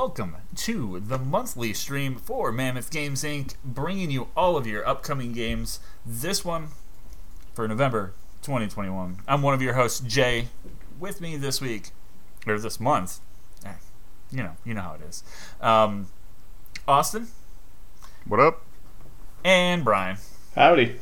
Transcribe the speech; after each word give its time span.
welcome 0.00 0.34
to 0.56 0.98
the 0.98 1.18
monthly 1.18 1.74
stream 1.74 2.16
for 2.16 2.50
Mammoth 2.50 2.90
Games 2.90 3.22
Inc., 3.22 3.54
bringing 3.62 4.10
you 4.10 4.28
all 4.34 4.56
of 4.56 4.66
your 4.66 4.88
upcoming 4.88 5.34
games. 5.34 5.78
This 6.06 6.42
one 6.42 6.68
for 7.52 7.68
November 7.68 8.14
2021. 8.40 9.18
I'm 9.28 9.42
one 9.42 9.52
of 9.52 9.60
your 9.60 9.74
hosts, 9.74 10.00
Jay. 10.00 10.48
With 10.98 11.20
me 11.20 11.36
this 11.36 11.60
week, 11.60 11.90
or 12.46 12.58
this 12.58 12.80
month, 12.80 13.20
eh, 13.62 13.74
you 14.30 14.42
know, 14.42 14.56
you 14.64 14.72
know 14.72 14.80
how 14.80 14.94
it 14.94 15.02
is. 15.06 15.22
Um, 15.60 16.06
Austin 16.88 17.28
What 18.24 18.40
up? 18.40 18.64
and 19.44 19.84
Brian. 19.84 20.16
Howdy. 20.54 20.96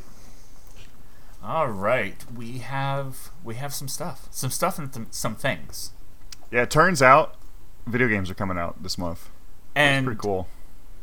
All 1.41 1.69
right, 1.69 2.17
we 2.35 2.57
have 2.57 3.31
we 3.45 3.55
have 3.55 3.73
some 3.73 3.87
stuff, 3.87 4.27
some 4.29 4.49
stuff 4.51 4.77
and 4.77 4.91
th- 4.93 5.07
some 5.11 5.35
things, 5.35 5.93
Yeah, 6.51 6.63
it 6.63 6.69
turns 6.69 7.01
out 7.01 7.35
video 7.87 8.07
games 8.07 8.29
are 8.29 8.35
coming 8.35 8.57
out 8.57 8.81
this 8.83 8.97
month. 8.97 9.29
and 9.75 10.05
Pretty 10.05 10.19
cool. 10.19 10.47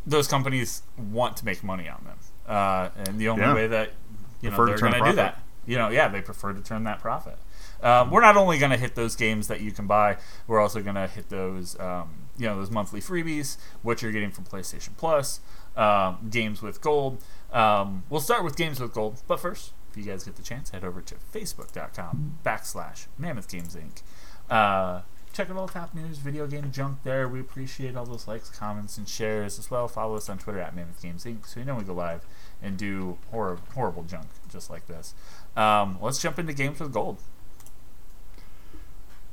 those 0.06 0.26
companies 0.28 0.82
want 0.98 1.36
to 1.38 1.44
make 1.44 1.62
money 1.64 1.88
on 1.88 2.04
them, 2.04 2.18
uh, 2.48 2.88
and 2.96 3.18
the 3.18 3.28
only 3.28 3.42
Yeah. 3.42 3.54
way 3.54 3.66
that 3.68 3.92
you 4.40 4.50
know 4.50 4.56
Prefer 4.56 4.74
to 4.76 4.80
they're 4.80 4.90
going 4.90 5.04
to 5.04 5.10
do 5.10 5.16
that, 5.16 5.42
you 5.66 5.78
know, 5.78 5.88
yeah, 5.88 6.08
they 6.08 6.20
prefer 6.20 6.52
to 6.52 6.60
turn 6.60 6.84
that 6.84 7.00
profit. 7.00 7.38
Um, 7.82 8.10
we're 8.10 8.20
not 8.22 8.36
only 8.36 8.58
going 8.58 8.70
to 8.70 8.76
hit 8.78 8.94
those 8.94 9.16
games 9.16 9.48
that 9.48 9.60
you 9.60 9.70
can 9.70 9.86
buy, 9.86 10.16
we're 10.46 10.60
also 10.60 10.80
going 10.82 10.94
to 10.96 11.06
hit 11.06 11.28
those, 11.28 11.78
um, 11.78 12.08
you 12.38 12.46
know, 12.46 12.56
those 12.56 12.70
monthly 12.70 13.00
freebies, 13.00 13.56
what 13.82 14.00
you're 14.02 14.12
getting 14.12 14.30
from 14.30 14.44
PlayStation 14.44 14.96
Plus, 14.96 15.40
um, 15.76 16.28
games 16.30 16.62
with 16.62 16.80
gold. 16.80 17.22
Um, 17.52 18.04
we'll 18.08 18.20
start 18.22 18.44
with 18.44 18.56
games 18.56 18.80
with 18.80 18.92
gold, 18.94 19.20
but 19.28 19.40
first, 19.40 19.72
if 19.90 19.96
you 19.96 20.04
guys 20.04 20.24
get 20.24 20.36
the 20.36 20.42
chance, 20.42 20.70
head 20.70 20.84
over 20.84 21.00
to 21.02 21.14
facebook.com 21.34 22.38
backslash 22.44 23.06
Mammoth 23.18 23.48
Games 23.50 23.76
Inc. 23.76 24.02
Uh, 24.50 25.02
check 25.36 25.50
out 25.50 25.56
all 25.56 25.66
the 25.66 25.72
top 25.72 25.94
news, 25.94 26.18
video 26.18 26.46
game 26.46 26.70
junk 26.72 26.98
there. 27.04 27.28
We 27.28 27.40
appreciate 27.40 27.94
all 27.96 28.06
those 28.06 28.26
likes, 28.26 28.48
comments, 28.48 28.96
and 28.96 29.06
shares 29.08 29.58
as 29.58 29.70
well. 29.70 29.86
Follow 29.86 30.16
us 30.16 30.28
on 30.28 30.38
Twitter 30.38 30.60
at 30.60 30.74
Mammoth 30.74 31.02
Games 31.02 31.24
Inc. 31.24 31.46
So 31.46 31.60
you 31.60 31.66
know 31.66 31.74
we 31.74 31.84
go 31.84 31.92
live 31.92 32.24
and 32.62 32.76
do 32.76 33.18
horror, 33.30 33.58
horrible 33.74 34.02
junk 34.04 34.26
just 34.50 34.70
like 34.70 34.86
this. 34.86 35.14
Um, 35.56 35.98
let's 36.00 36.20
jump 36.20 36.38
into 36.38 36.52
games 36.54 36.80
with 36.80 36.92
gold. 36.92 37.18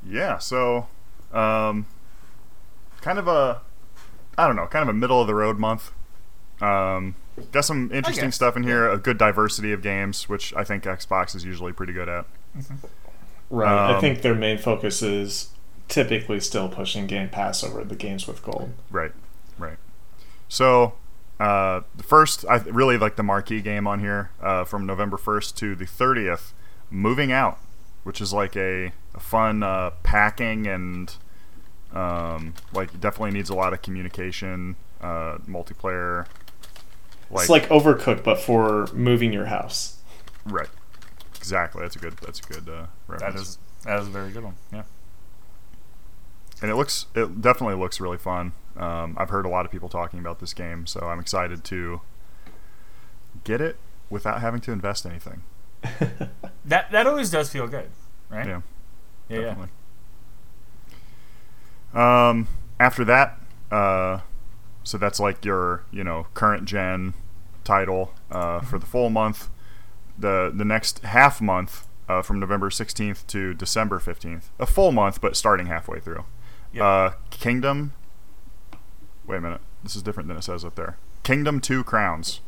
Yeah, 0.06 0.38
so 0.38 0.88
um, 1.32 1.86
kind 3.00 3.18
of 3.18 3.26
a 3.26 3.62
I 4.36 4.46
don't 4.46 4.56
know, 4.56 4.66
kind 4.66 4.82
of 4.82 4.88
a 4.94 4.98
middle 4.98 5.20
of 5.20 5.26
the 5.26 5.34
road 5.34 5.58
month. 5.58 5.90
Um, 6.60 7.14
got 7.50 7.64
some 7.64 7.90
interesting 7.92 8.30
stuff 8.30 8.56
in 8.56 8.62
here, 8.62 8.88
a 8.88 8.98
good 8.98 9.16
diversity 9.18 9.72
of 9.72 9.80
games, 9.82 10.28
which 10.28 10.54
I 10.54 10.64
think 10.64 10.84
Xbox 10.84 11.34
is 11.34 11.44
usually 11.44 11.72
pretty 11.72 11.92
good 11.92 12.08
at. 12.08 12.26
Right. 13.50 13.68
I 13.68 13.94
Um, 13.94 14.00
think 14.00 14.22
their 14.22 14.34
main 14.34 14.58
focus 14.58 15.02
is 15.02 15.50
typically 15.88 16.40
still 16.40 16.68
pushing 16.68 17.06
Game 17.06 17.28
Pass 17.28 17.62
over 17.62 17.84
the 17.84 17.96
games 17.96 18.26
with 18.26 18.42
gold. 18.42 18.72
Right, 18.90 19.12
right. 19.58 19.76
So 20.48 20.94
uh, 21.40 21.82
the 21.96 22.02
first, 22.02 22.44
I 22.48 22.56
really 22.56 22.96
like 22.98 23.16
the 23.16 23.22
marquee 23.22 23.60
game 23.60 23.86
on 23.86 24.00
here 24.00 24.30
uh, 24.40 24.64
from 24.64 24.86
November 24.86 25.16
1st 25.16 25.54
to 25.56 25.74
the 25.74 25.84
30th, 25.84 26.52
Moving 26.90 27.32
Out, 27.32 27.58
which 28.04 28.20
is 28.20 28.32
like 28.32 28.56
a, 28.56 28.92
a 29.14 29.20
fun 29.20 29.62
uh, 29.62 29.90
packing 30.02 30.66
and 30.66 31.14
um, 31.92 32.54
like 32.72 33.00
definitely 33.00 33.30
needs 33.32 33.50
a 33.50 33.54
lot 33.54 33.72
of 33.72 33.82
communication, 33.82 34.76
uh, 35.00 35.38
multiplayer. 35.48 36.26
it's 37.32 37.48
like 37.48 37.68
Overcooked, 37.68 38.24
but 38.24 38.40
for 38.40 38.88
moving 38.92 39.32
your 39.32 39.46
house. 39.46 39.98
right, 40.44 40.68
exactly. 41.36 41.82
That's 41.82 41.96
a 41.96 41.98
good. 42.00 42.14
That's 42.18 42.40
a 42.40 42.42
good 42.42 42.68
uh, 42.68 42.86
That 43.08 43.20
reference. 43.22 43.40
is 43.40 43.58
that 43.84 44.00
is 44.00 44.08
a 44.08 44.10
very 44.10 44.30
good 44.32 44.44
one. 44.44 44.54
Yeah. 44.72 44.82
And 46.64 46.70
it 46.70 46.76
looks 46.76 47.04
it 47.14 47.42
definitely 47.42 47.76
looks 47.76 48.00
really 48.00 48.16
fun. 48.16 48.52
Um, 48.74 49.16
I've 49.18 49.28
heard 49.28 49.44
a 49.44 49.50
lot 49.50 49.66
of 49.66 49.70
people 49.70 49.90
talking 49.90 50.18
about 50.18 50.40
this 50.40 50.54
game, 50.54 50.86
so 50.86 51.00
I'm 51.00 51.20
excited 51.20 51.62
to 51.64 52.00
get 53.44 53.60
it 53.60 53.76
without 54.08 54.40
having 54.40 54.62
to 54.62 54.72
invest 54.72 55.04
anything. 55.04 55.42
That 56.66 56.90
that 56.92 57.06
always 57.06 57.30
does 57.30 57.50
feel 57.50 57.68
good, 57.68 57.90
right? 58.30 58.46
Yeah, 58.46 58.62
yeah. 59.28 59.38
yeah. 59.38 59.44
definitely. 59.44 59.68
Um, 61.92 62.48
after 62.80 63.04
that, 63.04 63.38
uh, 63.70 64.20
so 64.82 64.96
that's 64.96 65.20
like 65.20 65.44
your 65.44 65.84
you 65.90 66.02
know 66.02 66.28
current 66.32 66.64
gen 66.64 67.12
title 67.64 68.14
uh, 68.30 68.60
for 68.60 68.78
the 68.78 68.86
full 68.86 69.10
month. 69.10 69.50
The 70.18 70.50
the 70.56 70.64
next 70.64 71.00
half 71.00 71.42
month 71.42 71.86
uh, 72.08 72.22
from 72.22 72.40
November 72.40 72.70
16th 72.70 73.26
to 73.26 73.52
December 73.52 73.98
15th, 73.98 74.44
a 74.58 74.64
full 74.64 74.90
month, 74.90 75.20
but 75.20 75.36
starting 75.36 75.66
halfway 75.66 76.00
through. 76.00 76.24
Yep. 76.74 76.82
Uh, 76.84 77.10
Kingdom. 77.30 77.92
Wait 79.26 79.36
a 79.36 79.40
minute, 79.40 79.60
this 79.82 79.96
is 79.96 80.02
different 80.02 80.28
than 80.28 80.36
it 80.36 80.42
says 80.44 80.64
up 80.64 80.74
there. 80.74 80.96
Kingdom 81.22 81.60
Two 81.60 81.82
Crowns. 81.82 82.40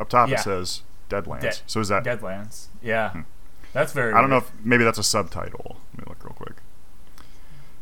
Up 0.00 0.08
top 0.08 0.28
Yeah. 0.28 0.36
it 0.40 0.42
says 0.42 0.82
Deadlands. 1.08 1.40
Dead- 1.42 1.60
so 1.66 1.80
is 1.80 1.88
that? 1.88 2.02
Deadlands. 2.04 2.66
Yeah. 2.82 3.10
Hmm. 3.10 3.20
That's 3.72 3.92
very. 3.92 4.12
I 4.12 4.20
don't 4.20 4.30
know 4.30 4.38
if 4.38 4.50
maybe 4.64 4.84
that's 4.84 4.98
a 4.98 5.02
subtitle. 5.02 5.76
Let 5.96 6.06
me 6.06 6.10
look 6.10 6.24
real 6.24 6.34
quick. 6.34 6.56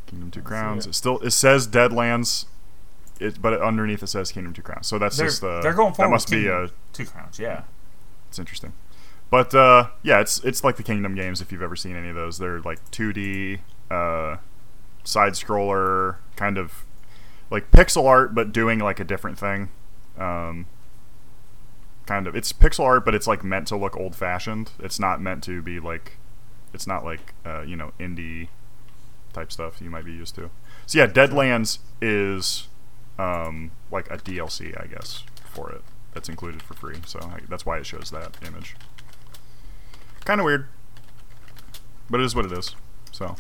Kingdom 0.07 0.31
Two 0.31 0.41
Let's 0.41 0.49
Crowns. 0.49 0.87
it. 0.87 0.91
It 0.91 0.93
still 0.95 1.19
it 1.21 1.31
says 1.31 1.67
Deadlands, 1.69 2.47
it, 3.19 3.41
but 3.41 3.61
underneath 3.61 4.03
it 4.03 4.09
says 4.09 4.31
Kingdom 4.33 4.53
Two 4.53 4.63
Crowns. 4.63 4.87
So 4.87 4.99
that's 4.99 5.17
they're, 5.17 5.27
just 5.29 5.41
the 5.41 5.61
they're 5.63 5.73
going 5.73 5.95
forward. 5.95 6.09
that 6.09 6.13
must 6.13 6.31
be 6.31 6.43
Kingdom. 6.43 6.65
a 6.67 6.71
two 6.97 7.07
crowns. 7.07 7.39
Yeah. 7.39 7.63
it's 8.29 8.39
interesting. 8.39 8.73
But 9.31 9.55
uh, 9.55 9.89
yeah, 10.03 10.21
it's 10.21 10.39
it's 10.45 10.63
like 10.65 10.77
the 10.77 10.83
Kingdom 10.83 11.15
games 11.15 11.41
if 11.41 11.51
you've 11.53 11.63
ever 11.63 11.77
seen 11.77 11.97
any 11.97 12.09
of 12.09 12.17
those. 12.17 12.39
They're 12.39 12.61
like 12.61 12.79
2D 12.91 13.61
uh, 13.91 14.37
side 15.05 15.33
scroller 15.33 16.17
kind 16.37 16.59
of 16.59 16.85
like 17.51 17.71
pixel 17.71 18.05
art, 18.07 18.35
but 18.35 18.53
doing 18.53 18.79
like 18.79 19.01
a 19.01 19.05
different 19.05 19.39
thing. 19.39 19.71
Um, 20.19 20.67
kind 22.07 22.27
of 22.27 22.35
it's 22.37 22.53
pixel 22.53 22.85
art, 22.85 23.05
but 23.05 23.15
it's 23.15 23.27
like 23.27 23.43
meant 23.43 23.69
to 23.69 23.77
look 23.77 23.97
old 23.97 24.15
fashioned. 24.15 24.73
It's 24.79 24.99
not 24.99 25.21
meant 25.21 25.43
to 25.45 25.63
be 25.63 25.81
like 25.81 26.17
it's 26.73 26.87
not 26.87 27.05
like 27.05 27.35
uh, 27.45 27.63
you 27.63 27.77
know 27.77 27.93
indie 27.99 28.49
type 29.33 29.53
stuff 29.53 29.81
you 29.81 29.91
might 29.91 30.05
be 30.05 30.13
used 30.13 30.35
to. 30.37 30.51
So 30.87 30.99
yeah, 30.99 31.07
Deadlands 31.07 31.79
is 32.01 32.69
um, 33.19 33.71
like 33.91 34.11
a 34.11 34.17
DLC, 34.19 34.81
I 34.81 34.87
guess, 34.87 35.25
for 35.45 35.71
it 35.71 35.83
that's 36.15 36.29
included 36.29 36.63
for 36.63 36.75
free. 36.75 36.97
So 37.07 37.21
I, 37.21 37.41
that's 37.49 37.65
why 37.65 37.79
it 37.79 37.87
shows 37.87 38.11
that 38.11 38.37
image. 38.47 38.77
Kind 40.25 40.41
of 40.41 40.45
weird, 40.45 40.69
but 42.09 42.21
it 42.21 42.25
is 42.25 42.35
what 42.35 42.45
it 42.45 42.53
is. 42.53 42.75
So 43.13 43.37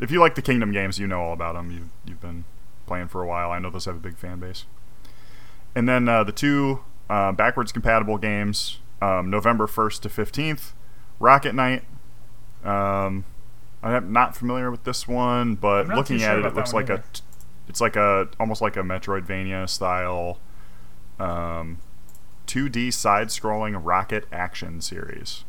if 0.00 0.10
you 0.10 0.20
like 0.20 0.34
the 0.34 0.42
Kingdom 0.42 0.72
games, 0.72 0.98
you 0.98 1.06
know 1.06 1.20
all 1.20 1.32
about 1.32 1.54
them. 1.54 1.70
You've 1.70 1.88
you've 2.04 2.20
been 2.20 2.44
playing 2.86 3.08
for 3.08 3.22
a 3.22 3.26
while. 3.26 3.50
I 3.50 3.58
know 3.58 3.70
those 3.70 3.84
have 3.84 3.96
a 3.96 4.00
big 4.00 4.16
fan 4.16 4.38
base. 4.40 4.64
And 5.74 5.88
then 5.88 6.08
uh, 6.08 6.24
the 6.24 6.32
two 6.32 6.80
uh, 7.10 7.32
backwards 7.32 7.72
compatible 7.72 8.18
games, 8.18 8.78
um, 9.02 9.30
November 9.30 9.66
1st 9.66 10.00
to 10.00 10.08
15th, 10.08 10.72
Rocket 11.20 11.54
Knight. 11.54 11.84
Um, 12.64 13.24
I'm 13.82 14.12
not 14.12 14.36
familiar 14.36 14.70
with 14.70 14.84
this 14.84 15.06
one, 15.06 15.54
but 15.54 15.86
looking 15.88 16.18
too 16.18 16.24
at 16.24 16.38
it, 16.38 16.44
it 16.46 16.54
looks 16.54 16.72
like 16.72 16.88
a, 16.88 16.94
either. 16.94 17.04
t- 17.12 17.22
it's 17.68 17.80
like 17.80 17.94
a 17.96 18.28
almost 18.40 18.60
like 18.60 18.76
a 18.76 18.80
Metroidvania 18.80 19.68
style, 19.68 20.40
um, 21.20 21.78
2D 22.46 22.92
side-scrolling 22.92 23.78
rocket 23.84 24.24
action 24.32 24.80
series. 24.80 25.44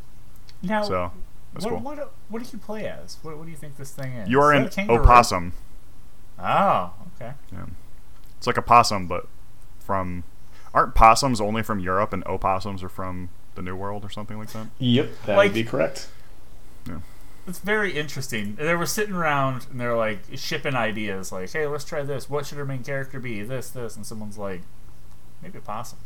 Now, 0.62 0.84
So 0.84 1.12
that's 1.54 1.66
what, 1.66 1.72
cool. 1.72 1.80
what 1.82 2.12
what 2.30 2.44
do 2.44 2.50
you 2.52 2.58
play 2.60 2.88
as? 2.88 3.18
What, 3.22 3.38
what 3.38 3.46
do 3.46 3.52
you 3.52 3.58
think 3.58 3.78
this 3.78 3.92
thing 3.92 4.14
is? 4.14 4.30
You 4.30 4.40
are 4.42 4.54
Is 4.54 4.58
an 4.58 4.64
that 4.66 4.72
a 4.72 4.76
kangaroo? 4.76 5.04
opossum. 5.04 5.54
Oh, 6.38 6.94
okay. 7.16 7.34
Yeah. 7.52 7.66
It's 8.38 8.48
like 8.48 8.58
a 8.58 8.62
possum, 8.62 9.08
but 9.08 9.28
from 9.80 10.24
aren't 10.74 10.96
possums 10.96 11.42
only 11.42 11.64
from 11.64 11.80
Europe 11.80 12.14
and 12.14 12.24
opossums 12.28 12.84
are 12.84 12.90
from 12.90 13.30
the 13.56 13.62
New 13.62 13.76
World 13.76 14.06
or 14.06 14.10
something 14.10 14.38
like 14.38 14.52
that? 14.52 14.68
Yep, 14.78 15.10
that 15.26 15.36
Like- 15.38 15.48
would 15.50 15.54
be 15.56 15.64
correct. 15.64 16.10
Yeah. 16.88 17.00
It's 17.48 17.60
very 17.60 17.98
interesting. 17.98 18.56
They 18.56 18.76
were 18.76 18.86
sitting 18.86 19.16
around 19.16 19.66
and 19.72 19.82
they're 19.82 19.98
like 19.98 20.20
shipping 20.36 20.76
ideas, 20.76 21.32
like, 21.32 21.52
"Hey, 21.52 21.66
let's 21.66 21.84
try 21.84 22.04
this. 22.04 22.30
What 22.30 22.46
should 22.46 22.60
our 22.60 22.66
main 22.66 22.84
character 22.84 23.20
be? 23.20 23.42
This, 23.42 23.70
this." 23.72 23.96
And 23.96 24.06
someone's 24.06 24.38
like, 24.38 24.62
"Maybe 25.42 25.58
a 25.58 25.62
possum." 25.62 25.98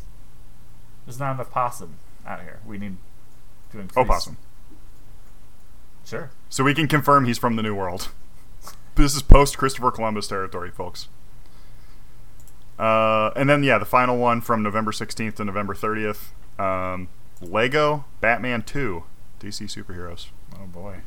There's 1.06 1.20
not 1.20 1.34
enough 1.34 1.52
possum 1.52 1.96
out 2.26 2.42
here. 2.44 2.60
We 2.66 2.78
need 2.78 2.96
to 3.74 3.80
increase. 3.82 3.98
Opossum. 3.98 4.38
Sure. 6.06 6.32
So 6.50 6.64
we 6.64 6.74
can 6.74 6.88
confirm 6.88 7.26
he's 7.26 7.38
from 7.38 7.56
the 7.56 7.64
New 7.64 7.76
World. 7.76 8.10
This 8.96 9.16
is 9.16 9.24
post 9.24 9.58
Christopher 9.58 9.90
Columbus 9.90 10.28
territory, 10.28 10.70
folks. 10.70 11.08
Uh, 12.78 13.32
and 13.36 13.50
then 13.50 13.64
yeah, 13.64 13.80
the 13.80 13.86
final 13.86 14.18
one 14.18 14.40
from 14.40 14.62
November 14.62 14.92
16th 14.92 15.36
to 15.36 15.46
November 15.46 15.74
30th. 15.74 16.28
Um, 16.60 17.08
Lego 17.42 18.06
Batman 18.22 18.62
2, 18.62 19.04
DC 19.40 19.64
superheroes. 19.64 20.28
Oh 20.56 20.68
boy. 20.68 20.98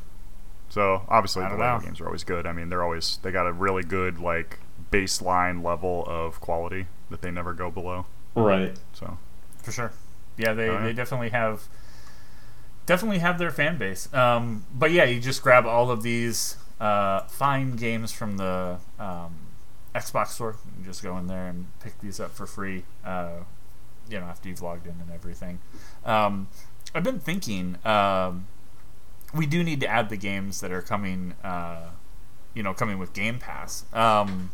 So 0.69 1.02
obviously 1.08 1.44
the 1.44 1.50
Lego 1.50 1.78
know. 1.78 1.84
games 1.84 2.00
are 2.00 2.06
always 2.06 2.25
good. 2.25 2.44
I 2.44 2.52
mean, 2.52 2.69
they're 2.70 2.82
always 2.82 3.19
they 3.22 3.31
got 3.31 3.46
a 3.46 3.52
really 3.52 3.84
good 3.84 4.19
like 4.19 4.58
baseline 4.90 5.64
level 5.64 6.04
of 6.08 6.40
quality 6.40 6.87
that 7.10 7.22
they 7.22 7.31
never 7.31 7.54
go 7.54 7.70
below. 7.70 8.06
Right. 8.34 8.76
So 8.93 9.19
For 9.62 9.72
sure. 9.72 9.93
Yeah, 10.37 10.52
they, 10.52 10.66
yeah. 10.66 10.82
they 10.82 10.93
definitely 10.93 11.31
have 11.31 11.69
definitely 12.87 13.19
have 13.19 13.38
their 13.38 13.50
fan 13.50 13.79
base. 13.79 14.12
Um, 14.15 14.65
but 14.73 14.91
yeah, 14.93 15.05
you 15.05 15.21
just 15.21 15.43
grab 15.43 15.67
all 15.67 15.91
of 15.91 16.03
these 16.03 16.56
uh, 16.81 17.21
fine 17.23 17.73
games 17.77 18.12
from 18.12 18.37
the 18.37 18.79
um, 18.99 19.37
Xbox 19.94 20.29
Store. 20.29 20.56
You 20.67 20.73
can 20.77 20.85
just 20.85 21.03
go 21.03 21.17
in 21.19 21.27
there 21.27 21.47
and 21.49 21.67
pick 21.81 21.99
these 22.00 22.21
up 22.21 22.31
for 22.33 22.47
free. 22.47 22.85
Uh, 23.05 23.41
you 24.09 24.19
know, 24.21 24.27
after 24.27 24.49
you've 24.49 24.62
logged 24.62 24.87
in 24.87 24.94
and 25.00 25.11
everything. 25.12 25.59
Um, 26.05 26.49
I've 26.94 27.03
been 27.03 27.19
thinking 27.19 27.77
um, 27.85 28.47
we 29.35 29.47
do 29.47 29.65
need 29.65 29.81
to 29.81 29.89
add 29.89 30.09
the 30.09 30.17
games 30.17 30.61
that 30.61 30.71
are 30.73 30.82
coming. 30.82 31.35
Uh, 31.43 31.91
you 32.55 32.62
know, 32.62 32.73
coming 32.73 32.99
with 32.99 33.12
Game 33.12 33.39
Pass. 33.39 33.85
Um, 33.93 34.50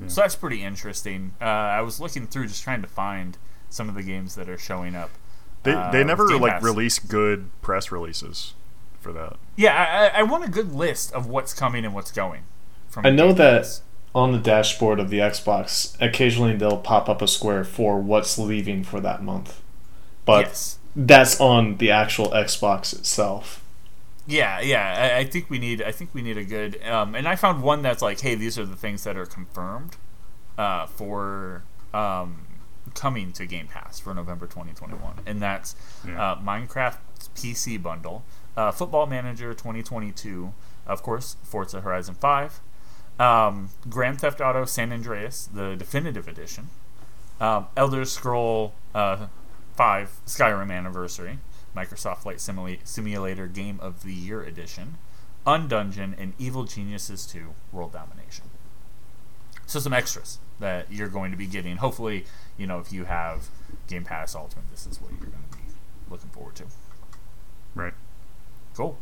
Yeah. 0.00 0.08
So 0.08 0.20
that's 0.20 0.34
pretty 0.36 0.62
interesting. 0.62 1.32
Uh, 1.40 1.44
I 1.44 1.80
was 1.80 2.00
looking 2.00 2.26
through 2.26 2.48
just 2.48 2.62
trying 2.62 2.82
to 2.82 2.88
find 2.88 3.38
some 3.70 3.88
of 3.88 3.94
the 3.94 4.02
games 4.02 4.34
that 4.34 4.48
are 4.48 4.58
showing 4.58 4.94
up. 4.94 5.10
They 5.66 5.74
uh, 5.74 5.90
they 5.90 6.04
never 6.04 6.24
Game 6.24 6.40
like 6.40 6.54
Pass. 6.54 6.62
release 6.62 6.98
good 6.98 7.50
press 7.62 7.92
releases 7.92 8.54
for 9.00 9.12
that. 9.12 9.36
Yeah, 9.56 10.10
I, 10.14 10.20
I 10.20 10.22
want 10.24 10.44
a 10.44 10.48
good 10.50 10.72
list 10.72 11.12
of 11.12 11.26
what's 11.26 11.52
coming 11.54 11.84
and 11.84 11.94
what's 11.94 12.12
going. 12.12 12.44
From 12.88 13.06
I 13.06 13.10
know 13.10 13.28
Game 13.28 13.36
that 13.36 13.62
Pass. 13.62 13.82
on 14.14 14.32
the 14.32 14.38
dashboard 14.38 15.00
of 15.00 15.10
the 15.10 15.18
Xbox, 15.18 15.96
occasionally 16.00 16.56
they'll 16.56 16.78
pop 16.78 17.08
up 17.08 17.22
a 17.22 17.28
square 17.28 17.64
for 17.64 18.00
what's 18.00 18.38
leaving 18.38 18.84
for 18.84 19.00
that 19.00 19.22
month. 19.22 19.60
But 20.24 20.46
yes, 20.46 20.78
that's 20.94 21.40
on 21.40 21.76
the 21.78 21.90
actual 21.90 22.30
Xbox 22.30 22.92
itself. 22.98 23.62
yeah, 24.26 24.60
yeah. 24.60 25.12
I, 25.16 25.18
I 25.20 25.24
think 25.24 25.48
we 25.50 25.58
need. 25.58 25.82
I 25.82 25.92
think 25.92 26.10
we 26.14 26.22
need 26.22 26.36
a 26.38 26.44
good. 26.44 26.82
Um, 26.84 27.14
and 27.14 27.28
I 27.28 27.36
found 27.36 27.62
one 27.62 27.82
that's 27.82 28.02
like, 28.02 28.20
hey, 28.20 28.34
these 28.34 28.58
are 28.58 28.66
the 28.66 28.76
things 28.76 29.04
that 29.04 29.16
are 29.16 29.26
confirmed 29.26 29.96
uh, 30.58 30.86
for 30.86 31.62
um, 31.94 32.45
coming 32.96 33.32
to 33.34 33.46
Game 33.46 33.68
Pass 33.68 34.00
for 34.00 34.12
November 34.14 34.46
2021, 34.46 35.20
and 35.26 35.40
that's 35.40 35.76
Yeah. 36.04 36.32
uh, 36.32 36.40
Minecraft 36.40 36.96
PC 37.36 37.80
bundle, 37.80 38.24
uh, 38.56 38.72
Football 38.72 39.06
Manager 39.06 39.52
2022, 39.54 40.52
of 40.86 41.02
course, 41.02 41.36
Forza 41.44 41.82
Horizon 41.82 42.14
5, 42.16 42.60
um, 43.20 43.70
Grand 43.88 44.20
Theft 44.20 44.40
Auto 44.40 44.64
San 44.64 44.92
Andreas, 44.92 45.46
the 45.52 45.76
definitive 45.76 46.26
edition, 46.26 46.70
um, 47.40 47.66
Elder 47.76 48.04
Scroll 48.04 48.74
uh, 48.94 49.26
5 49.76 50.20
Skyrim 50.26 50.70
Anniversary, 50.72 51.38
Microsoft 51.76 52.18
Flight 52.18 52.38
Simula- 52.38 52.78
Simulator 52.84 53.46
Game 53.46 53.78
of 53.80 54.02
the 54.02 54.14
Year 54.14 54.42
edition, 54.42 54.96
Undungeon, 55.46 56.14
and 56.18 56.32
Evil 56.38 56.64
Geniuses 56.64 57.26
2 57.26 57.54
World 57.72 57.92
Domination. 57.92 58.46
So 59.66 59.78
some 59.80 59.92
extras 59.92 60.38
that 60.60 60.90
you're 60.92 61.08
going 61.08 61.30
to 61.30 61.36
be 61.36 61.46
getting. 61.46 61.76
Hopefully, 61.76 62.24
you 62.56 62.66
know, 62.66 62.78
if 62.78 62.92
you 62.92 63.04
have 63.04 63.48
Game 63.88 64.04
Pass 64.04 64.34
Ultimate, 64.34 64.70
this 64.70 64.86
is 64.86 65.00
what 65.00 65.10
you're 65.12 65.30
going 65.30 65.44
to 65.50 65.56
be 65.58 65.64
looking 66.10 66.30
forward 66.30 66.54
to. 66.56 66.64
Right. 67.74 67.94
Cool. 68.74 68.98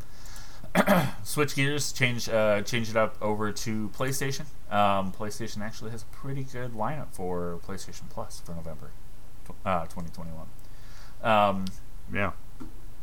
Switch 1.22 1.54
gears, 1.54 1.92
change 1.92 2.28
uh, 2.28 2.62
change 2.62 2.90
it 2.90 2.96
up 2.96 3.16
over 3.22 3.52
to 3.52 3.90
PlayStation. 3.96 4.46
Um, 4.70 5.12
PlayStation 5.12 5.60
actually 5.60 5.92
has 5.92 6.02
a 6.02 6.06
pretty 6.06 6.42
good 6.44 6.72
lineup 6.72 7.12
for 7.12 7.60
PlayStation 7.66 8.08
Plus 8.10 8.40
for 8.44 8.52
November 8.54 8.90
tw- 9.46 9.54
uh, 9.66 9.82
2021. 9.86 10.46
Um, 11.22 11.64
Yeah. 12.12 12.32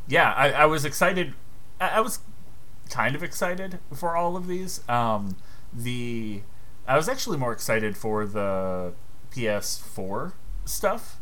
yeah, 0.08 0.34
I, 0.34 0.52
I 0.52 0.66
was 0.66 0.84
excited. 0.84 1.34
I, 1.80 1.90
I 1.90 2.00
was 2.02 2.20
kind 2.90 3.16
of 3.16 3.24
excited 3.24 3.80
for 3.94 4.18
all 4.18 4.36
of 4.36 4.48
these. 4.48 4.88
Um, 4.90 5.38
the 5.74 6.42
I 6.88 6.98
was 6.98 7.08
actually 7.08 7.38
more 7.38 7.52
excited 7.52 7.98
for 7.98 8.26
the 8.26 8.94
PS4 9.32 10.34
stuff, 10.66 11.20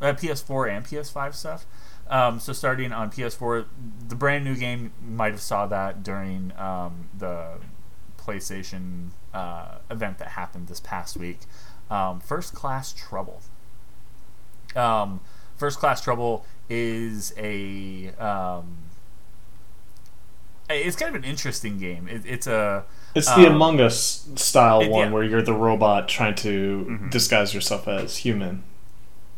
uh, 0.00 0.12
PS4 0.12 0.76
and 0.76 0.84
PS5 0.84 1.34
stuff. 1.34 1.66
Um, 2.08 2.40
so 2.40 2.52
starting 2.52 2.92
on 2.92 3.10
PS4, 3.10 3.66
the 4.08 4.16
brand 4.16 4.44
new 4.44 4.56
game 4.56 4.92
might 5.00 5.32
have 5.32 5.40
saw 5.40 5.66
that 5.66 6.02
during 6.02 6.52
um, 6.56 7.08
the 7.16 7.58
PlayStation 8.18 9.10
uh, 9.32 9.78
event 9.90 10.18
that 10.18 10.28
happened 10.28 10.68
this 10.68 10.80
past 10.80 11.16
week. 11.16 11.40
Um, 11.88 12.20
First 12.20 12.54
Class 12.54 12.92
Trouble. 12.92 13.42
Um, 14.74 15.20
First 15.56 15.78
Class 15.78 16.02
Trouble 16.02 16.44
is 16.68 17.32
a 17.36 18.10
um, 18.18 18.76
it's 20.74 20.96
kind 20.96 21.14
of 21.14 21.22
an 21.22 21.28
interesting 21.28 21.78
game. 21.78 22.08
It, 22.08 22.22
it's 22.26 22.46
a 22.46 22.84
It's 23.14 23.26
the 23.34 23.46
Um, 23.46 23.54
Among 23.56 23.80
Us 23.80 24.28
style 24.36 24.80
it- 24.82 24.90
one 24.90 25.08
yeah. 25.08 25.12
where 25.12 25.24
you're 25.24 25.42
the 25.42 25.52
robot 25.54 26.08
trying 26.08 26.34
to 26.36 26.86
Mhm. 26.88 27.10
disguise 27.10 27.52
yourself 27.54 27.88
as 27.88 28.18
human. 28.18 28.62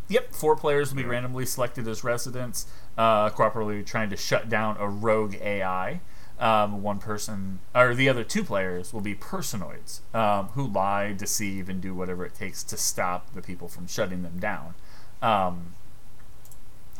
Yep, 0.09 0.35
four 0.35 0.57
players 0.57 0.91
will 0.91 1.03
be 1.03 1.09
randomly 1.09 1.47
selected 1.47 1.89
as 1.89 2.05
residents, 2.05 2.67
uh, 2.99 3.31
cooperatively 3.31 3.87
trying 3.87 4.11
to 4.11 4.17
shut 4.17 4.49
down 4.51 4.77
a 4.79 4.87
rogue 4.89 5.37
AI. 5.41 6.01
Um, 6.39 6.83
one 6.83 6.99
person, 6.99 7.61
or 7.75 7.95
the 7.95 8.09
other 8.09 8.25
two 8.25 8.43
players, 8.45 8.93
will 8.93 9.01
be 9.01 9.15
personoids 9.15 10.01
um, 10.15 10.49
who 10.49 10.67
lie, 10.67 11.13
deceive, 11.13 11.69
and 11.69 11.81
do 11.81 11.95
whatever 11.95 12.27
it 12.27 12.35
takes 12.35 12.63
to 12.65 12.77
stop 12.77 13.33
the 13.33 13.41
people 13.41 13.69
from 13.69 13.87
shutting 13.87 14.23
them 14.23 14.39
down. 14.39 14.75
Um, 15.23 15.75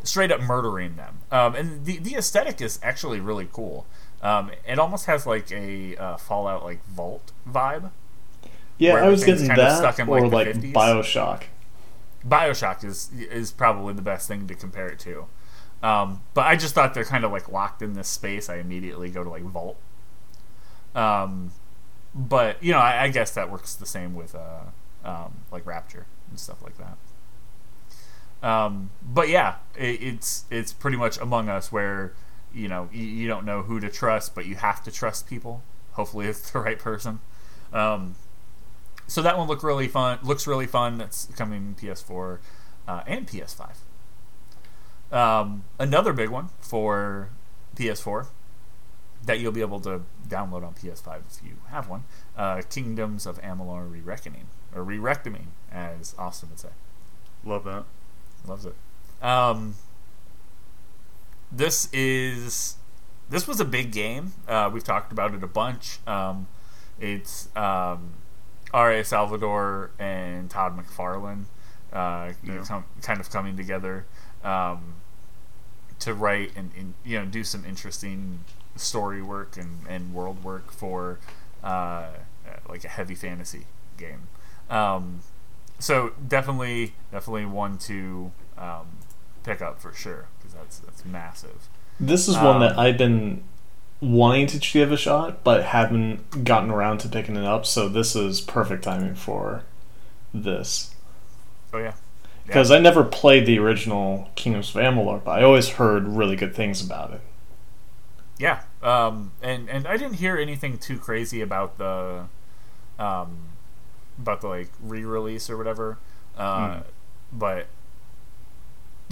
straight 0.05 0.33
up 0.33 0.41
murdering 0.41 0.97
them. 0.97 1.19
Um, 1.31 1.55
and 1.55 1.85
the, 1.85 1.99
the 1.99 2.15
aesthetic 2.15 2.61
is 2.61 2.79
actually 2.83 3.21
really 3.21 3.49
cool. 3.53 3.87
Um, 4.23 4.53
it 4.67 4.79
almost 4.79 5.07
has 5.07 5.27
like 5.27 5.51
a 5.51 5.97
uh, 5.97 6.17
Fallout 6.17 6.63
like 6.65 6.85
vault 6.87 7.33
vibe. 7.49 7.91
Yeah, 8.79 8.95
I 8.95 9.09
was 9.09 9.25
getting 9.25 9.49
that 9.49 9.79
stuck 9.79 9.99
in, 9.99 10.09
or 10.09 10.29
like, 10.29 10.31
the 10.31 10.37
like 10.37 10.49
50s. 10.49 10.73
Bioshock. 10.73 11.43
Bioshock 12.27 12.85
is 12.85 13.11
is 13.13 13.51
probably 13.51 13.95
the 13.95 14.03
best 14.03 14.29
thing 14.29 14.47
to 14.47 14.55
compare 14.55 14.89
it 14.89 14.99
to. 15.01 15.27
Um, 15.83 16.23
but 16.35 16.47
I 16.47 16.55
just 16.55 16.75
thought 16.75 16.95
they're 16.95 17.05
kind 17.05 17.25
of 17.25 17.33
like 17.33 17.49
locked 17.49 17.83
in 17.83 17.95
this 17.95 18.09
space. 18.09 18.49
I 18.49 18.57
immediately 18.57 19.11
go 19.11 19.25
to 19.25 19.31
like 19.31 19.43
Vault. 19.43 19.77
Um, 20.95 21.53
but 22.15 22.63
you 22.63 22.73
know, 22.73 22.79
I, 22.79 23.05
I 23.05 23.09
guess 23.09 23.33
that 23.33 23.51
works 23.51 23.75
the 23.75 23.87
same 23.87 24.15
with 24.15 24.35
uh, 24.35 24.61
um, 25.05 25.39
like 25.51 25.67
Rapture 25.67 26.07
and 26.31 26.39
stuff 26.39 26.63
like 26.63 26.75
that. 26.79 26.97
Um, 28.49 28.91
but 29.03 29.29
yeah, 29.29 29.57
it, 29.77 30.03
it's 30.03 30.45
it's 30.51 30.73
pretty 30.73 30.97
much 30.97 31.19
Among 31.19 31.49
Us 31.49 31.73
where 31.73 32.13
you 32.55 32.69
know 32.69 32.89
you, 32.93 33.05
you 33.05 33.29
don't 33.29 33.45
know 33.45 33.63
who 33.63 33.81
to 33.81 33.89
trust, 33.89 34.35
but 34.35 34.47
you 34.47 34.57
have 34.57 34.83
to 34.85 34.91
trust 34.91 35.29
people. 35.29 35.63
Hopefully, 35.93 36.27
it's 36.29 36.51
the 36.51 36.59
right 36.59 36.79
person. 36.79 37.21
Um, 37.73 38.17
so 39.07 39.23
that 39.23 39.37
one 39.37 39.49
look 39.49 39.63
really 39.63 39.89
fun. 39.89 40.19
Looks 40.23 40.47
really 40.47 40.67
fun. 40.67 40.99
That's 40.99 41.27
coming 41.37 41.77
PS4 41.81 42.39
uh, 42.89 43.03
and 43.07 43.27
PS5. 43.27 43.77
Um, 45.11 45.65
another 45.79 46.13
big 46.13 46.31
one 46.31 46.49
for 46.61 47.29
PS4 47.77 48.29
that 49.25 49.39
you'll 49.39 49.53
be 49.53 49.61
able 49.61 49.81
to 49.81 50.03
download 50.27 50.65
on 50.67 50.75
PS5 50.75 51.21
if 51.29 51.45
you 51.45 51.57
have 51.69 51.89
one. 51.89 52.05
Uh, 52.37 52.63
Kingdoms 52.69 53.27
of 53.27 53.41
Amalur: 53.43 53.91
Re-Reckoning 53.91 54.47
or 54.75 54.83
Re-Reckoning, 54.83 55.49
as 55.71 56.15
Austin 56.19 56.51
would 56.51 56.59
say. 56.59 56.71
Love 57.45 57.65
that. 57.65 57.85
Loves 58.47 58.65
it. 58.65 58.75
Um, 59.21 59.75
this 61.55 61.89
is 61.93 62.77
this 63.29 63.47
was 63.47 63.61
a 63.61 63.65
big 63.65 63.93
game. 63.93 64.33
Uh, 64.49 64.71
we've 64.73 64.85
talked 64.85 65.13
about 65.13 65.35
it 65.35 65.43
a 65.43 65.47
bunch. 65.47 65.99
Um, 66.07 66.49
it's 67.01 67.49
um, 67.57 68.13
R.A. 68.75 69.05
Salvatore 69.05 69.91
and 69.99 70.51
Todd 70.51 70.77
McFarlane 70.79 71.45
uh, 71.93 72.33
Yeah. 72.45 72.63
com- 72.67 72.85
kind 73.03 73.21
of 73.21 73.31
coming 73.31 73.57
together 73.57 74.07
um, 74.45 74.95
to 76.01 76.15
write 76.15 76.53
and, 76.57 76.71
and 76.77 76.95
you 77.05 77.19
know 77.19 77.25
do 77.27 77.45
some 77.45 77.65
interesting 77.65 78.41
story 78.77 79.23
work 79.23 79.57
and, 79.57 79.81
and 79.89 80.15
world 80.15 80.43
work 80.45 80.73
for 80.73 81.19
uh, 81.63 82.09
like 82.69 82.85
a 82.85 82.89
heavy 82.89 83.15
fantasy 83.15 83.67
game. 83.99 84.29
Um, 84.71 85.21
so 85.79 86.13
definitely, 86.27 86.95
definitely 87.11 87.45
one 87.47 87.77
to 87.79 88.33
um, 88.57 88.87
pick 89.43 89.61
up 89.61 89.81
for 89.81 89.93
sure 89.93 90.27
that's 90.81 91.03
that's 91.03 91.05
massive. 91.05 91.69
This 92.01 92.29
is 92.29 92.39
one 92.39 92.61
that 92.61 92.73
Um, 92.73 92.79
I've 92.79 92.99
been 92.99 93.45
wanting 94.01 94.47
to 94.49 94.59
give 94.59 94.91
a 94.93 94.97
shot, 94.97 95.45
but 95.45 95.65
haven't 95.65 96.45
gotten 96.45 96.71
around 96.71 96.99
to 96.99 97.09
picking 97.09 97.37
it 97.37 97.45
up. 97.45 97.67
So 97.67 97.89
this 97.89 98.17
is 98.17 98.41
perfect 98.41 98.85
timing 98.85 99.15
for 99.15 99.65
this 100.35 100.95
Oh 101.73 101.79
yeah, 101.79 101.95
because 102.47 102.71
I 102.71 102.79
never 102.79 103.05
played 103.05 103.47
the 103.47 103.59
original 103.59 104.31
Kingdoms 104.37 104.71
of 104.75 104.77
Amalur, 104.83 105.23
but 105.25 105.33
I 105.33 105.43
always 105.43 105.71
heard 105.71 106.07
really 106.09 106.37
good 106.37 106.55
things 106.55 106.85
about 106.85 107.13
it. 107.13 107.21
yeah. 108.39 108.63
Um, 108.83 109.33
and 109.43 109.69
and 109.69 109.87
I 109.87 109.97
didn't 109.97 110.15
hear 110.15 110.37
anything 110.37 110.79
too 110.79 110.99
crazy 110.99 111.41
about 111.41 111.79
the 111.79 112.25
um, 112.99 113.51
about 114.19 114.41
the 114.41 114.49
like 114.49 114.71
re-release 114.81 115.49
or 115.51 115.57
whatever. 115.57 115.99
Uh, 116.37 116.81
Mm. 116.81 116.85
But 117.33 117.69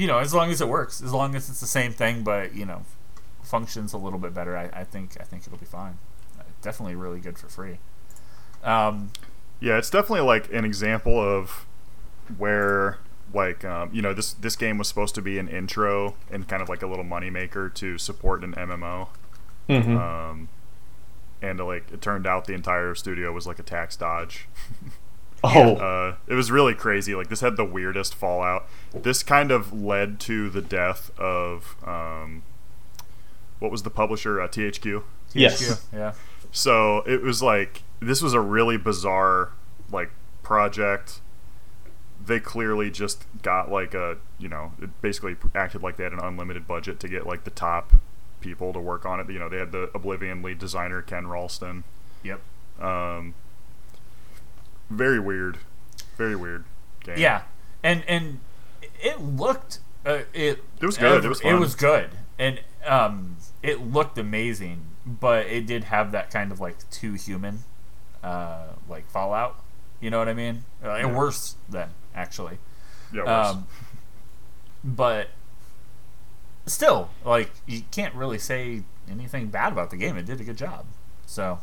you 0.01 0.07
know, 0.07 0.17
as 0.17 0.33
long 0.33 0.51
as 0.51 0.63
it 0.63 0.69
works, 0.69 1.03
as 1.03 1.13
long 1.13 1.35
as 1.35 1.51
it's 1.51 1.61
the 1.61 1.67
same 1.67 1.93
thing, 1.93 2.25
but 2.25 2.55
you 2.55 2.65
know, 2.65 2.85
functions 3.43 3.93
a 3.93 3.99
little 3.99 4.19
bit 4.19 4.33
better, 4.33 4.57
I, 4.57 4.71
I 4.73 4.85
think 4.85 5.19
I 5.21 5.25
think 5.25 5.47
it'll 5.47 5.59
be 5.59 5.67
fine. 5.67 5.99
Uh, 6.39 6.45
definitely 6.63 6.95
really 6.95 7.21
good 7.21 7.39
for 7.39 7.49
free. 7.49 7.79
Um, 8.65 9.13
Yeah, 9.61 9.77
it's 9.77 9.91
definitely 9.91 10.23
like 10.23 10.51
an 10.55 10.65
example 10.65 11.21
of 11.21 11.67
where 12.39 12.97
like 13.35 13.63
um, 13.63 13.91
you 13.93 14.01
know 14.01 14.15
this 14.15 14.33
this 14.33 14.57
game 14.57 14.79
was 14.79 14.89
supposed 14.89 15.15
to 15.17 15.23
be 15.23 15.39
an 15.39 15.49
intro 15.49 16.17
and 16.31 16.49
kind 16.49 16.63
of 16.63 16.71
like 16.71 16.81
a 16.81 16.87
little 16.87 17.05
moneymaker 17.05 17.73
to 17.75 17.99
support 17.99 18.43
an 18.43 18.55
MMO. 18.55 19.09
Mm-hmm. 19.69 19.97
Um, 19.99 20.49
and 21.43 21.61
like 21.61 21.93
it 21.93 22.01
turned 22.01 22.27
out 22.27 22.47
the 22.47 22.55
entire 22.55 22.95
studio 22.95 23.33
was 23.33 23.47
like 23.47 23.59
a 23.59 23.63
tax 23.63 23.97
dodge. 23.97 24.49
Oh, 25.43 25.77
Uh, 25.77 26.15
it 26.27 26.35
was 26.35 26.51
really 26.51 26.75
crazy. 26.75 27.15
Like 27.15 27.29
this 27.29 27.41
had 27.41 27.57
the 27.57 27.65
weirdest 27.65 28.15
fallout. 28.15 28.67
This 28.95 29.23
kind 29.23 29.51
of 29.51 29.73
led 29.73 30.21
to 30.21 30.51
the 30.51 30.61
death 30.61 31.11
of 31.19 31.77
um, 31.87 32.43
what 33.59 33.71
was 33.71 33.83
the 33.83 33.91
publisher? 33.91 34.41
Uh, 34.41 34.49
THQ. 34.49 35.03
yes. 35.33 35.87
Yeah. 35.93 36.13
So 36.53 36.99
it 37.07 37.23
was 37.23 37.43
like 37.43 37.83
this 38.01 38.21
was 38.23 38.35
a 38.35 38.41
really 38.41 38.77
bizarre 38.77 39.53
like 39.91 40.11
project. 40.43 41.21
They 42.25 42.41
clearly 42.41 42.91
just 42.91 43.25
got 43.43 43.71
like 43.71 43.95
a 43.95 44.19
you 44.39 44.49
know 44.49 44.73
it 44.83 44.91
basically 45.01 45.37
acted 45.55 45.83
like 45.83 45.97
they 45.97 46.05
had 46.05 46.13
an 46.13 46.21
unlimited 46.21 46.67
budget 46.67 47.01
to 47.01 47.09
get 47.09 47.27
like 47.27 47.45
the 47.45 47.51
top 47.51 47.93
people 48.41 48.73
to 48.73 48.81
work 48.81 49.07
on 49.07 49.21
it. 49.21 49.31
You 49.31 49.39
know 49.39 49.49
they 49.49 49.59
had 49.59 49.73
the 49.73 49.91
Oblivion 49.95 50.43
lead 50.43 50.59
designer 50.59 51.01
Ken 51.03 51.27
Rolston. 51.27 51.85
Yep. 52.25 52.41
Um, 52.81 53.35
very 54.91 55.21
weird, 55.21 55.59
very 56.17 56.37
weird 56.37 56.65
game. 57.05 57.19
Yeah, 57.19 57.43
and 57.83 58.05
and 58.07 58.41
it 59.01 59.21
looked 59.21 59.79
uh, 60.05 60.21
it. 60.33 60.63
It 60.81 60.87
was 60.87 60.99
good. 60.99 61.25
It 61.25 61.29
was 61.29 61.41
fun. 61.41 61.61
good, 61.79 62.11
and 62.39 62.61
um, 62.87 63.37
it 63.63 63.81
looked 63.81 64.19
amazing. 64.19 64.87
But 65.07 65.47
it 65.47 65.67
did 65.67 65.85
have 65.85 66.13
that 66.13 66.31
kind 66.31 66.53
of 66.53 66.61
like 66.61 66.89
too 66.91 67.15
human, 67.15 67.61
uh, 68.23 68.69
like 68.89 69.11
Fallout. 69.11 69.63
You 70.01 70.11
know 70.11 70.19
what 70.19 70.29
I 70.29 70.35
mean? 70.35 70.65
Uh, 70.85 70.91
and 70.91 71.17
worse 71.17 71.57
than 71.69 71.91
actually. 72.15 72.59
yeah. 73.13 73.25
worse. 73.25 73.55
Um, 73.55 73.67
but 74.83 75.29
still, 76.67 77.11
like 77.25 77.51
you 77.67 77.83
can't 77.91 78.15
really 78.15 78.39
say 78.39 78.83
anything 79.11 79.49
bad 79.49 79.73
about 79.73 79.91
the 79.91 79.97
game. 79.97 80.17
It 80.17 80.27
did 80.27 80.41
a 80.41 80.45
good 80.45 80.57
job. 80.57 80.87
So, 81.27 81.61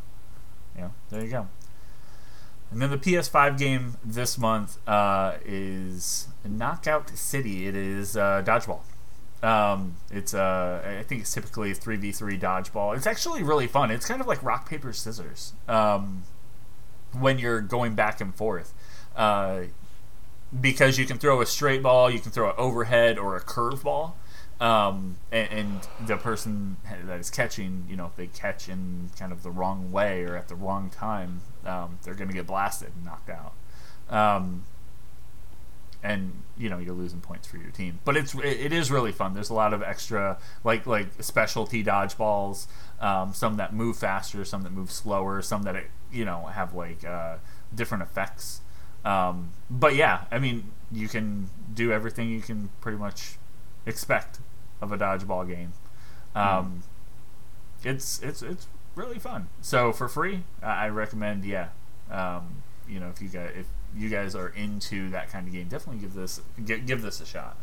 you 0.76 0.82
know, 0.82 0.94
there 1.10 1.24
you 1.24 1.30
go. 1.30 1.48
And 2.72 2.82
then 2.82 2.92
the 2.92 2.98
PS5 2.98 3.58
game 3.58 3.98
this 4.04 4.38
month 4.38 4.78
uh, 4.88 5.36
is 5.46 6.28
Knockout 6.46 7.10
City. 7.18 7.68
It 7.68 7.76
is 7.76 8.18
uh, 8.18 8.44
dodgeball. 8.46 8.82
Um, 9.42 9.96
it's 10.12 10.34
uh, 10.34 11.00
I 11.00 11.04
think 11.04 11.22
it's 11.22 11.34
typically 11.34 11.74
three 11.74 11.96
v 11.96 12.12
three 12.12 12.38
dodgeball. 12.38 12.98
It's 12.98 13.08
actually 13.08 13.44
really 13.44 13.68
fun. 13.68 13.92
It's 13.92 14.06
kind 14.06 14.20
of 14.20 14.28
like 14.28 14.44
rock 14.44 14.68
paper 14.68 14.92
scissors. 14.92 15.54
Um, 15.68 16.24
when 17.14 17.40
you're 17.40 17.62
going 17.62 17.96
back 17.96 18.22
and 18.22 18.36
forth. 18.36 18.74
Uh, 19.16 19.64
because 20.60 20.98
you 20.98 21.06
can 21.06 21.18
throw 21.18 21.42
a 21.42 21.46
straight 21.46 21.84
ball, 21.84 22.10
you 22.10 22.20
can 22.20 22.32
throw 22.32 22.50
an 22.50 22.56
overhead 22.58 23.18
or 23.18 23.36
a 23.36 23.42
curve 23.42 23.84
ball, 23.84 24.16
um, 24.60 25.18
and, 25.32 25.50
and 25.52 25.88
the 26.08 26.18
person 26.18 26.78
that 27.06 27.20
is 27.20 27.30
catching, 27.30 27.86
you 27.88 27.96
know, 27.96 28.08
if 28.08 28.16
they 28.16 28.28
catch 28.28 28.68
in 28.68 29.12
kind 29.18 29.32
of 29.32 29.44
the 29.44 29.52
wrong 29.52 29.92
way 29.92 30.24
or 30.24 30.36
at 30.36 30.48
the 30.48 30.56
wrong 30.56 30.90
time, 30.90 31.42
um, 31.66 32.00
they're 32.04 32.16
going 32.16 32.30
to 32.30 32.34
get 32.34 32.48
blasted 32.48 32.92
and 32.96 33.06
knocked 33.06 33.30
out. 33.30 33.54
Um, 34.10 34.64
and 36.04 36.32
you 36.58 36.70
know 36.70 36.78
you're 36.78 36.94
losing 36.94 37.20
points 37.20 37.48
for 37.48 37.58
your 37.58 37.72
team, 37.72 38.00
but 38.06 38.16
it's 38.16 38.34
it, 38.36 38.46
it 38.46 38.74
is 38.74 38.92
really 38.92 39.12
fun. 39.12 39.34
There's 39.34 39.50
a 39.50 39.56
lot 39.56 39.74
of 39.74 39.82
extra 39.82 40.38
like 40.64 40.86
like 40.86 41.08
specialty 41.20 41.84
dodgeballs, 41.84 42.68
um, 43.00 43.34
some 43.34 43.58
that 43.58 43.74
move 43.74 43.98
faster, 43.98 44.46
some 44.46 44.62
that 44.62 44.72
move 44.72 44.92
slower, 44.92 45.42
some 45.42 45.64
that 45.64 45.86
you 46.12 46.24
know 46.24 46.46
have 46.46 46.74
like 46.74 47.04
uh, 47.04 47.38
different 47.74 48.04
effects. 48.04 48.62
Um, 49.04 49.52
but 49.70 49.96
yeah, 49.96 50.26
I 50.32 50.40
mean, 50.40 50.72
you 50.92 51.08
can 51.08 51.50
do 51.74 51.92
everything 51.92 52.30
you 52.30 52.42
can 52.42 52.70
pretty 52.80 52.98
much 52.98 53.38
expect 53.86 54.40
of 54.82 54.92
a 54.92 54.98
dodgeball 54.98 55.48
game. 55.48 55.74
Um, 56.36 56.84
It's 57.84 58.22
it's 58.22 58.42
it's 58.42 58.68
really 58.96 59.20
fun. 59.20 59.48
So 59.62 59.92
for 59.94 60.08
free, 60.08 60.44
I 60.64 60.86
I 60.86 60.90
recommend. 60.90 61.46
Yeah, 61.46 61.68
um, 62.12 62.64
you 62.90 63.00
know, 63.00 63.10
if 63.10 63.22
you 63.22 63.30
guys 63.30 63.52
if 63.56 63.66
you 63.96 64.10
guys 64.10 64.36
are 64.36 64.50
into 64.50 65.10
that 65.12 65.30
kind 65.32 65.48
of 65.48 65.54
game, 65.54 65.68
definitely 65.68 66.02
give 66.02 66.14
this 66.14 66.42
give, 66.66 66.86
give 66.86 67.02
this 67.02 67.22
a 67.22 67.26
shot. 67.26 67.56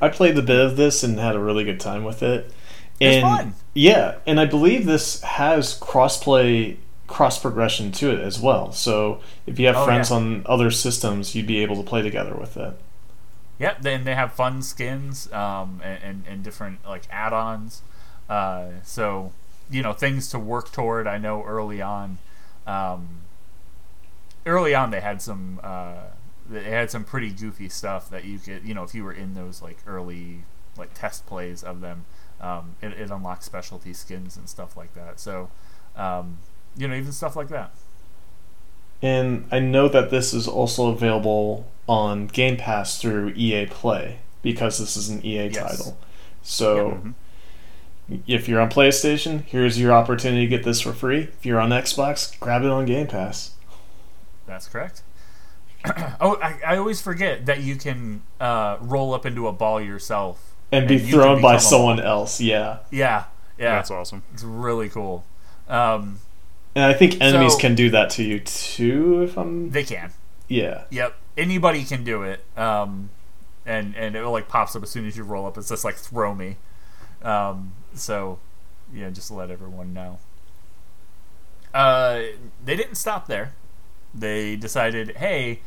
I 0.00 0.08
played 0.08 0.36
a 0.38 0.42
bit 0.42 0.60
of 0.60 0.76
this 0.76 1.02
and 1.02 1.18
had 1.18 1.34
a 1.34 1.40
really 1.40 1.64
good 1.64 1.80
time 1.80 2.04
with 2.04 2.22
it. 2.22 2.52
It's 3.00 3.16
And 3.16 3.22
fun. 3.22 3.54
yeah, 3.74 4.16
and 4.26 4.38
I 4.40 4.44
believe 4.44 4.86
this 4.86 5.20
has 5.22 5.78
crossplay 5.78 6.76
cross 7.06 7.38
progression 7.40 7.90
to 7.92 8.10
it 8.12 8.20
as 8.20 8.38
well. 8.38 8.70
So 8.72 9.20
if 9.46 9.58
you 9.58 9.66
have 9.66 9.76
Oh, 9.76 9.84
friends 9.84 10.10
yeah. 10.10 10.16
on 10.16 10.42
other 10.46 10.70
systems, 10.70 11.34
you'd 11.34 11.46
be 11.46 11.58
able 11.62 11.76
to 11.76 11.82
play 11.82 12.02
together 12.02 12.34
with 12.34 12.56
it. 12.56 12.78
Yep, 13.58 13.82
then 13.82 14.04
they 14.04 14.14
have 14.14 14.32
fun 14.32 14.62
skins 14.62 15.30
um, 15.32 15.80
and, 15.82 16.02
and, 16.02 16.24
and 16.28 16.44
different 16.44 16.86
like 16.86 17.02
add-ons. 17.10 17.82
Uh, 18.28 18.68
so 18.84 19.32
you 19.70 19.82
know 19.82 19.92
things 19.92 20.28
to 20.28 20.38
work 20.38 20.70
toward. 20.70 21.06
I 21.06 21.18
know 21.18 21.42
early 21.42 21.82
on, 21.82 22.18
um, 22.66 23.22
early 24.46 24.74
on 24.74 24.90
they 24.90 25.00
had 25.00 25.20
some 25.20 25.60
uh, 25.62 26.10
they 26.48 26.64
had 26.64 26.90
some 26.90 27.04
pretty 27.04 27.30
goofy 27.30 27.68
stuff 27.68 28.08
that 28.10 28.24
you 28.24 28.38
could 28.38 28.64
you 28.64 28.74
know 28.74 28.82
if 28.82 28.94
you 28.94 29.04
were 29.04 29.12
in 29.12 29.34
those 29.34 29.60
like 29.60 29.78
early 29.86 30.44
like 30.76 30.94
test 30.94 31.26
plays 31.26 31.62
of 31.64 31.80
them, 31.80 32.04
um, 32.40 32.76
it, 32.80 32.92
it 32.92 33.10
unlocks 33.10 33.44
specialty 33.44 33.92
skins 33.92 34.36
and 34.36 34.48
stuff 34.48 34.76
like 34.76 34.94
that. 34.94 35.18
So 35.18 35.50
um, 35.96 36.38
you 36.76 36.86
know 36.86 36.94
even 36.94 37.12
stuff 37.12 37.34
like 37.34 37.48
that. 37.48 37.72
And 39.02 39.46
I 39.52 39.58
know 39.60 39.88
that 39.88 40.10
this 40.10 40.34
is 40.34 40.48
also 40.48 40.88
available 40.88 41.66
on 41.88 42.26
Game 42.26 42.56
Pass 42.56 43.00
through 43.00 43.32
EA 43.36 43.66
Play 43.66 44.18
because 44.42 44.78
this 44.78 44.96
is 44.96 45.08
an 45.08 45.24
EA 45.24 45.46
Yes. 45.48 45.56
title. 45.78 45.98
So 46.42 46.90
Mhm. 48.10 48.22
if 48.26 48.48
you're 48.48 48.60
on 48.60 48.70
PlayStation, 48.70 49.44
here's 49.46 49.78
your 49.80 49.92
opportunity 49.92 50.42
to 50.42 50.46
get 50.48 50.64
this 50.64 50.80
for 50.80 50.92
free. 50.92 51.22
If 51.38 51.46
you're 51.46 51.60
on 51.60 51.70
Xbox, 51.70 52.38
grab 52.40 52.62
it 52.62 52.70
on 52.70 52.86
Game 52.86 53.06
Pass. 53.06 53.52
That's 54.46 54.66
correct. 54.66 55.02
oh, 56.20 56.38
I, 56.42 56.58
I 56.66 56.76
always 56.76 57.00
forget 57.00 57.46
that 57.46 57.60
you 57.60 57.76
can 57.76 58.22
uh, 58.40 58.78
roll 58.80 59.14
up 59.14 59.24
into 59.24 59.46
a 59.46 59.52
ball 59.52 59.80
yourself. 59.80 60.54
And 60.72 60.88
be 60.88 60.96
And 60.96 61.04
you 61.04 61.12
thrown 61.14 61.40
by 61.40 61.56
someone 61.58 62.00
else, 62.00 62.40
yeah. 62.40 62.78
Yeah, 62.90 63.24
yeah, 63.58 63.76
That's 63.76 63.90
awesome. 63.90 64.22
it's 64.34 64.42
really 64.42 64.88
cool. 64.88 65.24
Um, 65.68 66.18
And 66.74 66.84
I 66.84 66.94
think 66.94 67.20
enemies 67.20 67.54
So- 67.54 67.58
can 67.58 67.74
do 67.74 67.90
that 67.90 68.10
to 68.10 68.22
you 68.22 68.40
too, 68.40 69.22
if 69.22 69.36
I'm. 69.36 69.70
they 69.70 69.84
can. 69.84 70.12
Yeah. 70.48 70.84
Yep, 70.90 71.14
anybody 71.36 71.84
can 71.84 72.04
do 72.04 72.22
it. 72.22 72.44
Um, 72.56 73.10
and 73.66 73.94
and 73.96 74.16
it 74.16 74.22
will 74.22 74.32
like 74.32 74.48
pops 74.48 74.74
up 74.76 74.82
as 74.82 74.90
soon 74.90 75.06
as 75.06 75.16
you 75.16 75.24
roll 75.24 75.46
up. 75.46 75.58
It's 75.58 75.68
just 75.68 75.84
like 75.84 75.96
throw 75.96 76.34
me. 76.34 76.56
Um, 77.22 77.72
so 77.94 78.38
yeah, 78.92 79.10
just 79.10 79.28
to 79.28 79.34
let 79.34 79.50
everyone 79.50 79.92
know. 79.92 80.18
Uh, 81.74 82.22
they 82.64 82.76
didn't 82.76 82.94
stop 82.94 83.26
there. 83.26 83.52
They 84.14 84.56
decided, 84.56 85.16
hey, 85.18 85.60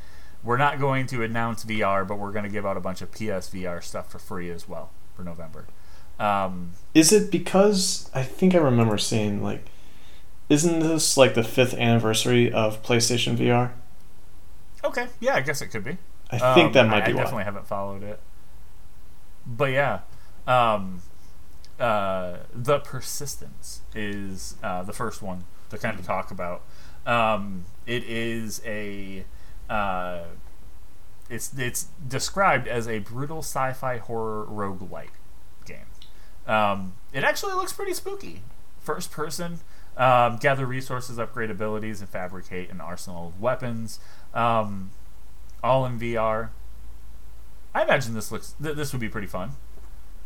we're 0.44 0.58
not 0.58 0.80
going 0.80 1.06
to 1.08 1.22
announce 1.24 1.64
VR, 1.64 2.08
but 2.08 2.18
we're 2.18 2.32
going 2.32 2.44
to 2.46 2.50
give 2.50 2.66
out 2.66 2.76
a 2.76 2.80
bunch 2.80 3.02
of 3.02 3.12
PSVR 3.12 3.84
stuff 3.84 4.12
for 4.12 4.18
free 4.20 4.50
as 4.50 4.68
well 4.68 4.90
for 5.16 5.24
November. 5.24 5.68
Um, 6.20 6.72
Is 6.96 7.12
it 7.12 7.32
because 7.32 8.10
I 8.14 8.24
think 8.24 8.56
I 8.56 8.58
remember 8.58 8.98
seeing 8.98 9.44
like, 9.44 9.66
isn't 10.52 10.80
this 10.82 11.18
like 11.18 11.34
the 11.36 11.44
fifth 11.44 11.74
anniversary 11.76 12.52
of 12.52 12.84
PlayStation 12.84 13.38
VR? 13.38 13.72
okay, 14.84 15.08
yeah, 15.20 15.36
I 15.36 15.42
guess 15.42 15.62
it 15.62 15.68
could 15.68 15.84
be. 15.84 15.98
I 16.30 16.40
think 16.40 16.68
Um, 16.68 16.74
that 16.74 16.88
might 16.88 17.04
I, 17.04 17.06
be 17.06 17.12
I 17.12 17.16
why. 17.16 17.22
definitely 17.24 17.44
haven't 17.46 17.68
followed 17.68 18.04
it. 18.04 18.20
But 19.46 19.72
yeah, 19.72 20.00
um, 20.48 21.02
uh, 21.80 22.38
the 22.54 22.80
persistence 22.80 23.82
is 23.96 24.56
uh, 24.64 24.84
the 24.84 24.94
first 24.94 25.22
one 25.22 25.46
to 25.70 25.78
kind 25.78 26.00
of 26.00 26.06
talk 26.06 26.32
about. 26.32 26.62
Um, 27.06 27.66
it 27.88 28.04
is 28.04 28.62
a 28.66 29.26
uh, 29.70 30.24
it's 31.30 31.58
it's 31.58 31.88
described 32.08 32.68
as 32.68 32.88
a 32.88 33.00
brutal 33.00 33.40
sci-fi 33.40 33.98
horror 33.98 34.46
roguelike 34.46 35.16
game. 35.66 35.86
Um, 36.48 36.94
it 37.14 37.24
actually 37.24 37.54
looks 37.54 37.74
pretty 37.74 37.94
spooky. 37.94 38.42
First 38.80 39.12
person, 39.12 39.60
um, 40.02 40.38
gather 40.38 40.66
resources, 40.66 41.20
upgrade 41.20 41.52
abilities, 41.52 42.02
and 42.02 42.10
fabricate 42.10 42.72
an 42.72 42.82
arsenal 42.82 43.28
of 43.28 43.40
weapons. 43.40 44.00
Um, 44.34 44.90
all 45.64 45.86
in 45.86 46.00
VR. 46.00 46.50
I 47.76 47.84
imagine 47.84 48.16
this 48.16 48.32
looks 48.32 48.56
th- 48.62 48.76
this 48.76 48.92
would 48.94 49.00
be 49.00 49.10
pretty 49.10 49.28
fun. 49.28 49.52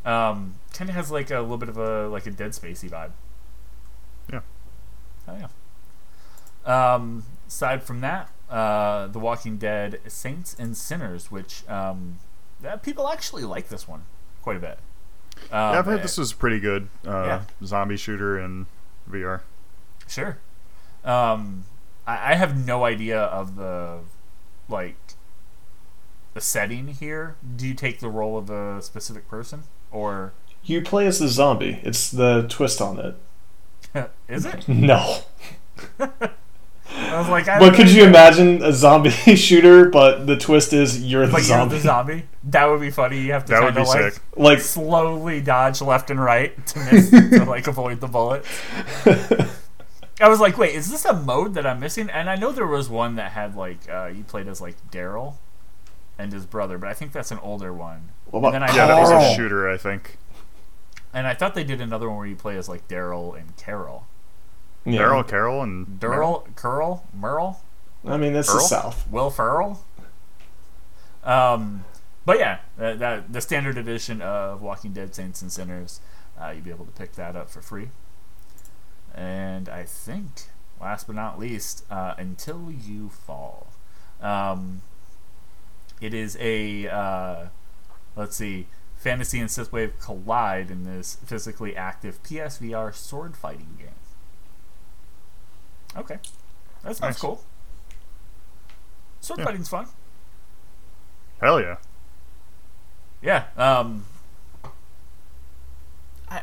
Um, 0.05 0.55
kind 0.74 0.89
of 0.89 0.96
has 0.96 1.12
like 1.12 1.29
a 1.29 1.41
little 1.41 1.58
bit 1.58 1.67
of 1.67 1.77
a 1.77 2.08
like 2.08 2.25
a 2.25 2.32
Dead 2.32 2.51
Spacey 2.51 2.89
vibe. 2.89 3.12
Yeah. 4.32 4.39
Oh 5.27 5.38
yeah. 5.38 5.48
Um, 6.96 7.24
aside 7.46 7.84
from 7.84 8.00
that, 8.00 8.29
uh, 8.50 9.08
The 9.08 9.20
Walking 9.20 9.58
Dead: 9.58 10.00
Saints 10.08 10.55
and 10.58 10.77
Sinners, 10.77 11.29
which 11.29 11.67
um, 11.67 12.20
that 12.62 12.82
people 12.82 13.10
actually 13.10 13.44
like 13.44 13.67
this 13.67 13.89
one 13.89 14.03
quite 14.41 14.55
a 14.55 14.62
bit. 14.62 14.79
Um, 15.36 15.74
yeah, 15.74 15.79
I've 15.79 15.86
heard 15.86 16.00
eh, 16.00 16.03
this 16.03 16.17
was 16.17 16.32
pretty 16.32 16.62
good. 16.62 16.88
Uh, 17.05 17.25
yeah. 17.25 17.41
Zombie 17.62 17.98
shooter 17.98 18.39
in 18.39 18.67
VR. 19.12 19.41
Sure. 20.07 20.38
Um, 21.03 21.65
I, 22.07 22.31
I 22.31 22.35
have 22.35 22.65
no 22.65 22.83
idea 22.85 23.19
of 23.19 23.55
the 23.55 24.00
like 24.69 24.95
the 26.33 26.41
setting 26.41 26.88
here. 26.88 27.35
Do 27.55 27.67
you 27.67 27.74
take 27.74 28.00
the 28.00 28.09
role 28.09 28.38
of 28.38 28.50
a 28.50 28.81
specific 28.81 29.27
person, 29.29 29.63
or 29.91 30.33
You 30.63 30.81
play 30.81 31.07
as 31.07 31.19
the 31.19 31.27
zombie. 31.27 31.79
It's 31.83 32.09
the 32.12 32.45
twist 32.50 32.81
on 32.81 33.00
it. 33.00 34.09
is 34.27 34.45
it? 34.45 34.67
No. 34.67 35.19
I 36.97 37.19
was 37.19 37.27
like, 37.29 37.47
I 37.47 37.59
But 37.59 37.67
don't 37.67 37.75
could 37.75 37.85
know. 37.88 37.91
you 37.91 38.03
imagine 38.05 38.63
a 38.63 38.71
zombie 38.71 39.09
shooter? 39.35 39.89
But 39.89 40.27
the 40.27 40.38
twist 40.38 40.71
is 40.74 41.03
you're 41.03 41.25
the 41.25 41.31
But 41.33 41.38
you're 41.39 41.47
zombie. 41.57 41.75
the 41.75 41.81
zombie. 41.81 42.24
That 42.45 42.65
would 42.65 42.79
be 42.79 42.91
funny. 42.91 43.21
You 43.21 43.33
have 43.33 43.45
to 43.45 43.51
That 43.51 43.62
kind 43.62 43.75
would 43.75 43.81
of 43.81 43.93
be 43.93 44.00
like 44.03 44.13
sick. 44.13 44.24
Like 44.38 44.59
slowly 44.59 45.41
dodge 45.41 45.81
left 45.81 46.09
and 46.09 46.19
right 46.21 46.65
to 46.67 46.79
miss 46.79 47.09
to 47.09 47.43
like 47.45 47.67
avoid 47.67 48.00
the 48.01 48.07
bullets. 48.07 48.47
I 50.22 50.29
was 50.29 50.39
like, 50.39 50.57
wait, 50.57 50.74
is 50.75 50.89
this 50.89 51.03
a 51.05 51.13
mode 51.13 51.53
that 51.55 51.65
I'm 51.65 51.79
missing? 51.79 52.10
And 52.10 52.29
I 52.29 52.36
know 52.36 52.51
there 52.51 52.65
was 52.67 52.89
one 52.89 53.15
that 53.15 53.31
had 53.34 53.55
like 53.55 53.79
uh, 53.89 54.05
you 54.07 54.24
played 54.24 54.48
as 54.48 54.62
like 54.62 54.75
Daryl 54.91 55.36
and 56.17 56.31
his 56.31 56.45
brother, 56.45 56.77
but 56.77 56.89
I 56.89 56.93
think 56.93 57.12
that's 57.12 57.31
an 57.31 57.39
older 57.39 57.74
one. 57.74 58.10
What 58.31 58.39
about 58.39 58.53
and 58.55 58.63
then 58.63 58.69
I 58.69 58.75
Yeah, 58.75 58.88
that 58.88 59.00
was 59.00 59.12
a 59.12 59.36
shooter, 59.36 59.69
I 59.69 59.75
think. 59.77 60.17
and 61.13 61.27
I 61.27 61.34
thought 61.34 61.53
they 61.53 61.65
did 61.65 61.81
another 61.81 62.07
one 62.10 62.17
where 62.17 62.27
you 62.27 62.36
play 62.38 62.55
as 62.57 62.69
like 62.69 62.88
Daryl 62.88 63.38
and 63.38 63.55
Carol. 63.57 64.07
yeah. 64.86 65.01
Daryl, 65.01 65.27
Carol, 65.27 65.62
and 65.62 66.00
Daryl, 66.00 66.55
Curl, 66.55 67.03
Merle, 67.13 67.62
I 68.05 68.15
mean, 68.17 68.31
this 68.34 68.50
Earl? 68.50 68.57
is 68.57 68.69
South. 68.69 69.10
Will 69.12 69.29
Ferrell. 69.29 69.84
Um, 71.24 71.84
but 72.25 72.39
yeah, 72.39 72.60
that, 72.77 73.00
that 73.00 73.34
the 73.34 73.41
standard 73.41 73.77
edition 73.77 74.22
of 74.22 74.62
Walking 74.62 74.93
Dead 74.93 75.13
Saints 75.15 75.41
and 75.41 75.51
Sinners, 75.51 76.00
uh, 76.39 76.50
you'll 76.50 76.63
be 76.63 76.69
able 76.69 76.86
to 76.86 76.91
pick 76.91 77.13
that 77.13 77.36
up 77.36 77.50
for 77.50 77.62
free. 77.62 77.89
And 79.15 79.69
I 79.69 79.84
think, 79.84 80.50
last 80.81 81.07
but 81.07 81.15
not 81.15 81.39
least, 81.39 81.86
uh, 81.89 82.13
Until 82.17 82.69
You 82.72 83.10
Fall. 83.10 83.67
Um, 84.22 84.81
it 86.01 86.13
is 86.13 86.36
a, 86.39 86.88
uh, 86.89 87.45
let's 88.17 88.36
see, 88.36 88.67
fantasy 88.98 89.39
and 89.39 89.50
synthwave 89.50 89.93
collide 90.01 90.69
in 90.69 90.84
this 90.84 91.15
physically 91.25 91.75
active 91.77 92.22
PSVR 92.24 92.93
sword 92.93 93.38
fighting 93.38 93.77
game. 93.79 93.88
Okay, 95.95 96.19
that 96.84 96.98
sounds 96.98 97.01
Nice. 97.15 97.19
cool. 97.19 97.41
Sword 99.22 99.39
Yeah. 99.39 99.45
fighting's 99.45 99.69
fun. 99.69 99.88
hell 101.41 101.60
yeah. 101.62 101.77
Yeah. 103.22 103.45
Um, 103.57 104.05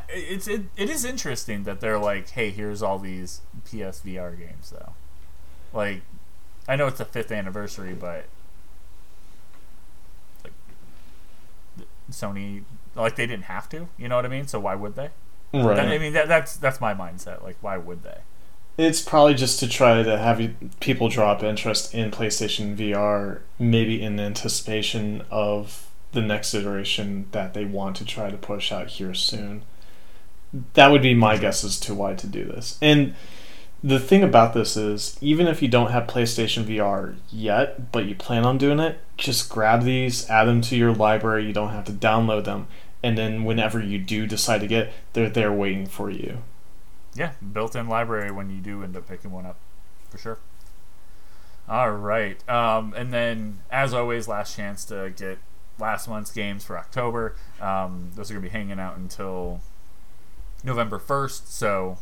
it's 0.09 0.47
it, 0.47 0.63
it 0.77 0.89
is 0.89 1.03
interesting 1.05 1.63
that 1.63 1.79
they're 1.79 1.99
like, 1.99 2.29
hey, 2.31 2.49
here's 2.51 2.81
all 2.81 2.99
these 2.99 3.41
PSVR 3.65 4.37
games 4.37 4.71
though. 4.71 4.93
Like, 5.73 6.01
I 6.67 6.75
know 6.75 6.87
it's 6.87 6.97
the 6.99 7.05
fifth 7.05 7.31
anniversary, 7.31 7.93
but 7.93 8.25
like 10.43 10.53
Sony, 12.11 12.63
like 12.95 13.15
they 13.15 13.25
didn't 13.27 13.45
have 13.45 13.67
to. 13.69 13.87
You 13.97 14.07
know 14.07 14.15
what 14.15 14.25
I 14.25 14.29
mean? 14.29 14.47
So 14.47 14.59
why 14.59 14.75
would 14.75 14.95
they? 14.95 15.09
Right. 15.53 15.75
That- 15.75 15.87
I 15.87 15.97
mean, 15.97 16.13
that, 16.13 16.27
that's 16.27 16.55
that's 16.57 16.79
my 16.81 16.93
mindset. 16.93 17.43
Like, 17.43 17.57
why 17.61 17.77
would 17.77 18.03
they? 18.03 18.19
It's 18.75 19.01
probably 19.03 19.35
just 19.35 19.59
to 19.59 19.67
try 19.67 20.01
to 20.01 20.17
have 20.17 20.41
people 20.79 21.07
drop 21.07 21.43
interest 21.43 21.93
in 21.93 22.09
PlayStation 22.09 22.75
VR, 22.75 23.41
maybe 23.59 24.01
in 24.01 24.19
anticipation 24.19 25.23
of 25.29 25.87
the 26.11 26.21
next 26.21 26.55
iteration 26.55 27.27
that 27.33 27.53
they 27.53 27.65
want 27.65 27.95
to 27.97 28.05
try 28.05 28.31
to 28.31 28.37
push 28.37 28.71
out 28.71 28.87
here 28.87 29.13
soon. 29.13 29.61
That 30.73 30.91
would 30.91 31.01
be 31.01 31.13
my 31.13 31.37
guess 31.37 31.63
as 31.63 31.79
to 31.81 31.95
why 31.95 32.13
to 32.15 32.27
do 32.27 32.45
this. 32.45 32.77
And 32.81 33.15
the 33.83 33.99
thing 33.99 34.23
about 34.23 34.53
this 34.53 34.77
is, 34.77 35.17
even 35.19 35.47
if 35.47 35.61
you 35.61 35.67
don't 35.67 35.91
have 35.91 36.07
PlayStation 36.07 36.63
VR 36.63 37.15
yet, 37.31 37.91
but 37.91 38.05
you 38.05 38.15
plan 38.15 38.45
on 38.45 38.57
doing 38.57 38.79
it, 38.79 38.99
just 39.17 39.49
grab 39.49 39.83
these, 39.83 40.29
add 40.29 40.45
them 40.45 40.61
to 40.61 40.75
your 40.75 40.93
library. 40.93 41.45
You 41.45 41.53
don't 41.53 41.73
have 41.73 41.85
to 41.85 41.91
download 41.91 42.45
them. 42.45 42.67
And 43.03 43.17
then 43.17 43.43
whenever 43.43 43.81
you 43.81 43.99
do 43.99 44.25
decide 44.25 44.61
to 44.61 44.67
get, 44.67 44.93
they're 45.11 45.29
there 45.29 45.51
waiting 45.51 45.85
for 45.85 46.09
you. 46.09 46.37
Yeah, 47.13 47.33
built-in 47.51 47.89
library 47.89 48.31
when 48.31 48.49
you 48.49 48.61
do 48.61 48.83
end 48.83 48.95
up 48.95 49.07
picking 49.07 49.31
one 49.31 49.45
up, 49.45 49.57
for 50.09 50.17
sure. 50.17 50.39
All 51.67 51.91
right, 51.91 52.47
um, 52.49 52.93
and 52.95 53.13
then 53.13 53.59
as 53.69 53.93
always, 53.93 54.27
last 54.27 54.55
chance 54.55 54.83
to 54.85 55.13
get 55.15 55.37
last 55.79 56.07
month's 56.07 56.31
games 56.31 56.65
for 56.65 56.77
October. 56.77 57.35
Um, 57.61 58.11
those 58.15 58.31
are 58.31 58.33
gonna 58.33 58.43
be 58.43 58.49
hanging 58.49 58.79
out 58.79 58.97
until 58.97 59.61
November 60.63 60.99
first. 60.99 61.53
So, 61.53 61.97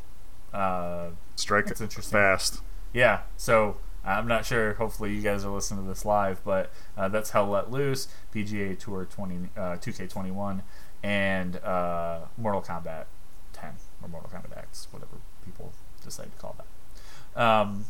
uh, 0.54 1.10
Strike 1.36 1.68
it's 1.68 1.82
interesting. 1.82 2.12
fast. 2.12 2.62
yeah. 2.94 3.22
So 3.38 3.78
I'm 4.04 4.28
not 4.28 4.46
sure. 4.46 4.74
Hopefully, 4.76 5.14
you 5.14 5.22
guys 5.22 5.46
are 5.46 5.52
listening 5.54 5.84
to 5.84 5.90
this 5.90 6.06
live, 6.06 6.44
but 6.44 6.72
uh, 6.98 7.08
that's 7.10 7.32
Hell 7.32 7.48
Let 7.48 7.72
Loose, 7.72 8.08
PGA 8.34 8.78
Tour 8.78 9.06
20, 9.06 9.50
uh, 9.56 9.60
2K21, 9.78 10.62
and 11.04 11.58
uh, 11.58 12.22
Mortal 12.38 12.62
Kombat 12.62 13.06
10 13.54 13.72
or 14.02 14.10
Mortal 14.10 14.30
Kombat 14.30 14.58
X, 14.58 14.88
whatever 14.92 15.18
people 15.46 15.72
decide 16.04 16.32
to 16.32 16.38
call 16.42 16.56
that. 16.58 17.42
Um, 17.42 17.86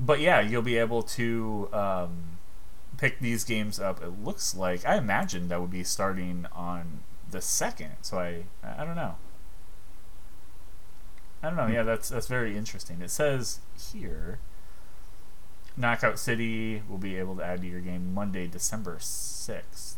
but 0.00 0.20
yeah, 0.20 0.40
you'll 0.40 0.62
be 0.62 0.76
able 0.76 1.02
to 1.02 1.68
um, 1.72 2.38
pick 2.96 3.20
these 3.20 3.44
games 3.44 3.78
up. 3.80 4.02
It 4.02 4.22
looks 4.24 4.54
like 4.54 4.86
I 4.86 4.96
imagine 4.96 5.48
that 5.48 5.60
would 5.60 5.70
be 5.70 5.84
starting 5.84 6.46
on 6.52 7.00
the 7.30 7.40
second. 7.40 7.92
So 8.02 8.18
I 8.18 8.44
I 8.62 8.84
don't 8.84 8.96
know. 8.96 9.16
I 11.42 11.48
don't 11.48 11.56
know. 11.56 11.66
Yeah, 11.66 11.82
that's 11.84 12.08
that's 12.08 12.26
very 12.26 12.56
interesting. 12.56 13.00
It 13.00 13.10
says 13.10 13.60
here, 13.92 14.38
Knockout 15.76 16.18
City 16.18 16.82
will 16.88 16.98
be 16.98 17.16
able 17.16 17.36
to 17.36 17.44
add 17.44 17.60
to 17.62 17.66
your 17.68 17.80
game 17.80 18.12
Monday, 18.12 18.46
December 18.48 18.96
sixth. 19.00 19.96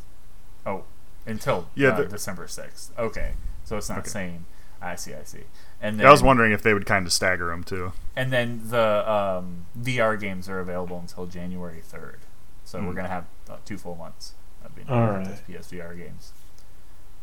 Oh, 0.66 0.84
until 1.26 1.68
Yeah, 1.74 1.90
uh, 1.90 2.02
December 2.04 2.46
sixth. 2.46 2.92
Okay, 2.98 3.32
so 3.64 3.76
it's 3.78 3.88
not 3.88 3.98
Okay. 4.00 4.08
saying. 4.10 4.44
I 4.82 4.94
see. 4.96 5.14
I 5.14 5.22
see. 5.24 5.44
And 5.82 5.98
then 6.00 6.06
I 6.06 6.10
was 6.10 6.22
wondering 6.22 6.52
if 6.52 6.62
they 6.62 6.72
would 6.74 6.86
kind 6.86 7.06
of 7.06 7.12
stagger 7.12 7.46
them 7.48 7.64
too. 7.64 7.92
and 8.16 8.30
then 8.32 8.60
the 8.68 9.10
um, 9.10 9.66
VR 9.78 10.18
games 10.20 10.48
are 10.48 10.58
available 10.60 10.98
until 10.98 11.26
January 11.26 11.80
third. 11.82 12.18
So 12.64 12.78
we're 12.82 12.92
Mm. 12.92 12.96
gonna 12.96 13.08
have 13.08 13.24
uh, 13.48 13.56
two 13.64 13.78
full 13.78 13.94
months 13.94 14.34
of 14.64 14.74
being 14.74 14.88
All 14.90 14.98
able 15.02 15.14
right. 15.14 15.24
get 15.24 15.46
those 15.46 15.66
PSVR 15.72 15.96
games. 15.96 16.32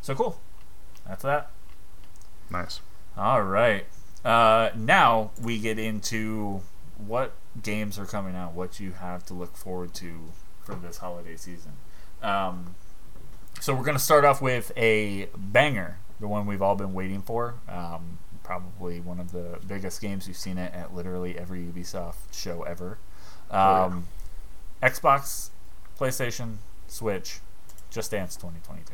So 0.02 0.16
cool. 0.16 0.40
That's 1.08 1.22
that. 1.24 1.52
Nice. 2.50 2.82
All 3.16 3.42
right. 3.44 3.86
Uh, 4.24 4.70
now 4.76 5.32
we 5.42 5.60
get 5.60 5.80
into 5.80 6.62
what 6.98 7.34
games 7.62 7.98
are 8.00 8.06
coming 8.06 8.36
out, 8.36 8.54
what 8.54 8.80
you 8.80 8.92
have 8.92 9.26
to 9.26 9.34
look 9.34 9.56
forward 9.56 9.94
to 9.96 10.32
for 10.64 10.76
this 10.76 10.98
holiday 10.98 11.36
season. 11.36 11.74
Um, 12.22 12.76
so 13.60 13.74
we're 13.74 13.84
going 13.84 13.98
to 13.98 14.04
start 14.04 14.26
off 14.26 14.42
with 14.42 14.72
a 14.76 15.30
banger, 15.36 16.00
the 16.20 16.28
one 16.28 16.46
we've 16.46 16.62
all 16.62 16.76
been 16.76 16.94
waiting 16.94 17.22
for. 17.22 17.56
Um, 17.70 18.20
probably 18.44 19.00
one 19.00 19.20
of 19.20 19.32
the 19.32 19.60
biggest 19.68 20.02
games. 20.02 20.28
You've 20.28 20.38
seen 20.38 20.58
it 20.58 20.74
at 20.74 20.96
literally 20.96 21.38
every 21.38 21.60
Ubisoft 21.60 22.34
show 22.34 22.64
ever. 22.64 22.98
yeah. 23.52 23.84
Um, 23.84 24.08
Xbox, 24.82 25.50
PlayStation, 26.00 26.58
Switch, 26.88 27.40
Just 27.90 28.12
Dance 28.12 28.36
2022. 28.36 28.94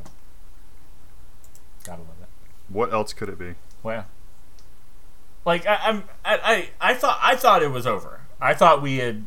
Gotta 1.84 2.02
love 2.02 2.12
it. 2.22 2.30
What 2.70 2.94
else 2.94 3.12
could 3.14 3.30
it 3.30 3.38
be? 3.38 3.56
Well, 3.84 4.06
like 5.46 5.66
I, 5.68 5.76
I'm, 5.84 6.04
I, 6.24 6.70
I, 6.82 6.92
I 6.92 6.94
thought, 6.94 7.20
I 7.22 7.36
thought 7.36 7.64
it 7.64 7.72
was 7.72 7.86
over. 7.88 8.22
I 8.42 8.54
thought 8.54 8.82
we 8.82 8.98
had, 8.98 9.26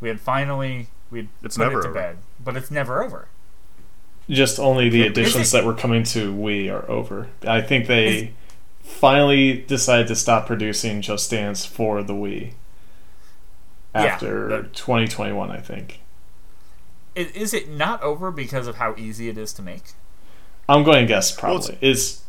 we 0.00 0.08
had 0.08 0.20
finally, 0.20 0.88
we 1.10 1.18
had 1.20 1.28
It's 1.42 1.56
put 1.56 1.64
never 1.64 1.78
it 1.80 1.82
to 1.82 1.88
over. 1.88 1.94
bed, 1.98 2.18
but 2.42 2.56
it's 2.56 2.70
never 2.70 3.02
over. 3.02 3.28
Just 4.28 4.58
only 4.58 4.88
the 4.88 5.02
Is 5.02 5.10
additions 5.10 5.48
it- 5.54 5.56
that 5.58 5.64
were 5.64 5.74
coming 5.74 6.02
to 6.04 6.34
Wii 6.34 6.70
are 6.72 6.88
over. 6.90 7.28
I 7.46 7.60
think 7.60 7.86
they 7.86 8.32
finally 8.82 9.58
decided 9.62 10.06
to 10.08 10.16
stop 10.16 10.46
producing 10.46 11.00
Just 11.02 11.30
Dance 11.30 11.64
for 11.64 12.02
the 12.02 12.12
Wii 12.12 12.52
Yeah, 13.94 14.02
after 14.02 14.48
that- 14.48 14.74
2021. 14.74 15.50
I 15.50 15.58
think. 15.58 16.00
Is, 17.14 17.30
is 17.32 17.54
it 17.54 17.68
not 17.70 18.02
over 18.02 18.30
because 18.30 18.66
of 18.66 18.76
how 18.76 18.94
easy 18.98 19.28
it 19.28 19.38
is 19.38 19.52
to 19.54 19.62
make? 19.62 19.92
I'm 20.68 20.82
going 20.82 21.00
to 21.00 21.06
guess 21.06 21.30
Well, 21.40 21.58
probably 21.60 21.78
is 21.80 22.22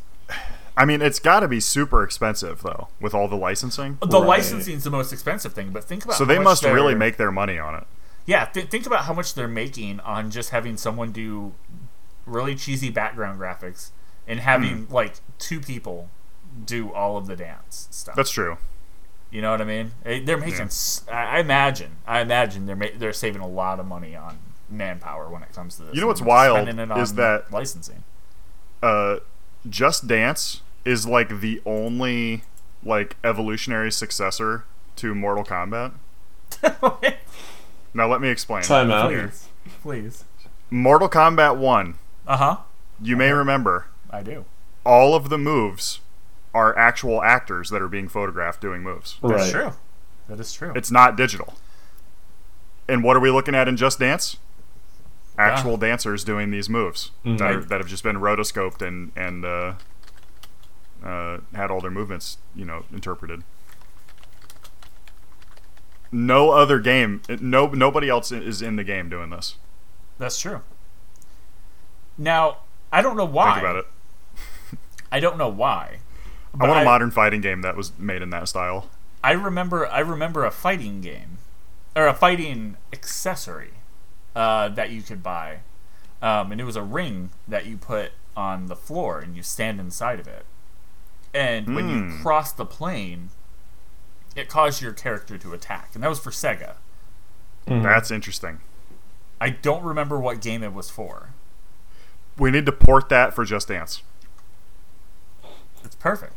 I 0.78 0.86
mean, 0.86 1.02
it's 1.02 1.20
got 1.20 1.40
to 1.42 1.48
be 1.48 1.60
super 1.60 2.04
expensive 2.04 2.62
though, 2.62 2.88
with 3.02 3.14
all 3.14 3.28
the 3.28 3.36
licensing. 3.36 3.98
The 4.02 4.20
Right. 4.20 4.28
licensing 4.28 4.76
is 4.76 4.84
the 4.84 4.90
most 4.92 5.12
expensive 5.12 5.54
thing, 5.54 5.72
but 5.72 5.84
think 5.84 6.06
about 6.06 6.18
So 6.18 6.24
how 6.26 6.30
they 6.30 6.38
much 6.38 6.44
must 6.46 6.64
really 6.64 6.94
make 6.96 7.18
their 7.18 7.32
money 7.32 7.58
on 7.58 7.76
it. 7.76 7.86
Yeah, 8.26 8.46
th- 8.46 8.70
think 8.70 8.86
about 8.86 9.06
how 9.06 9.14
much 9.14 9.34
they're 9.34 9.48
making 9.48 10.00
on 10.02 10.30
just 10.32 10.52
having 10.52 10.78
someone 10.78 11.12
do 11.12 11.54
really 12.26 12.56
cheesy 12.56 12.90
background 12.90 13.40
graphics 13.40 13.90
and 14.28 14.40
having 14.42 14.86
Hmm. 14.86 14.94
like 14.94 15.16
two 15.40 15.60
people 15.60 16.10
do 16.66 16.94
all 16.94 17.18
of 17.18 17.28
the 17.28 17.36
dance 17.36 17.88
stuff. 17.92 18.16
That's 18.16 18.32
true. 18.32 18.58
You 19.32 19.42
know 19.42 19.52
what 19.52 19.62
I 19.62 19.66
mean? 19.66 19.92
They're 20.04 20.38
making. 20.38 20.58
Yeah. 20.60 20.66
s 20.66 21.04
I 21.12 21.38
I 21.38 21.40
imagine. 21.40 21.98
I 22.06 22.20
imagine 22.22 22.66
they're 22.66 22.76
ma- 22.76 22.96
they're 22.98 23.14
saving 23.14 23.42
a 23.42 23.48
lot 23.48 23.80
of 23.80 23.86
money 23.86 24.16
on 24.16 24.40
manpower 24.70 25.30
when 25.30 25.42
it 25.44 25.54
comes 25.54 25.76
to 25.78 25.84
this. 25.84 25.96
You 25.96 26.02
know 26.02 26.08
what's 26.08 26.22
wild 26.22 26.56
spending 26.58 26.80
it 26.80 26.98
is 26.98 27.12
on 27.12 27.16
that- 27.18 27.52
licensing. 27.52 28.04
Uh, 28.84 29.18
Just 29.68 30.08
Dance 30.08 30.62
is 30.88 31.06
like 31.08 31.40
the 31.42 31.62
only 31.66 32.44
like 32.84 33.16
evolutionary 33.24 33.92
successor 33.92 34.64
to 34.98 35.14
Mortal 35.14 35.44
Kombat. 35.44 35.92
Now 37.94 38.08
let 38.08 38.22
me 38.22 38.30
explain. 38.30 38.62
time 38.64 38.92
out. 38.92 39.10
please, 39.10 39.48
please. 39.82 40.24
Mortal 40.70 41.10
Kombat 41.10 41.58
1, 41.58 41.96
Uh 42.28 42.38
huh. 42.38 42.58
you 43.02 43.16
may 43.18 43.32
remember, 43.32 43.88
I 44.12 44.22
do. 44.22 44.46
all 44.86 45.16
of 45.16 45.30
the 45.30 45.38
moves 45.38 46.00
are 46.54 46.78
actual 46.78 47.24
actors 47.24 47.70
that 47.72 47.82
are 47.82 47.88
being 47.88 48.08
photographed 48.08 48.62
doing 48.62 48.84
moves. 48.84 49.18
That's 49.24 49.52
true. 49.52 49.72
that 50.28 50.40
is 50.40 50.54
true. 50.54 50.74
It's 50.76 50.92
not 50.92 51.16
digital. 51.16 51.56
And 52.88 53.04
what 53.04 53.18
are 53.18 53.20
we 53.20 53.32
looking 53.32 53.56
at 53.56 53.68
in 53.68 53.78
Just 53.78 54.00
Dance? 54.00 54.38
Actual 55.40 55.78
dancers 55.78 56.24
doing 56.24 56.52
these 56.52 56.70
moves 56.70 57.12
Mhm. 57.26 57.38
that, 57.40 57.52
are, 57.52 57.60
that 57.64 57.80
have 57.80 57.88
just 57.88 58.04
been 58.04 58.18
rotoscoped 58.18 58.82
and 58.82 59.12
and 59.16 59.46
uh, 59.46 59.74
uh, 61.04 61.40
had 61.54 61.72
all 61.72 61.82
their 61.82 61.92
movements, 61.92 62.38
you 62.56 62.66
know, 62.66 62.86
interpreted. 62.92 63.44
No 66.12 66.52
other 66.52 66.80
game, 66.80 67.22
no 67.42 67.68
nobody 67.68 68.08
else 68.08 68.32
is 68.32 68.62
in 68.62 68.78
the 68.78 68.84
game 68.84 69.10
doing 69.10 69.30
this. 69.30 69.56
That's 70.18 70.40
true. 70.40 70.62
Now, 72.18 72.58
I 72.92 73.02
don't 73.02 73.18
know 73.18 73.26
why. 73.26 73.54
Think 73.54 73.66
about 73.66 73.76
it. 73.76 74.80
I 75.12 75.20
don't 75.20 75.38
know 75.38 75.50
why. 75.50 76.00
I 76.60 76.68
want 76.68 76.82
a 76.82 76.86
modern 76.86 77.12
fighting 77.12 77.42
game 77.42 77.62
that 77.62 77.76
was 77.76 77.98
made 78.00 78.22
in 78.22 78.30
that 78.32 78.48
style. 78.48 78.90
I 79.24 79.32
remember 79.34 79.86
I 79.88 80.00
remember 80.00 80.46
a 80.46 80.52
fighting 80.52 81.02
game 81.02 81.38
or 81.96 82.08
a 82.08 82.14
fighting 82.14 82.78
accessory 82.94 83.72
uh, 84.36 84.70
that 84.70 84.92
you 84.92 85.02
could 85.02 85.22
buy, 85.22 85.60
um, 86.22 86.52
and 86.52 86.62
it 86.62 86.64
was 86.64 86.76
a 86.76 86.84
ring 86.84 87.32
that 87.48 87.66
you 87.66 87.78
put 87.78 88.12
on 88.36 88.68
the 88.68 88.76
floor 88.76 89.20
and 89.20 89.36
you 89.36 89.44
stand 89.44 89.80
inside 89.80 90.20
of 90.20 90.28
it. 90.28 90.46
And 91.34 91.76
when 91.76 91.90
you 91.90 92.04
Hmm. 92.04 92.22
cross 92.22 92.52
the 92.52 92.66
plane, 92.66 93.30
it 94.36 94.50
caused 94.50 94.82
your 94.82 94.94
character 94.94 95.38
to 95.38 95.54
attack, 95.54 95.92
and 95.94 96.04
that 96.04 96.10
was 96.10 96.20
for 96.20 96.32
Sega. 96.32 96.76
Mhm. 97.68 97.84
That's 97.84 98.12
interesting. 98.12 98.60
I 99.42 99.50
don't 99.50 99.84
remember 99.84 100.18
what 100.20 100.42
game 100.42 100.64
it 100.64 100.74
was 100.74 100.90
for. 100.90 101.30
We 102.38 102.50
need 102.52 102.66
to 102.66 102.72
port 102.72 103.10
that 103.10 103.34
for 103.34 103.46
Just 103.46 103.68
Dance. 103.68 104.02
It's 105.84 105.96
perfect. 105.96 106.34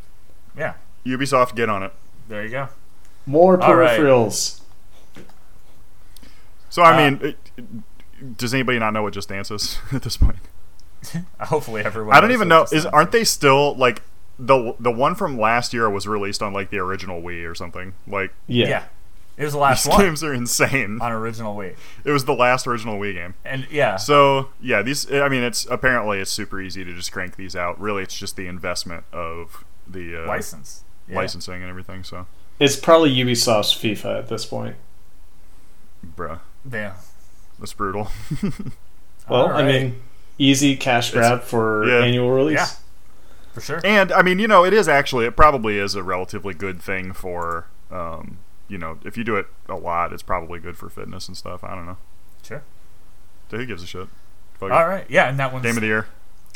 Yeah, 0.55 0.73
Ubisoft, 1.05 1.55
get 1.55 1.69
on 1.69 1.83
it. 1.83 1.93
there 2.27 2.43
you 2.43 2.49
go. 2.49 2.69
More 3.25 3.61
All 3.61 3.75
right. 3.75 3.99
peripherals. 3.99 4.61
So 6.69 6.81
I 6.81 6.93
Uh, 6.93 6.97
mean, 7.11 7.19
it, 7.25 7.37
it- 7.57 8.37
does 8.37 8.53
anybody 8.53 8.77
not 8.79 8.93
know 8.93 9.01
what 9.03 9.13
Just 9.13 9.29
Dance 9.29 9.51
is 9.51 9.79
at 9.91 10.03
this 10.03 10.17
point? 10.17 10.37
Hopefully, 11.41 11.83
everyone. 11.83 12.15
I 12.15 12.21
don't 12.21 12.31
even 12.31 12.47
know. 12.47 12.65
Is 12.71 12.85
aren't 12.85 13.11
they 13.11 13.23
still 13.23 13.75
like 13.75 14.01
the 14.39 14.75
the 14.79 14.91
one 14.91 15.15
from 15.15 15.37
last 15.39 15.73
year 15.73 15.89
was 15.89 16.07
released 16.07 16.41
on 16.41 16.53
like 16.53 16.69
the 16.69 16.77
original 16.79 17.21
Wii 17.21 17.49
or 17.49 17.55
something? 17.55 17.93
Like 18.07 18.33
Yeah. 18.47 18.67
Yeah. 18.67 18.83
it 19.37 19.43
was 19.43 19.53
the 19.53 19.59
last 19.59 19.83
these 19.85 19.91
one 19.91 20.01
games 20.01 20.23
are 20.23 20.33
insane. 20.33 20.99
on 21.01 21.11
original 21.11 21.55
Wii, 21.55 21.75
It 22.03 22.11
was 22.11 22.25
the 22.25 22.33
last 22.33 22.65
original 22.67 22.97
Wii 22.99 23.13
game. 23.13 23.33
and 23.45 23.67
yeah, 23.71 23.95
So 23.97 24.49
yeah, 24.59 24.81
these. 24.81 25.11
I 25.11 25.29
mean, 25.29 25.43
it's 25.43 25.65
apparently 25.67 26.19
it's 26.19 26.31
super 26.31 26.59
easy 26.61 26.83
to 26.83 26.93
just 26.93 27.11
crank 27.11 27.35
these 27.35 27.55
out. 27.55 27.79
Really, 27.79 28.03
it's 28.03 28.17
just 28.17 28.35
the 28.35 28.47
investment 28.47 29.03
of 29.13 29.63
the 29.87 30.23
uh, 30.23 30.27
license. 30.27 30.83
Yeah. 31.07 31.17
licensing 31.17 31.55
and 31.61 31.69
everything. 31.69 32.03
So, 32.03 32.25
It's 32.59 32.75
probably 32.77 33.13
Ubisoft's 33.15 33.73
FIFA 33.73 34.19
at 34.19 34.27
this 34.29 34.45
point. 34.45 34.75
bruh, 36.15 36.39
Yeah. 36.71 36.93
that's 37.59 37.73
brutal. 37.73 38.09
Well, 39.29 39.43
All 39.43 39.49
I 39.53 39.63
mean, 39.63 40.01
easy 40.39 40.75
cash 40.75 41.11
grab 41.11 41.43
for 41.43 41.85
yeah. 41.87 42.03
annual 42.05 42.31
release. 42.31 42.57
Yeah. 42.57 42.67
For 43.53 43.61
sure. 43.61 43.81
And 43.83 44.11
I 44.11 44.21
mean, 44.21 44.39
you 44.39 44.47
know, 44.47 44.63
it 44.65 44.73
is 44.73 44.87
actually 44.87 45.25
it 45.25 45.35
probably 45.35 45.77
is 45.77 45.95
a 45.95 46.03
relatively 46.03 46.53
good 46.53 46.81
thing 46.81 47.13
for 47.13 47.67
um, 47.89 48.37
you 48.67 48.77
know, 48.77 48.97
if 49.03 49.17
you 49.17 49.23
do 49.23 49.35
it 49.35 49.47
a 49.67 49.75
lot, 49.75 50.13
it's 50.13 50.23
probably 50.23 50.59
good 50.59 50.77
for 50.77 50.89
fitness 50.89 51.27
and 51.27 51.35
stuff. 51.35 51.63
I 51.63 51.75
don't 51.75 51.85
know. 51.85 51.97
Sure. 52.43 52.63
So 53.49 53.57
who 53.57 53.65
gives 53.65 53.83
a 53.83 53.87
shit? 53.87 54.07
Fuck 54.53 54.69
it. 54.69 54.71
All 54.71 54.87
right. 54.87 55.05
Yeah, 55.09 55.27
and 55.29 55.37
that 55.39 55.51
one's 55.51 55.63
Game 55.63 55.75
of 55.75 55.81
the 55.81 55.87
year. 55.87 56.07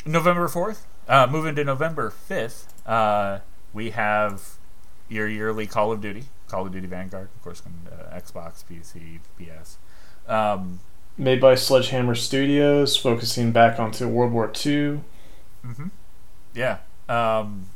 November 0.06 0.48
fourth. 0.48 0.86
Uh, 1.08 1.26
moving 1.30 1.54
to 1.54 1.62
November 1.62 2.10
fifth, 2.10 2.72
uh, 2.86 3.38
we 3.72 3.90
have 3.90 4.54
your 5.08 5.28
yearly 5.28 5.66
Call 5.66 5.92
of 5.92 6.00
Duty, 6.00 6.24
Call 6.48 6.66
of 6.66 6.72
Duty 6.72 6.86
Vanguard, 6.88 7.28
of 7.36 7.42
course, 7.44 7.60
coming 7.60 7.78
to 7.86 8.20
Xbox, 8.20 8.64
PC, 8.64 9.20
PS. 9.38 9.78
Um, 10.26 10.80
Made 11.18 11.40
by 11.40 11.54
Sledgehammer 11.54 12.14
Studios, 12.14 12.96
focusing 12.96 13.52
back 13.52 13.78
onto 13.78 14.08
World 14.08 14.32
War 14.32 14.50
II. 14.66 15.00
hmm 15.64 15.88
Yeah. 16.54 16.78
Um, 17.08 17.66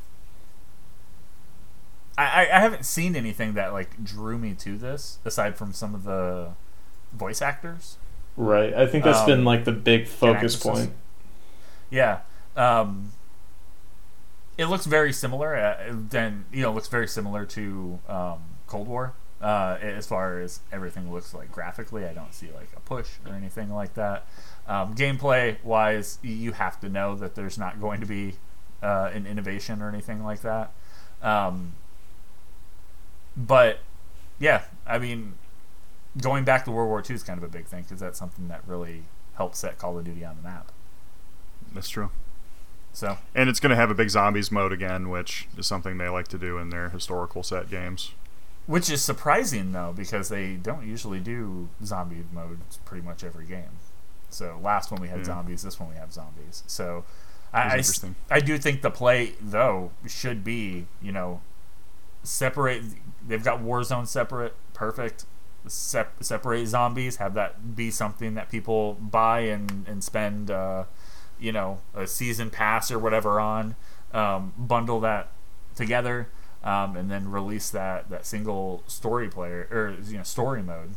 I, 2.19 2.49
I 2.53 2.61
haven't 2.61 2.85
seen 2.85 3.17
anything 3.17 3.55
that 3.55 3.73
like 3.73 4.03
drew 4.05 4.37
me 4.39 4.55
to 4.55 4.77
this 4.77 5.19
aside 5.25 5.57
from 5.57 5.73
some 5.73 5.95
of 5.95 6.05
the 6.05 6.51
voice 7.13 7.41
actors. 7.41 7.97
Right. 8.37 8.75
I 8.75 8.87
think 8.87 9.05
that's 9.05 9.21
Um, 9.21 9.27
been 9.27 9.45
like 9.45 9.65
the 9.65 9.73
big 9.73 10.07
focus 10.07 10.57
point. 10.57 10.93
Yeah. 11.89 12.21
Um, 12.57 13.13
it 14.59 14.67
looks 14.67 14.87
very 14.87 15.13
similar. 15.13 15.57
Uh, 15.57 15.93
then 15.93 16.45
you 16.53 16.63
know, 16.63 16.73
looks 16.73 16.89
very 16.89 17.09
similar 17.09 17.47
to 17.47 17.99
um, 18.09 18.43
Cold 18.67 18.89
War. 18.89 19.15
Uh, 19.41 19.79
as 19.81 20.07
far 20.07 20.39
as 20.39 20.61
everything 20.71 21.11
looks 21.11 21.33
like 21.33 21.51
graphically, 21.51 22.05
I 22.05 22.13
don't 22.13 22.35
see 22.35 22.49
like 22.55 22.69
a 22.77 22.81
push 22.81 23.09
or 23.27 23.35
anything 23.35 23.73
like 23.73 23.95
that. 23.95 24.27
Um, 24.69 24.95
gameplay 24.95 25.57
wise, 25.65 26.19
you 26.23 26.53
have 26.53 26.79
to 26.81 26.91
know 26.91 27.15
that 27.17 27.35
there's 27.35 27.57
not 27.57 27.81
going 27.81 28.01
to 28.01 28.07
be 28.07 28.35
uh, 28.83 29.11
an 29.13 29.27
innovation 29.27 29.83
or 29.83 29.89
anything 29.89 30.25
like 30.25 30.41
that. 30.43 30.73
Um, 31.23 31.75
but 33.37 33.81
yeah, 34.39 34.63
I 34.87 34.99
mean, 34.99 35.35
going 36.21 36.45
back 36.45 36.65
to 36.65 36.71
World 36.71 36.89
War 36.89 37.03
II 37.09 37.15
is 37.15 37.23
kind 37.23 37.39
of 37.39 37.45
a 37.45 37.49
big 37.49 37.67
thing 37.67 37.83
because 37.83 38.01
that's 38.01 38.19
something 38.19 38.49
that 38.49 38.63
really 38.67 39.05
helped 39.35 39.57
set 39.57 39.79
Call 39.79 39.99
of 39.99 40.05
Duty 40.05 40.25
on 40.25 40.37
the 40.37 40.43
map. 40.43 40.73
That's 41.73 41.89
true. 41.89 42.11
So 42.93 43.19
And 43.35 43.49
it's 43.49 43.61
going 43.61 43.71
to 43.71 43.77
have 43.77 43.91
a 43.91 43.95
big 43.95 44.11
zombies 44.11 44.51
mode 44.51 44.73
again, 44.73 45.09
which 45.11 45.47
is 45.57 45.67
something 45.67 45.97
they 45.99 46.09
like 46.09 46.27
to 46.29 46.39
do 46.39 46.59
in 46.59 46.71
their 46.71 46.89
historical 46.89 47.43
set 47.43 47.71
games. 47.71 48.13
Which 48.67 48.91
is 48.91 49.03
surprising 49.03 49.73
though, 49.73 49.93
because 49.97 50.29
they 50.29 50.55
don't 50.55 50.87
usually 50.87 51.21
do 51.21 51.69
zombie 51.85 52.25
modes 52.33 52.79
pretty 52.85 53.05
much 53.07 53.23
every 53.23 53.47
game. 53.47 53.79
So 54.29 54.59
last 54.63 54.91
one 54.91 55.01
we 55.01 55.09
had 55.09 55.19
Yeah. 55.19 55.25
zombies, 55.25 55.63
this 55.63 55.79
one 55.79 55.91
we 55.91 55.97
have 55.97 56.13
zombies. 56.13 56.63
So 56.67 57.05
I, 57.53 57.59
I 57.61 57.65
s- 57.67 57.73
interesting. 57.79 58.15
I 58.31 58.41
do 58.41 58.59
think 58.59 58.83
the 58.83 58.91
play 58.91 59.35
though 59.41 59.93
should 60.07 60.45
be 60.45 60.87
you 61.03 61.13
know 61.13 61.41
separate. 62.23 62.83
They've 63.27 63.45
got 63.45 63.61
Warzone 63.61 64.07
separate, 64.07 64.55
perfect. 64.75 65.25
Sep- 65.67 66.25
separate 66.25 66.67
zombies, 66.69 67.17
have 67.17 67.35
that 67.35 67.77
be 67.77 67.91
something 67.91 68.35
that 68.35 68.51
people 68.51 68.95
buy 68.95 69.41
and 69.41 69.87
and 69.89 70.03
spend 70.03 70.51
uh, 70.51 70.85
you 71.39 71.53
know 71.53 71.81
a 71.95 72.07
season 72.07 72.51
pass 72.51 72.91
or 72.91 72.99
whatever 72.99 73.41
on. 73.41 73.77
Um, 74.13 74.53
bundle 74.59 75.01
that 75.01 75.29
together 75.77 76.29
um, 76.65 76.97
and 76.97 77.11
then 77.11 77.31
release 77.31 77.71
that 77.71 78.11
that 78.11 78.27
single 78.27 78.83
story 78.87 79.29
player 79.29 79.69
or 79.71 79.97
you 80.11 80.17
know 80.19 80.23
story 80.25 80.63
mode. 80.63 80.91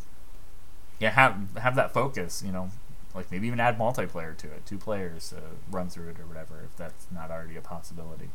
Yeah, 0.99 1.11
have 1.11 1.57
have 1.57 1.75
that 1.75 1.93
focus. 1.93 2.41
You 2.45 2.51
know, 2.51 2.71
like 3.13 3.31
maybe 3.31 3.47
even 3.47 3.59
add 3.59 3.77
multiplayer 3.77 4.35
to 4.37 4.47
it, 4.47 4.65
two 4.65 4.77
players 4.77 5.29
to 5.29 5.37
run 5.71 5.89
through 5.89 6.09
it 6.09 6.19
or 6.19 6.25
whatever, 6.25 6.61
if 6.63 6.75
that's 6.75 7.07
not 7.11 7.31
already 7.31 7.55
a 7.55 7.61
possibility. 7.61 8.29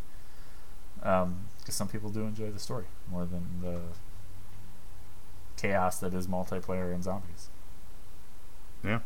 Because 0.98 1.34
some 1.70 1.88
people 1.88 2.10
do 2.10 2.22
enjoy 2.22 2.50
the 2.50 2.58
story 2.58 2.86
more 3.10 3.24
than 3.24 3.60
the 3.62 3.80
chaos 5.56 5.98
that 5.98 6.14
is 6.14 6.26
multiplayer 6.26 6.92
and 6.92 7.02
zombies. 7.02 7.48
Yeah. 8.84 9.00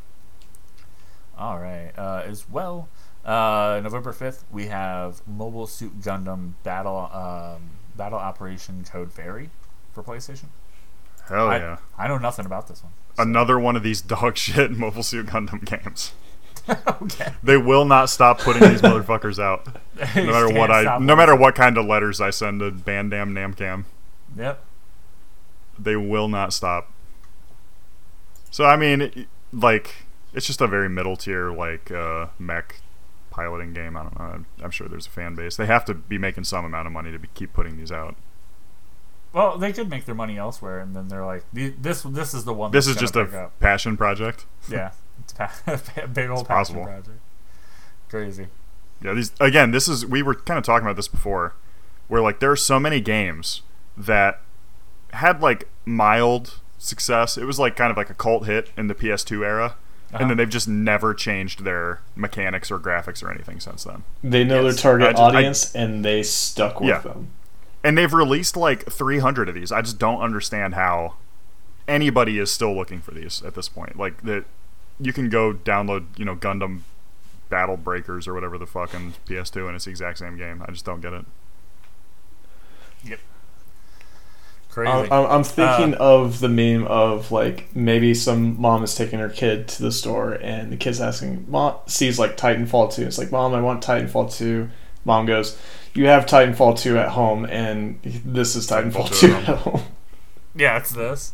All 1.38 1.58
right. 1.58 1.92
Uh, 1.96 2.22
as 2.24 2.48
well, 2.48 2.88
uh, 3.24 3.80
November 3.82 4.12
fifth, 4.12 4.44
we 4.50 4.66
have 4.66 5.26
Mobile 5.26 5.66
Suit 5.66 6.00
Gundam 6.00 6.52
Battle 6.62 7.10
um, 7.12 7.70
Battle 7.96 8.18
Operation 8.18 8.84
Code 8.84 9.12
Fairy 9.12 9.50
for 9.92 10.02
PlayStation. 10.02 10.46
Hell 11.28 11.48
I, 11.48 11.58
yeah. 11.58 11.76
I 11.96 12.08
know 12.08 12.18
nothing 12.18 12.46
about 12.46 12.68
this 12.68 12.82
one. 12.82 12.92
Another 13.18 13.58
one 13.58 13.76
of 13.76 13.82
these 13.82 14.00
dog 14.00 14.36
shit 14.38 14.70
Mobile 14.72 15.02
Suit 15.02 15.26
Gundam 15.26 15.64
games. 15.64 16.12
okay. 17.02 17.32
They 17.42 17.56
will 17.56 17.84
not 17.84 18.08
stop 18.08 18.38
putting 18.38 18.68
these 18.68 18.80
motherfuckers 18.82 19.38
out. 19.42 19.66
No 20.16 20.24
matter 20.26 20.52
what 20.52 20.70
I 20.70 20.98
no 20.98 21.14
matter 21.14 21.36
what 21.36 21.54
kind 21.54 21.78
of 21.78 21.86
letters 21.86 22.20
I 22.20 22.30
send 22.30 22.60
to 22.60 22.70
Bandai 22.72 23.22
Namco. 23.24 23.84
Yep. 24.36 24.64
They 25.78 25.96
will 25.96 26.28
not 26.28 26.52
stop. 26.52 26.90
So 28.50 28.64
I 28.64 28.76
mean, 28.76 29.00
it- 29.02 29.28
like 29.52 30.06
it's 30.32 30.46
just 30.46 30.60
a 30.60 30.66
very 30.66 30.88
middle 30.88 31.16
tier 31.16 31.50
like 31.52 31.90
uh, 31.90 32.28
mech 32.38 32.80
piloting 33.30 33.72
game. 33.74 33.96
I 33.96 34.02
don't 34.02 34.18
know. 34.18 34.24
I'm, 34.24 34.46
I'm 34.62 34.70
sure 34.70 34.88
there's 34.88 35.06
a 35.06 35.10
fan 35.10 35.34
base. 35.34 35.56
They 35.56 35.66
have 35.66 35.84
to 35.86 35.94
be 35.94 36.18
making 36.18 36.44
some 36.44 36.64
amount 36.64 36.86
of 36.86 36.92
money 36.92 37.12
to 37.12 37.18
be, 37.18 37.28
keep 37.34 37.52
putting 37.52 37.76
these 37.76 37.92
out. 37.92 38.16
Well, 39.32 39.56
they 39.56 39.72
could 39.72 39.88
make 39.88 40.04
their 40.04 40.14
money 40.14 40.36
elsewhere, 40.38 40.78
and 40.80 40.94
then 40.94 41.08
they're 41.08 41.24
like, 41.24 41.44
"This, 41.52 42.02
this 42.02 42.34
is 42.34 42.44
the 42.44 42.52
one." 42.52 42.70
This 42.70 42.86
that's 42.86 42.96
is 42.96 43.00
just 43.00 43.16
a 43.16 43.22
up." 43.44 43.58
passion 43.60 43.96
project. 43.96 44.44
yeah, 44.68 44.90
it's 45.22 45.32
pa- 45.32 45.52
a 45.96 46.06
big 46.08 46.28
old 46.30 46.40
It's 46.40 46.48
passion 46.48 46.76
possible. 46.76 46.84
project. 46.84 47.20
Crazy. 48.08 48.48
Yeah, 49.02 49.14
these 49.14 49.32
again. 49.40 49.70
This 49.70 49.88
is 49.88 50.04
we 50.06 50.22
were 50.22 50.34
kind 50.34 50.58
of 50.58 50.64
talking 50.64 50.86
about 50.86 50.96
this 50.96 51.08
before, 51.08 51.54
where 52.08 52.20
like 52.20 52.40
there 52.40 52.50
are 52.50 52.56
so 52.56 52.78
many 52.78 53.00
games 53.00 53.62
that 53.96 54.40
had 55.14 55.40
like 55.40 55.68
mild 55.84 56.60
success. 56.78 57.36
It 57.38 57.44
was 57.44 57.58
like 57.58 57.74
kind 57.76 57.90
of 57.90 57.96
like 57.96 58.10
a 58.10 58.14
cult 58.14 58.46
hit 58.46 58.70
in 58.76 58.88
the 58.88 58.94
PS2 58.94 59.44
era, 59.44 59.64
Uh-huh. 60.12 60.18
and 60.20 60.30
then 60.30 60.36
they've 60.36 60.48
just 60.48 60.68
never 60.68 61.14
changed 61.14 61.64
their 61.64 62.00
mechanics 62.14 62.70
or 62.70 62.78
graphics 62.78 63.22
or 63.22 63.30
anything 63.30 63.60
since 63.60 63.84
then. 63.84 64.04
They 64.22 64.44
know 64.44 64.62
Yes. 64.62 64.74
their 64.74 64.82
target 64.82 65.08
I 65.08 65.12
ju- 65.12 65.18
I- 65.18 65.24
audience 65.26 65.74
and 65.74 66.04
they 66.04 66.22
stuck 66.22 66.80
with 66.80 66.88
Yeah. 66.90 66.98
them. 66.98 67.30
And 67.84 67.98
they've 67.98 68.12
released 68.12 68.56
like 68.56 68.90
300 68.90 69.48
of 69.48 69.54
these. 69.54 69.72
I 69.72 69.82
just 69.82 69.98
don't 69.98 70.20
understand 70.20 70.74
how 70.74 71.14
anybody 71.88 72.38
is 72.38 72.50
still 72.50 72.74
looking 72.74 73.00
for 73.00 73.12
these 73.12 73.42
at 73.42 73.54
this 73.54 73.68
point. 73.68 73.98
Like 73.98 74.22
that, 74.22 74.44
you 75.00 75.12
can 75.12 75.28
go 75.28 75.52
download, 75.52 76.06
you 76.16 76.24
know, 76.24 76.36
Gundam 76.36 76.80
Battle 77.48 77.76
Breakers 77.76 78.26
or 78.28 78.34
whatever 78.34 78.56
the 78.56 78.66
fucking 78.66 79.14
PS2, 79.26 79.66
and 79.66 79.76
it's 79.76 79.84
the 79.84 79.90
exact 79.90 80.18
same 80.18 80.36
game. 80.36 80.64
I 80.66 80.70
just 80.70 80.84
don't 80.84 81.00
get 81.00 81.12
it. 81.12 81.24
Yep. 83.04 83.20
Crazy. 84.70 84.90
I'm, 84.90 85.12
I'm 85.12 85.26
I'm 85.26 85.44
thinking 85.44 85.94
uh, 85.94 85.98
of 85.98 86.40
the 86.40 86.48
meme 86.48 86.86
of 86.86 87.30
like 87.30 87.74
maybe 87.76 88.14
some 88.14 88.58
mom 88.58 88.82
is 88.82 88.94
taking 88.94 89.18
her 89.18 89.28
kid 89.28 89.68
to 89.68 89.82
the 89.82 89.92
store 89.92 90.32
and 90.32 90.72
the 90.72 90.78
kid's 90.78 91.00
asking, 91.00 91.44
mom 91.50 91.76
sees 91.86 92.18
like 92.18 92.38
Titanfall 92.38 92.94
2. 92.94 93.02
It's 93.02 93.18
like, 93.18 93.30
mom, 93.30 93.52
I 93.54 93.60
want 93.60 93.84
Titanfall 93.84 94.34
2. 94.34 94.70
Mom 95.04 95.26
goes, 95.26 95.58
you 95.94 96.06
have 96.06 96.26
Titanfall 96.26 96.78
2 96.78 96.98
at 96.98 97.10
home, 97.10 97.44
and 97.44 98.00
this 98.02 98.56
is 98.56 98.66
Titanfall, 98.68 99.08
Titanfall 99.08 99.20
2 99.20 99.26
2 99.28 99.32
at 99.34 99.44
home. 99.58 99.82
Yeah, 100.54 100.76
it's 100.78 100.90
this. 100.90 101.32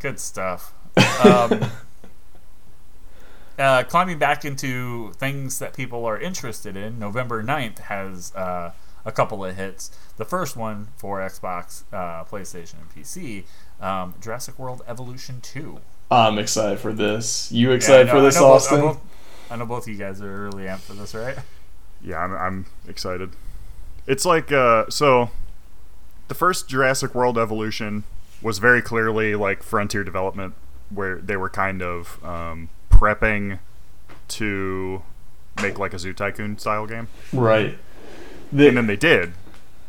Good 0.00 0.18
stuff. 0.20 0.72
Um, 1.24 1.64
uh, 3.58 3.82
climbing 3.84 4.18
back 4.18 4.44
into 4.44 5.12
things 5.12 5.58
that 5.58 5.74
people 5.74 6.04
are 6.04 6.18
interested 6.18 6.76
in, 6.76 6.98
November 6.98 7.42
9th 7.42 7.78
has 7.80 8.34
uh, 8.34 8.72
a 9.04 9.12
couple 9.12 9.44
of 9.44 9.56
hits. 9.56 9.90
The 10.16 10.24
first 10.24 10.56
one 10.56 10.88
for 10.96 11.20
Xbox, 11.20 11.82
uh, 11.92 12.24
PlayStation, 12.24 12.74
and 12.80 12.90
PC 12.94 13.44
um, 13.80 14.14
Jurassic 14.20 14.58
World 14.58 14.82
Evolution 14.86 15.40
2. 15.40 15.78
I'm 16.10 16.38
excited 16.38 16.78
for 16.78 16.92
this. 16.92 17.50
You 17.50 17.70
Yeah, 17.70 17.76
excited 17.76 18.08
for 18.10 18.20
this, 18.20 18.36
I 18.36 18.40
know 18.40 18.46
both- 18.46 18.56
Austin? 18.56 18.78
I, 18.78 18.82
both, 18.82 19.00
I 19.50 19.56
know 19.56 19.66
both 19.66 19.82
of 19.84 19.88
you 19.92 19.98
guys 19.98 20.20
are 20.20 20.44
really 20.44 20.64
amped 20.64 20.80
for 20.80 20.94
this, 20.94 21.14
right? 21.14 21.36
Yeah, 22.04 22.18
I'm, 22.18 22.32
I'm 22.34 22.66
excited. 22.88 23.30
It's 24.06 24.24
like 24.24 24.52
uh, 24.52 24.84
so. 24.88 25.30
The 26.28 26.34
first 26.34 26.68
Jurassic 26.68 27.14
World 27.14 27.36
Evolution 27.36 28.04
was 28.40 28.58
very 28.58 28.80
clearly 28.80 29.34
like 29.34 29.62
Frontier 29.62 30.04
Development, 30.04 30.54
where 30.88 31.16
they 31.16 31.36
were 31.36 31.50
kind 31.50 31.82
of 31.82 32.22
um, 32.24 32.70
prepping 32.90 33.58
to 34.28 35.02
make 35.62 35.78
like 35.78 35.92
a 35.92 35.98
Zoo 35.98 36.12
Tycoon 36.14 36.58
style 36.58 36.86
game, 36.86 37.08
right. 37.32 37.76
The- 38.52 38.68
and 38.68 38.76
then 38.76 38.86
they 38.86 38.96
did, 38.96 39.34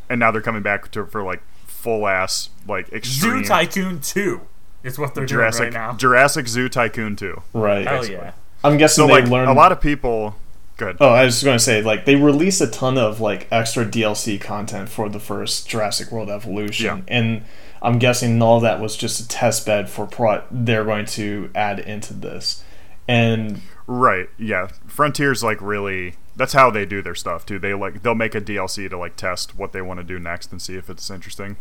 and 0.10 0.20
now 0.20 0.32
they're 0.32 0.42
coming 0.42 0.62
back 0.62 0.92
to 0.92 1.06
for 1.06 1.24
like 1.24 1.42
full 1.66 2.08
ass 2.08 2.50
like 2.68 2.92
extreme 2.92 3.44
Zoo 3.44 3.48
Tycoon 3.48 4.02
2 4.02 4.42
is 4.84 4.98
what 5.00 5.14
they're 5.16 5.26
Jurassic 5.26 5.72
doing 5.72 5.74
right 5.74 5.92
now. 5.92 5.98
Jurassic 5.98 6.48
Zoo 6.48 6.68
Tycoon 6.68 7.16
2. 7.16 7.42
right. 7.54 7.88
Hell 7.88 8.06
yeah. 8.06 8.32
I'm 8.64 8.78
guessing 8.78 9.04
So 9.04 9.08
they 9.08 9.22
like 9.22 9.30
learned 9.30 9.50
a 9.50 9.54
lot 9.54 9.72
of 9.72 9.80
people. 9.80 10.36
Good. 10.78 10.98
Oh, 11.00 11.10
I 11.10 11.24
was 11.24 11.36
just 11.36 11.46
going 11.46 11.58
to 11.58 11.64
say, 11.64 11.82
like, 11.82 12.06
they 12.06 12.16
released 12.16 12.60
a 12.60 12.68
ton 12.68 12.98
of, 12.98 13.22
like, 13.22 13.48
extra 13.50 13.86
DLC 13.86 14.40
content 14.40 14.90
for 14.90 15.08
the 15.08 15.20
first 15.20 15.70
Jurassic 15.70 16.12
World 16.12 16.30
Evolution. 16.30 16.86
Yeah. 16.86 17.02
And 17.08 17.46
I'm 17.82 17.98
guessing 17.98 18.42
all 18.42 18.60
that 18.60 18.82
was 18.82 18.98
just 18.98 19.22
a 19.22 19.28
test 19.28 19.66
bed 19.66 19.90
for 19.90 20.06
what 20.06 20.48
they're 20.52 20.84
going 20.84 21.06
to 21.08 21.50
add 21.56 21.80
into 21.80 22.14
this. 22.14 22.64
And, 23.08 23.62
Right. 23.88 24.30
Yeah. 24.38 24.68
Frontier's 24.88 25.44
like 25.44 25.62
really 25.62 26.16
that's 26.36 26.54
how 26.54 26.70
they 26.72 26.86
do 26.86 27.02
their 27.02 27.16
stuff 27.16 27.46
too. 27.46 27.60
They 27.60 27.74
like 27.74 28.02
they'll 28.02 28.16
make 28.16 28.36
a 28.36 28.42
DLC 28.42 28.90
to 28.90 28.98
like 28.98 29.16
test 29.16 29.58
what 29.58 29.74
they 29.74 29.82
want 29.82 30.00
to 30.00 30.04
do 30.04 30.18
next 30.20 30.52
and 30.52 30.62
see 30.62 30.76
if 30.76 30.90
it's 30.90 31.10
interesting. 31.10 31.58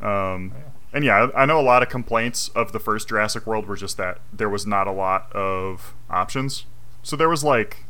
Um 0.00 0.52
and 0.92 1.04
yeah, 1.04 1.28
I 1.34 1.42
I 1.42 1.46
know 1.46 1.60
a 1.60 1.62
lot 1.62 1.82
of 1.82 1.88
complaints 1.88 2.48
of 2.50 2.72
the 2.72 2.80
first 2.80 3.08
Jurassic 3.08 3.46
World 3.46 3.66
were 3.66 3.76
just 3.76 3.96
that 3.98 4.20
there 4.32 4.48
was 4.48 4.66
not 4.66 4.88
a 4.88 4.92
lot 4.92 5.32
of 5.32 5.94
options. 6.10 6.66
So 7.04 7.14
there 7.16 7.28
was 7.28 7.44
like 7.44 7.84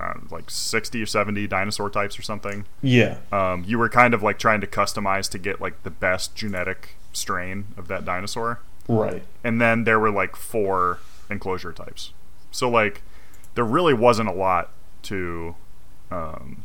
uh, 0.00 0.14
like 0.30 0.50
60 0.50 1.02
or 1.02 1.06
70 1.06 1.46
dinosaur 1.46 1.90
types 1.90 2.18
or 2.18 2.22
something. 2.22 2.64
yeah. 2.82 3.18
Um, 3.32 3.64
you 3.66 3.78
were 3.78 3.88
kind 3.88 4.14
of 4.14 4.22
like 4.22 4.38
trying 4.38 4.60
to 4.62 4.66
customize 4.66 5.28
to 5.30 5.38
get 5.38 5.60
like 5.60 5.82
the 5.82 5.90
best 5.90 6.34
genetic 6.34 6.96
strain 7.12 7.66
of 7.76 7.88
that 7.88 8.04
dinosaur 8.04 8.60
Right. 8.88 9.22
and 9.42 9.60
then 9.60 9.84
there 9.84 9.98
were 9.98 10.10
like 10.10 10.36
four 10.36 10.98
enclosure 11.30 11.72
types. 11.72 12.12
So 12.50 12.68
like 12.70 13.02
there 13.54 13.64
really 13.64 13.94
wasn't 13.94 14.28
a 14.28 14.32
lot 14.32 14.70
to 15.04 15.56
um, 16.10 16.62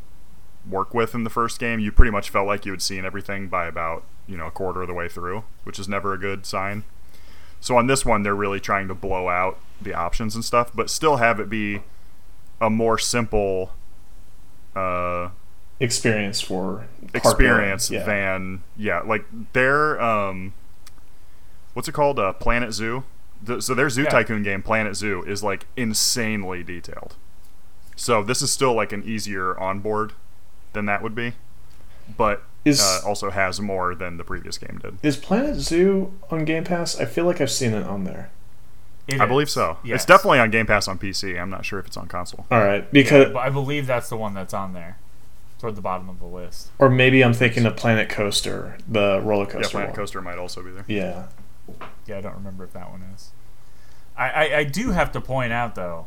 work 0.70 0.94
with 0.94 1.16
in 1.16 1.24
the 1.24 1.30
first 1.30 1.58
game. 1.60 1.80
You 1.80 1.92
pretty 1.92 2.12
much 2.12 2.30
felt 2.30 2.46
like 2.48 2.66
you 2.66 2.72
had 2.74 2.82
seen 2.82 3.06
everything 3.06 3.48
by 3.48 3.66
about 3.66 4.04
you 4.28 4.36
know 4.38 4.48
a 4.48 4.52
quarter 4.52 4.82
of 4.82 4.88
the 4.90 4.94
way 4.94 5.08
through, 5.08 5.44
which 5.64 5.80
is 5.80 5.88
never 5.88 6.14
a 6.14 6.18
good 6.18 6.46
sign. 6.46 6.84
So 7.62 7.78
on 7.78 7.88
this 7.88 8.06
one, 8.06 8.24
they're 8.24 8.36
really 8.36 8.60
trying 8.60 8.88
to 8.90 8.96
blow 8.96 9.30
out 9.30 9.58
the 9.82 9.94
options 9.94 10.36
and 10.36 10.44
stuff, 10.44 10.72
but 10.76 10.90
still 10.90 11.18
have 11.18 11.40
it 11.40 11.50
be 11.50 11.82
a 12.60 12.70
more 12.70 12.98
simple 12.98 13.72
uh, 14.76 15.30
Experience 15.80 16.42
for 16.42 16.86
experience 17.16 17.90
yeah. 17.90 18.04
than 18.04 18.62
yeah 18.78 19.02
like 19.02 19.26
their 19.54 20.00
um 20.00 20.54
what's 21.74 21.88
it 21.90 21.92
called 21.92 22.20
uh 22.20 22.32
planet 22.34 22.72
zoo 22.72 23.04
the, 23.44 23.60
so 23.60 23.74
their 23.74 23.90
zoo 23.90 24.04
Yeah. 24.04 24.10
tycoon 24.10 24.44
game 24.44 24.62
planet 24.62 24.96
zoo 24.96 25.24
is 25.24 25.42
like 25.42 25.66
insanely 25.76 26.64
detailed 26.64 27.16
so 27.96 28.22
this 28.22 28.44
is 28.44 28.52
still 28.52 28.76
like 28.76 28.92
an 28.92 29.04
easier 29.04 29.58
onboard 29.60 30.14
than 30.74 30.86
that 30.86 31.02
would 31.02 31.16
be 31.16 31.34
but 32.16 32.44
Is- 32.66 32.82
uh, 32.82 33.02
also 33.08 33.30
has 33.32 33.60
more 33.60 33.96
than 33.96 34.18
the 34.18 34.24
previous 34.24 34.58
game 34.58 34.80
did 34.82 34.98
Is 35.04 35.18
Planet 35.18 35.56
Zoo 35.58 36.14
on 36.30 36.46
Game 36.46 36.64
Pass? 36.64 37.00
I 37.00 37.06
feel 37.06 37.26
like 37.26 37.42
I've 37.42 37.52
seen 37.52 37.74
it 37.74 37.84
on 37.86 38.04
there. 38.04 38.30
It 39.08 39.20
i 39.20 39.26
believe 39.26 39.50
so 39.50 39.78
Yes. 39.84 39.96
it's 39.96 40.06
definitely 40.06 40.38
on 40.40 40.52
game 40.52 40.68
pass 40.68 40.88
on 40.88 41.00
pc 41.00 41.38
i'm 41.42 41.50
not 41.50 41.66
sure 41.66 41.80
if 41.80 41.88
it's 41.88 41.98
on 41.98 42.08
console 42.08 42.46
All 42.52 42.60
right. 42.64 42.84
Yeah, 42.84 42.88
Because, 42.92 43.34
but 43.34 43.40
I 43.40 43.50
believe 43.50 43.88
that's 43.88 44.10
the 44.10 44.16
one 44.16 44.36
that's 44.36 44.54
on 44.54 44.74
there, 44.74 44.98
toward 45.60 45.76
the 45.76 45.82
bottom 45.82 46.08
of 46.08 46.20
the 46.20 46.26
list. 46.28 46.70
or 46.78 46.88
maybe 46.88 47.24
I'm 47.24 47.34
thinking 47.34 47.66
of 47.66 47.76
Planet 47.76 48.10
Coaster, 48.10 48.78
the 48.88 49.20
roller 49.24 49.48
coaster. 49.48 49.58
yeah 49.58 49.62
coaster 49.64 49.72
planet 49.72 49.90
one. 49.90 49.96
coaster 49.96 50.22
might 50.22 50.38
also 50.38 50.64
be 50.64 50.70
there 50.72 50.86
Yeah. 50.88 51.26
Yeah, 52.06 52.20
I 52.20 52.22
don't 52.22 52.36
remember 52.36 52.64
if 52.64 52.74
that 52.74 52.92
one 52.92 53.02
is. 53.16 53.32
I, 54.16 54.30
I, 54.30 54.58
I 54.60 54.64
do 54.66 54.92
have 54.92 55.12
to 55.14 55.20
point 55.20 55.52
out 55.52 55.74
though, 55.74 56.06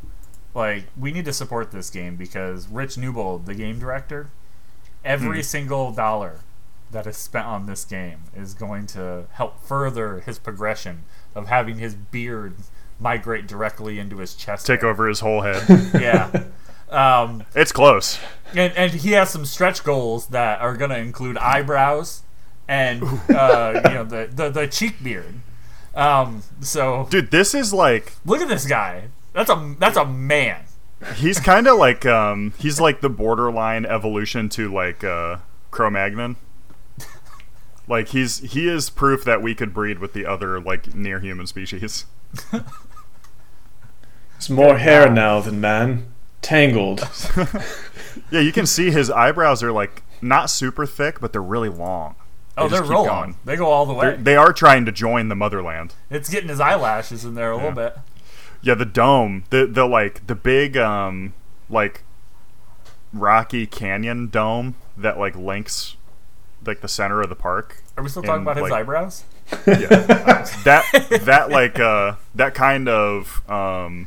like 0.54 0.84
we 0.96 1.10
need 1.10 1.24
to 1.24 1.32
support 1.32 1.72
this 1.72 1.90
game 1.90 2.14
because 2.14 2.68
Rich 2.68 2.96
Newbold, 2.96 3.46
the 3.46 3.54
game 3.56 3.80
director, 3.80 4.28
every 5.04 5.38
Hmm. 5.38 5.42
single 5.42 5.90
dollar 5.92 6.38
that 6.94 7.06
is 7.06 7.16
spent 7.16 7.46
on 7.46 7.66
this 7.66 7.84
game 7.84 8.20
is 8.34 8.54
going 8.54 8.86
to 8.86 9.26
help 9.32 9.62
further 9.62 10.20
his 10.20 10.38
progression 10.38 11.04
of 11.34 11.48
having 11.48 11.78
his 11.78 11.94
beard 11.94 12.54
migrate 12.98 13.46
directly 13.46 13.98
into 13.98 14.18
his 14.18 14.34
chest. 14.34 14.66
take 14.66 14.80
hair. 14.80 14.90
over 14.90 15.06
his 15.06 15.20
whole 15.20 15.42
head 15.42 15.62
Yeah. 16.00 16.44
Um, 16.88 17.44
it's 17.54 17.72
close 17.72 18.18
and, 18.54 18.72
and 18.74 18.92
he 18.92 19.12
has 19.12 19.30
some 19.30 19.44
stretch 19.44 19.82
goals 19.82 20.28
that 20.28 20.60
are 20.60 20.76
going 20.76 20.90
to 20.90 20.98
include 20.98 21.36
eyebrows 21.38 22.22
and 22.68 23.02
uh, 23.28 23.80
you 23.84 23.94
know 23.94 24.04
the, 24.04 24.30
the 24.32 24.48
the 24.48 24.66
cheek 24.66 25.02
beard. 25.02 25.34
Um, 25.94 26.42
so 26.60 27.06
dude 27.10 27.30
this 27.30 27.54
is 27.54 27.72
like 27.74 28.14
look 28.24 28.40
at 28.40 28.48
this 28.48 28.66
guy. 28.66 29.08
That's 29.32 29.50
a 29.50 29.74
that's 29.78 29.96
a 29.96 30.04
man. 30.04 30.62
He's 31.16 31.40
kind 31.40 31.66
of 31.66 31.76
like 31.78 32.06
um 32.06 32.54
he's 32.58 32.80
like 32.80 33.00
the 33.00 33.10
borderline 33.10 33.84
evolution 33.84 34.48
to 34.50 34.72
like 34.72 35.02
uh 35.04 35.38
Cro-Magnon. 35.70 36.36
Like 37.86 38.08
he's 38.08 38.38
he 38.52 38.68
is 38.68 38.88
proof 38.90 39.24
that 39.24 39.42
we 39.42 39.54
could 39.54 39.74
breed 39.74 39.98
with 39.98 40.12
the 40.14 40.24
other 40.26 40.58
like 40.60 40.94
near 40.94 41.20
human 41.20 41.46
species. 41.46 42.06
It's 44.36 44.50
more 44.50 44.76
hair 44.78 45.06
God. 45.06 45.14
now 45.14 45.40
than 45.40 45.60
man. 45.60 46.06
Tangled. 46.42 47.08
Yeah, 48.30 48.40
you 48.40 48.52
can 48.52 48.64
see 48.66 48.90
his 48.92 49.10
eyebrows 49.10 49.62
are 49.62 49.72
like 49.72 50.02
not 50.22 50.48
super 50.48 50.86
thick, 50.86 51.20
but 51.20 51.32
they're 51.32 51.42
really 51.42 51.68
long. 51.68 52.14
Oh, 52.56 52.64
They 52.64 52.70
they're 52.76 52.80
just 52.80 52.90
keep 52.90 52.94
rolling. 52.96 53.08
going. 53.10 53.36
They 53.44 53.56
go 53.56 53.66
all 53.66 53.86
the 53.86 53.94
They're, 53.94 54.10
way. 54.12 54.16
they 54.22 54.36
are 54.36 54.52
trying 54.52 54.84
to 54.86 54.92
join 54.92 55.28
the 55.28 55.34
motherland. 55.34 55.94
it's 56.10 56.28
getting 56.30 56.48
his 56.48 56.60
eyelashes 56.60 57.24
in 57.24 57.34
there 57.34 57.50
a 57.50 57.56
little 57.56 57.72
bit. 57.72 57.96
Yeah, 58.62 58.74
the 58.74 58.84
dome, 58.84 59.44
the 59.50 59.66
the 59.66 59.84
like 59.84 60.26
the 60.28 60.34
big 60.36 60.76
um 60.76 61.34
like 61.68 62.02
Rocky 63.12 63.66
Canyon 63.66 64.28
dome 64.28 64.76
that 64.96 65.18
like 65.18 65.34
links 65.36 65.96
like 66.66 66.80
the 66.80 66.88
center 66.88 67.20
of 67.20 67.28
the 67.28 67.34
park. 67.36 67.82
Are 67.96 68.02
we 68.02 68.08
still 68.10 68.22
talking 68.22 68.36
And, 68.40 68.42
about 68.48 68.56
his 68.56 68.70
like- 68.70 68.80
eyebrows? 68.80 69.24
yeah. 69.66 69.86
that 70.64 70.84
that 71.22 71.50
like 71.50 71.78
uh 71.78 72.14
that 72.34 72.54
kind 72.54 72.88
of 72.88 73.48
um 73.50 74.06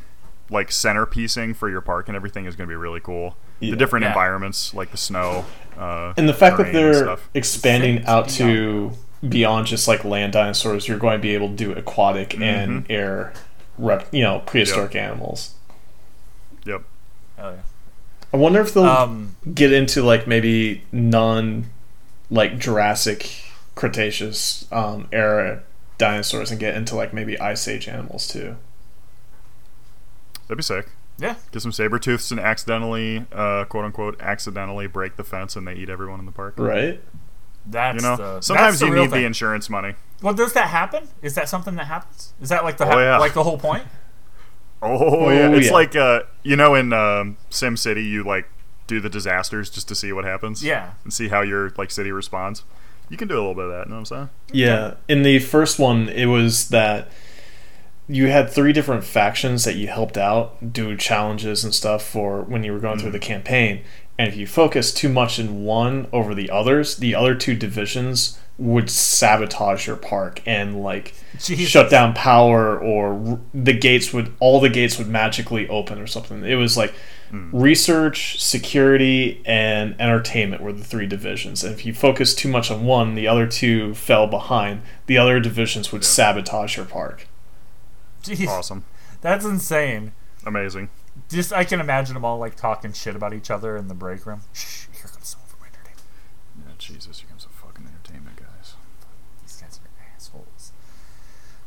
like 0.50 0.70
centerpiecing 0.70 1.54
for 1.54 1.68
your 1.70 1.80
park 1.80 2.08
and 2.08 2.16
everything 2.16 2.44
is 2.46 2.56
going 2.56 2.66
to 2.66 2.72
be 2.72 2.76
really 2.76 3.00
cool. 3.00 3.36
Yeah. 3.60 3.70
The 3.72 3.76
different 3.76 4.02
Yeah. 4.04 4.08
environments 4.10 4.74
like 4.74 4.90
the 4.90 4.96
snow 4.96 5.44
uh 5.78 6.12
And 6.16 6.28
the 6.28 6.34
fact 6.34 6.56
that 6.58 6.72
they're 6.72 7.16
expanding 7.34 7.98
Six 7.98 8.08
out 8.08 8.28
to 8.30 8.92
beyond 9.28 9.66
just 9.66 9.86
like 9.88 10.04
land 10.04 10.32
dinosaurs, 10.32 10.88
you're 10.88 10.98
going 10.98 11.18
to 11.18 11.22
be 11.22 11.34
able 11.34 11.48
to 11.50 11.54
do 11.54 11.72
aquatic 11.72 12.30
Mm-hmm. 12.30 12.42
and 12.42 12.86
air, 12.90 13.32
rep, 13.78 14.06
you 14.12 14.22
know, 14.22 14.40
prehistoric 14.40 14.94
animals. 14.96 15.54
Yep. 16.64 16.82
Hell 17.36 17.52
yeah. 17.52 17.60
I 18.32 18.36
wonder 18.36 18.60
if 18.60 18.74
they'll 18.74 18.84
Um, 18.84 19.36
get 19.54 19.72
into 19.72 20.02
like 20.02 20.26
maybe 20.26 20.82
non, 20.92 21.66
like 22.30 22.58
Jurassic, 22.58 23.30
Cretaceous 23.74 24.66
um, 24.72 25.08
era 25.12 25.62
dinosaurs 25.98 26.50
and 26.50 26.58
get 26.60 26.74
into 26.76 26.94
like 26.96 27.12
maybe 27.14 27.38
Ice 27.40 27.66
Age 27.68 27.88
animals 27.88 28.26
too. 28.28 28.56
That'd 30.46 30.56
be 30.58 30.62
sick. 30.62 30.88
Yeah. 31.18 31.34
Get 31.52 31.62
some 31.62 31.72
saber 31.72 31.98
tooths 31.98 32.30
and 32.30 32.38
accidentally, 32.40 33.26
uh, 33.32 33.64
quote 33.64 33.84
unquote, 33.84 34.20
accidentally 34.20 34.86
break 34.86 35.16
the 35.16 35.24
fence 35.24 35.56
and 35.56 35.66
they 35.66 35.74
eat 35.74 35.88
everyone 35.90 36.20
in 36.20 36.26
the 36.26 36.32
park. 36.32 36.54
Right? 36.56 37.00
That's 37.66 38.02
You 38.02 38.08
know, 38.08 38.16
the, 38.16 38.40
sometimes 38.40 38.80
you 38.80 38.90
need 38.90 39.10
thing. 39.10 39.20
the 39.20 39.26
insurance 39.26 39.68
money. 39.68 39.94
Well, 40.22 40.32
does 40.34 40.52
that 40.54 40.68
happen? 40.68 41.08
Is 41.22 41.34
that 41.34 41.48
something 41.48 41.74
that 41.76 41.86
happens? 41.86 42.32
Is 42.40 42.48
that 42.48 42.64
like 42.64 42.78
the 42.78 42.86
Oh, 42.92 42.98
yeah. 42.98 43.18
like 43.18 43.34
the 43.34 43.42
whole 43.42 43.58
point? 43.58 43.84
Oh, 44.80 45.28
yeah, 45.30 45.48
Oh, 45.48 45.54
it's 45.54 45.66
yeah. 45.66 45.72
like 45.72 45.96
uh, 45.96 46.20
you 46.44 46.54
know, 46.56 46.74
in 46.76 46.92
um, 46.92 47.36
Sim 47.50 47.76
City, 47.76 48.04
you 48.04 48.22
like 48.24 48.48
do 48.88 48.98
the 48.98 49.08
disasters 49.08 49.70
just 49.70 49.86
to 49.86 49.94
see 49.94 50.12
what 50.12 50.24
happens. 50.24 50.64
Yeah. 50.64 50.92
and 51.04 51.12
see 51.12 51.28
how 51.28 51.42
your 51.42 51.70
like 51.76 51.92
city 51.92 52.10
responds. 52.10 52.64
You 53.08 53.16
can 53.16 53.28
do 53.28 53.36
a 53.36 53.38
little 53.38 53.54
bit 53.54 53.66
of 53.66 53.70
that. 53.70 53.86
You 53.86 53.90
know 53.90 54.00
what 54.00 54.12
I'm 54.12 54.16
saying? 54.16 54.30
Yeah. 54.52 54.94
In 55.06 55.22
the 55.22 55.38
first 55.38 55.78
one, 55.78 56.08
it 56.08 56.26
was 56.26 56.70
that 56.70 57.10
you 58.08 58.28
had 58.28 58.50
three 58.50 58.72
different 58.72 59.04
factions 59.04 59.64
that 59.64 59.76
you 59.76 59.86
helped 59.88 60.16
out 60.16 60.72
do 60.72 60.96
challenges 60.96 61.62
and 61.62 61.74
stuff 61.74 62.02
for 62.02 62.42
when 62.42 62.64
you 62.64 62.72
were 62.72 62.80
going 62.80 62.98
through 62.98 63.10
mm-hmm. 63.10 63.12
the 63.12 63.18
campaign. 63.18 63.84
And 64.18 64.28
if 64.28 64.36
you 64.36 64.46
focus 64.46 64.92
too 64.92 65.08
much 65.08 65.38
in 65.38 65.64
one 65.64 66.08
over 66.12 66.34
the 66.34 66.50
others, 66.50 66.96
the 66.96 67.14
other 67.14 67.34
two 67.34 67.54
divisions 67.54 68.38
would 68.58 68.90
sabotage 68.90 69.86
your 69.86 69.94
park 69.96 70.42
and 70.44 70.82
like 70.82 71.14
Jesus. 71.38 71.68
shut 71.68 71.90
down 71.90 72.12
power 72.12 72.76
or 72.78 73.12
r- 73.12 73.40
the 73.54 73.72
gates 73.72 74.12
would 74.12 74.34
all 74.40 74.60
the 74.60 74.68
gates 74.68 74.98
would 74.98 75.06
magically 75.06 75.68
open 75.68 76.00
or 76.00 76.08
something. 76.08 76.44
It 76.44 76.56
was 76.56 76.76
like 76.76 76.92
hmm. 77.30 77.50
research, 77.56 78.42
security, 78.42 79.40
and 79.46 79.94
entertainment 80.00 80.60
were 80.60 80.72
the 80.72 80.82
three 80.84 81.06
divisions. 81.06 81.62
And 81.62 81.72
if 81.72 81.86
you 81.86 81.94
focus 81.94 82.34
too 82.34 82.48
much 82.48 82.70
on 82.70 82.84
one, 82.84 83.14
the 83.14 83.28
other 83.28 83.46
two 83.46 83.94
fell 83.94 84.26
behind. 84.26 84.82
The 85.06 85.18
other 85.18 85.38
divisions 85.38 85.92
would 85.92 86.04
sabotage 86.04 86.76
your 86.76 86.86
park. 86.86 87.28
Jeez, 88.24 88.48
Awesome, 88.48 88.84
that's 89.20 89.44
insane. 89.44 90.12
amazing. 90.44 90.90
Just 91.28 91.52
I 91.52 91.64
can 91.64 91.80
imagine 91.80 92.14
them 92.14 92.24
all 92.24 92.38
like 92.38 92.56
talking 92.56 92.92
shit 92.92 93.14
about 93.14 93.32
each 93.34 93.50
other 93.50 93.76
in 93.76 93.88
the 93.88 93.94
break 93.94 94.26
room. 94.26 94.42
Shh, 94.52 94.86
here 94.92 95.08
comes 95.10 95.28
someone 95.28 95.48
from 95.48 95.60
entertainment. 95.62 96.02
Yeah, 96.66 96.74
Jesus, 96.78 97.20
here 97.20 97.28
comes 97.28 97.42
some 97.42 97.52
fucking 97.52 97.86
entertainment, 97.86 98.36
guys. 98.36 98.74
These 99.42 99.56
guys 99.60 99.80
are 99.82 100.14
assholes. 100.14 100.72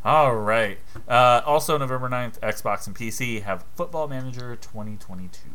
All 0.04 0.36
right. 0.36 0.80
Uh, 1.08 1.42
also, 1.46 1.78
November 1.78 2.10
9th, 2.10 2.40
Xbox 2.40 2.88
and 2.88 2.96
PC 2.96 3.44
have 3.44 3.66
Football 3.76 4.08
Manager 4.08 4.56
2022. 4.56 5.50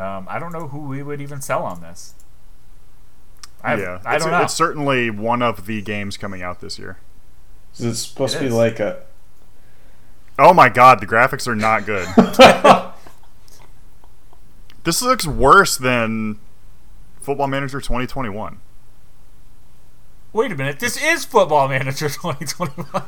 Um, 0.00 0.26
I 0.28 0.38
don't 0.38 0.52
know 0.52 0.68
who 0.68 0.80
we 0.80 1.02
would 1.02 1.20
even 1.20 1.40
sell 1.40 1.64
on 1.64 1.80
this. 1.80 2.14
I, 3.62 3.76
yeah, 3.76 4.00
I 4.04 4.16
it's, 4.16 4.24
don't 4.24 4.32
know. 4.32 4.42
It's 4.42 4.54
certainly 4.54 5.10
one 5.10 5.42
of 5.42 5.66
the 5.66 5.82
games 5.82 6.16
coming 6.16 6.42
out 6.42 6.60
this 6.60 6.78
year. 6.78 6.98
Is 7.74 7.80
it 7.80 7.94
supposed 7.96 8.34
It 8.36 8.38
to 8.38 8.44
be 8.44 8.48
is. 8.48 8.54
like 8.54 8.78
a 8.78 9.02
Oh 10.38 10.52
my 10.52 10.68
god, 10.68 11.00
the 11.00 11.06
graphics 11.06 11.48
are 11.48 11.56
not 11.56 11.86
good. 11.86 12.06
this 14.84 15.00
looks 15.00 15.26
worse 15.26 15.78
than 15.78 16.38
Football 17.20 17.46
Manager 17.48 17.80
2021. 17.80 18.60
Wait 20.36 20.52
a 20.52 20.54
minute. 20.54 20.80
This 20.80 21.02
is 21.02 21.24
Football 21.24 21.66
Manager 21.68 22.08
2021. 22.10 23.02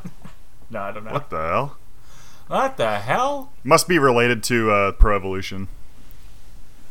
no, 0.70 0.80
I 0.80 0.92
don't 0.92 1.04
know. 1.04 1.12
What 1.12 1.28
the 1.28 1.36
hell? 1.36 1.76
What 2.46 2.76
the 2.78 2.98
hell? 3.00 3.52
Must 3.62 3.86
be 3.86 3.98
related 3.98 4.42
to 4.44 4.70
uh, 4.70 4.92
Pro 4.92 5.14
Evolution. 5.14 5.68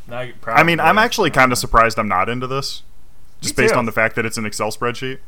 No, 0.08 0.30
I 0.46 0.62
mean, 0.62 0.80
I'm 0.80 1.00
actually 1.00 1.32
kind 1.32 1.52
of 1.52 1.58
surprised 1.58 1.98
I'm 1.98 2.08
not 2.08 2.30
into 2.30 2.46
this, 2.46 2.84
just 3.42 3.58
Me 3.58 3.64
based 3.64 3.74
too. 3.74 3.80
on 3.80 3.88
the 3.88 3.92
fact 3.92 4.16
that 4.16 4.28
it's 4.28 4.38
an 4.38 4.46
Excel 4.46 4.72
spreadsheet. 4.72 5.18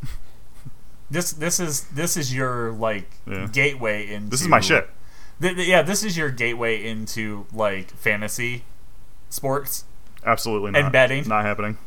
This 1.12 1.32
this 1.32 1.60
is 1.60 1.86
this 1.86 2.16
is 2.16 2.36
your 2.36 2.72
like 2.72 3.10
Yeah. 3.26 3.48
gateway 3.52 4.08
into. 4.14 4.30
This 4.30 4.42
is 4.44 4.48
my 4.48 4.60
shit. 4.60 4.88
Th- 5.42 5.56
th- 5.56 5.68
yeah, 5.68 5.82
this 5.82 6.04
is 6.04 6.16
your 6.16 6.30
gateway 6.30 6.86
into 6.88 7.48
like 7.52 7.90
fantasy 7.90 8.64
sports. 9.28 9.86
Absolutely 10.24 10.70
not. 10.70 10.82
And 10.84 10.92
betting. 10.92 11.28
Not 11.28 11.46
happening. 11.46 11.80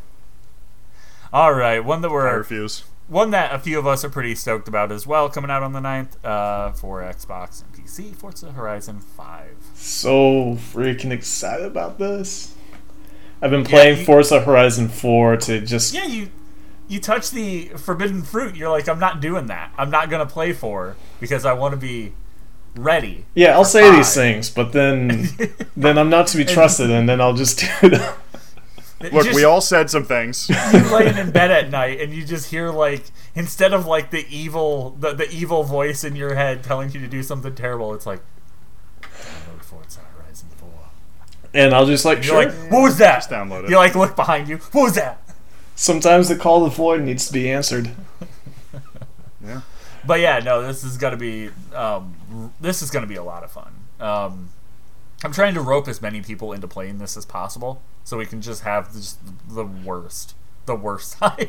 All 1.32 1.54
right, 1.54 1.78
one 1.84 2.00
that 2.00 2.10
we're 2.10 2.36
refuse. 2.36 2.82
One 3.08 3.30
that 3.32 3.54
a 3.54 3.58
few 3.58 3.78
of 3.78 3.86
us 3.86 4.04
are 4.04 4.08
pretty 4.10 4.34
stoked 4.34 4.68
about 4.68 4.90
as 4.92 5.06
well, 5.06 5.28
coming 5.28 5.50
out 5.50 5.62
on 5.62 5.72
the 5.72 5.80
9th 5.80 6.16
uh, 6.24 6.72
for 6.72 7.02
Xbox 7.02 7.62
and 7.62 7.72
PC, 7.72 8.14
Forza 8.14 8.52
Horizon 8.52 9.00
Five. 9.00 9.56
so 9.74 10.54
freaking 10.72 11.10
excited 11.10 11.66
about 11.66 11.98
this? 11.98 12.54
I've 13.42 13.50
been 13.50 13.64
playing 13.64 13.98
you- 13.98 14.04
Forza 14.04 14.40
Horizon 14.40 14.88
4 14.88 15.36
to 15.38 15.60
just 15.60 15.92
Yeah, 15.94 16.06
you 16.06 16.28
you 16.88 17.00
touch 17.00 17.30
the 17.30 17.68
forbidden 17.76 18.22
fruit. 18.22 18.54
You're 18.54 18.68
like, 18.70 18.88
I'm 18.88 18.98
not 18.98 19.20
doing 19.20 19.46
that. 19.46 19.72
I'm 19.78 19.90
not 19.90 20.10
gonna 20.10 20.26
play 20.26 20.52
for 20.52 20.96
because 21.20 21.44
I 21.46 21.52
want 21.54 21.72
to 21.72 21.76
be 21.78 22.12
ready. 22.76 23.24
Yeah, 23.34 23.52
I'll 23.54 23.64
say 23.64 23.90
these 23.90 24.14
things, 24.14 24.48
but 24.50 24.72
then 24.72 25.28
then 25.76 25.98
I'm 25.98 26.08
not 26.10 26.26
to 26.28 26.36
be 26.36 26.44
trusted, 26.44 26.90
and 26.90 27.08
then 27.08 27.20
I'll 27.20 27.34
just 27.34 27.58
do 27.80 27.88
them. 27.90 28.14
Look, 29.10 29.24
Just- 29.24 29.36
we 29.36 29.44
all 29.44 29.60
said 29.60 29.90
some 29.90 30.04
things. 30.04 30.48
you 30.72 30.80
laying 30.94 31.16
in 31.18 31.30
bed 31.30 31.50
at 31.50 31.70
night 31.70 32.00
and 32.00 32.12
you 32.12 32.24
just 32.24 32.50
hear 32.50 32.70
like 32.70 33.04
instead 33.34 33.72
of 33.72 33.86
like 33.86 34.10
the 34.10 34.26
evil 34.28 34.90
the, 34.98 35.12
the 35.14 35.30
evil 35.30 35.64
voice 35.64 36.04
in 36.04 36.14
your 36.16 36.34
head 36.34 36.62
telling 36.62 36.90
you 36.92 37.00
to 37.00 37.08
do 37.08 37.22
something 37.22 37.54
terrible, 37.54 37.94
it's 37.94 38.06
like 38.06 38.20
download 39.02 39.62
Forza 39.62 40.00
Horizon 40.16 40.48
4. 40.56 40.68
And 41.54 41.74
I'll 41.74 41.86
just 41.86 42.04
like, 42.04 42.18
You're 42.18 42.42
sure. 42.42 42.50
like, 42.50 42.72
what 42.72 42.82
was 42.82 42.98
that? 42.98 43.16
Just 43.16 43.30
download 43.30 43.64
it. 43.64 43.70
You 43.70 43.76
like 43.76 43.94
look 43.94 44.14
behind 44.16 44.48
you. 44.48 44.58
What 44.58 44.82
was 44.84 44.94
that? 44.94 45.18
Sometimes 45.74 46.28
the 46.28 46.36
call 46.36 46.62
to 46.64 46.70
the 46.70 46.76
void 46.76 47.02
needs 47.02 47.26
to 47.26 47.32
be 47.32 47.50
answered. 47.50 47.90
yeah. 49.44 49.62
But 50.06 50.20
yeah, 50.20 50.38
no, 50.40 50.62
this 50.62 50.84
is 50.84 50.96
gonna 50.96 51.16
be 51.16 51.48
um, 51.74 52.14
r- 52.34 52.50
this 52.60 52.82
is 52.82 52.90
gonna 52.90 53.06
be 53.06 53.16
a 53.16 53.22
lot 53.22 53.42
of 53.44 53.50
fun. 53.52 53.72
Um, 54.00 54.50
I'm 55.24 55.32
trying 55.32 55.54
to 55.54 55.60
rope 55.60 55.88
as 55.88 56.02
many 56.02 56.20
people 56.20 56.52
into 56.52 56.66
playing 56.66 56.98
this 56.98 57.16
as 57.16 57.24
possible, 57.24 57.80
so 58.04 58.18
we 58.18 58.26
can 58.26 58.40
just 58.40 58.62
have 58.62 58.92
just 58.92 59.18
the 59.48 59.64
worst, 59.64 60.34
the 60.66 60.74
worst 60.74 61.12
time. 61.18 61.48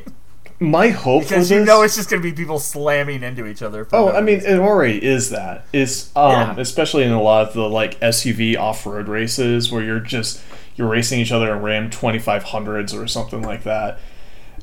My 0.59 0.89
hope 0.89 1.23
for 1.23 1.29
because 1.29 1.49
this, 1.49 1.57
you 1.59 1.65
know 1.65 1.81
it's 1.81 1.95
just 1.95 2.09
gonna 2.09 2.21
be 2.21 2.31
people 2.33 2.59
slamming 2.59 3.23
into 3.23 3.45
each 3.47 3.61
other. 3.61 3.85
For 3.85 3.95
Oh, 3.95 4.05
no 4.09 4.11
I 4.15 4.21
mean, 4.21 4.35
reason. 4.39 4.53
it 4.53 4.59
already 4.59 5.03
is 5.03 5.29
that. 5.31 5.65
Is 5.73 6.11
um, 6.15 6.31
Yeah. 6.31 6.55
especially 6.57 7.03
in 7.03 7.11
a 7.11 7.21
lot 7.21 7.47
of 7.47 7.53
the 7.53 7.67
like 7.67 7.99
SUV 8.01 8.57
off-road 8.57 9.07
races 9.07 9.71
where 9.71 9.81
you're 9.83 9.99
just 9.99 10.41
you're 10.75 10.87
racing 10.89 11.19
each 11.19 11.31
other 11.31 11.53
in 11.55 11.61
Ram 11.61 11.89
2500s 11.89 12.93
or 12.93 13.07
something 13.07 13.41
like 13.41 13.63
that. 13.63 13.99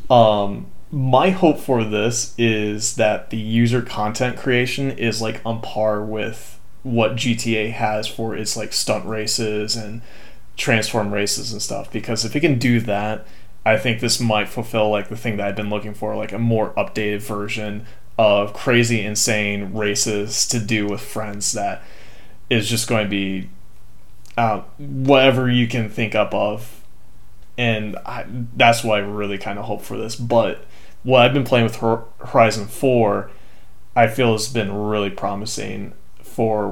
Um, 0.09 0.66
my 0.90 1.31
hope 1.31 1.59
for 1.59 1.83
this 1.85 2.35
is 2.38 2.96
that 2.96 3.31
the 3.31 3.37
user 3.37 3.83
content 3.83 4.37
creation 4.37 4.90
is 4.92 5.20
like 5.23 5.40
on 5.44 5.61
par 5.61 6.03
with 6.05 6.60
what 6.83 7.16
GTA 7.16 7.73
has 7.73 8.07
for 8.07 8.35
its 8.35 8.57
like 8.57 8.73
stunt 8.73 9.05
races 9.07 9.77
and 9.77 10.03
transform 10.57 11.12
races 11.12 11.53
and 11.53 11.61
stuff. 11.61 11.90
Because 11.93 12.25
if 12.25 12.35
it 12.37 12.40
can 12.40 12.59
do 12.59 12.81
that, 12.81 13.27
I 13.64 13.77
think 13.77 14.01
this 14.01 14.21
might 14.21 14.49
fulfill 14.49 14.90
like 14.90 15.09
the 15.09 15.16
thing 15.16 15.37
that 15.37 15.47
I've 15.47 15.57
been 15.57 15.71
looking 15.71 15.95
for, 15.95 16.16
like 16.16 16.33
a 16.33 16.38
more 16.38 16.71
updated 16.75 17.21
version 17.21 17.87
of 18.19 18.53
crazy, 18.53 19.01
insane 19.01 19.75
races 19.75 20.47
to 20.49 20.59
do 20.61 20.87
with 20.87 21.01
friends 21.01 21.53
that 21.53 21.83
is 22.49 22.69
just 22.69 22.88
going 22.88 23.05
to 23.05 23.11
be 23.11 23.49
uh, 24.37 24.62
whatever 24.79 25.51
you 25.51 25.66
can 25.66 25.88
think 25.88 26.14
up 26.14 26.35
of. 26.35 26.83
And 27.59 27.97
I, 28.07 28.27
that's 28.57 28.83
why 28.83 28.97
I 28.97 29.01
really 29.01 29.38
kind 29.38 29.59
of 29.59 29.66
hope 29.66 29.83
for 29.83 29.97
this. 29.97 30.16
But 30.16 30.64
what 31.03 31.23
I've 31.23 31.35
been 31.35 31.45
playing 31.45 31.64
with 31.64 31.77
Horizon 31.77 32.66
4, 32.66 33.31
I 33.97 34.07
feel 34.07 34.33
has 34.33 34.49
been 34.49 34.73
really 34.73 35.11
promising 35.11 35.93
for 36.40 36.70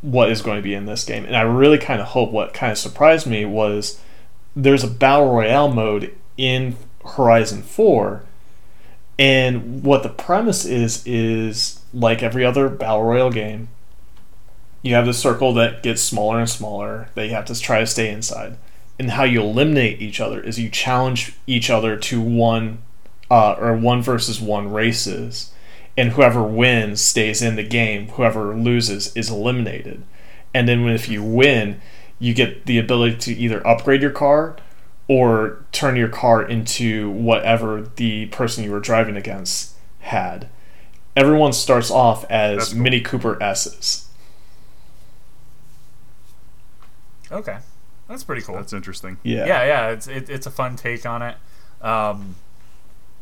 what 0.00 0.30
is 0.30 0.42
going 0.42 0.58
to 0.58 0.62
be 0.62 0.74
in 0.74 0.86
this 0.86 1.02
game. 1.02 1.24
And 1.24 1.34
I 1.36 1.40
really 1.40 1.76
kind 1.76 2.00
of 2.00 2.06
hope 2.06 2.30
what 2.30 2.54
kind 2.54 2.70
of 2.70 2.78
surprised 2.78 3.26
me 3.26 3.44
was 3.44 4.00
there's 4.54 4.84
a 4.84 4.88
battle 4.88 5.34
royale 5.34 5.66
mode 5.66 6.14
in 6.36 6.76
Horizon 7.04 7.62
4 7.62 8.22
and 9.18 9.82
what 9.82 10.04
the 10.04 10.08
premise 10.08 10.64
is 10.64 11.04
is 11.04 11.80
like 11.92 12.22
every 12.22 12.44
other 12.44 12.68
battle 12.68 13.02
royale 13.02 13.32
game 13.32 13.66
you 14.82 14.94
have 14.94 15.06
the 15.06 15.12
circle 15.12 15.52
that 15.52 15.82
gets 15.82 16.00
smaller 16.00 16.38
and 16.38 16.48
smaller 16.48 17.08
that 17.14 17.26
you 17.26 17.32
have 17.32 17.44
to 17.46 17.60
try 17.60 17.80
to 17.80 17.86
stay 17.88 18.08
inside 18.08 18.56
and 19.00 19.10
how 19.10 19.24
you 19.24 19.40
eliminate 19.40 20.00
each 20.00 20.20
other 20.20 20.40
is 20.40 20.60
you 20.60 20.70
challenge 20.70 21.34
each 21.48 21.68
other 21.68 21.96
to 21.96 22.20
one 22.20 22.78
uh, 23.32 23.54
or 23.54 23.76
one 23.76 24.00
versus 24.00 24.40
one 24.40 24.72
races 24.72 25.52
and 25.96 26.12
whoever 26.12 26.42
wins 26.42 27.00
stays 27.00 27.42
in 27.42 27.56
the 27.56 27.62
game 27.62 28.08
whoever 28.08 28.54
loses 28.56 29.14
is 29.16 29.30
eliminated 29.30 30.02
and 30.54 30.68
then 30.68 30.86
if 30.88 31.08
you 31.08 31.22
win 31.22 31.80
you 32.18 32.32
get 32.32 32.66
the 32.66 32.78
ability 32.78 33.16
to 33.16 33.32
either 33.32 33.66
upgrade 33.66 34.00
your 34.00 34.10
car 34.10 34.56
or 35.08 35.64
turn 35.72 35.96
your 35.96 36.08
car 36.08 36.42
into 36.42 37.10
whatever 37.10 37.90
the 37.96 38.26
person 38.26 38.64
you 38.64 38.70
were 38.70 38.80
driving 38.80 39.16
against 39.16 39.74
had. 39.98 40.48
Everyone 41.16 41.52
starts 41.52 41.90
off 41.90 42.24
as 42.30 42.72
cool. 42.72 42.82
Mini 42.82 43.00
Cooper 43.00 43.42
S's. 43.42 44.08
okay, 47.30 47.58
that's 48.08 48.24
pretty 48.24 48.42
cool. 48.42 48.54
That's 48.54 48.72
interesting. 48.72 49.18
Yeah. 49.22 49.46
yeah, 49.46 49.64
yeah, 49.64 49.88
it's 49.90 50.06
it, 50.06 50.30
it's 50.30 50.46
a 50.46 50.50
fun 50.50 50.76
take 50.76 51.04
on 51.04 51.22
it. 51.22 51.36
Um, 51.82 52.36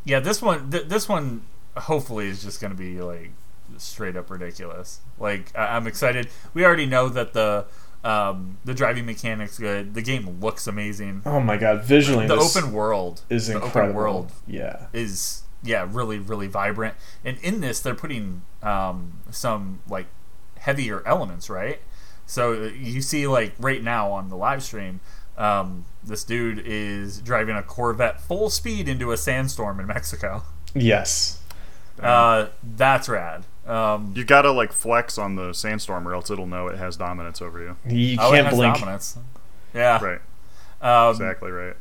yeah, 0.04 0.20
this 0.20 0.42
one, 0.42 0.70
th- 0.70 0.86
this 0.88 1.08
one, 1.08 1.42
hopefully 1.80 2.28
is 2.28 2.42
just 2.42 2.60
going 2.60 2.70
to 2.72 2.76
be 2.76 3.00
like 3.00 3.30
straight 3.78 4.16
up 4.16 4.30
ridiculous. 4.30 5.00
Like 5.18 5.52
I- 5.56 5.76
I'm 5.76 5.86
excited. 5.86 6.28
We 6.54 6.64
already 6.64 6.86
know 6.86 7.08
that 7.08 7.32
the 7.32 7.66
Um, 8.02 8.56
the 8.64 8.72
driving 8.72 9.04
mechanics 9.04 9.58
good. 9.58 9.92
The 9.92 10.00
game 10.00 10.40
looks 10.40 10.66
amazing. 10.66 11.20
Oh 11.26 11.38
my 11.38 11.58
god, 11.58 11.84
visually 11.84 12.26
The 12.26 12.34
open 12.36 12.72
world 12.72 13.20
is 13.28 13.48
the 13.48 13.56
incredible. 13.56 13.80
open 13.82 13.94
world 13.94 14.32
Yeah. 14.46 14.86
is 14.94 15.42
yeah 15.62 15.86
really 15.86 16.18
really 16.18 16.46
vibrant. 16.46 16.94
And 17.26 17.36
in 17.42 17.60
this, 17.60 17.78
they're 17.80 17.94
putting 17.94 18.40
um, 18.62 19.20
some 19.30 19.80
like 19.86 20.06
heavier 20.60 21.02
elements, 21.06 21.50
right? 21.50 21.80
So 22.24 22.54
uh, 22.54 22.56
you 22.74 23.02
see 23.02 23.26
like 23.26 23.52
right 23.58 23.82
now 23.82 24.10
on 24.12 24.30
the 24.30 24.36
live 24.36 24.62
stream. 24.62 25.00
Um, 25.36 25.84
this 26.02 26.24
dude 26.24 26.62
is 26.64 27.20
driving 27.20 27.56
a 27.56 27.62
Corvette 27.62 28.20
full 28.22 28.48
speed 28.48 28.88
into 28.88 29.12
a 29.12 29.16
sandstorm 29.18 29.78
in 29.78 29.86
Mexico. 29.86 30.42
Yes. 30.74 31.39
Uh, 32.02 32.48
that's 32.76 33.08
rad. 33.08 33.44
Um, 33.66 34.12
You 34.16 34.24
gotta 34.24 34.50
like 34.50 34.72
flex 34.72 35.18
on 35.18 35.36
the 35.36 35.52
sandstorm, 35.52 36.06
or 36.08 36.14
else 36.14 36.30
it'll 36.30 36.46
know 36.46 36.66
it 36.68 36.78
has 36.78 36.96
dominance 36.96 37.40
over 37.42 37.60
you. 37.60 37.76
You 37.86 38.16
oh, 38.20 38.32
it 38.32 38.36
can't 38.36 38.46
has 38.46 38.54
blink. 38.56 38.74
dominance. 38.76 39.18
Yeah. 39.74 40.02
Right. 40.02 40.20
Um, 40.82 41.10
Exactly 41.12 41.50
right. 41.50 41.76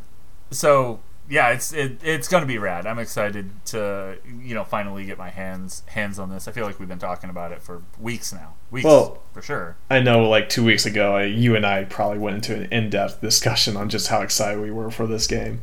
So 0.51 0.99
yeah, 1.29 1.49
it's 1.49 1.71
it, 1.73 1.99
it's 2.03 2.27
gonna 2.27 2.45
be 2.45 2.57
rad. 2.57 2.85
I'm 2.87 2.99
excited 2.99 3.49
to 3.67 4.17
you 4.41 4.53
know 4.55 4.63
finally 4.63 5.05
get 5.05 5.17
my 5.17 5.29
hands 5.29 5.83
hands 5.87 6.19
on 6.19 6.29
this. 6.29 6.47
I 6.47 6.51
feel 6.51 6.65
like 6.65 6.79
we've 6.79 6.89
been 6.89 6.99
talking 6.99 7.29
about 7.29 7.51
it 7.51 7.61
for 7.61 7.81
weeks 7.99 8.33
now. 8.33 8.53
Weeks 8.71 8.85
Well- 8.85 9.19
for 9.33 9.41
sure. 9.41 9.75
I 9.89 9.99
know, 9.99 10.27
like 10.27 10.49
two 10.49 10.65
weeks 10.65 10.85
ago, 10.85 11.15
I, 11.15 11.23
you 11.23 11.55
and 11.55 11.65
I 11.65 11.85
probably 11.85 12.17
went 12.17 12.35
into 12.35 12.55
an 12.55 12.67
in-depth 12.71 13.21
discussion 13.21 13.77
on 13.77 13.87
just 13.89 14.07
how 14.09 14.21
excited 14.21 14.59
we 14.59 14.69
were 14.71 14.91
for 14.91 15.07
this 15.07 15.27
game. 15.27 15.61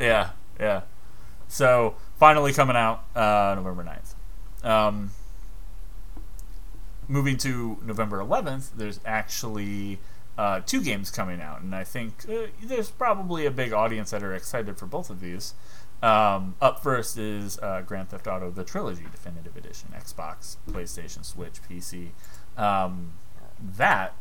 Yeah, 0.00 0.30
yeah. 0.58 0.80
So 1.48 1.94
finally 2.24 2.54
coming 2.54 2.74
out 2.74 3.04
uh, 3.14 3.54
November 3.54 3.84
9th. 3.84 4.66
Um, 4.66 5.10
moving 7.06 7.36
to 7.36 7.76
November 7.84 8.18
11th, 8.20 8.70
there's 8.74 8.98
actually 9.04 9.98
uh, 10.38 10.60
two 10.60 10.80
games 10.82 11.10
coming 11.10 11.42
out, 11.42 11.60
and 11.60 11.74
I 11.74 11.84
think 11.84 12.24
uh, 12.26 12.46
there's 12.62 12.88
probably 12.88 13.44
a 13.44 13.50
big 13.50 13.74
audience 13.74 14.10
that 14.10 14.22
are 14.22 14.34
excited 14.34 14.78
for 14.78 14.86
both 14.86 15.10
of 15.10 15.20
these. 15.20 15.52
Um, 16.02 16.54
up 16.62 16.82
first 16.82 17.18
is 17.18 17.58
uh, 17.58 17.82
Grand 17.82 18.08
Theft 18.08 18.26
Auto: 18.26 18.50
The 18.50 18.64
Trilogy 18.64 19.04
Definitive 19.12 19.54
Edition, 19.54 19.90
Xbox, 19.94 20.56
PlayStation, 20.66 21.26
Switch, 21.26 21.60
PC. 21.68 22.12
Um, 22.56 23.12
that 23.60 24.14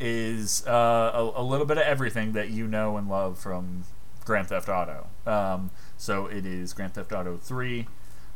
is 0.00 0.66
uh, 0.66 1.10
a, 1.12 1.42
a 1.42 1.44
little 1.44 1.66
bit 1.66 1.76
of 1.76 1.82
everything 1.82 2.32
that 2.32 2.48
you 2.48 2.66
know 2.66 2.96
and 2.96 3.06
love 3.06 3.38
from 3.38 3.84
Grand 4.24 4.48
Theft 4.48 4.70
Auto. 4.70 5.08
Um, 5.26 5.70
so 6.02 6.26
it 6.26 6.44
is 6.44 6.72
Grand 6.72 6.94
Theft 6.94 7.12
Auto 7.12 7.36
3, 7.36 7.86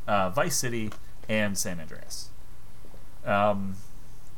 uh, 0.07 0.31
Vice 0.31 0.55
City, 0.57 0.91
and 1.29 1.59
San 1.59 1.81
Andreas. 1.81 2.29
Um, 3.25 3.75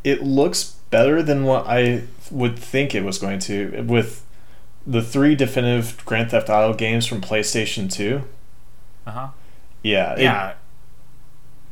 It 0.02 0.22
looks 0.22 0.76
better 0.88 1.22
than 1.22 1.44
what 1.44 1.66
I 1.66 2.04
would 2.30 2.58
think 2.58 2.94
it 2.94 3.04
was 3.04 3.18
going 3.18 3.38
to 3.40 3.82
with 3.86 4.24
the 4.86 5.02
three 5.02 5.34
definitive 5.34 6.02
Grand 6.06 6.30
Theft 6.30 6.48
Auto 6.48 6.72
games 6.72 7.04
from 7.04 7.20
PlayStation 7.20 7.92
2. 7.92 8.22
uh 9.06 9.10
huh. 9.10 9.28
Yeah. 9.82 10.14
it- 10.14 10.22
Yeah. 10.22 10.54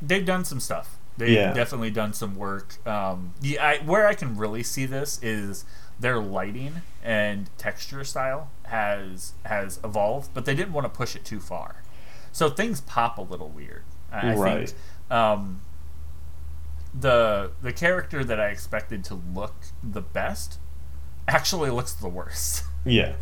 They've 0.03 0.27
done 0.27 0.45
some 0.45 0.61
stuff. 0.61 0.97
They've 1.17 1.31
Yeah. 1.31 1.53
definitely 1.55 1.91
done 1.91 2.13
some 2.13 2.37
work. 2.37 2.87
Um, 2.87 3.33
yeah, 3.41 3.65
I, 3.65 3.79
where 3.79 4.07
I 4.07 4.13
can 4.15 4.37
really 4.37 4.63
see 4.63 4.85
this 4.85 5.19
is 5.23 5.65
their 5.99 6.19
lighting 6.19 6.83
and 7.03 7.49
texture 7.59 8.05
style 8.05 8.51
has 8.65 9.33
has 9.45 9.81
evolved, 9.83 10.31
but 10.35 10.45
they 10.45 10.55
didn't 10.55 10.73
want 10.73 10.85
to 10.85 10.91
push 10.91 11.17
it 11.17 11.25
too 11.25 11.41
far. 11.41 11.83
So 12.33 12.51
things 12.51 12.81
pop 12.83 13.19
a 13.19 13.23
little 13.23 13.49
weird. 13.49 13.85
I, 14.13 14.33
I 14.33 14.37
think 14.37 14.73
um, 15.11 15.61
the 16.99 17.53
the 17.63 17.73
character 17.73 18.25
that 18.25 18.41
I 18.41 18.49
expected 18.49 19.05
to 19.05 19.15
look 19.15 19.55
the 19.83 20.03
best 20.03 20.59
actually 21.29 21.71
looks 21.71 21.93
the 21.93 22.09
worst. 22.09 22.65
yeah. 22.85 23.15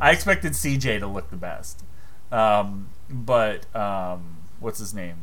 I 0.00 0.10
expected 0.12 0.52
CJ 0.52 1.00
to 1.00 1.06
look 1.06 1.30
the 1.30 1.36
best, 1.36 1.82
um, 2.30 2.90
but 3.08 3.74
um, 3.74 4.38
what's 4.60 4.78
his 4.78 4.94
name? 4.94 5.16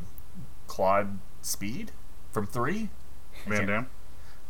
Claude 0.66 1.18
Speed 1.42 1.92
from 2.32 2.46
Three, 2.46 2.88
Van 3.46 3.66
Dam. 3.66 3.86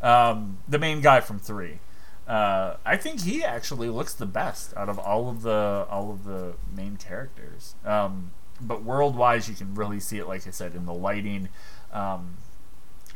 um, 0.03 0.59
the 0.69 0.79
main 0.79 1.01
guy 1.01 1.21
from 1.21 1.39
Three. 1.39 1.79
Uh, 2.27 2.77
I 2.85 2.97
think 2.97 3.23
he 3.23 3.45
actually 3.45 3.89
looks 3.89 4.13
the 4.13 4.27
best 4.27 4.77
out 4.77 4.89
of 4.89 4.99
all 4.99 5.29
of 5.29 5.43
the 5.43 5.87
all 5.89 6.11
of 6.11 6.25
the 6.25 6.55
main 6.75 6.97
characters. 6.97 7.77
Um, 7.85 8.33
but 8.61 8.83
world-wise, 8.83 9.49
you 9.49 9.55
can 9.55 9.75
really 9.75 10.01
see 10.01 10.19
it, 10.19 10.27
like 10.27 10.47
I 10.47 10.51
said, 10.51 10.75
in 10.75 10.87
the 10.87 10.95
lighting, 10.95 11.51
um, 11.93 12.39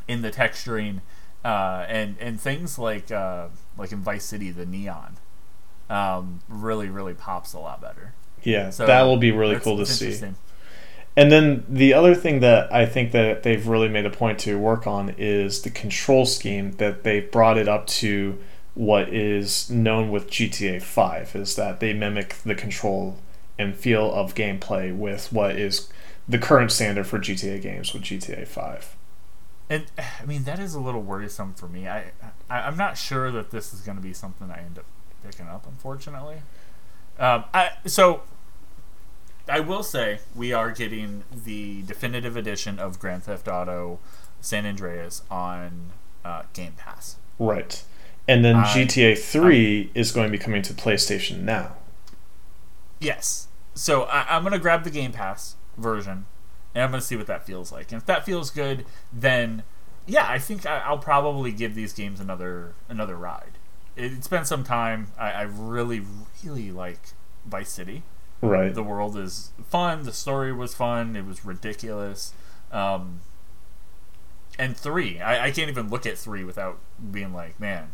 in 0.07 0.21
the 0.21 0.31
texturing, 0.31 1.01
uh, 1.43 1.85
and 1.89 2.15
and 2.19 2.39
things 2.39 2.79
like 2.79 3.11
uh, 3.11 3.47
like 3.77 3.91
in 3.91 3.99
Vice 3.99 4.23
City, 4.23 4.51
the 4.51 4.65
neon 4.65 5.17
um, 5.89 6.39
really 6.47 6.89
really 6.89 7.13
pops 7.13 7.53
a 7.53 7.59
lot 7.59 7.81
better. 7.81 8.13
Yeah. 8.43 8.69
So 8.69 8.85
that 8.85 9.03
will 9.03 9.17
be 9.17 9.31
really 9.31 9.59
cool 9.59 9.77
to 9.77 9.85
see. 9.85 10.33
And 11.17 11.29
then 11.29 11.65
the 11.67 11.93
other 11.93 12.15
thing 12.15 12.39
that 12.39 12.73
I 12.73 12.85
think 12.85 13.11
that 13.11 13.43
they've 13.43 13.67
really 13.67 13.89
made 13.89 14.05
a 14.05 14.09
point 14.09 14.39
to 14.39 14.57
work 14.57 14.87
on 14.87 15.13
is 15.17 15.61
the 15.63 15.69
control 15.69 16.25
scheme 16.25 16.71
that 16.73 17.03
they've 17.03 17.29
brought 17.29 17.57
it 17.57 17.67
up 17.67 17.85
to 17.87 18.39
what 18.73 19.09
is 19.09 19.69
known 19.69 20.11
with 20.11 20.29
GTA 20.29 20.81
5 20.81 21.35
is 21.35 21.55
that 21.55 21.79
they 21.79 21.93
mimic 21.93 22.35
the 22.45 22.55
control 22.55 23.17
and 23.59 23.75
feel 23.75 24.11
of 24.13 24.33
gameplay 24.33 24.95
with 24.95 25.31
what 25.31 25.55
is 25.55 25.89
the 26.27 26.37
current 26.37 26.71
standard 26.71 27.05
for 27.05 27.19
GTA 27.19 27.61
games 27.61 27.93
with 27.93 28.03
GTA 28.03 28.47
5. 28.47 28.95
And 29.69 29.85
I 29.97 30.25
mean 30.25 30.43
that 30.43 30.59
is 30.59 30.73
a 30.73 30.79
little 30.79 31.01
worrisome 31.01 31.53
for 31.53 31.67
me. 31.67 31.87
I, 31.87 32.11
I 32.49 32.61
I'm 32.61 32.75
not 32.77 32.97
sure 32.97 33.31
that 33.31 33.51
this 33.51 33.73
is 33.73 33.81
going 33.81 33.97
to 33.97 34.03
be 34.03 34.13
something 34.13 34.51
I 34.51 34.59
end 34.59 34.77
up 34.77 34.85
picking 35.23 35.47
up. 35.47 35.65
Unfortunately, 35.65 36.41
um, 37.17 37.45
I 37.53 37.71
so 37.85 38.23
I 39.47 39.61
will 39.61 39.83
say 39.83 40.19
we 40.35 40.51
are 40.51 40.71
getting 40.71 41.23
the 41.31 41.83
definitive 41.83 42.35
edition 42.35 42.79
of 42.79 42.99
Grand 42.99 43.23
Theft 43.23 43.47
Auto 43.47 43.99
San 44.41 44.65
Andreas 44.65 45.21
on 45.31 45.91
uh, 46.25 46.43
Game 46.53 46.73
Pass. 46.77 47.15
Right. 47.39 47.83
And 48.31 48.45
then 48.45 48.55
I- 48.57 48.65
GTA 48.65 49.17
3 49.17 49.91
is 49.93 50.11
going 50.11 50.27
to 50.27 50.31
be 50.31 50.37
coming 50.37 50.61
to 50.63 50.73
PlayStation 50.73 51.41
now. 51.41 51.75
Yes. 52.99 53.47
So 53.73 54.03
I, 54.03 54.35
I'm 54.35 54.43
gonna 54.43 54.59
grab 54.59 54.83
the 54.83 54.89
Game 54.89 55.11
Pass 55.11 55.55
version, 55.77 56.25
and 56.75 56.83
I'm 56.83 56.91
gonna 56.91 57.01
see 57.01 57.15
what 57.15 57.27
that 57.27 57.45
feels 57.45 57.71
like. 57.71 57.91
And 57.91 57.99
if 57.99 58.05
that 58.05 58.25
feels 58.25 58.51
good, 58.51 58.85
then 59.11 59.63
yeah, 60.05 60.27
I 60.29 60.39
think 60.39 60.65
I, 60.65 60.79
I'll 60.79 60.97
probably 60.97 61.51
give 61.51 61.73
these 61.73 61.93
games 61.93 62.19
another 62.19 62.73
another 62.89 63.15
ride. 63.15 63.57
It, 63.95 64.13
it's 64.13 64.27
been 64.27 64.45
some 64.45 64.63
time. 64.63 65.07
I, 65.17 65.31
I 65.31 65.41
really 65.43 66.01
really 66.43 66.71
like 66.71 66.99
Vice 67.45 67.71
City. 67.71 68.03
Right. 68.41 68.73
The 68.73 68.83
world 68.83 69.17
is 69.17 69.51
fun. 69.67 70.03
The 70.03 70.13
story 70.13 70.51
was 70.51 70.73
fun. 70.73 71.15
It 71.15 71.25
was 71.25 71.45
ridiculous. 71.45 72.33
Um, 72.71 73.21
and 74.57 74.75
three, 74.75 75.19
I, 75.19 75.45
I 75.45 75.51
can't 75.51 75.69
even 75.69 75.89
look 75.89 76.05
at 76.05 76.17
three 76.17 76.43
without 76.43 76.79
being 77.11 77.33
like, 77.33 77.59
man, 77.59 77.91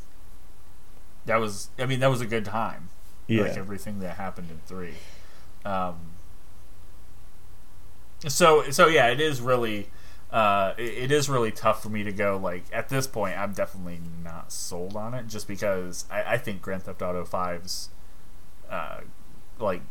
that 1.27 1.37
was. 1.37 1.69
I 1.77 1.85
mean, 1.85 1.99
that 1.99 2.09
was 2.09 2.21
a 2.21 2.25
good 2.25 2.45
time 2.45 2.89
yeah. 3.27 3.43
like 3.43 3.57
everything 3.57 3.99
that 3.99 4.17
happened 4.17 4.49
in 4.49 4.59
three. 4.65 4.95
Um, 5.65 5.95
so 8.27 8.69
so 8.71 8.87
yeah, 8.87 9.07
it 9.07 9.19
is 9.19 9.41
really 9.41 9.89
uh, 10.31 10.73
it, 10.77 10.97
it 10.97 11.11
is 11.11 11.29
really 11.29 11.51
tough 11.51 11.83
for 11.83 11.89
me 11.89 12.03
to 12.03 12.11
go 12.11 12.37
like 12.37 12.65
at 12.73 12.89
this 12.89 13.05
point. 13.05 13.37
I'm 13.37 13.53
definitely 13.53 13.99
not 14.23 14.51
sold 14.51 14.95
on 14.95 15.13
it 15.13 15.27
just 15.27 15.47
because 15.47 16.05
I, 16.09 16.33
I 16.33 16.37
think 16.37 16.61
Grand 16.61 16.83
Theft 16.83 17.01
Auto 17.01 17.23
5's 17.23 17.89
uh, 18.69 19.01
like 19.59 19.81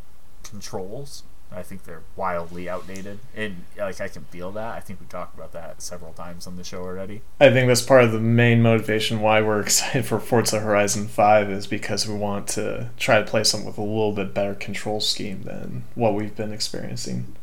controls. 0.42 1.22
I 1.52 1.62
think 1.62 1.84
they're 1.84 2.02
wildly 2.16 2.68
outdated, 2.68 3.20
and 3.34 3.64
like 3.78 4.00
I 4.00 4.08
can 4.08 4.24
feel 4.24 4.50
that. 4.52 4.76
I 4.76 4.80
think 4.80 5.00
we 5.00 5.06
talked 5.06 5.34
about 5.34 5.52
that 5.52 5.80
several 5.80 6.12
times 6.12 6.46
on 6.46 6.56
the 6.56 6.64
show 6.64 6.82
already. 6.82 7.22
I 7.40 7.50
think 7.50 7.68
that's 7.68 7.82
part 7.82 8.04
of 8.04 8.12
the 8.12 8.20
main 8.20 8.62
motivation 8.62 9.20
why 9.20 9.40
we're 9.40 9.60
excited 9.60 10.04
for 10.06 10.18
Forza 10.18 10.60
Horizon 10.60 11.06
5 11.08 11.50
is 11.50 11.66
because 11.66 12.06
we 12.08 12.14
want 12.14 12.48
to 12.48 12.90
try 12.96 13.18
to 13.20 13.24
play 13.24 13.44
something 13.44 13.66
with 13.66 13.78
a 13.78 13.82
little 13.82 14.12
bit 14.12 14.34
better 14.34 14.54
control 14.54 15.00
scheme 15.00 15.42
than 15.44 15.84
what 15.94 16.14
we've 16.14 16.34
been 16.36 16.52
experiencing. 16.52 17.36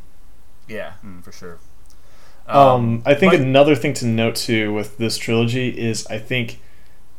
Yeah, 0.68 0.92
for 1.22 1.32
sure. 1.32 1.58
Um, 2.46 3.02
I 3.06 3.14
think 3.14 3.32
but- 3.32 3.40
another 3.40 3.74
thing 3.74 3.94
to 3.94 4.06
note 4.06 4.36
too 4.36 4.72
with 4.72 4.98
this 4.98 5.16
trilogy 5.16 5.68
is 5.70 6.06
I 6.08 6.18
think 6.18 6.60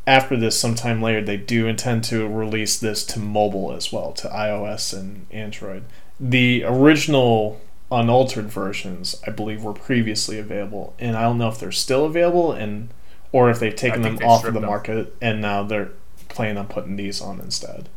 after 0.08 0.38
this, 0.38 0.60
sometime 0.60 1.02
later, 1.02 1.20
they 1.20 1.38
do 1.38 1.66
intend 1.68 2.04
to 2.06 2.28
release 2.28 2.78
this 2.78 3.04
to 3.08 3.20
mobile 3.20 3.72
as 3.72 3.92
well, 3.92 4.12
to 4.14 4.28
iOS 4.28 4.94
and 4.94 5.26
Android. 5.32 5.86
The 6.20 6.64
original 6.64 7.60
unaltered 7.92 8.46
versions, 8.46 9.22
I 9.28 9.32
believe, 9.32 9.64
were 9.64 9.74
previously 9.74 10.40
available, 10.40 10.94
and 11.00 11.16
I 11.16 11.24
don't 11.24 11.38
know 11.38 11.50
if 11.50 11.60
they're 11.60 11.72
still 11.72 12.06
available, 12.06 12.52
and 12.52 12.90
or 13.32 13.50
if 13.50 13.60
they've 13.60 13.76
taken 13.76 14.02
them 14.02 14.16
they 14.18 14.26
off 14.26 14.46
of 14.46 14.54
the 14.54 14.60
them. 14.60 14.70
market, 14.70 15.16
and 15.22 15.42
now 15.42 15.64
they're 15.64 15.92
planning 16.30 16.58
on 16.58 16.68
putting 16.68 16.96
these 16.96 17.22
on 17.22 17.40
instead. 17.40 17.90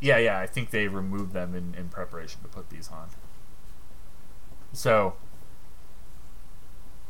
Yeah, 0.00 0.18
yeah, 0.18 0.38
I 0.38 0.46
think 0.46 0.70
they 0.70 0.88
removed 0.88 1.32
them 1.32 1.54
in, 1.54 1.74
in 1.78 1.88
preparation 1.88 2.40
to 2.42 2.48
put 2.48 2.70
these 2.70 2.90
on. 2.90 3.08
So, 4.72 5.14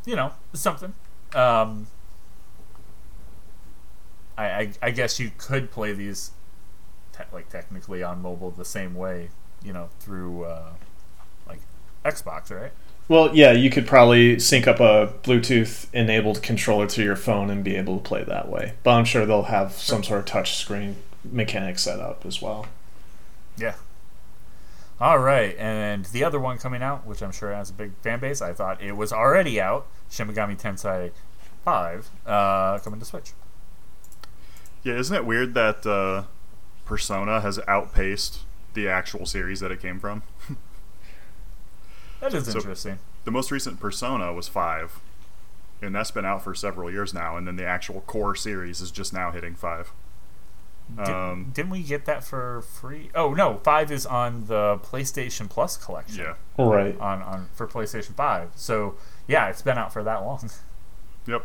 you 0.04 0.14
know, 0.14 0.32
something. 0.52 0.92
Um, 1.34 1.86
I, 4.36 4.44
I, 4.44 4.72
I 4.82 4.90
guess 4.90 5.18
you 5.18 5.30
could 5.38 5.70
play 5.70 5.92
these 5.92 6.32
te- 7.12 7.24
like 7.32 7.48
technically 7.48 8.02
on 8.02 8.20
mobile 8.20 8.50
the 8.50 8.64
same 8.64 8.94
way, 8.94 9.30
you 9.64 9.72
know, 9.72 9.88
through 10.00 10.44
uh, 10.44 10.70
like 11.48 11.60
Xbox, 12.04 12.50
right? 12.50 12.72
Well, 13.08 13.34
yeah, 13.34 13.52
you 13.52 13.68
could 13.68 13.86
probably 13.86 14.38
sync 14.38 14.66
up 14.66 14.80
a 14.80 15.12
Bluetooth 15.22 15.92
enabled 15.92 16.42
controller 16.42 16.86
to 16.88 17.02
your 17.02 17.16
phone 17.16 17.50
and 17.50 17.64
be 17.64 17.76
able 17.76 17.98
to 17.98 18.02
play 18.02 18.22
that 18.24 18.48
way. 18.48 18.74
But 18.82 18.92
I'm 18.92 19.04
sure 19.04 19.26
they'll 19.26 19.42
have 19.44 19.72
some 19.72 20.02
sort 20.02 20.20
of 20.20 20.26
touch 20.26 20.56
screen 20.56 20.96
mechanic 21.24 21.78
set 21.78 22.00
up 22.00 22.24
as 22.24 22.40
well. 22.40 22.66
Yeah. 23.56 23.74
All 25.00 25.18
right, 25.18 25.56
and 25.58 26.04
the 26.06 26.22
other 26.22 26.38
one 26.38 26.58
coming 26.58 26.80
out, 26.80 27.04
which 27.04 27.22
I'm 27.22 27.32
sure 27.32 27.52
has 27.52 27.70
a 27.70 27.72
big 27.72 27.92
fan 28.02 28.20
base, 28.20 28.40
I 28.40 28.52
thought 28.52 28.80
it 28.80 28.92
was 28.92 29.12
already 29.12 29.60
out. 29.60 29.86
Shin 30.08 30.28
Megami 30.28 30.60
Tensei 30.60 31.10
Five 31.64 32.08
uh, 32.26 32.78
coming 32.78 33.00
to 33.00 33.06
Switch. 33.06 33.32
Yeah, 34.84 34.94
isn't 34.94 35.14
it 35.14 35.24
weird 35.24 35.54
that 35.54 35.86
uh, 35.86 36.24
Persona 36.84 37.40
has 37.40 37.58
outpaced 37.66 38.40
the 38.74 38.88
actual 38.88 39.26
series 39.26 39.60
that 39.60 39.70
it 39.70 39.80
came 39.80 39.98
from? 40.00 40.22
That 42.20 42.34
is 42.34 42.46
So- 42.46 42.58
interesting. 42.58 42.98
The 43.24 43.30
most 43.30 43.50
recent 43.50 43.78
Persona 43.80 44.32
was 44.32 44.48
five, 44.48 44.98
and 45.80 45.94
that's 45.94 46.10
been 46.10 46.24
out 46.24 46.42
for 46.42 46.54
several 46.54 46.90
years 46.90 47.14
now. 47.14 47.36
And 47.36 47.46
then 47.46 47.56
the 47.56 47.64
actual 47.66 48.00
core 48.02 48.34
series 48.34 48.80
is 48.80 48.90
just 48.90 49.12
now 49.12 49.30
hitting 49.30 49.54
five. 49.54 49.92
Did, 50.96 51.08
Um, 51.08 51.50
didn't 51.54 51.70
we 51.70 51.82
get 51.84 52.04
that 52.06 52.24
for 52.24 52.60
free? 52.62 53.10
Oh 53.14 53.32
no, 53.32 53.60
five 53.62 53.90
is 53.92 54.04
on 54.04 54.46
the 54.46 54.78
PlayStation 54.82 55.48
Plus 55.48 55.76
collection. 55.76 56.24
Yeah. 56.24 56.64
Right. 56.64 56.98
On, 57.00 57.22
on 57.22 57.48
for 57.54 57.66
PlayStation 57.68 58.14
Five. 58.14 58.50
So 58.56 58.96
yeah, 59.28 59.48
it's 59.48 59.62
been 59.62 59.78
out 59.78 59.92
for 59.92 60.02
that 60.02 60.22
long. 60.24 60.50
Yep. 61.24 61.44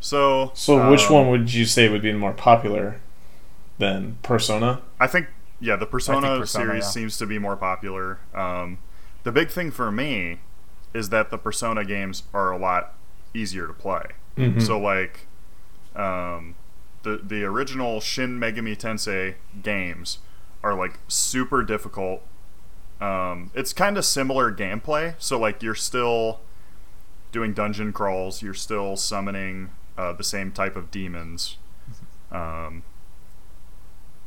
So. 0.00 0.50
So, 0.52 0.90
which 0.90 1.06
um, 1.06 1.14
one 1.14 1.30
would 1.30 1.54
you 1.54 1.64
say 1.64 1.88
would 1.88 2.02
be 2.02 2.12
more 2.12 2.34
popular 2.34 3.00
than 3.78 4.18
Persona? 4.22 4.82
I 5.00 5.06
think 5.06 5.28
yeah, 5.60 5.76
the 5.76 5.86
Persona, 5.86 6.38
Persona, 6.38 6.46
series 6.46 6.84
yeah. 6.84 6.90
seems 6.90 7.18
to 7.18 7.26
be 7.26 7.38
more 7.38 7.56
popular. 7.56 8.18
Um, 8.34 8.78
the 9.22 9.32
big 9.32 9.50
thing 9.50 9.70
for 9.70 9.90
me 9.90 10.40
is 10.92 11.08
that 11.10 11.30
the 11.30 11.38
Persona 11.38 11.84
games 11.84 12.24
are 12.32 12.50
a 12.52 12.58
lot 12.58 12.94
easier 13.32 13.66
to 13.66 13.72
play. 13.72 14.04
Mhm. 14.36 14.62
So 14.62 14.78
like, 14.78 15.26
um, 15.96 16.54
the 17.02 17.20
the 17.22 17.44
original 17.44 18.00
Shin 18.00 18.38
Megami 18.38 18.76
Tensei 18.76 19.34
games 19.62 20.18
are 20.62 20.74
like 20.74 20.98
super 21.08 21.62
difficult. 21.62 22.22
Um, 23.00 23.50
it's 23.54 23.72
kind 23.72 23.98
of 23.98 24.04
similar 24.04 24.52
gameplay. 24.52 25.14
So 25.18 25.38
like 25.38 25.62
you're 25.62 25.74
still 25.74 26.40
doing 27.32 27.52
dungeon 27.52 27.92
crawls. 27.92 28.42
You're 28.42 28.54
still 28.54 28.96
summoning 28.96 29.70
uh, 29.98 30.12
the 30.12 30.24
same 30.24 30.52
type 30.52 30.76
of 30.76 30.90
demons. 30.90 31.58
Um, 32.30 32.82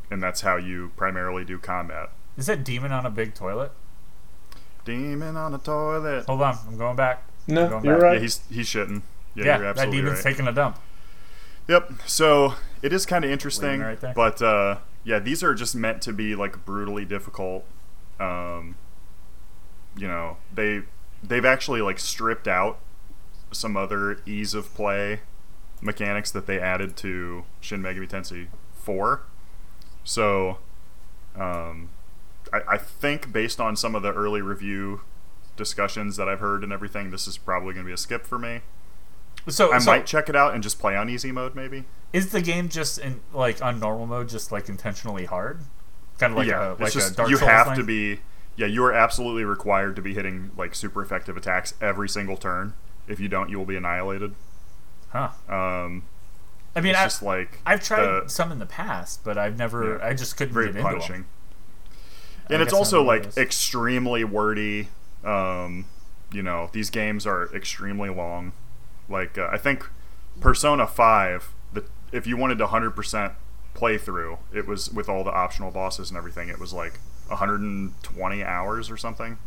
and 0.09 0.21
that's 0.21 0.41
how 0.41 0.55
you 0.57 0.91
primarily 0.95 1.43
do 1.45 1.57
combat. 1.57 2.09
Is 2.37 2.45
that 2.47 2.63
demon 2.63 2.91
on 2.91 3.05
a 3.05 3.09
big 3.09 3.33
toilet? 3.33 3.71
Demon 4.85 5.35
on 5.35 5.53
a 5.53 5.57
toilet. 5.57 6.25
Hold 6.25 6.41
on, 6.41 6.57
I'm 6.67 6.77
going 6.77 6.95
back. 6.95 7.23
No, 7.47 7.67
Going 7.69 7.85
you're 7.85 7.95
back. 7.95 8.03
right. 8.03 8.13
Yeah, 8.15 8.19
he's 8.21 8.41
he's 8.49 8.67
shitting. 8.67 9.01
Yeah, 9.35 9.45
Yeah, 9.45 9.57
you're 9.59 9.73
that 9.73 9.91
demon's 9.91 10.15
right. 10.15 10.23
taking 10.23 10.47
a 10.47 10.51
dump. 10.51 10.77
Yep. 11.67 11.91
So 12.05 12.53
it 12.81 12.93
is 12.93 13.05
kind 13.05 13.25
of 13.25 13.31
interesting, 13.31 13.81
right 13.81 13.99
there. 13.99 14.13
but 14.13 14.41
uh, 14.41 14.77
yeah, 15.03 15.19
these 15.19 15.43
are 15.43 15.53
just 15.53 15.75
meant 15.75 16.01
to 16.03 16.13
be 16.13 16.35
like 16.35 16.65
brutally 16.65 17.05
difficult. 17.05 17.65
Um, 18.19 18.75
you 19.97 20.07
know, 20.07 20.37
they 20.53 20.83
they've 21.23 21.45
actually 21.45 21.81
like 21.81 21.99
stripped 21.99 22.47
out 22.47 22.79
some 23.51 23.75
other 23.77 24.21
ease 24.25 24.53
of 24.53 24.73
play 24.73 25.21
mechanics 25.81 26.31
that 26.31 26.47
they 26.47 26.59
added 26.59 26.95
to 26.97 27.43
Shin 27.61 27.81
Megami 27.81 28.07
Tensei 28.09 28.47
Four. 28.73 29.23
So, 30.07 30.59
um, 31.35 31.89
I, 32.53 32.61
I 32.69 32.77
think 32.77 33.33
based 33.33 33.59
on 33.59 33.75
some 33.75 33.93
of 33.93 34.03
the 34.03 34.13
early 34.13 34.41
review 34.41 35.01
discussions 35.57 36.15
that 36.15 36.29
I've 36.29 36.39
heard 36.39 36.63
and 36.63 36.71
everything, 36.71 37.11
this 37.11 37.27
is 37.27 37.37
probably 37.37 37.73
going 37.73 37.85
to 37.85 37.89
be 37.89 37.93
a 37.93 37.97
skip 37.97 38.25
for 38.25 38.39
me. 38.39 38.61
So, 39.49 39.73
I 39.73 39.79
so 39.79 39.91
might 39.91 40.05
check 40.05 40.29
it 40.29 40.35
out 40.35 40.53
and 40.53 40.63
just 40.63 40.79
play 40.79 40.95
on 40.95 41.09
easy 41.09 41.33
mode, 41.33 41.55
maybe. 41.55 41.83
is 42.13 42.31
the 42.31 42.41
game 42.41 42.69
just 42.69 42.97
in 42.99 43.19
like 43.33 43.61
on 43.61 43.81
normal 43.81 44.07
mode, 44.07 44.29
just 44.29 44.49
like 44.49 44.69
intentionally 44.69 45.25
hard? 45.25 45.59
Kind 46.19 46.31
of 46.31 46.37
like 46.37 46.47
yeah, 46.47 46.73
a 46.73 46.81
like 46.81 46.93
just 46.93 47.11
a 47.11 47.15
Dark 47.15 47.29
you 47.29 47.35
Souls 47.37 47.49
have 47.49 47.67
thing? 47.67 47.75
to 47.75 47.83
be. 47.83 48.21
Yeah, 48.55 48.67
you 48.67 48.85
are 48.85 48.93
absolutely 48.93 49.43
required 49.43 49.97
to 49.97 50.01
be 50.01 50.13
hitting 50.13 50.51
like 50.57 50.73
super 50.73 51.01
effective 51.01 51.35
attacks 51.35 51.73
every 51.81 52.07
single 52.07 52.37
turn. 52.37 52.75
If 53.09 53.19
you 53.19 53.27
don't, 53.27 53.49
you 53.49 53.57
will 53.57 53.65
be 53.65 53.75
annihilated. 53.75 54.35
Huh. 55.09 55.29
Um, 55.49 56.03
I 56.78 56.82
mean, 56.82 56.91
it's 56.91 56.99
I, 56.99 57.05
just 57.05 57.23
like 57.23 57.59
I've 57.65 57.84
tried 57.84 58.05
the- 58.23 58.30
some 58.30 58.51
in 58.51 58.59
the 58.59 58.65
past, 58.65 59.23
but 59.23 59.38
I've 59.38 59.57
never. 59.57 59.97
Yeah. 59.97 60.05
I 60.07 60.13
just 60.13 60.38
couldn't 60.38 60.53
very 60.53 60.67
get 60.67 60.75
into 60.78 60.88
punishing. 60.89 61.15
them. 61.15 61.25
I 62.49 62.53
And 62.53 62.61
it's 62.63 62.73
also 62.73 63.01
I'm 63.01 63.05
one 63.07 63.17
of 63.19 63.25
like 63.25 63.38
extremely 63.38 64.23
wordy. 64.23 64.89
Um, 65.23 65.86
you 66.32 66.43
know, 66.43 66.69
these 66.71 66.89
games 66.89 67.25
are 67.25 67.53
extremely 67.55 68.09
long. 68.09 68.53
Like 69.09 69.38
uh, 69.38 69.49
I 69.51 69.57
think 69.57 69.89
Persona 70.39 70.88
Five, 70.88 71.49
the 71.73 71.84
if 72.11 72.25
you 72.28 72.38
wanted 72.38 72.57
to 72.59 72.67
100% 72.67 73.34
playthrough, 73.75 74.38
it 74.53 74.65
was 74.67 74.91
with 74.91 75.09
all 75.09 75.23
the 75.23 75.32
optional 75.32 75.71
bosses 75.71 76.09
and 76.09 76.17
everything. 76.17 76.47
It 76.49 76.59
was 76.59 76.73
like 76.73 76.99
120 77.28 78.43
hours 78.43 78.89
or 78.89 78.97
something. 78.97 79.38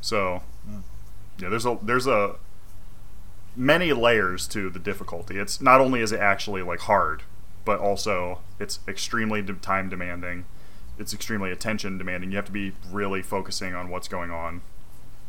So, 0.00 0.42
Hmm. 0.68 0.80
yeah, 1.38 1.48
there's 1.48 1.66
a 1.66 1.78
there's 1.82 2.06
a 2.06 2.36
many 3.56 3.92
layers 3.92 4.46
to 4.48 4.68
the 4.70 4.78
difficulty. 4.78 5.38
It's 5.38 5.60
not 5.60 5.80
only 5.80 6.00
is 6.00 6.12
it 6.12 6.20
actually 6.20 6.62
like 6.62 6.80
hard, 6.80 7.22
but 7.64 7.80
also 7.80 8.40
it's 8.60 8.80
extremely 8.86 9.42
de- 9.42 9.54
time 9.54 9.88
demanding. 9.88 10.44
It's 10.98 11.12
extremely 11.12 11.50
attention 11.50 11.98
demanding. 11.98 12.30
You 12.30 12.36
have 12.36 12.46
to 12.46 12.52
be 12.52 12.72
really 12.90 13.22
focusing 13.22 13.74
on 13.74 13.88
what's 13.90 14.08
going 14.08 14.30
on 14.30 14.62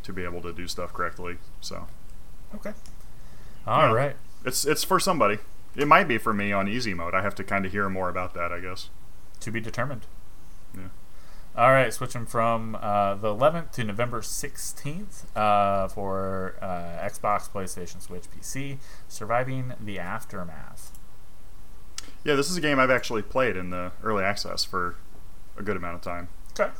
to 0.03 0.13
be 0.13 0.23
able 0.23 0.41
to 0.41 0.53
do 0.53 0.67
stuff 0.67 0.93
correctly. 0.93 1.37
So, 1.61 1.87
Okay. 2.55 2.73
All 3.65 3.81
Yeah. 3.87 3.91
right. 3.93 4.15
it's 4.45 4.63
it's 4.65 4.83
for 4.85 4.99
somebody. 4.99 5.39
It 5.75 5.87
might 5.87 6.07
be 6.07 6.17
for 6.17 6.33
me 6.33 6.51
on 6.53 6.67
easy 6.67 6.93
mode. 6.93 7.13
I 7.13 7.21
have 7.21 7.35
to 7.35 7.43
kind 7.43 7.65
of 7.65 7.71
hear 7.71 7.89
more 7.89 8.07
about 8.09 8.33
that, 8.33 8.51
I 8.51 8.59
guess. 8.59 8.89
To 9.41 9.51
be 9.51 9.59
determined. 9.59 10.05
Yeah. 10.73 10.87
All 11.57 11.71
right, 11.71 11.91
switching 11.91 12.27
from 12.27 12.77
uh, 12.79 13.15
the 13.15 13.29
11th 13.29 13.71
to 13.71 13.83
November 13.83 14.21
16th 14.21 15.23
uh, 15.35 15.87
for 15.87 16.53
uh, 16.61 17.03
Xbox, 17.03 17.49
PlayStation, 17.49 17.99
Switch, 17.99 18.25
PC, 18.29 18.77
Surviving 19.07 19.73
the 19.79 19.97
Aftermath. 19.97 20.99
Yeah, 22.23 22.35
this 22.35 22.51
is 22.51 22.57
a 22.57 22.61
game 22.61 22.77
I've 22.77 22.91
actually 22.91 23.23
played 23.23 23.55
in 23.57 23.71
the 23.71 23.91
early 24.03 24.23
access 24.23 24.63
for 24.63 24.97
a 25.57 25.63
good 25.63 25.75
amount 25.75 25.95
of 25.95 26.01
time. 26.01 26.27
Okay. 26.51 26.71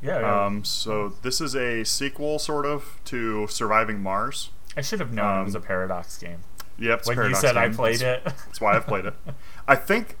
Yeah. 0.00 0.20
yeah. 0.20 0.44
Um, 0.46 0.62
so 0.62 1.08
this 1.22 1.40
is 1.40 1.56
a 1.56 1.82
sequel, 1.84 2.38
sort 2.38 2.66
of, 2.66 3.00
to 3.06 3.48
Surviving 3.48 4.00
Mars. 4.00 4.50
I 4.76 4.80
should 4.82 5.00
have 5.00 5.12
known 5.12 5.40
it 5.40 5.44
was 5.46 5.56
a 5.56 5.58
um, 5.58 5.64
Paradox 5.64 6.16
game. 6.18 6.44
Yep, 6.78 7.06
When 7.06 7.16
you 7.16 7.22
Paradox 7.22 7.40
said 7.40 7.56
I 7.56 7.68
played 7.68 7.98
That's- 7.98 8.32
it. 8.32 8.34
That's 8.46 8.60
why 8.60 8.76
I've 8.76 8.86
played 8.86 9.06
it. 9.06 9.14
I 9.66 9.74
think. 9.74 10.16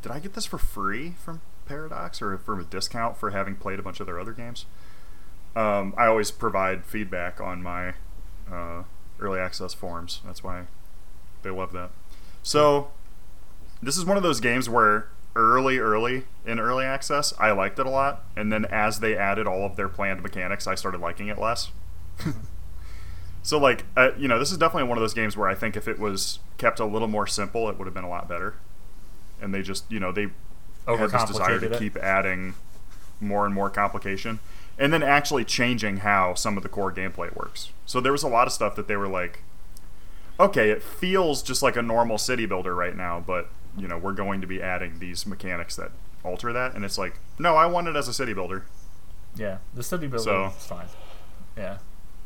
Did 0.00 0.10
I 0.10 0.20
get 0.20 0.32
this 0.32 0.46
for 0.46 0.56
free 0.56 1.10
from 1.22 1.42
Paradox 1.70 2.20
or 2.20 2.36
from 2.36 2.60
a 2.60 2.64
discount 2.64 3.16
for 3.16 3.30
having 3.30 3.54
played 3.54 3.78
a 3.78 3.82
bunch 3.82 4.00
of 4.00 4.06
their 4.06 4.18
other 4.18 4.32
games? 4.32 4.66
Um, 5.54 5.94
I 5.96 6.06
always 6.06 6.30
provide 6.30 6.84
feedback 6.84 7.40
on 7.40 7.62
my 7.62 7.94
uh, 8.50 8.82
early 9.20 9.38
access 9.38 9.72
forums. 9.72 10.20
That's 10.24 10.42
why 10.42 10.64
they 11.42 11.50
love 11.50 11.72
that. 11.72 11.90
So, 12.42 12.90
this 13.80 13.96
is 13.96 14.04
one 14.04 14.16
of 14.16 14.22
those 14.22 14.40
games 14.40 14.68
where 14.68 15.08
early, 15.36 15.78
early 15.78 16.24
in 16.44 16.58
early 16.58 16.84
access, 16.84 17.32
I 17.38 17.52
liked 17.52 17.78
it 17.78 17.86
a 17.86 17.90
lot, 17.90 18.24
and 18.36 18.52
then 18.52 18.64
as 18.64 18.98
they 19.00 19.16
added 19.16 19.46
all 19.46 19.64
of 19.64 19.76
their 19.76 19.88
planned 19.88 20.22
mechanics, 20.22 20.66
I 20.66 20.74
started 20.74 21.00
liking 21.00 21.28
it 21.28 21.38
less. 21.38 21.70
So 23.42 23.58
like, 23.58 23.86
uh, 23.96 24.10
you 24.18 24.28
know, 24.28 24.38
this 24.38 24.52
is 24.52 24.58
definitely 24.58 24.88
one 24.88 24.98
of 24.98 25.02
those 25.02 25.14
games 25.14 25.36
where 25.36 25.48
I 25.48 25.54
think 25.54 25.76
if 25.76 25.88
it 25.88 25.98
was 25.98 26.40
kept 26.58 26.78
a 26.78 26.84
little 26.84 27.08
more 27.08 27.26
simple, 27.26 27.70
it 27.70 27.78
would 27.78 27.86
have 27.86 27.94
been 27.94 28.04
a 28.04 28.08
lot 28.08 28.28
better. 28.28 28.56
And 29.40 29.54
they 29.54 29.62
just, 29.62 29.90
you 29.90 29.98
know, 29.98 30.12
they 30.12 30.28
had 30.86 31.10
this 31.10 31.24
desire 31.24 31.58
to 31.60 31.72
it. 31.72 31.78
keep 31.78 31.96
adding 31.96 32.54
more 33.20 33.44
and 33.46 33.54
more 33.54 33.70
complication, 33.70 34.40
and 34.78 34.92
then 34.92 35.02
actually 35.02 35.44
changing 35.44 35.98
how 35.98 36.34
some 36.34 36.56
of 36.56 36.62
the 36.62 36.68
core 36.68 36.92
gameplay 36.92 37.34
works. 37.36 37.70
So 37.86 38.00
there 38.00 38.12
was 38.12 38.22
a 38.22 38.28
lot 38.28 38.46
of 38.46 38.52
stuff 38.52 38.76
that 38.76 38.88
they 38.88 38.96
were 38.96 39.08
like, 39.08 39.42
okay, 40.38 40.70
it 40.70 40.82
feels 40.82 41.42
just 41.42 41.62
like 41.62 41.76
a 41.76 41.82
normal 41.82 42.18
city 42.18 42.46
builder 42.46 42.74
right 42.74 42.96
now, 42.96 43.22
but 43.24 43.48
you 43.76 43.86
know, 43.86 43.98
we're 43.98 44.12
going 44.12 44.40
to 44.40 44.46
be 44.46 44.60
adding 44.62 44.98
these 44.98 45.26
mechanics 45.26 45.76
that 45.76 45.92
alter 46.24 46.52
that, 46.52 46.74
and 46.74 46.84
it's 46.84 46.98
like, 46.98 47.18
no, 47.38 47.56
I 47.56 47.66
want 47.66 47.88
it 47.88 47.96
as 47.96 48.08
a 48.08 48.14
city 48.14 48.32
builder. 48.32 48.64
Yeah, 49.36 49.58
the 49.74 49.82
city 49.82 50.06
builder 50.06 50.24
So- 50.24 50.46
is 50.58 50.66
fine. 50.66 50.86
Yeah. 51.56 51.78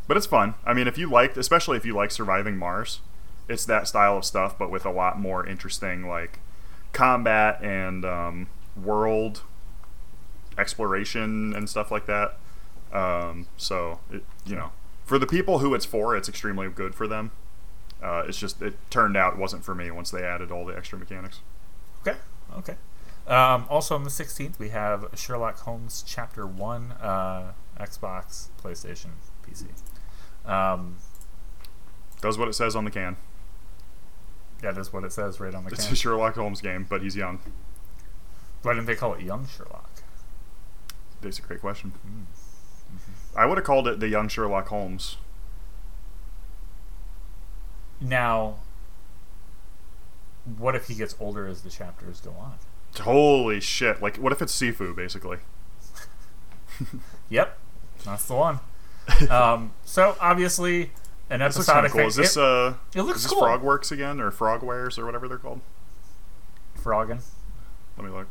But 0.06 0.16
it's 0.18 0.26
fun. 0.26 0.54
I 0.66 0.74
mean, 0.74 0.86
if 0.86 0.98
you 0.98 1.08
liked, 1.08 1.36
especially 1.38 1.78
if 1.78 1.86
you 1.86 1.94
like 1.94 2.10
surviving 2.10 2.58
Mars, 2.58 3.00
it's 3.48 3.64
that 3.64 3.88
style 3.88 4.18
of 4.18 4.24
stuff, 4.26 4.58
but 4.58 4.70
with 4.70 4.84
a 4.84 4.90
lot 4.90 5.18
more 5.18 5.46
interesting 5.46 6.06
like 6.06 6.40
combat 6.94 7.62
and 7.62 8.04
um, 8.04 8.46
world 8.82 9.42
exploration 10.56 11.54
and 11.54 11.68
stuff 11.68 11.90
like 11.90 12.06
that. 12.06 12.36
Um, 12.92 13.46
so 13.56 14.00
it, 14.10 14.24
you 14.46 14.54
know, 14.54 14.70
for 15.04 15.18
the 15.18 15.26
people 15.26 15.58
who 15.58 15.74
it's 15.74 15.84
for, 15.84 16.16
it's 16.16 16.28
extremely 16.28 16.68
good 16.68 16.94
for 16.94 17.06
them. 17.06 17.32
Uh, 18.02 18.24
it's 18.26 18.38
just 18.38 18.60
it 18.62 18.74
turned 18.90 19.16
out 19.16 19.34
it 19.34 19.38
wasn't 19.38 19.64
for 19.64 19.74
me 19.74 19.90
once 19.90 20.10
they 20.10 20.22
added 20.22 20.50
all 20.50 20.64
the 20.64 20.76
extra 20.76 20.98
mechanics. 20.98 21.40
Okay. 22.00 22.16
Okay. 22.56 22.76
Um, 23.26 23.64
also 23.70 23.94
on 23.94 24.04
the 24.04 24.10
16th, 24.10 24.58
we 24.58 24.68
have 24.68 25.06
Sherlock 25.14 25.60
Holmes 25.60 26.04
Chapter 26.06 26.46
1, 26.46 26.92
uh, 26.92 27.52
Xbox, 27.80 28.48
PlayStation, 28.62 29.12
PC. 29.48 29.66
Um, 30.48 30.96
Does 32.20 32.36
what 32.36 32.48
it 32.48 32.52
says 32.52 32.76
on 32.76 32.84
the 32.84 32.90
can. 32.90 33.16
That 34.64 34.78
is 34.78 34.92
what 34.92 35.04
it 35.04 35.12
says 35.12 35.40
right 35.40 35.54
on 35.54 35.64
the 35.64 35.70
It's 35.70 35.84
can. 35.84 35.92
a 35.92 35.96
Sherlock 35.96 36.34
Holmes 36.34 36.60
game, 36.60 36.86
but 36.88 37.02
he's 37.02 37.16
young. 37.16 37.38
Why 38.62 38.72
didn't 38.74 38.86
they 38.86 38.94
call 38.94 39.14
it 39.14 39.20
Young 39.22 39.46
Sherlock? 39.46 39.90
That's 41.20 41.38
a 41.38 41.42
great 41.42 41.60
question. 41.60 41.92
Mm. 42.06 42.24
I 43.36 43.46
would 43.46 43.58
have 43.58 43.64
called 43.64 43.86
it 43.88 44.00
the 44.00 44.08
Young 44.08 44.28
Sherlock 44.28 44.68
Holmes. 44.68 45.16
Now, 48.00 48.56
what 50.58 50.74
if 50.74 50.88
he 50.88 50.94
gets 50.94 51.14
older 51.20 51.46
as 51.46 51.62
the 51.62 51.70
chapters 51.70 52.20
go 52.20 52.30
on? 52.32 52.54
Holy 53.00 53.60
shit! 53.60 54.00
Like, 54.02 54.16
what 54.18 54.32
if 54.32 54.40
it's 54.42 54.54
Sifu, 54.58 54.94
basically? 54.94 55.38
Yep, 57.30 57.58
that's 58.04 58.26
the 58.26 58.34
one. 58.34 58.60
Um, 59.30 59.72
so 59.84 60.16
obviously, 60.20 60.90
an 61.30 61.40
This 61.40 61.56
episodic 61.56 61.90
of 61.92 61.96
cool. 61.96 62.06
Is 62.06 62.16
this 62.16 62.36
it, 62.36 62.42
uh? 62.42 62.74
it 62.94 63.02
looks 63.02 63.18
is 63.18 63.24
this 63.24 63.32
cool. 63.32 63.42
Frogworks 63.42 63.90
again, 63.92 64.20
or 64.20 64.30
Frogwares, 64.30 64.98
or 64.98 65.04
whatever 65.06 65.28
they're 65.28 65.38
called? 65.38 65.60
Frogging. 66.76 67.20
Let 67.96 68.06
me 68.06 68.12
look. 68.12 68.28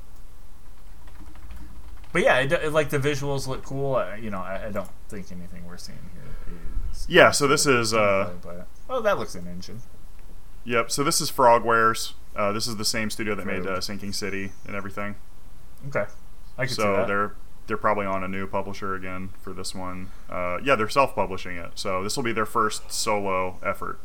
But 2.11 2.21
yeah, 2.21 2.39
it, 2.39 2.51
it- 2.51 2.71
like 2.73 2.89
the 2.89 2.99
visuals 2.99 3.47
look 3.47 3.63
cool. 3.63 3.95
Uh, 3.95 4.15
you 4.15 4.29
know, 4.29 4.39
I, 4.39 4.67
I 4.67 4.71
don't 4.71 4.89
think 5.09 5.31
anything 5.31 5.65
we're 5.65 5.77
seeing 5.77 5.97
here 6.13 6.57
is. 6.91 7.05
Yeah, 7.09 7.31
so 7.31 7.47
this 7.47 7.65
is 7.65 7.93
uh. 7.93 8.31
but 8.41 8.67
oh, 8.89 9.01
that 9.01 9.17
looks 9.17 9.35
an 9.35 9.47
engine. 9.47 9.81
Yep. 10.65 10.91
So 10.91 11.03
this 11.03 11.19
is 11.19 11.31
Frogwares. 11.31 12.13
Uh, 12.35 12.51
this 12.51 12.67
is 12.67 12.77
the 12.77 12.85
same 12.85 13.09
studio 13.09 13.35
that 13.35 13.45
made 13.45 13.65
uh, 13.67 13.81
Sinking 13.81 14.13
City 14.13 14.51
and 14.65 14.75
everything. 14.75 15.15
Okay, 15.87 16.05
I 16.57 16.65
can 16.65 16.69
see 16.69 16.81
so 16.81 16.95
that. 16.95 17.07
they're 17.07 17.35
they're 17.67 17.77
probably 17.77 18.05
on 18.05 18.23
a 18.23 18.27
new 18.27 18.47
publisher 18.47 18.95
again 18.95 19.29
for 19.41 19.53
this 19.53 19.73
one. 19.73 20.09
Uh, 20.29 20.59
yeah, 20.63 20.75
they're 20.75 20.89
self-publishing 20.89 21.57
it, 21.57 21.71
so 21.75 22.03
this 22.03 22.15
will 22.15 22.23
be 22.23 22.33
their 22.33 22.45
first 22.45 22.91
solo 22.91 23.57
effort. 23.63 23.99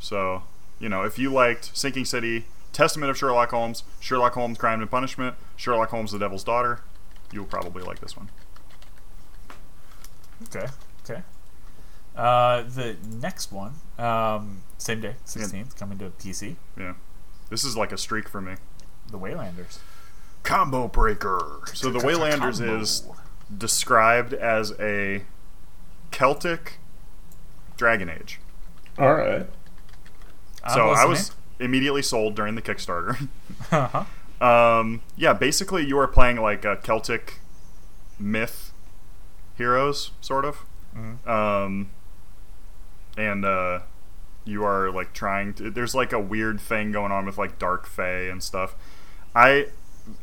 So 0.00 0.44
you 0.78 0.88
know, 0.88 1.02
if 1.02 1.18
you 1.18 1.32
liked 1.32 1.76
Sinking 1.76 2.04
City, 2.04 2.46
Testament 2.72 3.10
of 3.10 3.18
Sherlock 3.18 3.50
Holmes, 3.50 3.82
Sherlock 4.00 4.34
Holmes: 4.34 4.58
Crime 4.58 4.80
and 4.80 4.90
Punishment, 4.90 5.36
Sherlock 5.56 5.90
Holmes: 5.90 6.12
The 6.12 6.18
Devil's 6.18 6.44
Daughter, 6.44 6.82
you'll 7.32 7.44
probably 7.44 7.82
like 7.82 8.00
this 8.00 8.16
one. 8.16 8.30
Okay, 10.44 10.66
okay. 11.04 11.22
Uh, 12.14 12.62
the 12.62 12.96
next 13.20 13.52
one, 13.52 13.74
um, 13.98 14.62
same 14.76 15.00
day, 15.00 15.16
sixteenth, 15.24 15.76
coming 15.76 15.98
to 15.98 16.10
PC. 16.10 16.56
Yeah, 16.76 16.94
this 17.50 17.64
is 17.64 17.76
like 17.76 17.92
a 17.92 17.98
streak 17.98 18.28
for 18.28 18.40
me. 18.40 18.54
The 19.10 19.18
Waylanders. 19.18 19.78
Combo 20.42 20.88
Breaker. 20.88 21.60
So 21.74 21.90
the 21.90 22.00
Waylanders 22.00 22.58
Combo. 22.58 22.80
is 22.80 23.06
described 23.56 24.32
as 24.34 24.72
a 24.78 25.22
Celtic 26.10 26.78
Dragon 27.76 28.08
Age. 28.08 28.40
All 28.98 29.14
right. 29.14 29.46
So 30.72 30.90
I 30.90 31.04
was 31.04 31.32
immediately 31.60 32.02
sold 32.02 32.34
during 32.34 32.54
the 32.54 32.62
Kickstarter. 32.62 33.28
Uh-huh. 33.72 34.04
um, 34.46 35.02
yeah, 35.16 35.32
basically 35.32 35.84
you 35.84 35.98
are 35.98 36.06
playing 36.06 36.36
like 36.40 36.64
a 36.64 36.76
Celtic 36.76 37.40
myth 38.18 38.72
heroes, 39.56 40.12
sort 40.20 40.44
of. 40.44 40.64
Mhm. 40.96 41.26
Um, 41.28 41.90
and 43.16 43.44
uh, 43.44 43.80
you 44.44 44.64
are 44.64 44.90
like 44.90 45.12
trying 45.12 45.54
to. 45.54 45.70
There's 45.70 45.94
like 45.94 46.12
a 46.12 46.20
weird 46.20 46.60
thing 46.60 46.92
going 46.92 47.10
on 47.12 47.26
with 47.26 47.36
like 47.36 47.58
Dark 47.58 47.86
Fae 47.86 48.28
and 48.30 48.42
stuff. 48.42 48.74
I 49.34 49.66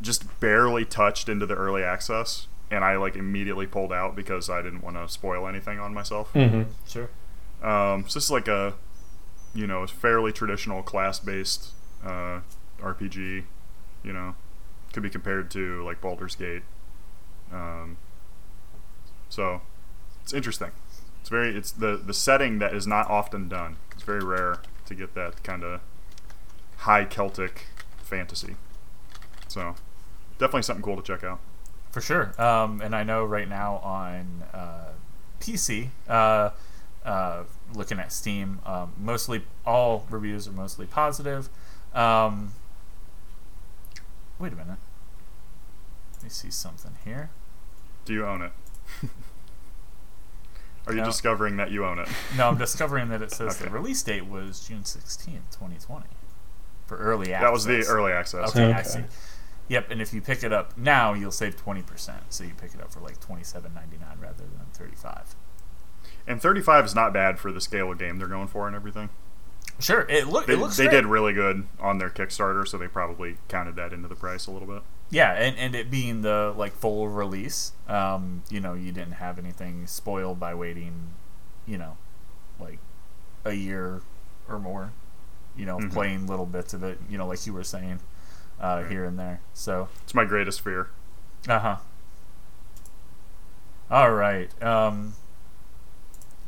just 0.01 0.39
barely 0.39 0.85
touched 0.85 1.29
into 1.29 1.45
the 1.45 1.55
early 1.55 1.83
access, 1.83 2.47
and 2.71 2.83
I 2.83 2.97
like 2.97 3.15
immediately 3.15 3.67
pulled 3.67 3.93
out 3.93 4.15
because 4.15 4.49
I 4.49 4.61
didn't 4.61 4.83
want 4.83 4.95
to 4.97 5.07
spoil 5.07 5.47
anything 5.47 5.79
on 5.79 5.93
myself. 5.93 6.31
Mm-hmm. 6.33 6.71
Sure. 6.87 7.09
Um, 7.61 8.07
so 8.07 8.17
this 8.17 8.25
is 8.25 8.31
like 8.31 8.47
a, 8.47 8.73
you 9.53 9.67
know, 9.67 9.85
fairly 9.87 10.31
traditional 10.31 10.83
class-based 10.83 11.71
uh, 12.03 12.41
RPG. 12.79 13.43
You 14.03 14.13
know, 14.13 14.35
could 14.93 15.03
be 15.03 15.09
compared 15.09 15.49
to 15.51 15.83
like 15.83 16.01
Baldur's 16.01 16.35
Gate. 16.35 16.63
Um, 17.51 17.97
so 19.29 19.61
it's 20.23 20.33
interesting. 20.33 20.71
It's 21.21 21.29
very 21.29 21.55
it's 21.55 21.71
the 21.71 21.97
the 21.97 22.13
setting 22.13 22.59
that 22.59 22.73
is 22.73 22.85
not 22.85 23.09
often 23.09 23.49
done. 23.49 23.77
It's 23.91 24.03
very 24.03 24.23
rare 24.23 24.59
to 24.85 24.95
get 24.95 25.15
that 25.15 25.43
kind 25.43 25.63
of 25.63 25.81
high 26.77 27.05
Celtic 27.05 27.67
fantasy. 27.97 28.55
So 29.47 29.75
definitely 30.37 30.63
something 30.63 30.83
cool 30.83 30.95
to 30.97 31.01
check 31.03 31.23
out. 31.23 31.39
For 31.91 32.01
sure. 32.01 32.39
Um, 32.41 32.81
and 32.81 32.95
I 32.95 33.03
know 33.03 33.23
right 33.23 33.47
now 33.47 33.77
on 33.77 34.43
uh, 34.53 34.89
PC, 35.39 35.89
uh, 36.09 36.49
uh, 37.05 37.43
looking 37.73 37.99
at 37.99 38.11
Steam, 38.11 38.59
um, 38.65 38.91
mostly 38.99 39.43
all 39.65 40.05
reviews 40.09 40.47
are 40.47 40.51
mostly 40.51 40.85
positive. 40.87 41.47
Um, 41.93 42.51
wait 44.39 44.51
a 44.51 44.55
minute. 44.55 44.77
Let 46.15 46.23
me 46.23 46.29
see 46.29 46.51
something 46.51 46.91
here. 47.05 47.29
Do 48.03 48.13
you 48.13 48.25
own 48.25 48.41
it? 48.41 48.51
Are 50.87 50.93
you 50.93 50.99
No. 50.99 51.05
discovering 51.05 51.57
that 51.57 51.71
you 51.71 51.85
own 51.85 51.97
it? 51.99 52.07
No, 52.37 52.47
I'm 52.49 52.57
discovering 52.57 53.09
that 53.09 53.21
it 53.21 53.31
says 53.31 53.57
the 53.57 53.69
release 53.71 54.03
date 54.03 54.25
was 54.27 54.67
June 54.67 54.81
16th, 54.83 55.49
2020 55.51 56.05
for 56.85 56.97
early 56.97 57.33
access. 57.33 57.41
That 57.47 57.51
was 57.53 57.65
the 57.65 57.85
early 57.91 58.11
access. 58.11 58.49
Okay, 58.49 58.71
I 58.71 58.83
see. 58.83 59.03
Yep, 59.67 59.89
and 59.91 60.01
if 60.01 60.13
you 60.13 60.21
pick 60.21 60.43
it 60.43 60.53
up 60.53 60.77
now, 60.77 61.13
you'll 61.13 61.31
save 61.31 61.55
20%. 61.57 62.11
So 62.29 62.43
you 62.43 62.51
pick 62.55 62.73
it 62.75 62.81
up 62.81 62.91
for 62.93 62.99
like 62.99 63.19
27.99 63.19 63.63
rather 64.21 64.43
than 64.43 64.65
35. 64.73 65.35
And 66.27 66.41
35 66.41 66.85
is 66.85 66.95
not 66.95 67.13
bad 67.13 67.39
for 67.39 67.51
the 67.51 67.61
scale 67.61 67.91
of 67.91 67.97
game 67.97 68.17
they're 68.17 68.27
going 68.27 68.47
for 68.47 68.67
and 68.67 68.75
everything. 68.75 69.09
Sure, 69.79 70.05
it 70.07 70.27
look 70.27 70.45
They, 70.45 70.53
it 70.53 70.57
looks 70.59 70.77
they 70.77 70.85
great. 70.85 70.95
did 71.01 71.05
really 71.05 71.33
good 71.33 71.67
on 71.79 71.97
their 71.97 72.09
Kickstarter, 72.09 72.65
so 72.67 72.77
they 72.77 72.87
probably 72.87 73.37
counted 73.49 73.75
that 73.75 73.91
into 73.91 74.07
the 74.07 74.15
price 74.15 74.47
a 74.47 74.51
little 74.51 74.67
bit. 74.67 74.83
Yeah, 75.09 75.31
and, 75.33 75.57
and 75.57 75.75
it 75.75 75.91
being 75.91 76.21
the 76.21 76.53
like 76.55 76.73
full 76.73 77.09
release, 77.09 77.73
um, 77.87 78.43
you 78.49 78.59
know, 78.61 78.73
you 78.73 78.91
didn't 78.91 79.13
have 79.13 79.37
anything 79.37 79.85
spoiled 79.87 80.39
by 80.39 80.53
waiting, 80.55 81.09
you 81.65 81.77
know, 81.77 81.97
like 82.59 82.79
a 83.43 83.53
year 83.53 84.01
or 84.47 84.59
more, 84.59 84.93
you 85.57 85.65
know, 85.65 85.77
Mhm. 85.79 85.91
playing 85.91 86.27
little 86.27 86.45
bits 86.45 86.73
of 86.73 86.83
it, 86.83 86.99
you 87.09 87.17
know, 87.17 87.27
like 87.27 87.45
you 87.45 87.53
were 87.53 87.63
saying, 87.63 87.99
uh, 88.59 88.83
here 88.83 89.05
and 89.05 89.17
there. 89.19 89.41
So, 89.53 89.89
It's 90.03 90.13
my 90.15 90.25
greatest 90.25 90.61
fear. 90.61 90.89
uh 91.47 91.59
huh. 91.59 91.77
All 93.89 94.11
right. 94.13 94.49
Um, 94.63 95.13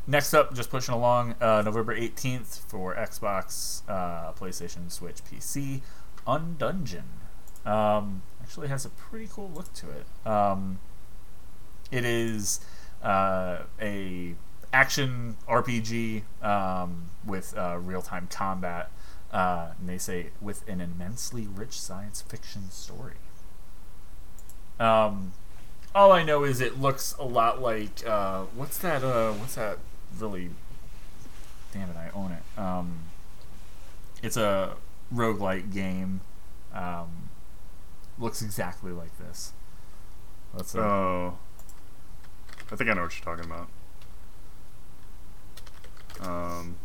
next 0.08 0.34
up, 0.34 0.53
just 0.55 0.70
pushing 0.70 0.93
along, 0.93 1.36
uh, 1.39 1.62
November 1.64 1.95
18th 1.95 2.62
for 2.68 2.95
Xbox, 2.95 3.82
uh, 3.88 4.32
PlayStation, 4.34 4.91
Switch, 4.91 5.18
PC, 5.24 5.82
Undungeon. 6.26 7.03
Um, 7.66 8.24
actually 8.41 8.70
has 8.70 8.86
a 8.86 8.89
pretty 8.89 9.28
cool 9.32 9.51
look 9.53 9.72
to 9.74 9.88
it. 9.91 10.28
Um, 10.28 10.80
it 11.91 12.05
is 12.05 12.60
uh, 13.03 13.60
a 13.80 14.36
action 14.74 15.38
RPG 15.47 16.24
um, 16.41 17.10
with 17.26 17.55
uh, 17.58 17.78
real 17.80 18.01
time 18.01 18.28
combat. 18.32 18.89
Uh, 19.32 19.71
and 19.80 19.89
they 19.89 19.97
say 19.97 20.28
with 20.39 20.67
an 20.69 20.80
immensely 20.80 21.47
rich 21.47 21.80
science 21.80 22.21
fiction 22.21 22.71
story. 22.71 23.15
Um, 24.80 25.34
all 25.93 26.11
I 26.11 26.23
know 26.23 26.43
is 26.43 26.61
it 26.61 26.80
looks 26.80 27.15
a 27.19 27.23
lot 27.23 27.61
like 27.61 28.05
uh, 28.07 28.43
what's 28.55 28.78
that? 28.80 29.03
Uh, 29.03 29.34
what's 29.34 29.55
that? 29.55 29.80
Really? 30.17 30.51
Damn 31.73 31.89
it! 31.89 31.97
I 31.97 32.09
own 32.13 32.32
it. 32.32 32.59
Um, 32.59 32.99
it's 34.23 34.38
a 34.38 34.75
roguelike 35.13 35.73
game. 35.73 36.21
Um, 36.73 37.30
looks 38.19 38.41
exactly 38.41 38.91
like 38.91 39.17
this. 39.17 39.51
Let's 40.53 40.75
uh, 40.75 40.80
Oh. 40.80 41.38
I 42.71 42.75
think 42.75 42.89
I 42.89 42.93
know 42.93 43.03
what 43.03 43.17
you're 43.17 43.36
talking 43.36 43.49
about. 43.49 43.69
Um, 46.19 46.75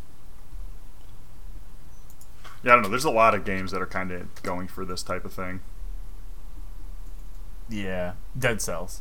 yeah, 2.63 2.73
I 2.73 2.75
don't 2.75 2.83
know. 2.83 2.89
There's 2.89 3.05
a 3.05 3.11
lot 3.11 3.35
of 3.35 3.45
games 3.45 3.71
that 3.73 3.83
are 3.83 3.87
kind 3.87 4.11
of 4.13 4.43
going 4.43 4.69
for 4.69 4.85
this 4.85 5.03
type 5.03 5.25
of 5.25 5.33
thing. 5.33 5.61
yeah, 7.69 8.13
Dead 8.39 8.61
Cells. 8.61 9.01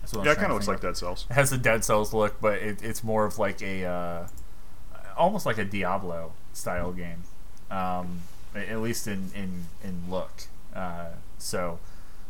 That's 0.00 0.12
what 0.14 0.24
Yeah, 0.24 0.32
it 0.32 0.36
kind 0.36 0.48
of 0.48 0.54
looks 0.54 0.68
like 0.68 0.80
Dead 0.80 0.96
Cells. 0.96 1.26
It 1.30 1.34
has 1.34 1.50
the 1.50 1.58
Dead 1.58 1.84
Cells 1.84 2.12
look, 2.12 2.40
but 2.40 2.54
it, 2.54 2.82
it's 2.82 3.04
more 3.04 3.24
of 3.24 3.38
like 3.38 3.62
a 3.62 3.84
uh, 3.84 4.28
almost 5.16 5.46
like 5.46 5.58
a 5.58 5.64
Diablo 5.64 6.32
style 6.52 6.92
game, 6.92 7.22
um, 7.70 8.20
at 8.54 8.80
least 8.80 9.06
in 9.06 9.30
in 9.34 9.66
in 9.84 10.10
look. 10.10 10.44
Uh, 10.74 11.10
so, 11.38 11.78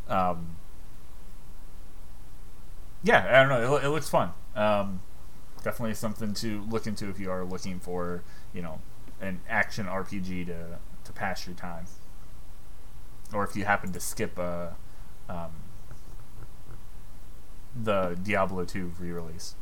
um, 0.09 0.57
yeah, 3.03 3.27
I 3.29 3.47
don't 3.47 3.49
know. 3.49 3.77
It, 3.77 3.85
it 3.85 3.89
looks 3.91 4.09
fun. 4.09 4.33
Um, 4.55 5.01
definitely 5.63 5.95
something 5.95 6.35
to 6.35 6.63
look 6.63 6.87
into 6.87 7.09
if 7.09 7.19
you 7.21 7.31
are 7.31 7.45
looking 7.45 7.79
for, 7.81 8.23
you 8.53 8.63
know, 8.63 8.81
an 9.21 9.41
action 9.49 9.87
RPG 9.87 10.47
to 10.47 10.79
to 11.05 11.13
pass 11.13 11.47
your 11.47 11.55
time, 11.57 11.87
or 13.33 13.45
if 13.45 13.57
you 13.57 13.65
happen 13.65 13.93
to 13.93 14.01
skip 14.01 14.39
a 14.39 14.77
um, 15.29 15.51
the 17.81 18.19
Diablo 18.23 18.65
2 18.65 18.93
re-release. 18.99 19.55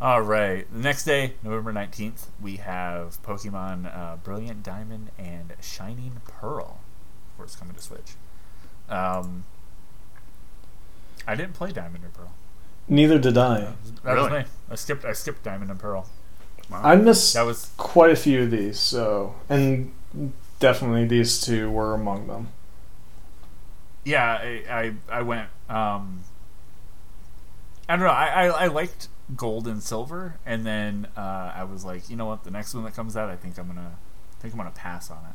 All 0.00 0.22
right. 0.22 0.66
The 0.72 0.78
next 0.78 1.04
day, 1.04 1.34
November 1.42 1.72
19th, 1.72 2.26
we 2.40 2.56
have 2.56 3.22
Pokemon 3.22 3.94
uh, 3.94 4.16
Brilliant 4.16 4.62
Diamond 4.62 5.10
and 5.18 5.54
Shining 5.60 6.20
Pearl. 6.26 6.80
Of 7.32 7.36
course, 7.36 7.56
coming 7.56 7.74
to 7.74 7.82
Switch. 7.82 8.12
Um, 8.88 9.44
I 11.26 11.34
didn't 11.34 11.52
play 11.54 11.70
Diamond 11.72 12.04
or 12.04 12.08
Pearl. 12.08 12.32
Neither 12.88 13.18
did 13.18 13.36
I. 13.36 13.74
That 14.04 14.12
Really? 14.14 14.30
was 14.30 14.44
me. 14.44 14.50
I 14.70 14.74
skipped. 14.74 15.04
I 15.04 15.12
skipped 15.12 15.42
Diamond 15.42 15.70
and 15.70 15.78
Pearl. 15.78 16.08
Wow. 16.70 16.80
I 16.84 16.96
missed 16.96 17.34
That 17.34 17.42
was 17.42 17.70
quite 17.76 18.10
a 18.12 18.16
few 18.16 18.42
of 18.42 18.50
these, 18.50 18.78
so 18.78 19.34
and 19.48 19.92
definitely 20.60 21.04
these 21.04 21.40
two 21.40 21.70
were 21.70 21.94
among 21.94 22.26
them. 22.28 22.48
yeah. 24.04 24.38
I 24.40 24.64
I, 24.70 25.18
I 25.18 25.22
went. 25.22 25.48
Um, 25.68 26.20
I 27.88 27.96
don't 27.96 28.04
know. 28.06 28.12
I, 28.12 28.46
I, 28.46 28.46
I 28.46 28.66
liked 28.68 29.08
gold 29.36 29.66
and 29.66 29.82
silver, 29.82 30.36
and 30.46 30.64
then 30.64 31.08
uh, 31.16 31.52
I 31.54 31.64
was 31.64 31.84
like, 31.84 32.08
you 32.08 32.16
know 32.16 32.26
what? 32.26 32.44
The 32.44 32.50
next 32.50 32.72
one 32.74 32.84
that 32.84 32.94
comes 32.94 33.16
out, 33.16 33.28
I 33.28 33.36
think 33.36 33.58
I'm 33.58 33.66
gonna, 33.66 33.96
I 34.38 34.42
think 34.42 34.54
I'm 34.54 34.58
gonna 34.58 34.70
pass 34.70 35.10
on 35.10 35.18
it. 35.28 35.34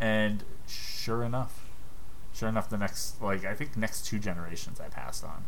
And 0.00 0.44
sure 0.66 1.22
enough, 1.24 1.64
sure 2.34 2.48
enough, 2.50 2.68
the 2.68 2.76
next 2.78 3.20
like 3.22 3.44
I 3.46 3.54
think 3.54 3.76
next 3.78 4.04
two 4.06 4.18
generations 4.18 4.78
I 4.78 4.88
passed 4.88 5.24
on. 5.24 5.44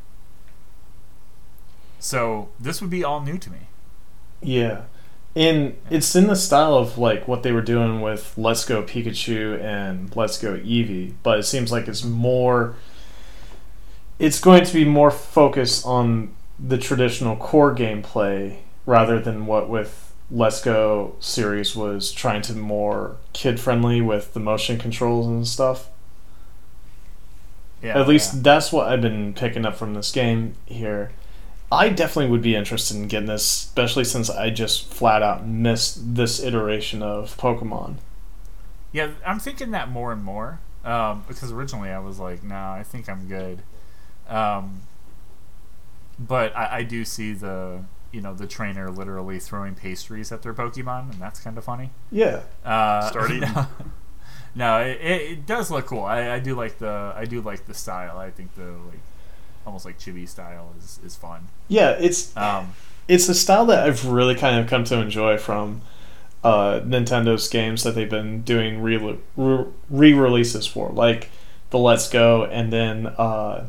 So 1.98 2.48
this 2.58 2.80
would 2.80 2.90
be 2.90 3.04
all 3.04 3.20
new 3.20 3.36
to 3.38 3.50
me. 3.50 3.68
Yeah. 4.42 4.82
And 5.36 5.76
it's 5.90 6.14
in 6.16 6.26
the 6.26 6.34
style 6.34 6.74
of 6.74 6.98
like 6.98 7.28
what 7.28 7.42
they 7.42 7.52
were 7.52 7.62
doing 7.62 8.00
with 8.00 8.34
Let's 8.36 8.64
Go 8.64 8.82
Pikachu 8.82 9.60
and 9.62 10.14
Let's 10.16 10.38
Go 10.38 10.56
Eevee, 10.58 11.14
but 11.22 11.38
it 11.38 11.44
seems 11.44 11.70
like 11.70 11.86
it's 11.86 12.04
more 12.04 12.74
it's 14.18 14.40
going 14.40 14.64
to 14.64 14.74
be 14.74 14.84
more 14.84 15.10
focused 15.10 15.86
on 15.86 16.34
the 16.58 16.76
traditional 16.76 17.36
core 17.36 17.74
gameplay 17.74 18.58
rather 18.86 19.18
than 19.20 19.46
what 19.46 19.68
with 19.68 20.12
Let's 20.30 20.60
Go 20.60 21.14
series 21.20 21.74
was 21.76 22.12
trying 22.12 22.42
to 22.42 22.54
more 22.54 23.16
kid 23.32 23.58
friendly 23.60 24.00
with 24.00 24.34
the 24.34 24.40
motion 24.40 24.78
controls 24.78 25.26
and 25.26 25.46
stuff. 25.46 25.88
Yeah, 27.82 27.98
At 27.98 28.08
least 28.08 28.34
yeah. 28.34 28.40
that's 28.42 28.72
what 28.72 28.88
I've 28.88 29.00
been 29.00 29.32
picking 29.32 29.64
up 29.64 29.74
from 29.76 29.94
this 29.94 30.12
game 30.12 30.54
here. 30.66 31.12
I 31.72 31.88
definitely 31.88 32.30
would 32.32 32.42
be 32.42 32.56
interested 32.56 32.96
in 32.96 33.06
getting 33.06 33.28
this, 33.28 33.42
especially 33.44 34.04
since 34.04 34.28
I 34.28 34.50
just 34.50 34.92
flat 34.92 35.22
out 35.22 35.46
missed 35.46 36.16
this 36.16 36.42
iteration 36.42 37.02
of 37.02 37.36
Pokemon. 37.36 37.96
Yeah, 38.92 39.10
I'm 39.24 39.38
thinking 39.38 39.70
that 39.70 39.88
more 39.88 40.12
and 40.12 40.22
more 40.22 40.58
um, 40.84 41.24
because 41.28 41.52
originally 41.52 41.90
I 41.90 41.98
was 42.00 42.18
like, 42.18 42.42
"No, 42.42 42.56
I 42.56 42.82
think 42.82 43.08
I'm 43.08 43.28
good," 43.28 43.62
um, 44.28 44.82
but 46.18 46.54
I, 46.56 46.78
I 46.78 46.82
do 46.82 47.04
see 47.04 47.32
the 47.32 47.84
you 48.10 48.20
know 48.20 48.34
the 48.34 48.48
trainer 48.48 48.90
literally 48.90 49.38
throwing 49.38 49.74
pastries 49.76 50.32
at 50.32 50.42
their 50.42 50.54
Pokemon, 50.54 51.12
and 51.12 51.20
that's 51.20 51.38
kind 51.40 51.56
of 51.56 51.64
funny. 51.64 51.90
Yeah, 52.10 52.42
Uh, 52.64 53.08
Start 53.10 53.30
eating. 53.30 53.48
No, 54.52 54.78
no 54.78 54.84
it, 54.84 55.00
it, 55.00 55.22
it 55.30 55.46
does 55.46 55.70
look 55.70 55.86
cool. 55.86 56.02
I, 56.02 56.32
I 56.32 56.38
do 56.40 56.56
like 56.56 56.78
the 56.78 57.12
I 57.14 57.24
do 57.26 57.40
like 57.40 57.66
the 57.66 57.74
style. 57.74 58.18
I 58.18 58.30
think 58.30 58.54
the 58.56 58.64
like 58.64 59.00
almost 59.66 59.84
like 59.84 59.98
chibi 59.98 60.28
style 60.28 60.74
is 60.78 60.98
is 61.04 61.16
fun. 61.16 61.48
yeah, 61.68 61.90
it's 61.90 62.36
Um, 62.36 62.74
it's 63.08 63.28
a 63.28 63.34
style 63.34 63.66
that 63.66 63.86
I've 63.86 64.06
really 64.06 64.34
kind 64.34 64.58
of 64.60 64.68
come 64.68 64.84
to 64.84 64.96
enjoy 65.00 65.36
from 65.38 65.82
uh, 66.44 66.80
Nintendo's 66.84 67.48
games 67.48 67.82
that 67.82 67.94
they've 67.94 68.08
been 68.10 68.42
doing 68.42 68.80
re 68.82 68.96
re 69.36 70.12
releases 70.12 70.66
for, 70.66 70.88
like 70.90 71.30
the 71.70 71.78
Let's 71.78 72.08
Go, 72.08 72.44
and 72.44 72.72
then 72.72 73.06
uh, 73.06 73.66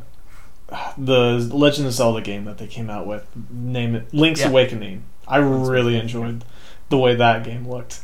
the 0.98 1.50
Legend 1.52 1.88
of 1.88 1.94
Zelda 1.94 2.22
game 2.22 2.46
that 2.46 2.58
they 2.60 2.68
came 2.68 2.90
out 2.90 3.06
with, 3.06 3.28
name 3.50 3.96
it 3.96 4.14
Link's 4.14 4.40
Yeah. 4.42 4.50
Awakening. 4.50 5.04
I 5.28 5.40
Link's 5.40 5.70
really 5.70 5.96
Awakening, 5.96 6.02
enjoyed 6.02 6.46
the 6.90 6.98
way 6.98 7.16
that 7.16 7.44
game 7.44 7.68
looked. 7.70 8.02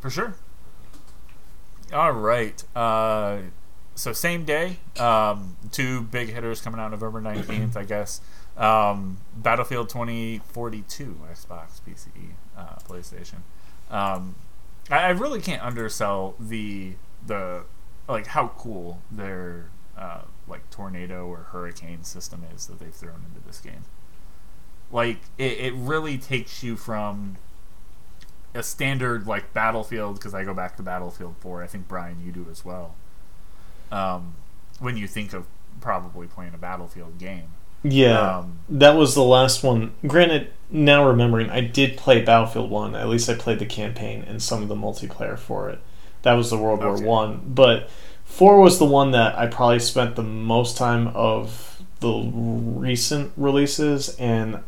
For 0.00 0.10
sure. 0.10 0.34
All 1.92 2.12
right. 2.12 2.62
Uh, 2.74 3.38
so 3.94 4.12
same 4.12 4.44
day, 4.44 4.78
um, 4.98 5.56
two 5.70 6.02
big 6.02 6.30
hitters 6.30 6.60
coming 6.60 6.80
out 6.80 6.90
November 6.90 7.20
nineteenth, 7.20 7.76
I 7.76 7.84
guess. 7.84 8.20
Um, 8.56 9.18
Battlefield 9.36 9.88
twenty 9.88 10.40
forty 10.46 10.82
two, 10.82 11.18
Xbox, 11.30 11.80
PC, 11.86 12.08
uh, 12.56 12.76
PlayStation. 12.88 13.40
Um, 13.90 14.34
I, 14.90 15.04
I 15.04 15.08
really 15.10 15.40
can't 15.40 15.62
undersell 15.62 16.34
the 16.40 16.94
the 17.26 17.64
like 18.08 18.28
how 18.28 18.48
cool 18.56 19.00
their 19.10 19.70
uh, 19.96 20.22
like 20.48 20.68
tornado 20.70 21.26
or 21.26 21.48
hurricane 21.52 22.02
system 22.04 22.44
is 22.54 22.66
that 22.66 22.78
they've 22.78 22.94
thrown 22.94 23.24
into 23.28 23.46
this 23.46 23.60
game. 23.60 23.84
Like 24.90 25.18
it, 25.38 25.58
it 25.58 25.74
really 25.74 26.18
takes 26.18 26.62
you 26.62 26.76
from 26.76 27.36
a 28.54 28.62
standard 28.62 29.26
like 29.26 29.52
Battlefield 29.52 30.16
because 30.16 30.34
I 30.34 30.44
go 30.44 30.54
back 30.54 30.76
to 30.76 30.82
Battlefield 30.82 31.36
4. 31.40 31.62
I 31.62 31.66
think 31.66 31.88
Brian, 31.88 32.22
you 32.24 32.32
do 32.32 32.46
as 32.50 32.64
well. 32.64 32.94
Um, 33.92 34.34
when 34.80 34.96
you 34.96 35.06
think 35.06 35.32
of 35.32 35.46
probably 35.80 36.26
playing 36.26 36.54
a 36.54 36.58
Battlefield 36.58 37.18
game, 37.18 37.48
Yeah, 37.84 38.38
Um, 38.38 38.58
that 38.68 38.96
was 38.96 39.14
the 39.14 39.22
last 39.24 39.62
one. 39.64 39.92
Granted, 40.06 40.52
now 40.70 41.06
remembering, 41.06 41.50
I 41.50 41.60
did 41.60 41.96
play 41.96 42.22
Battlefield 42.22 42.70
One. 42.70 42.94
At 42.94 43.08
least 43.08 43.28
I 43.28 43.34
played 43.34 43.58
the 43.58 43.66
campaign 43.66 44.24
and 44.26 44.40
some 44.42 44.62
of 44.62 44.68
the 44.68 44.76
multiplayer 44.76 45.38
for 45.38 45.68
it. 45.70 45.80
That 46.22 46.34
was 46.34 46.50
the 46.50 46.58
World 46.58 46.80
Okay. 46.80 46.84
War 46.84 46.96
One. 46.96 47.42
But 47.46 47.90
four 48.24 48.60
was 48.60 48.78
the 48.78 48.84
one 48.86 49.10
that 49.12 49.36
I 49.38 49.46
probably 49.48 49.80
spent 49.80 50.16
the 50.16 50.22
most 50.22 50.76
time 50.76 51.08
of 51.08 51.82
the 52.00 52.30
recent 52.34 53.32
releases, 53.36 54.10
and 54.16 54.60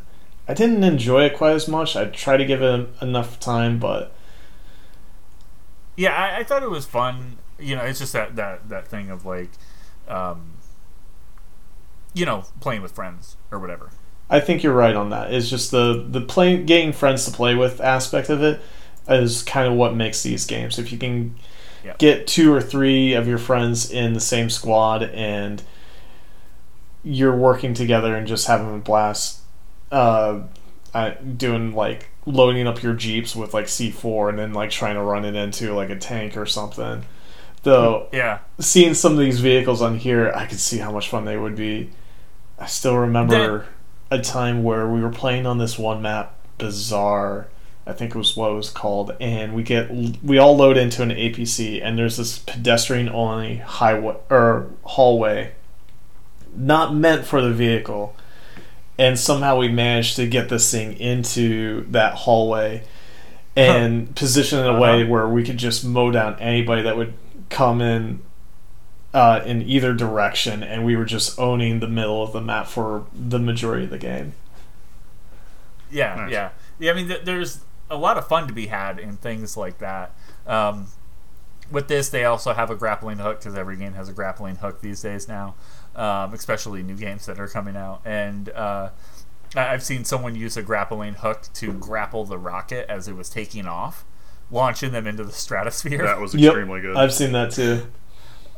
I 0.48 0.54
didn't 0.54 0.84
enjoy 0.84 1.24
it 1.24 1.36
quite 1.36 1.52
as 1.54 1.68
much. 1.68 1.96
I 1.96 2.06
tried 2.06 2.38
to 2.38 2.44
give 2.44 2.62
it 2.62 2.88
enough 3.00 3.38
time, 3.40 3.78
but 3.78 4.12
yeah, 5.96 6.14
I, 6.14 6.40
I 6.40 6.44
thought 6.44 6.62
it 6.62 6.70
was 6.70 6.86
fun. 6.86 7.38
You 7.58 7.76
know, 7.76 7.82
it's 7.82 7.98
just 7.98 8.12
that 8.12 8.36
that 8.36 8.68
that 8.68 8.88
thing 8.88 9.10
of 9.10 9.24
like, 9.24 9.50
um, 10.08 10.54
you 12.12 12.26
know, 12.26 12.44
playing 12.60 12.82
with 12.82 12.92
friends 12.92 13.36
or 13.50 13.58
whatever. 13.58 13.90
I 14.30 14.40
think 14.40 14.62
you're 14.62 14.74
right 14.74 14.96
on 14.96 15.10
that. 15.10 15.32
It's 15.32 15.48
just 15.48 15.70
the 15.70 16.04
the 16.08 16.20
playing 16.20 16.66
getting 16.66 16.92
friends 16.92 17.24
to 17.26 17.30
play 17.30 17.54
with 17.54 17.80
aspect 17.80 18.28
of 18.30 18.42
it 18.42 18.60
is 19.08 19.42
kind 19.42 19.68
of 19.68 19.74
what 19.74 19.94
makes 19.94 20.22
these 20.22 20.46
games. 20.46 20.78
If 20.78 20.90
you 20.92 20.98
can 20.98 21.36
Yeah. 21.84 21.92
get 21.98 22.26
two 22.26 22.52
or 22.52 22.62
three 22.62 23.12
of 23.12 23.28
your 23.28 23.36
friends 23.36 23.90
in 23.90 24.14
the 24.14 24.20
same 24.20 24.48
squad 24.48 25.02
and 25.02 25.62
you're 27.02 27.36
working 27.36 27.74
together 27.74 28.16
and 28.16 28.26
just 28.26 28.46
having 28.46 28.74
a 28.74 28.78
blast, 28.78 29.40
uh, 29.92 30.40
uh, 30.94 31.10
doing 31.36 31.74
like 31.74 32.08
loading 32.24 32.66
up 32.66 32.82
your 32.82 32.94
jeeps 32.94 33.36
with 33.36 33.52
like 33.52 33.66
C4 33.66 34.30
and 34.30 34.38
then 34.38 34.54
like 34.54 34.70
trying 34.70 34.94
to 34.94 35.02
run 35.02 35.26
it 35.26 35.34
into 35.34 35.74
like 35.74 35.90
a 35.90 35.96
tank 35.96 36.36
or 36.36 36.46
something. 36.46 37.04
Though 37.64 38.06
Yeah, 38.12 38.38
seeing 38.60 38.94
some 38.94 39.12
of 39.12 39.18
these 39.18 39.40
vehicles 39.40 39.82
on 39.82 39.98
here, 39.98 40.32
I 40.34 40.46
could 40.46 40.60
see 40.60 40.78
how 40.78 40.92
much 40.92 41.08
fun 41.08 41.24
they 41.24 41.36
would 41.36 41.56
be. 41.56 41.90
I 42.58 42.66
still 42.66 42.96
remember 42.96 43.66
a 44.10 44.20
time 44.20 44.62
where 44.62 44.86
we 44.88 45.00
were 45.00 45.10
playing 45.10 45.44
on 45.46 45.58
this 45.58 45.78
one 45.78 46.00
map, 46.02 46.36
Bazaar, 46.58 47.48
I 47.86 47.92
think 47.92 48.14
it 48.14 48.18
was 48.18 48.36
what 48.36 48.52
it 48.52 48.54
was 48.54 48.70
called, 48.70 49.14
and 49.20 49.54
we 49.54 49.62
get 49.62 49.90
we 50.22 50.38
all 50.38 50.56
load 50.56 50.76
into 50.76 51.02
an 51.02 51.10
APC, 51.10 51.82
and 51.84 51.98
there's 51.98 52.16
this 52.16 52.38
pedestrian 52.38 53.08
only 53.08 53.56
highway 53.56 54.16
or 54.30 54.70
hallway, 54.84 55.52
not 56.56 56.94
meant 56.94 57.24
for 57.26 57.42
the 57.42 57.50
vehicle, 57.52 58.14
and 58.98 59.18
somehow 59.18 59.58
we 59.58 59.68
managed 59.68 60.16
to 60.16 60.26
get 60.26 60.48
this 60.48 60.70
thing 60.70 60.92
into 60.98 61.84
that 61.90 62.14
hallway. 62.14 62.84
And 63.56 64.16
position 64.16 64.58
it 64.58 64.62
in 64.62 64.74
a 64.74 64.80
way 64.80 65.02
Uh-huh. 65.02 65.10
where 65.12 65.28
we 65.28 65.44
could 65.44 65.58
just 65.58 65.84
mow 65.84 66.10
down 66.10 66.34
anybody 66.40 66.82
that 66.82 66.96
would 66.96 67.12
come 67.50 67.80
in 67.80 68.22
uh, 69.12 69.42
in 69.46 69.62
either 69.62 69.92
direction, 69.94 70.62
and 70.62 70.84
we 70.84 70.96
were 70.96 71.04
just 71.04 71.38
owning 71.38 71.80
the 71.80 71.88
middle 71.88 72.22
of 72.22 72.32
the 72.32 72.40
map 72.40 72.66
for 72.66 73.06
the 73.14 73.38
majority 73.38 73.84
of 73.84 73.90
the 73.90 73.98
game. 73.98 74.32
yeah, 75.90 76.14
Nice. 76.16 76.32
yeah, 76.32 76.50
yeah. 76.78 76.90
I 76.90 76.94
mean, 76.94 77.08
th- 77.08 77.24
there's 77.24 77.60
a 77.90 77.96
lot 77.96 78.18
of 78.18 78.26
fun 78.26 78.48
to 78.48 78.52
be 78.54 78.66
had 78.66 78.98
in 78.98 79.16
things 79.16 79.56
like 79.56 79.78
that. 79.78 80.12
Um, 80.46 80.88
with 81.70 81.88
this, 81.88 82.08
they 82.08 82.24
also 82.24 82.52
have 82.52 82.70
a 82.70 82.74
grappling 82.74 83.18
hook 83.18 83.38
because 83.40 83.54
every 83.54 83.76
game 83.76 83.94
has 83.94 84.08
a 84.08 84.12
grappling 84.12 84.56
hook 84.56 84.80
these 84.80 85.00
days 85.00 85.28
now, 85.28 85.54
um, 85.94 86.34
especially 86.34 86.82
new 86.82 86.96
games 86.96 87.26
that 87.26 87.38
are 87.38 87.48
coming 87.48 87.76
out. 87.76 88.00
And 88.04 88.48
uh, 88.50 88.90
I- 89.54 89.68
I've 89.68 89.82
seen 89.84 90.04
someone 90.04 90.34
use 90.34 90.56
a 90.56 90.62
grappling 90.62 91.14
hook 91.14 91.44
to 91.54 91.72
grapple 91.72 92.24
the 92.24 92.38
rocket 92.38 92.86
as 92.90 93.06
it 93.08 93.14
was 93.14 93.28
taking 93.30 93.66
off, 93.66 94.04
launching 94.50 94.92
them 94.92 95.06
into 95.06 95.24
the 95.24 95.32
stratosphere. 95.32 96.02
That 96.02 96.20
was 96.20 96.34
Yep, 96.34 96.50
extremely 96.52 96.80
good. 96.80 96.96
I've 96.96 97.12
seen 97.12 97.32
that 97.32 97.50
too. 97.52 97.86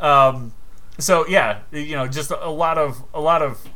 Um, 0.01 0.53
so 0.99 1.26
yeah, 1.26 1.61
you 1.70 1.97
know, 1.97 2.07
just 2.07 2.30
a 2.30 2.51
lot 2.51 2.78
of 2.78 3.05
a 3.14 3.20
lot 3.20 3.43
of 3.43 3.68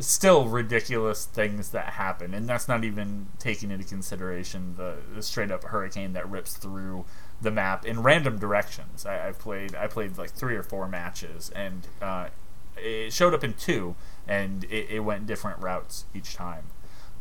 still 0.00 0.46
ridiculous 0.46 1.24
things 1.24 1.70
that 1.70 1.94
happen, 1.94 2.34
and 2.34 2.48
that's 2.48 2.68
not 2.68 2.84
even 2.84 3.28
taking 3.38 3.70
into 3.70 3.84
consideration 3.84 4.74
the, 4.76 4.96
the 5.14 5.22
straight 5.22 5.50
up 5.50 5.64
hurricane 5.64 6.12
that 6.12 6.28
rips 6.28 6.56
through 6.56 7.04
the 7.40 7.50
map 7.50 7.84
in 7.84 8.02
random 8.02 8.38
directions. 8.38 9.04
I, 9.04 9.14
have 9.14 9.38
played 9.38 9.74
I 9.74 9.86
played 9.86 10.18
like 10.18 10.30
three 10.30 10.56
or 10.56 10.62
four 10.62 10.88
matches, 10.88 11.50
and 11.54 11.86
uh, 12.00 12.28
it 12.76 13.12
showed 13.12 13.34
up 13.34 13.42
in 13.42 13.54
two, 13.54 13.96
and 14.26 14.64
it, 14.64 14.90
it 14.90 15.00
went 15.00 15.26
different 15.26 15.60
routes 15.60 16.04
each 16.14 16.34
time. 16.34 16.64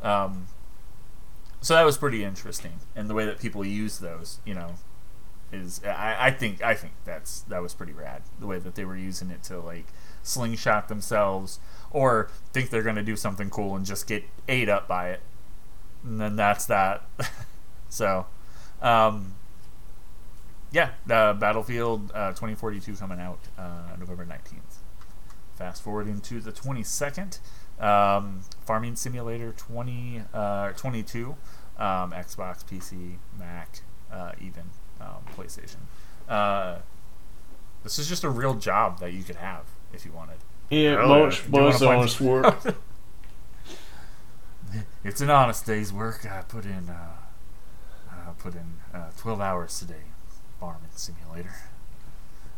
Um, 0.01 0.47
so 1.61 1.73
that 1.73 1.83
was 1.83 1.97
pretty 1.97 2.23
interesting, 2.23 2.79
and 2.95 3.09
the 3.09 3.13
way 3.13 3.25
that 3.25 3.39
people 3.39 3.65
use 3.65 3.99
those, 3.99 4.39
you 4.45 4.53
know, 4.53 4.75
is 5.51 5.81
I, 5.83 6.27
I 6.27 6.31
think 6.31 6.61
I 6.61 6.75
think 6.75 6.93
that's 7.05 7.41
that 7.41 7.61
was 7.61 7.73
pretty 7.73 7.93
rad. 7.93 8.23
The 8.39 8.47
way 8.47 8.59
that 8.59 8.75
they 8.75 8.85
were 8.85 8.97
using 8.97 9.29
it 9.29 9.43
to 9.43 9.59
like 9.59 9.85
slingshot 10.23 10.87
themselves 10.87 11.59
or 11.91 12.29
think 12.51 12.69
they're 12.69 12.83
going 12.83 12.95
to 12.95 13.03
do 13.03 13.15
something 13.15 13.49
cool 13.49 13.75
and 13.75 13.85
just 13.85 14.07
get 14.07 14.23
ate 14.47 14.69
up 14.69 14.87
by 14.87 15.11
it. 15.11 15.21
And 16.03 16.19
then 16.19 16.35
that's 16.35 16.65
that. 16.65 17.03
so, 17.89 18.27
um, 18.81 19.35
yeah, 20.71 20.91
uh, 21.09 21.33
Battlefield 21.33 22.11
uh, 22.13 22.29
2042 22.29 22.95
coming 22.95 23.19
out 23.19 23.39
uh, 23.57 23.95
November 23.97 24.25
19th. 24.25 24.79
Fast 25.55 25.81
forwarding 25.81 26.21
to 26.21 26.39
the 26.39 26.51
22nd, 26.51 27.39
um, 27.79 28.41
Farming 28.65 28.95
Simulator 28.95 29.53
20, 29.55 30.21
uh, 30.33 30.71
22, 30.71 31.35
um, 31.77 32.11
Xbox, 32.11 32.63
PC, 32.65 33.17
Mac, 33.37 33.81
uh, 34.11 34.31
even 34.41 34.63
um, 34.99 35.23
PlayStation. 35.35 35.77
Uh, 36.27 36.79
this 37.83 37.99
is 37.99 38.09
just 38.09 38.23
a 38.23 38.29
real 38.29 38.55
job 38.55 38.99
that 38.99 39.13
you 39.13 39.23
could 39.23 39.37
have 39.37 39.65
if 39.93 40.05
you 40.05 40.11
wanted. 40.11 40.37
Yeah, 40.69 40.97
Hell 40.97 41.07
most, 41.07 41.49
most 41.49 41.81
wanna 41.81 41.99
honest 41.99 42.19
work. 42.21 42.75
It's 45.03 45.21
an 45.21 45.29
honest 45.29 45.65
day's 45.65 45.93
work. 45.93 46.25
I 46.29 46.41
put 46.41 46.65
in 46.65 46.89
uh, 46.89 47.15
uh, 48.09 48.31
put 48.37 48.53
in 48.53 48.73
uh, 48.93 49.11
12 49.17 49.39
hours 49.39 49.79
today. 49.79 50.03
Farming 50.59 50.89
simulator. 50.95 51.53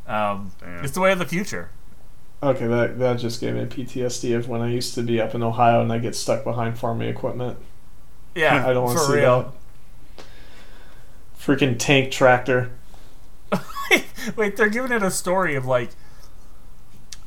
Um, 0.07 0.51
it's 0.82 0.93
the 0.93 1.01
way 1.01 1.11
of 1.11 1.20
the 1.20 1.26
future. 1.28 1.70
Okay, 2.41 2.67
that 2.67 2.99
that 2.99 3.15
just 3.19 3.41
gave 3.41 3.55
me 3.55 3.65
PTSD 3.65 4.35
of 4.37 4.47
when 4.47 4.61
I 4.61 4.69
used 4.71 4.95
to 4.95 5.03
be 5.03 5.19
up 5.19 5.35
in 5.35 5.43
Ohio 5.43 5.81
and 5.81 5.91
I 5.91 5.97
get 5.99 6.15
stuck 6.15 6.43
behind 6.43 6.79
farming 6.79 7.09
equipment. 7.09 7.57
Yeah, 8.35 8.65
I 8.65 8.73
don't 8.73 8.85
want 8.85 8.97
to 8.97 9.05
see 9.05 9.13
real. 9.13 9.53
that. 10.17 10.25
Freaking 11.37 11.77
tank 11.77 12.11
tractor. 12.11 12.71
Wait, 14.35 14.55
they're 14.55 14.69
giving 14.69 14.91
it 14.91 15.03
a 15.03 15.11
story 15.11 15.55
of 15.55 15.65
like 15.65 15.89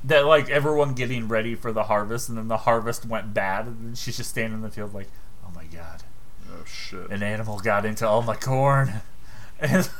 that, 0.05 0.25
like 0.25 0.49
everyone 0.49 0.95
getting 0.95 1.29
ready 1.29 1.55
for 1.55 1.73
the 1.73 1.85
harvest, 1.85 2.29
and 2.29 2.39
then 2.39 2.49
the 2.49 2.59
harvest 2.59 3.05
went 3.05 3.35
bad, 3.35 3.67
and 3.67 3.87
then 3.89 3.95
she's 3.95 4.17
just 4.17 4.31
standing 4.31 4.55
in 4.55 4.63
the 4.63 4.71
field 4.71 4.95
like, 4.95 5.09
"Oh 5.45 5.51
my 5.55 5.65
god, 5.65 6.05
Oh 6.51 6.65
shit. 6.65 7.11
an 7.11 7.23
animal 7.23 7.59
got 7.59 7.85
into 7.85 8.07
all 8.07 8.23
my 8.23 8.37
corn," 8.37 9.03
and 9.61 9.91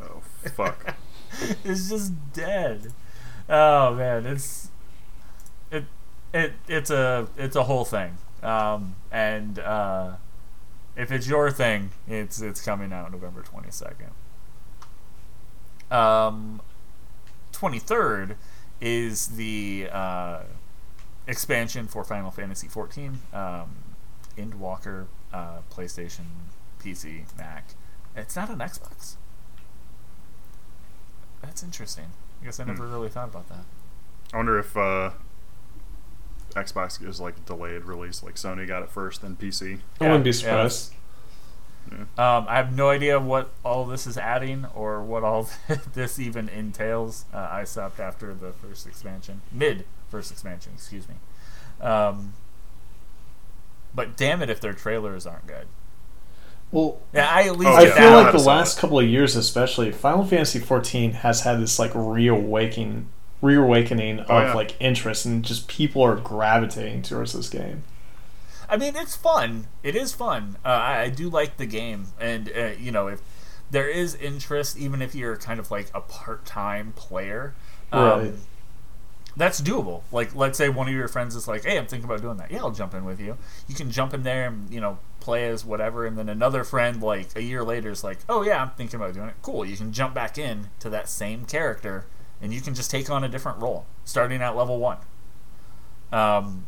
Oh 0.00 0.22
fuck. 0.54 0.94
it's 1.64 1.88
just 1.88 2.12
dead. 2.32 2.92
Oh 3.48 3.94
man, 3.94 4.26
it's 4.26 4.70
it 5.70 5.84
it 6.34 6.54
it's 6.68 6.90
a 6.90 7.28
it's 7.36 7.56
a 7.56 7.64
whole 7.64 7.84
thing. 7.84 8.18
Um, 8.42 8.96
and 9.10 9.58
uh, 9.58 10.16
if 10.96 11.12
it's 11.12 11.28
your 11.28 11.50
thing, 11.50 11.90
it's 12.08 12.40
it's 12.40 12.60
coming 12.60 12.92
out 12.92 13.12
November 13.12 13.42
twenty 13.42 13.70
second. 13.70 14.10
Um, 15.90 16.60
twenty 17.52 17.78
third 17.78 18.36
is 18.80 19.28
the 19.28 19.88
uh, 19.92 20.40
expansion 21.26 21.86
for 21.86 22.02
Final 22.04 22.30
Fantasy 22.30 22.68
fourteen. 22.68 23.20
Um, 23.32 23.76
Endwalker, 24.36 25.06
uh, 25.32 25.58
PlayStation, 25.72 26.24
PC, 26.82 27.24
Mac. 27.38 27.68
It's 28.14 28.36
not 28.36 28.50
an 28.50 28.58
Xbox. 28.58 29.16
That's 31.42 31.62
interesting. 31.62 32.06
I 32.40 32.44
guess 32.44 32.60
I 32.60 32.64
Hmm. 32.64 32.70
never 32.70 32.86
really 32.86 33.08
thought 33.08 33.28
about 33.28 33.48
that. 33.48 33.64
I 34.32 34.34
I 34.34 34.36
wonder 34.38 34.58
if 34.58 34.76
uh, 34.76 35.10
Xbox 36.54 37.02
is 37.06 37.20
like 37.20 37.44
delayed 37.46 37.84
release, 37.84 38.22
like 38.22 38.34
Sony 38.34 38.66
got 38.66 38.82
it 38.82 38.90
first, 38.90 39.22
then 39.22 39.36
PC. 39.36 39.78
I 40.00 40.04
Yeah, 40.04 40.06
wouldn't 40.08 40.24
be 40.24 40.30
yeah. 40.30 40.34
surprised. 40.34 40.92
Um, 42.18 42.46
I 42.48 42.56
have 42.56 42.74
no 42.74 42.90
idea 42.90 43.20
what 43.20 43.50
all 43.64 43.84
this 43.84 44.08
is 44.08 44.18
adding 44.18 44.66
or 44.74 45.00
what 45.02 45.22
all 45.22 45.48
this 45.94 46.18
even 46.18 46.48
entails. 46.48 47.24
Uh, 47.32 47.48
I 47.50 47.62
stopped 47.64 48.00
after 48.00 48.34
the 48.34 48.52
first 48.52 48.86
expansion, 48.88 49.40
mid 49.52 49.84
first 50.10 50.32
expansion, 50.32 50.72
excuse 50.74 51.06
me. 51.08 51.14
Um, 51.80 52.32
but 53.94 54.16
damn 54.16 54.42
it 54.42 54.50
if 54.50 54.60
their 54.60 54.72
trailers 54.72 55.26
aren't 55.26 55.46
good. 55.46 55.68
Well, 56.72 56.98
Yeah, 57.14 57.28
I 57.30 57.42
at 57.44 57.56
least 57.56 57.70
Oh, 57.70 57.76
I 57.76 57.90
feel 57.90 58.10
like 58.12 58.32
the 58.32 58.38
last 58.38 58.76
it. 58.76 58.80
couple 58.80 58.98
of 58.98 59.06
years, 59.06 59.36
especially 59.36 59.90
Final 59.92 60.24
Fantasy 60.24 60.58
XIV, 60.60 61.12
has 61.14 61.42
had 61.42 61.60
this 61.60 61.78
like 61.78 61.92
reawakening, 61.94 63.08
reawakening 63.40 64.20
of 64.20 64.30
Oh, 64.30 64.38
yeah. 64.40 64.54
like 64.54 64.76
interest, 64.80 65.24
and 65.26 65.44
just 65.44 65.68
people 65.68 66.02
are 66.02 66.16
gravitating 66.16 67.02
towards 67.02 67.32
this 67.32 67.48
game. 67.48 67.84
I 68.68 68.76
mean, 68.76 68.96
it's 68.96 69.14
fun. 69.14 69.68
It 69.84 69.94
is 69.94 70.12
fun. 70.12 70.56
Uh, 70.64 70.68
I, 70.68 71.02
I 71.02 71.08
do 71.08 71.30
like 71.30 71.56
the 71.56 71.66
game, 71.66 72.08
and 72.20 72.50
uh, 72.56 72.70
you 72.78 72.90
know, 72.90 73.06
if 73.06 73.20
there 73.70 73.88
is 73.88 74.14
interest, 74.16 74.76
even 74.76 75.00
if 75.02 75.14
you're 75.14 75.36
kind 75.36 75.60
of 75.60 75.70
like 75.70 75.88
a 75.94 76.00
part-time 76.00 76.92
player, 76.96 77.54
um, 77.92 78.02
Right. 78.20 78.32
that's 79.36 79.60
doable. 79.60 80.02
Like, 80.10 80.34
let's 80.34 80.58
say 80.58 80.68
one 80.68 80.88
of 80.88 80.94
your 80.94 81.08
friends 81.08 81.36
is 81.36 81.46
like, 81.46 81.64
"Hey, 81.64 81.78
I'm 81.78 81.86
thinking 81.86 82.08
about 82.08 82.22
doing 82.22 82.38
that." 82.38 82.50
Yeah, 82.50 82.58
I'll 82.58 82.70
jump 82.72 82.92
in 82.94 83.04
with 83.04 83.20
you. 83.20 83.36
You 83.68 83.74
can 83.76 83.90
jump 83.90 84.12
in 84.14 84.24
there 84.24 84.48
and 84.48 84.68
you 84.72 84.80
know 84.80 84.98
play 85.26 85.48
as 85.48 85.64
whatever, 85.64 86.06
and 86.06 86.16
then 86.16 86.28
another 86.28 86.64
friend 86.64 87.02
like 87.02 87.36
a 87.36 87.42
year 87.42 87.62
later 87.64 87.90
is 87.90 88.04
like, 88.04 88.20
"Oh 88.28 88.42
yeah, 88.42 88.62
I'm 88.62 88.70
thinking 88.70 88.98
about 88.98 89.12
doing 89.12 89.28
it." 89.28 89.34
Cool. 89.42 89.66
You 89.66 89.76
can 89.76 89.92
jump 89.92 90.14
back 90.14 90.38
in 90.38 90.70
to 90.78 90.88
that 90.90 91.08
same 91.08 91.44
character, 91.44 92.06
and 92.40 92.54
you 92.54 92.60
can 92.60 92.74
just 92.74 92.90
take 92.90 93.10
on 93.10 93.24
a 93.24 93.28
different 93.28 93.60
role, 93.60 93.84
starting 94.04 94.40
at 94.40 94.56
level 94.56 94.78
one. 94.78 94.98
Um, 96.12 96.66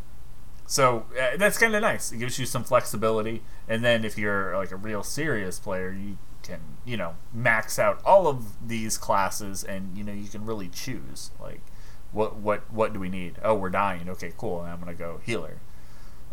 so 0.66 1.06
uh, 1.18 1.36
that's 1.38 1.56
kind 1.56 1.74
of 1.74 1.82
nice. 1.82 2.12
It 2.12 2.18
gives 2.18 2.38
you 2.38 2.46
some 2.46 2.64
flexibility, 2.64 3.42
and 3.68 3.84
then 3.84 4.04
if 4.04 4.18
you're 4.18 4.56
like 4.56 4.72
a 4.72 4.76
real 4.76 5.04
serious 5.04 5.60
player, 5.60 5.92
you 5.92 6.18
can 6.42 6.60
you 6.84 6.96
know 6.96 7.14
max 7.32 7.78
out 7.78 8.02
all 8.04 8.26
of 8.26 8.68
these 8.68 8.98
classes, 8.98 9.62
and 9.62 9.96
you 9.96 10.02
know 10.02 10.12
you 10.12 10.28
can 10.28 10.44
really 10.44 10.68
choose 10.68 11.30
like 11.40 11.62
what 12.10 12.36
what 12.36 12.72
what 12.72 12.92
do 12.92 12.98
we 12.98 13.08
need? 13.08 13.36
Oh, 13.42 13.54
we're 13.54 13.70
dying. 13.70 14.08
Okay, 14.08 14.32
cool. 14.36 14.60
I'm 14.60 14.80
gonna 14.80 14.94
go 14.94 15.20
healer. 15.24 15.60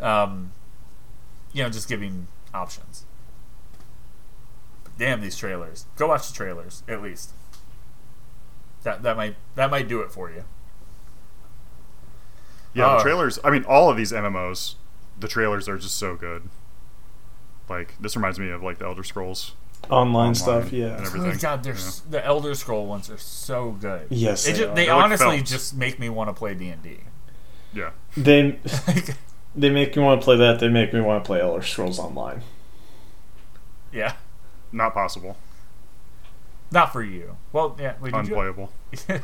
Um, 0.01 0.51
you 1.55 1.63
know, 1.63 1.69
just 1.69 1.87
giving 1.89 2.27
options. 2.53 3.05
But 4.83 4.95
damn 4.99 5.21
these 5.21 5.35
trailers! 5.37 5.85
Go 5.95 6.09
watch 6.09 6.27
the 6.27 6.33
trailers 6.35 6.83
at 6.87 7.01
least. 7.01 7.31
That 8.83 9.01
that 9.03 9.17
might 9.17 9.35
that 9.55 9.71
might 9.71 9.87
do 9.87 10.01
it 10.01 10.11
for 10.11 10.29
you. 10.29 10.43
Yeah, 12.73 12.91
Oh. 12.91 12.97
the 12.97 13.03
trailers. 13.03 13.39
I 13.43 13.49
mean, 13.51 13.63
all 13.63 13.89
of 13.89 13.95
these 13.97 14.11
MMOs, 14.11 14.75
the 15.19 15.27
trailers 15.27 15.69
are 15.69 15.77
just 15.77 15.95
so 15.97 16.15
good. 16.15 16.49
Like 17.69 17.95
this 17.99 18.15
reminds 18.15 18.37
me 18.37 18.49
of 18.49 18.61
like 18.61 18.77
the 18.79 18.85
Elder 18.85 19.03
Scrolls. 19.03 19.53
Online, 19.89 19.99
Online 20.15 20.35
stuff, 20.35 20.71
yeah. 20.73 20.87
and 20.87 21.01
Oh 21.01 21.05
everything. 21.05 21.29
my 21.29 21.35
god, 21.35 21.63
they're 21.63 21.73
s 21.73 22.01
the 22.09 22.23
Elder 22.25 22.53
Scroll 22.55 22.85
ones 22.87 23.09
are 23.09 23.17
so 23.17 23.71
good. 23.71 24.07
Yes, 24.09 24.43
they, 24.45 24.51
they 24.51 24.57
ju- 24.57 24.63
are. 24.65 24.75
they 24.75 24.85
They're 24.85 24.95
like 24.95 25.03
honestly 25.05 25.41
just 25.41 25.75
make 25.75 25.99
me 25.99 26.09
want 26.09 26.27
to 26.29 26.33
play 26.33 26.53
D 26.53 26.69
and 26.69 26.81
D. 26.83 26.97
Yeah, 27.73 27.91
They 28.17 28.59
they 29.55 29.69
make 29.69 29.95
me 29.95 30.03
want 30.03 30.21
to 30.21 30.25
play 30.25 30.37
that. 30.37 30.59
They 30.59 30.69
make 30.69 30.93
me 30.93 30.99
want 31.01 31.23
to 31.23 31.27
play 31.27 31.41
Elder 31.41 31.61
Scrolls 31.61 31.99
Online. 31.99 32.41
Yeah, 33.91 34.13
not 34.71 34.93
possible. 34.93 35.37
not 36.71 36.91
for 36.91 37.01
you. 37.03 37.37
Well, 37.53 37.77
yeah, 37.79 37.93
wait, 38.01 38.13
did 38.13 38.27
you? 38.27 38.33
Unplayable. 38.33 38.71
it 38.91 39.21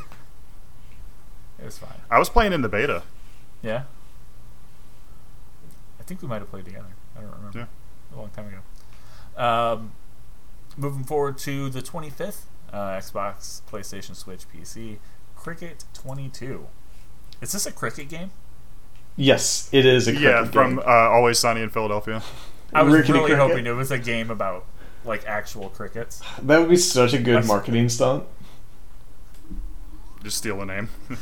was 1.62 1.78
fine. 1.78 2.00
I 2.10 2.18
was 2.18 2.28
playing 2.28 2.52
in 2.52 2.62
the 2.62 2.68
beta. 2.68 3.02
Yeah, 3.62 3.84
I 6.00 6.02
think 6.04 6.22
we 6.22 6.28
might 6.28 6.40
have 6.40 6.50
played 6.50 6.64
together. 6.64 6.86
I 7.16 7.20
don't 7.20 7.30
remember. 7.32 7.58
Yeah. 7.58 8.16
a 8.16 8.18
long 8.18 8.30
time 8.30 8.46
ago. 8.48 9.42
Um, 9.42 9.92
moving 10.76 11.04
forward 11.04 11.38
to 11.38 11.70
the 11.70 11.80
25th, 11.80 12.42
uh, 12.72 12.76
Xbox, 12.98 13.62
PlayStation, 13.70 14.16
Switch, 14.16 14.44
PC, 14.52 14.98
Cricket 15.36 15.84
22. 15.94 16.66
Is 17.40 17.52
this 17.52 17.66
a 17.66 17.72
cricket 17.72 18.08
game? 18.08 18.30
Yes, 19.16 19.68
it 19.72 19.84
is 19.86 20.08
a 20.08 20.14
Yeah, 20.14 20.44
from 20.46 20.76
game. 20.76 20.78
uh, 20.86 20.90
Always 21.10 21.38
Sunny 21.38 21.60
in 21.62 21.68
Philadelphia. 21.70 22.22
I 22.72 22.82
was 22.82 22.94
Rickety 22.94 23.12
really 23.12 23.24
cricket? 23.26 23.38
hoping 23.48 23.66
it 23.66 23.70
was 23.76 23.90
a 23.90 23.98
game 23.98 24.30
about 24.30 24.64
like 25.04 25.26
actual 25.26 25.68
crickets. 25.68 26.22
That 26.42 26.58
would 26.60 26.70
be 26.70 26.76
such 26.76 27.12
a 27.12 27.18
good 27.18 27.34
That's- 27.36 27.48
marketing 27.48 27.88
stunt. 27.88 28.24
Just 30.22 30.38
steal 30.38 30.58
the 30.58 30.66
name. 30.66 30.88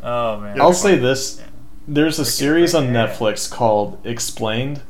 Oh 0.00 0.38
man, 0.40 0.56
Yeah, 0.56 0.62
I'll 0.62 0.72
say 0.72 0.92
fun. 0.94 1.02
this: 1.02 1.42
there's 1.88 2.18
a 2.20 2.22
Cricket 2.22 2.32
series 2.34 2.74
on 2.74 2.84
cricket. 2.92 3.10
Netflix 3.10 3.50
called 3.50 3.98
Explained, 4.06 4.80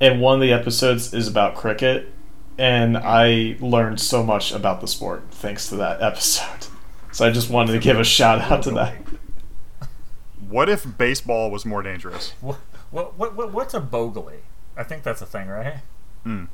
and 0.00 0.20
one 0.20 0.36
of 0.36 0.40
the 0.40 0.52
episodes 0.52 1.12
is 1.12 1.26
about 1.26 1.56
cricket, 1.56 2.12
and 2.56 2.96
I 2.96 3.56
learned 3.58 3.98
so 4.00 4.22
much 4.22 4.52
about 4.52 4.80
the 4.80 4.86
sport 4.86 5.24
thanks 5.32 5.68
to 5.70 5.76
that 5.78 6.00
episode. 6.02 6.68
So 7.10 7.26
I 7.26 7.32
just 7.32 7.50
wanted 7.50 7.72
to 7.72 7.78
give 7.80 7.98
a 7.98 8.04
shout 8.04 8.40
out 8.42 8.62
to 8.62 8.70
that. 8.72 8.94
What 10.48 10.68
if 10.68 10.96
baseball 10.96 11.50
was 11.50 11.66
more 11.66 11.82
dangerous? 11.82 12.32
What, 12.40 12.58
what, 12.90 13.18
what, 13.18 13.34
what 13.34 13.52
what's 13.52 13.74
a 13.74 13.80
bogley? 13.80 14.40
I 14.76 14.82
think 14.82 15.02
that's 15.02 15.20
a 15.20 15.26
thing, 15.26 15.48
right? 15.48 15.78
Hmm. 16.22 16.44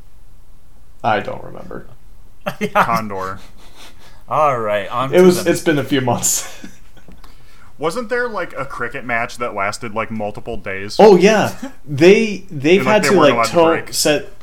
I 1.02 1.20
don't 1.20 1.44
remember. 1.44 1.86
yeah. 2.60 2.68
Condor. 2.84 3.38
All 4.28 4.58
right. 4.58 4.88
On 4.88 5.14
it 5.14 5.20
was. 5.20 5.44
The... 5.44 5.50
It's 5.50 5.60
been 5.60 5.78
a 5.78 5.84
few 5.84 6.00
months. 6.00 6.66
Wasn't 7.78 8.08
there 8.08 8.28
like 8.28 8.52
a 8.56 8.64
cricket 8.64 9.04
match 9.04 9.38
that 9.38 9.54
lasted 9.54 9.94
like 9.94 10.10
multiple 10.10 10.56
days? 10.56 10.96
oh 10.98 11.16
yeah, 11.16 11.72
they 11.84 12.38
they've 12.50 12.80
And, 12.80 12.86
like, 12.86 12.94
had 12.94 13.04
they 13.04 13.08
to 13.08 13.14
like 13.16 13.32
allowed 13.32 13.80
to 13.80 13.86
to 13.86 13.92
set 13.92 14.33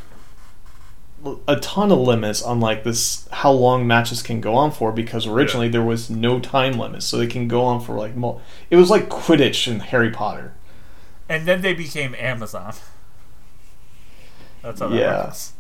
a 1.48 1.56
ton 1.58 1.92
of 1.92 2.00
limits 2.00 2.42
on 2.42 2.60
like 2.60 2.84
this 2.84 3.28
how 3.32 3.52
long 3.52 3.86
matches 3.86 4.24
can 4.24 4.42
go 4.42 4.56
on 4.56 4.72
for 4.72 4.92
because 4.92 5.28
originally 5.28 5.70
there 5.70 5.84
was 5.84 6.10
no 6.10 6.40
time 6.40 6.74
limit, 6.80 7.04
so 7.04 7.18
they 7.18 7.28
can 7.28 7.48
go 7.48 7.64
on 7.64 7.80
for 7.82 7.94
like 7.96 8.16
mul- 8.16 8.42
it 8.70 8.76
was 8.78 8.90
like 8.90 9.08
Quidditch 9.10 9.70
and 9.72 9.82
Harry 9.84 10.10
Potter. 10.12 10.54
and 11.30 11.48
then 11.48 11.62
they 11.62 11.74
became 11.74 12.14
Amazon. 12.16 12.74
That's 14.62 14.80
how 14.80 14.90
that 14.90 14.96
Yeah. 14.96 15.26
works. 15.26 15.54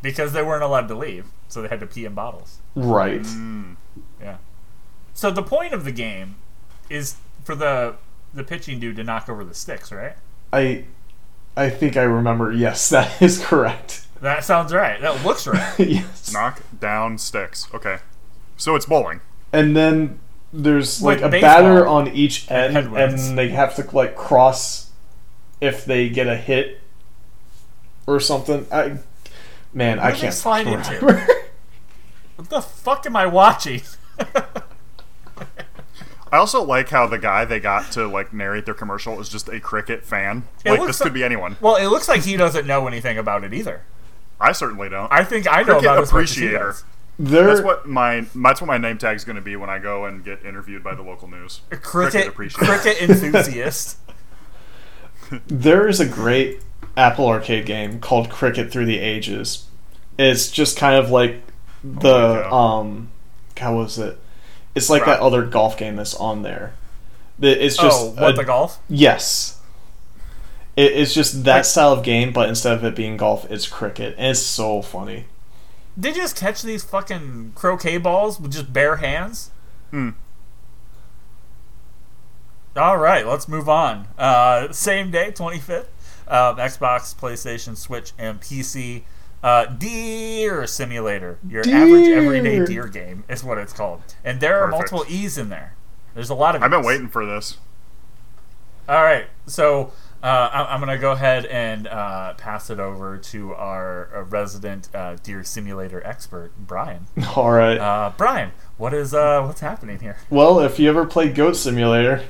Because 0.00 0.32
they 0.32 0.42
weren't 0.42 0.62
allowed 0.64 0.88
to 0.88 0.94
leave, 0.96 1.26
so 1.48 1.62
they 1.62 1.68
had 1.68 1.80
to 1.80 1.86
pee 1.86 2.04
in 2.04 2.14
bottles. 2.14 2.58
Right. 2.74 3.22
Mm. 3.22 3.76
Yeah. 4.20 4.36
So 5.14 5.30
the 5.30 5.42
point 5.42 5.72
of 5.74 5.84
the 5.84 5.92
game 5.92 6.36
is 6.90 7.16
for 7.44 7.54
the 7.54 7.96
the 8.34 8.42
pitching 8.42 8.80
dude 8.80 8.96
to 8.96 9.04
knock 9.04 9.28
over 9.28 9.44
the 9.44 9.54
sticks, 9.54 9.92
right? 9.92 10.14
I 10.52 10.84
I 11.56 11.68
think 11.70 11.96
I 11.96 12.02
remember. 12.02 12.50
Yes, 12.52 12.88
that 12.90 13.20
is 13.22 13.38
correct. 13.44 14.06
That 14.22 14.44
sounds 14.44 14.72
right. 14.72 15.00
That 15.00 15.24
looks 15.26 15.46
right. 15.46 15.74
yes. 15.78 16.32
Knock 16.32 16.62
down 16.80 17.18
sticks. 17.18 17.66
Okay. 17.74 17.98
So 18.56 18.74
it's 18.76 18.86
bowling. 18.86 19.20
And 19.52 19.76
then 19.76 20.20
there's 20.52 21.02
like 21.02 21.16
With 21.18 21.26
a 21.26 21.28
baseball 21.28 21.50
batter 21.62 21.86
on 21.86 22.08
each 22.08 22.50
end, 22.50 22.72
headwinds. 22.74 23.28
and 23.28 23.36
they 23.36 23.48
have 23.50 23.74
to 23.76 23.88
like 23.94 24.14
cross 24.16 24.90
if 25.60 25.84
they 25.84 26.08
get 26.08 26.26
a 26.28 26.36
hit 26.36 26.80
or 28.06 28.20
something. 28.20 28.66
I 28.72 28.98
man, 29.74 29.98
I 29.98 30.04
What 30.04 30.10
do 30.10 30.14
they 30.14 30.20
can't 30.22 30.34
slide 30.34 30.66
into? 30.68 30.94
remember. 31.04 31.32
what 32.36 32.48
the 32.48 32.62
fuck 32.62 33.04
am 33.06 33.16
I 33.16 33.26
watching? 33.26 33.82
I 36.30 36.38
also 36.38 36.62
like 36.62 36.88
how 36.88 37.06
the 37.06 37.18
guy 37.18 37.44
they 37.44 37.60
got 37.60 37.92
to 37.92 38.06
like 38.06 38.32
narrate 38.32 38.64
their 38.64 38.74
commercial 38.74 39.20
is 39.20 39.28
just 39.28 39.48
a 39.50 39.60
cricket 39.60 40.04
fan. 40.04 40.44
It 40.64 40.70
like 40.70 40.80
looks 40.80 40.92
this 40.92 41.00
like- 41.00 41.06
could 41.08 41.14
be 41.14 41.24
anyone. 41.24 41.56
well, 41.60 41.76
it 41.76 41.86
looks 41.88 42.08
like 42.08 42.22
he 42.22 42.36
doesn't 42.36 42.66
know 42.66 42.86
anything 42.86 43.18
about 43.18 43.44
it 43.44 43.52
either. 43.52 43.82
I 44.42 44.52
certainly 44.52 44.88
don't. 44.88 45.10
I 45.12 45.24
think 45.24 45.46
I 45.50 45.58
know 45.62 45.64
Cricket 45.78 45.82
about 45.84 45.98
it 45.98 46.02
as 46.02 46.12
much 46.12 46.22
as 46.24 46.36
he 46.36 46.46
appreciator. 46.46 46.66
does. 46.72 46.84
There, 47.18 47.46
That's 47.46 47.60
what 47.60 47.86
my 47.88 48.26
that's 48.34 48.60
what 48.60 48.66
my 48.66 48.78
name 48.78 48.98
tag 48.98 49.16
is 49.16 49.24
going 49.24 49.36
to 49.36 49.42
be 49.42 49.54
when 49.54 49.68
I 49.70 49.78
go 49.78 50.06
and 50.06 50.24
get 50.24 50.44
interviewed 50.44 50.82
by 50.82 50.94
the 50.94 51.02
local 51.02 51.28
news. 51.28 51.60
A 51.70 51.76
cricket 51.76 52.26
appreciator. 52.28 52.64
cricket 52.80 53.02
enthusiast. 53.02 53.98
there 55.46 55.86
is 55.88 56.00
a 56.00 56.06
great 56.06 56.62
Apple 56.96 57.26
Arcade 57.28 57.66
game 57.66 58.00
called 58.00 58.30
Cricket 58.30 58.72
Through 58.72 58.86
the 58.86 58.98
Ages. 58.98 59.66
It's 60.18 60.50
just 60.50 60.76
kind 60.76 60.96
of 60.96 61.10
like 61.10 61.42
the 61.84 62.00
Holy 62.34 62.42
cow. 62.42 62.56
um, 62.80 63.10
how 63.56 63.76
was 63.76 63.98
it? 63.98 64.18
It's 64.74 64.88
like 64.90 65.06
Right. 65.06 65.14
that 65.18 65.20
other 65.22 65.44
golf 65.44 65.76
game 65.76 65.96
that's 65.96 66.14
on 66.14 66.42
there. 66.42 66.72
It's 67.40 67.76
just 67.76 68.00
oh, 68.00 68.10
what 68.10 68.34
a- 68.34 68.36
the 68.36 68.44
golf? 68.44 68.78
Yes. 68.88 69.58
It, 70.76 70.92
it's 70.92 71.12
just 71.14 71.44
that 71.44 71.56
Like- 71.56 71.64
style 71.64 71.92
of 71.92 72.02
game, 72.02 72.32
but 72.32 72.48
instead 72.48 72.72
of 72.74 72.84
it 72.84 72.94
being 72.94 73.16
golf, 73.16 73.50
it's 73.50 73.66
cricket, 73.68 74.14
and 74.18 74.28
it's 74.28 74.40
so 74.40 74.80
funny. 74.82 75.26
Did 75.98 76.16
you 76.16 76.22
just 76.22 76.36
catch 76.36 76.62
these 76.62 76.82
fucking 76.82 77.52
croquet 77.54 77.98
balls 77.98 78.40
with 78.40 78.52
just 78.52 78.72
bare 78.72 78.96
hands? 78.96 79.50
Hmm. 79.90 80.10
All 82.74 82.96
right, 82.96 83.26
let's 83.26 83.48
move 83.48 83.68
on. 83.68 84.08
Uh, 84.16 84.72
same 84.72 85.10
day, 85.10 85.30
25th. 85.30 85.86
Uh, 86.26 86.54
Xbox, 86.54 87.14
PlayStation, 87.14 87.76
Switch, 87.76 88.12
and 88.16 88.40
PC. 88.40 89.02
Uh, 89.42 89.66
Deer 89.66 90.66
Simulator, 90.66 91.38
your 91.46 91.62
average 91.68 92.08
everyday 92.08 92.56
Deer. 92.58 92.64
deer 92.64 92.86
game 92.86 93.24
is 93.28 93.42
what 93.42 93.58
it's 93.58 93.72
called, 93.72 94.00
and 94.24 94.40
there 94.40 94.60
are 94.62 94.68
multiple 94.68 95.04
E's 95.08 95.36
in 95.36 95.48
there. 95.48 95.74
There's 96.14 96.30
a 96.30 96.34
lot 96.34 96.54
of. 96.54 96.62
I've 96.62 96.70
been 96.70 96.84
waiting 96.84 97.08
for 97.08 97.26
this. 97.26 97.58
All 98.88 99.02
right, 99.02 99.26
so 99.46 99.90
uh, 100.22 100.26
I- 100.52 100.72
I'm 100.74 100.80
going 100.80 100.92
to 100.94 101.00
go 101.00 101.12
ahead 101.12 101.46
and 101.46 101.86
uh, 101.88 102.34
pass 102.34 102.70
it 102.70 102.78
over 102.78 103.18
to 103.18 103.54
our 103.54 104.08
uh, 104.14 104.22
resident 104.24 104.88
uh, 104.94 105.16
Deer 105.22 105.42
Simulator 105.44 106.04
expert, 106.06 106.52
Brian. 106.58 107.06
All 107.36 107.50
right. 107.50 107.78
Uh, 107.78 108.12
Brian, 108.16 108.52
what 108.76 108.94
is 108.94 109.12
uh, 109.14 109.42
what's 109.42 109.60
happening 109.60 109.98
here? 110.00 110.16
well, 110.30 110.60
if 110.60 110.78
you 110.78 110.88
ever 110.88 111.04
played 111.06 111.34
Goat 111.34 111.56
Simulator, 111.56 112.22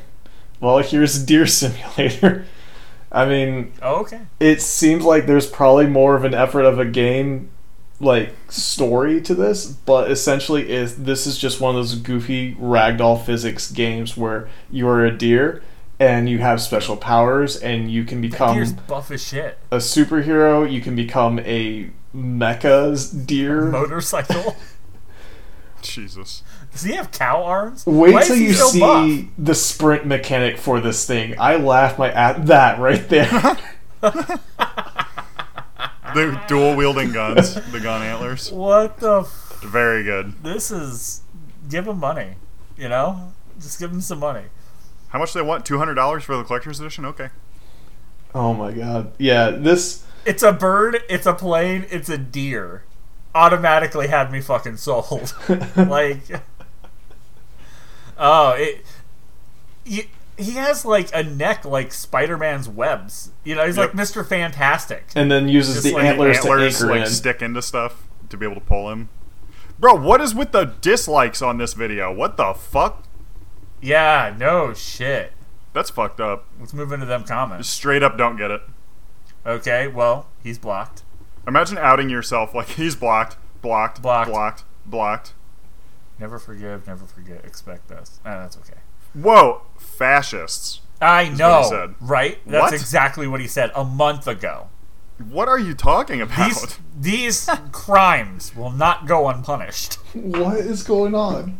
well, 0.61 0.79
here's 0.79 1.23
Deer 1.25 1.47
Simulator. 1.47 2.47
I 3.13 3.27
mean, 3.27 3.73
Oh, 3.83 3.97
okay. 4.01 4.23
it 4.41 4.63
seems 4.63 5.05
like 5.05 5.27
there's 5.27 5.47
probably 5.47 5.87
more 5.87 6.15
of 6.17 6.25
an 6.25 6.33
effort 6.33 6.63
of 6.63 6.79
a 6.79 6.87
game 6.87 7.51
like 8.01 8.35
story 8.49 9.21
to 9.21 9.35
this, 9.35 9.67
but 9.67 10.11
essentially 10.11 10.71
is 10.71 10.97
this 11.05 11.27
is 11.27 11.37
just 11.37 11.61
one 11.61 11.77
of 11.77 11.79
those 11.79 11.95
goofy 11.95 12.55
ragdoll 12.55 13.23
physics 13.23 13.71
games 13.71 14.17
where 14.17 14.49
you 14.71 14.89
are 14.89 15.05
a 15.05 15.11
deer 15.17 15.63
and 16.03 16.29
you 16.29 16.39
have 16.39 16.61
special 16.61 16.97
powers 16.97 17.57
and 17.57 17.91
you 17.91 18.05
can 18.05 18.21
become 18.21 18.57
Deer's 18.57 18.73
buff 18.73 19.11
as 19.13 19.25
shit. 19.25 19.59
a 19.71 19.77
superhero, 19.77 20.71
you 20.71 20.81
can 20.81 20.97
become 20.97 21.39
a 21.41 21.91
mecha's 22.13 23.09
deer. 23.11 23.67
Motorcycle. 23.67 24.57
Jesus. 25.83 26.43
Does 26.73 26.83
he 26.83 26.95
have 26.95 27.11
cow 27.13 27.43
arms? 27.45 27.87
Wait 27.87 28.15
Why 28.15 28.25
till 28.25 28.37
you 28.37 28.53
so 28.53 28.67
see 28.69 28.81
buff? 28.81 29.31
the 29.39 29.55
sprint 29.55 30.07
mechanic 30.07 30.59
for 30.59 30.81
this 30.81 31.07
thing. 31.07 31.39
I 31.39 31.57
laughed 31.57 31.99
my 31.99 32.11
at 32.13 32.47
that 32.47 32.79
right 32.81 33.09
there. 33.09 33.59
The 36.15 36.39
dual 36.47 36.77
wielding 36.77 37.13
guns, 37.13 37.55
the 37.73 37.81
gun 37.81 38.03
antlers. 38.03 38.53
What 38.53 38.99
the? 38.99 39.21
F- 39.21 39.61
Very 39.65 40.03
good. 40.05 40.35
this 40.43 40.71
is. 40.71 41.23
Give 41.71 41.89
him 41.89 42.01
money. 42.01 42.35
You 42.77 42.91
know, 42.91 43.33
just 43.59 43.79
give 43.81 43.91
him 43.91 44.03
some 44.03 44.19
money. 44.19 44.43
How 45.13 45.19
much 45.19 45.33
do 45.33 45.39
they 45.39 45.45
want? 45.47 45.65
Two 45.67 45.79
hundred 45.79 45.95
dollars 45.95 46.25
for 46.25 46.37
the 46.37 46.43
collector's 46.45 46.81
edition? 46.81 47.05
Okay. 47.05 47.29
oh 48.35 48.53
my 48.55 48.73
god. 48.73 49.13
Yeah, 49.19 49.51
this 49.51 50.05
It's 50.25 50.43
a 50.43 50.53
bird. 50.53 51.01
It's 51.09 51.27
a 51.27 51.35
plane. 51.35 51.87
It's 51.91 52.09
a 52.09 52.19
deer. 52.19 52.85
Automatically 53.35 54.09
had 54.09 54.31
me 54.33 54.41
fucking 54.41 54.77
sold. 54.77 55.35
like, 55.77 56.21
oh, 58.19 58.51
it. 58.57 58.85
You, 59.85 60.05
he 60.39 60.53
has 60.53 60.85
like 60.85 61.11
a 61.15 61.23
neck 61.23 61.65
like 61.65 61.93
Spider-Man's 61.93 62.69
webs. 62.69 63.31
You 63.45 63.55
know, 63.55 63.67
he's 63.67 63.77
Yep. 63.77 63.95
like 63.95 64.07
Mr. 64.07 64.27
Fantastic. 64.27 65.05
and 65.15 65.31
then 65.31 65.49
uses 65.49 65.77
Just 65.77 65.87
the 65.89 65.93
like 65.95 66.05
antlers, 66.05 66.39
Antlers 66.39 66.79
to 66.79 66.87
like 66.87 67.01
in. 67.03 67.07
stick 67.07 67.43
into 67.43 67.61
stuff 67.63 68.07
to 68.31 68.37
be 68.37 68.47
able 68.47 68.55
to 68.57 68.61
pull 68.67 68.91
him. 68.91 69.09
Bro, 69.79 69.97
what 70.03 70.21
is 70.21 70.35
with 70.35 70.53
the 70.53 70.65
dislikes 70.81 71.43
on 71.43 71.59
this 71.59 71.75
video? 71.75 72.13
What 72.13 72.37
the 72.37 72.55
fuck? 72.55 73.05
Yeah, 73.83 74.35
no 74.39 74.73
shit. 74.73 75.33
That's 75.75 75.91
fucked 75.91 76.21
up. 76.21 76.47
Let's 76.61 76.73
move 76.73 76.93
into 76.93 77.05
them 77.07 77.25
comments. 77.25 77.69
Straight 77.69 78.03
up, 78.03 78.17
don't 78.17 78.37
get 78.37 78.51
it. 78.51 78.63
Okay, 79.45 79.89
well, 79.89 80.29
he's 80.43 80.59
blocked. 80.59 81.03
Imagine 81.49 81.77
outing 81.79 82.09
yourself 82.09 82.55
like 82.55 82.69
he's 82.69 82.95
blocked, 82.95 83.37
blocked, 83.61 84.01
Blocked. 84.01 84.31
blocked, 84.31 84.65
blocked. 84.87 85.35
Never 86.19 86.39
forgive, 86.39 86.87
never 86.87 87.05
forget. 87.07 87.45
Expect 87.45 87.89
this. 87.89 88.21
Ah, 88.25 88.39
that's 88.41 88.57
okay. 88.59 88.79
Whoa, 89.15 89.63
fascists! 89.77 90.81
I 91.01 91.25
what 91.25 91.37
know, 91.39 91.63
he 91.63 91.69
said. 91.69 91.95
right? 92.01 92.39
That's 92.47 92.63
What? 92.71 92.75
exactly 92.75 93.27
what 93.27 93.41
he 93.41 93.49
said 93.49 93.73
a 93.75 93.85
month 93.85 94.29
ago. 94.29 94.69
What 95.19 95.49
are 95.49 95.59
you 95.59 95.75
talking 95.75 96.21
about? 96.21 96.49
These 96.49 96.79
these 96.99 97.51
crimes 97.73 98.55
will 98.55 98.71
not 98.71 99.07
go 99.07 99.29
unpunished. 99.29 99.95
What 100.15 100.59
is 100.59 100.83
going 100.85 101.15
on? 101.17 101.59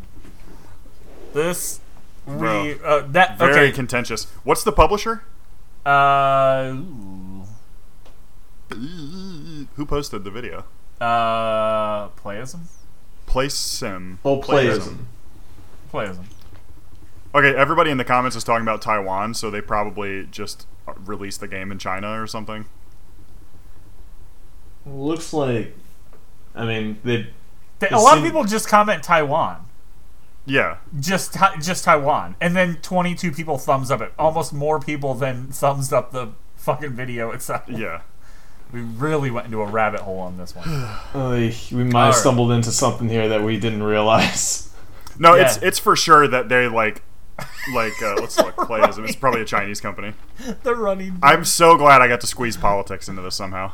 This 1.35 1.81
we 2.27 2.35
Bro. 2.37 2.75
uh, 2.85 3.07
that 3.09 3.39
Very 3.39 3.53
okay. 3.69 3.73
contentious. 3.73 4.25
What's 4.45 4.65
the 4.65 4.73
publisher? 4.73 5.23
uh. 5.85 6.75
Who 9.77 9.87
posted 9.87 10.25
the 10.25 10.31
video? 10.31 10.65
uh, 11.01 12.09
playism, 12.11 12.61
Place 13.27 13.55
Sim. 13.55 14.19
Oh, 14.25 14.41
playism. 14.41 14.99
playism. 15.93 16.25
Okay, 17.35 17.55
everybody 17.57 17.91
in 17.91 17.97
the 17.99 18.05
comments 18.05 18.37
is 18.37 18.45
talking 18.45 18.63
about 18.63 18.83
Taiwan, 18.83 19.35
so 19.35 19.51
they 19.51 19.61
probably 19.61 20.27
just 20.31 20.67
uh, 20.87 20.93
released 21.05 21.41
the 21.41 21.49
game 21.49 21.73
in 21.73 21.79
China 21.79 22.21
or 22.23 22.27
something. 22.27 22.67
Looks 24.87 25.33
like. 25.33 25.77
I 26.55 26.67
mean, 26.67 26.99
they. 27.05 27.29
They- 27.81 27.89
a 27.89 27.99
lot 27.99 28.17
of 28.19 28.23
people 28.25 28.45
just 28.45 28.69
comment 28.69 29.03
Taiwan. 29.03 29.67
Yeah, 30.45 30.79
Just 30.99 31.37
just 31.61 31.85
Taiwan, 31.85 32.35
and 32.41 32.57
then 32.57 32.77
22 32.83 33.31
people 33.31 33.59
thumbs 33.59 33.91
up 33.93 34.01
it. 34.01 34.13
Almost 34.19 34.53
more 34.53 34.81
people 34.81 35.15
than 35.15 35.47
thumbs 35.49 35.93
up 35.93 36.11
the 36.11 36.31
fucking 36.57 36.91
video 36.95 37.31
itself. 37.31 37.63
yeah. 37.69 38.01
We 38.73 38.81
really 38.81 39.31
went 39.31 39.47
into 39.47 39.61
a 39.61 39.67
rabbit 39.67 40.01
hole 40.01 40.19
on 40.19 40.39
this 40.39 40.57
one. 40.57 40.67
Oy, 41.15 41.55
we 41.71 41.85
might 41.85 41.85
have 41.85 41.95
Alright. 41.95 42.15
stumbled 42.15 42.51
into 42.53 42.73
something 42.73 43.09
here 43.09 43.29
that 43.29 43.43
we 43.45 43.59
didn't 43.61 43.83
realize. 43.83 44.71
No, 45.19 45.35
Yeah. 45.35 45.43
it's 45.45 45.57
it's 45.59 45.79
for 45.79 45.95
sure 45.95 46.27
that 46.27 46.49
they 46.49 46.67
like 46.69 47.03
like 47.75 47.93
uh, 48.03 48.15
let's 48.19 48.37
look, 48.39 48.57
Playism. 48.57 49.07
It's 49.07 49.15
probably 49.15 49.43
a 49.43 49.45
Chinese 49.45 49.81
company. 49.81 50.15
the 50.65 50.75
running. 50.75 51.19
I'm 51.23 51.45
so 51.45 51.77
glad 51.77 52.01
I 52.03 52.09
got 52.09 52.21
to 52.23 52.27
squeeze 52.27 52.57
politics 52.57 53.09
into 53.09 53.21
this 53.23 53.37
somehow. 53.37 53.73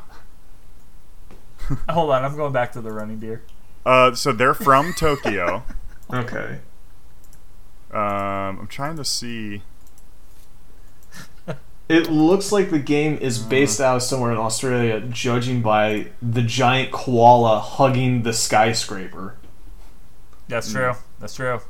Hold 1.88 2.10
on, 2.10 2.24
I'm 2.24 2.36
going 2.36 2.52
back 2.52 2.72
to 2.72 2.80
the 2.80 2.92
running 2.92 3.18
deer. 3.20 3.42
Uh, 3.86 4.14
so 4.14 4.32
they're 4.32 4.52
from 4.54 4.92
Tokyo. 4.94 5.62
Okay. 6.12 6.58
Um, 7.90 8.60
I'm 8.60 8.66
trying 8.68 8.96
to 8.96 9.04
see. 9.04 9.62
It 11.88 12.10
looks 12.10 12.52
like 12.52 12.68
the 12.68 12.78
game 12.78 13.16
is 13.16 13.38
based 13.38 13.80
out 13.80 13.96
of 13.96 14.02
somewhere 14.02 14.30
in 14.30 14.36
Australia, 14.36 15.00
judging 15.00 15.62
by 15.62 16.08
the 16.20 16.42
giant 16.42 16.92
koala 16.92 17.60
hugging 17.60 18.24
the 18.24 18.34
skyscraper. 18.34 19.36
That's 20.48 20.70
true. 20.70 20.92
That's 21.18 21.34
true. 21.34 21.60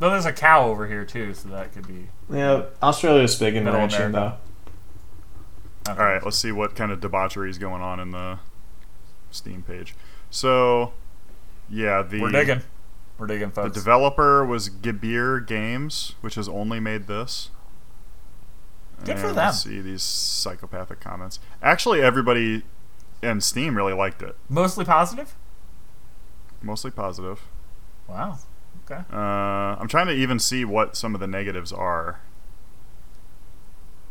Though 0.00 0.10
there's 0.10 0.26
a 0.26 0.32
cow 0.32 0.66
over 0.66 0.88
here 0.88 1.04
too, 1.04 1.32
so 1.32 1.48
that 1.50 1.72
could 1.72 1.86
be. 1.86 2.08
Yeah, 2.28 2.64
Australia's 2.82 3.38
big 3.38 3.54
in 3.54 3.62
the 3.62 3.70
Middle 3.70 3.86
ranching, 3.86 4.10
though. 4.10 4.34
Okay. 5.88 6.00
All 6.00 6.08
right, 6.08 6.24
let's 6.24 6.38
see 6.38 6.50
what 6.50 6.74
kind 6.74 6.90
of 6.90 7.00
debauchery 7.00 7.48
is 7.48 7.58
going 7.58 7.82
on 7.82 8.00
in 8.00 8.10
the 8.10 8.40
Steam 9.30 9.62
page. 9.62 9.94
So, 10.28 10.92
yeah, 11.70 12.02
the 12.02 12.20
We're 12.20 12.30
digging. 12.32 12.62
We're 13.22 13.28
digging, 13.28 13.50
the 13.50 13.68
developer 13.68 14.44
was 14.44 14.68
Gibier 14.68 15.46
Games, 15.46 16.16
which 16.22 16.34
has 16.34 16.48
only 16.48 16.80
made 16.80 17.06
this. 17.06 17.50
Good 19.04 19.20
for 19.20 19.32
them. 19.32 19.52
See 19.52 19.80
these 19.80 20.02
psychopathic 20.02 20.98
comments. 20.98 21.38
Actually, 21.62 22.02
everybody 22.02 22.64
in 23.22 23.40
Steam 23.40 23.76
really 23.76 23.92
liked 23.92 24.22
it. 24.22 24.34
Mostly 24.48 24.84
positive. 24.84 25.36
Mostly 26.62 26.90
positive. 26.90 27.42
Wow. 28.08 28.38
Okay. 28.90 29.02
Uh, 29.12 29.16
I'm 29.78 29.86
trying 29.86 30.08
to 30.08 30.14
even 30.14 30.40
see 30.40 30.64
what 30.64 30.96
some 30.96 31.14
of 31.14 31.20
the 31.20 31.28
negatives 31.28 31.72
are. 31.72 32.18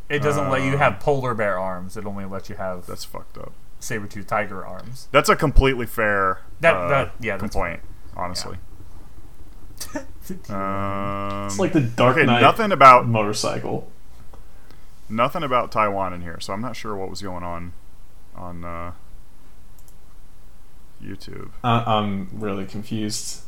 It 0.08 0.20
doesn't 0.20 0.50
let 0.50 0.62
you 0.64 0.76
Uh, 0.76 0.78
have 0.78 1.02
polar 1.02 1.34
bear 1.34 1.60
arms. 1.60 1.98
It 1.98 2.06
only 2.06 2.24
lets 2.24 2.48
you 2.50 2.56
have 2.56 2.86
That's 2.86 3.04
fucked 3.04 3.38
up. 3.38 3.52
saber 3.82 4.08
tooth 4.08 4.28
tiger 4.28 4.66
arms. 4.66 5.10
That's 5.12 5.28
a 5.28 5.36
completely 5.36 5.86
fair 5.86 6.40
That- 6.62 6.76
uh, 6.78 6.88
that- 6.88 7.12
yeah, 7.20 7.34
that's 7.36 7.42
complaint, 7.54 7.82
honestly. 8.16 8.58
Um, 10.50 11.46
It's 11.48 11.60
like 11.60 11.74
the 11.74 11.82
Dark 11.82 12.18
okay, 12.18 12.26
Knight 12.26 12.42
nothing 12.42 12.72
about 12.72 13.08
motorcycle. 13.08 13.92
nothing 15.10 15.44
about 15.44 15.72
Taiwan 15.72 16.14
in 16.14 16.22
here, 16.22 16.40
so 16.40 16.54
I'm 16.54 16.62
not 16.62 16.76
sure 16.76 16.96
what 16.96 17.10
was 17.10 17.22
going 17.22 17.44
on 17.44 17.74
on 18.36 18.64
uh, 18.64 18.92
YouTube. 21.04 21.50
Uh, 21.64 21.84
I'm 21.86 22.30
really 22.34 22.66
confused. 22.66 23.42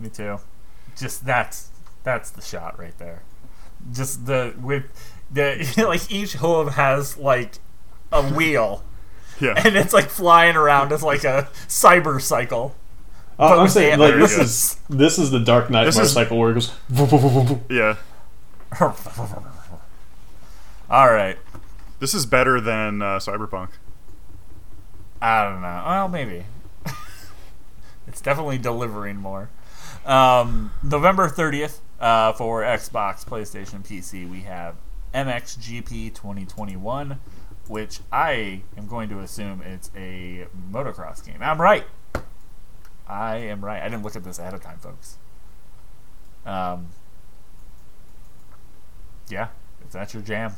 Me 0.00 0.08
too. 0.08 0.38
Just 0.96 1.24
that's 1.24 1.68
that's 2.02 2.30
the 2.30 2.42
shot 2.42 2.78
right 2.78 2.96
there. 2.98 3.22
Just 3.92 4.26
the 4.26 4.54
with 4.60 4.84
the 5.30 5.72
like 5.86 6.10
each 6.10 6.34
hoof 6.34 6.74
has 6.74 7.16
like 7.16 7.58
a 8.10 8.22
wheel 8.22 8.82
Yeah, 9.40 9.54
and 9.56 9.74
it's 9.76 9.94
like 9.94 10.10
flying 10.10 10.54
around 10.56 10.92
as 10.92 11.02
like 11.02 11.24
a 11.24 11.48
cyber 11.66 12.20
cycle. 12.20 12.74
Uh, 13.40 13.60
I'm 13.62 13.68
saying 13.68 13.98
like 13.98 14.14
this 14.16 14.36
is 14.38 14.76
this 14.90 15.18
is 15.18 15.30
the 15.30 15.40
Dark 15.40 15.70
Knight 15.70 15.84
This 15.84 15.94
is- 15.94 16.14
motorcycle 16.14 16.38
where 16.38 16.50
it 16.50 16.54
goes. 16.54 16.72
yeah. 17.70 17.96
All 20.90 21.12
right. 21.12 21.38
This 22.00 22.14
is 22.14 22.26
better 22.26 22.60
than 22.60 23.02
uh, 23.02 23.16
Cyberpunk. 23.18 23.68
I 25.22 25.44
don't 25.44 25.60
know. 25.62 25.82
Well, 25.86 26.08
maybe. 26.08 26.44
it's 28.08 28.20
definitely 28.20 28.58
delivering 28.58 29.16
more. 29.16 29.50
Um, 30.06 30.72
November 30.82 31.28
30th 31.28 31.78
uh, 32.00 32.32
for 32.32 32.62
Xbox, 32.62 33.24
PlayStation, 33.24 33.86
PC, 33.86 34.28
we 34.28 34.40
have 34.42 34.76
MXGP 35.14 36.14
2021, 36.14 37.18
which 37.68 38.00
I 38.10 38.62
am 38.78 38.86
going 38.86 39.08
to 39.10 39.18
assume 39.20 39.60
it's 39.62 39.90
a 39.94 40.46
motocross 40.72 41.24
game. 41.24 41.36
I'm 41.40 41.60
right. 41.60 41.84
I 43.10 43.36
am 43.38 43.64
right. 43.64 43.82
I 43.82 43.88
didn't 43.88 44.04
look 44.04 44.14
at 44.14 44.22
this 44.24 44.38
ahead 44.38 44.54
of 44.54 44.62
time, 44.62 44.78
folks. 44.78 45.16
Um, 46.46 46.88
yeah, 49.28 49.48
if 49.84 49.90
that's 49.90 50.14
your 50.14 50.22
jam. 50.22 50.54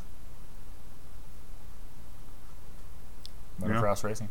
Yeah. 3.61 3.68
Motocross 3.68 4.05
racing. 4.05 4.28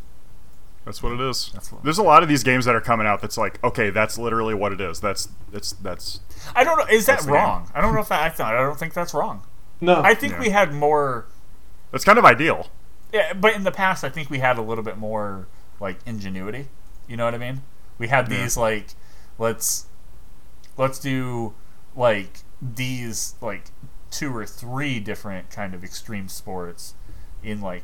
That's 0.85 1.01
what 1.03 1.13
it 1.13 1.19
is. 1.21 1.51
That's 1.53 1.71
what- 1.71 1.83
There's 1.83 1.99
a 1.99 2.03
lot 2.03 2.23
of 2.23 2.29
these 2.29 2.43
games 2.43 2.65
that 2.65 2.75
are 2.75 2.81
coming 2.81 3.05
out 3.05 3.21
that's 3.21 3.37
like, 3.37 3.63
okay, 3.63 3.91
that's 3.91 4.17
literally 4.17 4.53
what 4.55 4.71
it 4.73 4.81
is. 4.81 4.99
That's 4.99 5.29
it's 5.53 5.73
that's 5.73 6.21
I 6.55 6.63
don't 6.63 6.77
know. 6.77 6.85
Is 6.89 7.05
that 7.05 7.23
wrong? 7.25 7.69
I 7.75 7.81
don't 7.81 7.93
know 7.93 8.01
if 8.01 8.09
that, 8.09 8.21
I 8.21 8.29
thought. 8.29 8.55
I 8.55 8.61
don't 8.61 8.79
think 8.79 8.93
that's 8.93 9.13
wrong. 9.13 9.43
No, 9.79 10.01
I 10.01 10.13
think 10.15 10.33
Yeah. 10.33 10.39
we 10.39 10.49
had 10.49 10.73
more. 10.73 11.25
that's 11.91 12.03
kind 12.03 12.17
of 12.17 12.25
ideal. 12.25 12.69
Yeah, 13.13 13.33
but 13.33 13.53
in 13.53 13.63
the 13.63 13.71
past, 13.71 14.03
I 14.03 14.09
think 14.09 14.29
we 14.29 14.39
had 14.39 14.57
a 14.57 14.61
little 14.61 14.83
bit 14.83 14.97
more 14.97 15.47
like 15.79 15.97
ingenuity. 16.05 16.67
You 17.07 17.17
know 17.17 17.25
what 17.25 17.35
I 17.35 17.39
mean? 17.39 17.61
We 17.97 18.07
had 18.07 18.29
Yeah. 18.31 18.41
these 18.43 18.57
like, 18.57 18.89
let's 19.37 19.87
let's 20.77 20.99
do 20.99 21.53
like 21.95 22.39
these 22.61 23.35
like 23.41 23.65
two 24.09 24.35
or 24.35 24.45
three 24.45 24.99
different 24.99 25.49
kind 25.49 25.73
of 25.73 25.83
extreme 25.83 26.27
sports 26.27 26.95
in 27.43 27.61
like 27.61 27.83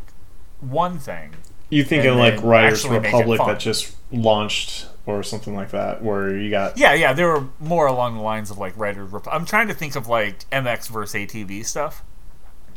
one 0.60 1.00
thing. 1.00 1.36
you 1.70 1.84
think 1.84 2.06
of 2.06 2.16
like 2.16 2.42
Riders 2.44 2.84
actually 2.86 3.00
make 3.00 3.14
it 3.14 3.18
Republic 3.18 3.40
that 3.46 3.60
just 3.60 3.96
launched 4.12 4.88
or 5.06 5.24
something 5.24 5.56
like 5.56 5.72
that, 5.72 6.02
where 6.04 6.36
you 6.36 6.50
got 6.50 6.78
Yeah, 6.78 6.94
yeah, 6.94 7.14
they 7.14 7.24
were 7.24 7.46
more 7.60 7.88
along 7.88 8.16
the 8.16 8.22
lines 8.22 8.50
of 8.52 8.58
like 8.58 8.74
Riders. 8.78 9.12
Rep- 9.12 9.28
I'm 9.32 9.46
trying 9.46 9.68
to 9.70 9.74
think 9.74 9.96
of 9.96 10.08
like 10.08 10.50
MX 10.50 10.90
versus 10.90 11.14
ATV 11.16 11.66
stuff. 11.66 12.04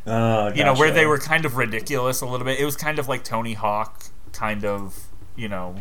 uh, 0.06 0.52
you 0.54 0.64
know 0.64 0.74
where 0.74 0.90
they 0.90 1.06
were 1.06 1.18
kind 1.18 1.44
of 1.44 1.56
ridiculous 1.56 2.20
a 2.22 2.26
little 2.26 2.44
bit 2.46 2.58
it 2.58 2.64
was 2.64 2.74
kind 2.74 2.98
of 2.98 3.06
like 3.06 3.22
tony 3.22 3.52
hawk 3.52 4.04
kind 4.32 4.64
of 4.64 5.08
you 5.36 5.46
know 5.46 5.76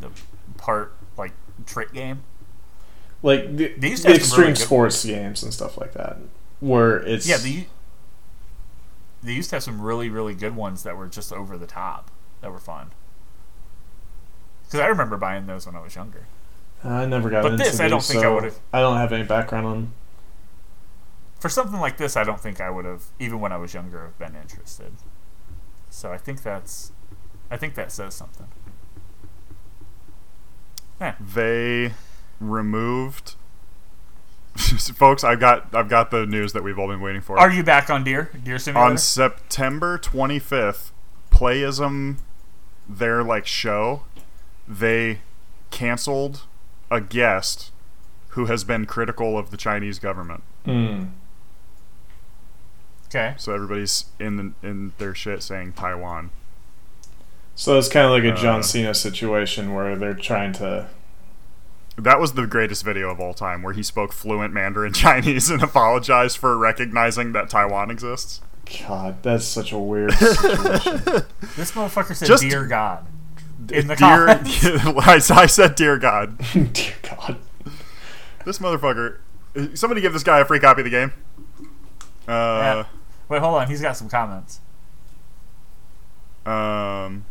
the 0.00 0.08
part 0.56 0.94
like 1.16 1.32
trick 1.66 1.92
game. 1.92 2.22
Like 3.22 3.56
the, 3.56 3.74
They 3.78 3.90
used 3.90 4.02
to 4.02 4.08
the 4.12 4.18
have 4.18 4.22
really 4.22 4.26
extreme 4.26 4.46
good 4.48 4.58
sports 4.58 5.04
games 5.04 5.42
and 5.42 5.52
stuff 5.54 5.78
like 5.78 5.92
that, 5.94 6.18
where 6.60 6.98
it's 6.98 7.26
yeah 7.26 7.38
they, 7.38 7.66
they 9.22 9.32
used 9.32 9.48
to 9.50 9.56
have 9.56 9.62
some 9.62 9.80
really 9.80 10.08
really 10.10 10.34
good 10.34 10.54
ones 10.56 10.82
that 10.82 10.96
were 10.96 11.06
just 11.08 11.32
over 11.32 11.56
the 11.56 11.66
top 11.66 12.10
that 12.42 12.52
were 12.52 12.58
fun. 12.58 12.90
Because 14.64 14.80
i 14.80 14.86
remember 14.86 15.16
buying 15.16 15.46
those 15.46 15.66
when 15.66 15.74
i 15.76 15.80
was 15.80 15.94
younger. 15.94 16.26
I 16.82 17.06
never 17.06 17.30
got 17.30 17.42
But 17.44 17.52
into 17.52 17.64
this, 17.64 17.80
I 17.80 17.84
these, 17.84 17.90
don't 17.92 18.02
think 18.04 18.18
I 18.18 18.22
so 18.24 18.34
would've- 18.34 18.60
I 18.74 18.80
don't 18.80 18.98
have 18.98 19.10
any 19.12 19.24
background 19.24 19.66
on. 19.66 19.92
for 21.40 21.48
something 21.48 21.80
like 21.80 21.96
this 21.96 22.14
i 22.16 22.24
don't 22.24 22.40
think 22.40 22.60
i 22.60 22.68
would 22.68 22.84
have 22.84 23.04
even 23.18 23.40
when 23.40 23.52
i 23.52 23.56
was 23.56 23.72
younger 23.72 24.02
have 24.02 24.18
been 24.18 24.34
interested. 24.38 24.92
So 25.88 26.12
i 26.12 26.18
think 26.18 26.42
that's 26.42 26.92
i 27.50 27.56
think 27.56 27.74
that 27.76 27.90
says 27.90 28.14
something 28.14 28.48
They 31.20 31.92
removed 32.40 33.34
folks, 34.94 35.24
I've 35.24 35.40
got 35.40 35.74
I've 35.74 35.88
got 35.88 36.10
the 36.10 36.26
news 36.26 36.52
that 36.52 36.62
we've 36.62 36.78
all 36.78 36.86
been 36.86 37.00
waiting 37.00 37.20
for. 37.20 37.38
are 37.38 37.50
you 37.50 37.62
back 37.62 37.90
on 37.90 38.04
deer 38.04 38.30
deer 38.42 38.58
simulator 38.58 38.90
on 38.92 38.98
September 38.98 39.98
25th, 39.98 40.90
Playism, 41.30 42.18
their 42.88 43.24
like 43.24 43.46
show, 43.46 44.04
they 44.68 45.20
canceled 45.70 46.42
a 46.90 47.00
guest 47.00 47.72
who 48.28 48.46
has 48.46 48.62
been 48.62 48.86
critical 48.86 49.36
of 49.36 49.50
the 49.50 49.56
Chinese 49.56 49.98
government. 49.98 50.44
Mm. 50.64 51.10
okay 53.06 53.34
So 53.36 53.54
everybody's 53.54 54.06
in 54.20 54.36
the, 54.36 54.68
in 54.68 54.92
their 54.98 55.14
shit 55.14 55.42
saying 55.42 55.72
Taiwan. 55.72 56.30
So 57.56 57.78
it's 57.78 57.88
kind 57.88 58.06
of 58.06 58.10
like 58.12 58.24
a 58.24 58.32
Uh, 58.32 58.36
John 58.42 58.62
Cena 58.62 58.94
situation 58.94 59.72
where 59.74 59.96
they're 59.96 60.14
trying 60.14 60.52
to. 60.54 60.88
That 61.96 62.18
was 62.18 62.32
the 62.32 62.46
greatest 62.46 62.84
video 62.84 63.08
of 63.10 63.20
all 63.20 63.34
time, 63.34 63.62
where 63.62 63.72
he 63.72 63.82
spoke 63.84 64.12
fluent 64.12 64.52
Mandarin 64.52 64.92
Chinese 64.94 65.50
and 65.50 65.62
apologized 65.62 66.38
for 66.38 66.58
recognizing 66.58 67.32
that 67.32 67.48
Taiwan 67.48 67.90
exists. 67.90 68.40
God, 68.88 69.22
that's 69.22 69.44
such 69.44 69.72
a 69.72 69.78
weird 69.78 70.12
situation. 70.14 71.02
This 71.56 71.70
motherfucker 71.72 72.14
said, 72.16 72.26
Just- 72.26 72.42
"Dear 72.42 72.66
God." 72.66 73.06
In 73.70 73.86
the 73.86 73.94
dear, 73.94 74.26
comments. 74.26 75.30
I, 75.30 75.42
I 75.42 75.46
said, 75.46 75.74
"Dear 75.76 75.96
God." 75.98 76.36
Dear 76.52 76.94
God. 77.02 77.36
This 78.44 78.58
motherfucker. 78.58 79.18
Somebody 79.74 80.00
give 80.00 80.12
this 80.12 80.24
guy 80.24 80.40
a 80.40 80.44
free 80.44 80.58
copy 80.58 80.80
of 80.80 80.84
the 80.84 80.90
game. 80.90 81.12
Uh, 82.26 82.32
Yeah. 82.82 82.84
Wait, 83.28 83.40
hold 83.40 83.54
on. 83.54 83.68
He's 83.68 83.80
got 83.80 83.96
some 83.96 84.08
comments. 84.08 84.60
Um. 86.44 87.24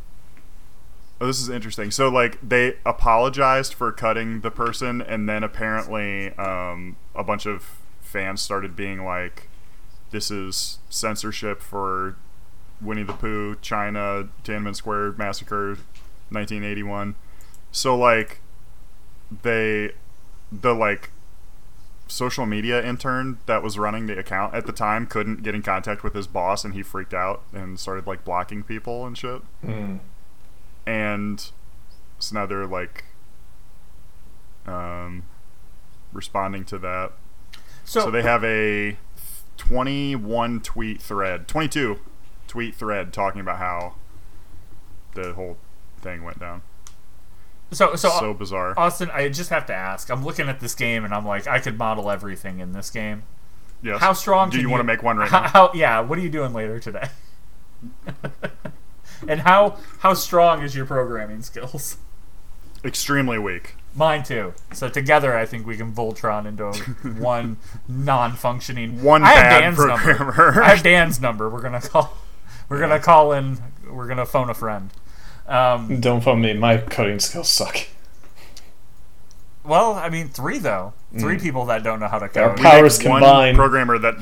Oh, 1.24 1.28
this 1.28 1.40
is 1.40 1.48
interesting. 1.48 1.90
So, 1.90 2.10
like, 2.10 2.38
they 2.46 2.76
apologized 2.86 3.74
for 3.76 3.94
cutting 3.94 4.42
the 4.42 4.52
person, 4.52 5.02
and 5.02 5.30
then 5.30 5.42
apparently, 5.42 6.34
um, 6.38 6.98
a 7.16 7.24
bunch 7.24 7.46
of 7.46 7.80
fans 8.02 8.42
started 8.42 8.76
being 8.76 9.06
like, 9.06 9.48
"This 10.12 10.30
is 10.30 10.80
censorship 10.90 11.62
for 11.62 12.18
Winnie 12.82 13.04
the 13.04 13.14
Pooh, 13.14 13.56
China, 13.62 14.28
Tiananmen 14.44 14.76
Square 14.76 15.14
massacre, 15.14 15.78
1981." 16.30 17.16
So, 17.72 17.96
like, 17.96 18.42
they, 19.44 19.94
the 20.52 20.74
like, 20.74 21.12
social 22.06 22.46
media 22.46 22.86
intern 22.86 23.38
that 23.46 23.64
was 23.64 23.80
running 23.80 24.08
the 24.08 24.20
account 24.20 24.54
at 24.54 24.66
the 24.66 24.74
time 24.74 25.08
couldn't 25.08 25.42
get 25.42 25.56
in 25.56 25.62
contact 25.62 26.04
with 26.04 26.16
his 26.16 26.28
boss, 26.28 26.66
and 26.66 26.74
he 26.74 26.84
freaked 26.84 27.14
out 27.14 27.44
and 27.54 27.80
started 27.80 28.06
like 28.06 28.26
blocking 28.26 28.62
people 28.62 29.06
and 29.06 29.18
shit. 29.18 29.42
Mm. 29.66 30.02
And 30.86 31.40
so 32.20 32.36
now 32.36 32.46
they're 32.46 32.66
like 32.68 33.06
um, 34.66 35.24
responding 36.12 36.66
to 36.66 36.78
that. 36.80 37.12
So, 37.86 38.02
So 38.02 38.12
they 38.12 38.22
have 38.22 38.44
a 38.44 38.98
21 39.58 40.62
tweet 40.62 41.02
thread, 41.02 41.48
22 41.48 42.00
tweet 42.48 42.76
thread 42.76 43.12
talking 43.14 43.42
about 43.42 43.58
how 43.60 43.96
the 45.16 45.34
whole 45.34 45.58
thing 46.02 46.24
went 46.24 46.40
down. 46.40 46.62
so 47.72 47.96
so, 47.96 48.10
So 48.20 48.34
bizarre. 48.34 48.74
Austin, 48.78 49.10
I 49.14 49.30
just 49.30 49.50
have 49.50 49.66
to 49.68 49.74
ask. 49.74 50.10
I'm 50.10 50.24
looking 50.24 50.48
at 50.50 50.60
this 50.60 50.76
game 50.76 51.04
and 51.06 51.14
I'm 51.14 51.26
like, 51.26 51.48
I 51.48 51.60
could 51.60 51.78
model 51.78 52.10
everything 52.10 52.60
in 52.60 52.72
this 52.74 52.90
game. 52.90 53.24
Yes. 53.82 54.00
How 54.00 54.14
strong? 54.14 54.50
Do 54.50 54.58
can 54.58 54.62
you 54.62 54.70
want 54.70 54.80
to 54.80 54.86
make 54.86 55.04
one 55.04 55.18
right 55.18 55.30
how, 55.30 55.42
now? 55.42 55.48
how- 55.48 55.72
yeah. 55.74 56.00
What 56.00 56.18
are 56.18 56.22
you 56.22 56.30
doing 56.30 56.54
later 56.54 56.80
today? 56.80 57.10
and 59.28 59.42
how 59.42 59.78
how 60.00 60.14
strong 60.14 60.62
is 60.64 60.76
your 60.76 60.86
programming 60.86 61.42
skills? 61.42 61.98
Extremely 62.84 63.38
weak. 63.40 63.76
Mine 63.96 64.24
too. 64.24 64.54
So 64.74 64.90
together, 64.90 65.38
I 65.38 65.46
think 65.46 65.66
we 65.68 65.78
can 65.78 65.94
Voltron 65.94 66.46
into 66.46 66.72
one 67.22 67.58
non-functioning. 67.88 69.04
One 69.04 69.24
I 69.24 69.36
bad 69.36 69.60
Dan's 69.62 69.76
programmer. 69.78 70.36
number. 70.36 70.64
I 70.64 70.70
have 70.70 70.84
Dan's 70.84 71.22
number. 71.22 71.50
We're 71.50 71.62
gonna 71.62 71.82
call. 71.82 72.18
We're 72.70 72.80
gonna 72.80 73.00
call 73.00 73.34
in. 73.34 73.60
We're 73.90 74.08
gonna 74.08 74.26
phone 74.26 74.50
a 74.50 74.54
friend. 74.54 74.90
Um, 75.48 76.00
Don't 76.00 76.22
phone 76.22 76.42
me. 76.42 76.54
My 76.54 76.78
coding 76.78 77.20
skills 77.20 77.50
suck. 77.50 77.88
well, 79.64 79.94
I 79.94 80.10
mean, 80.10 80.30
three 80.30 80.58
though. 80.58 80.94
Three 81.20 81.38
people 81.38 81.66
that 81.66 81.84
don't 81.84 82.00
know 82.00 82.08
how 82.08 82.18
to 82.18 82.26
Our 82.26 82.50
code. 82.50 82.58
We 82.58 82.64
powers 82.64 83.00
make 83.04 83.22
one 83.22 83.56
programmer 83.56 84.00
that 84.00 84.16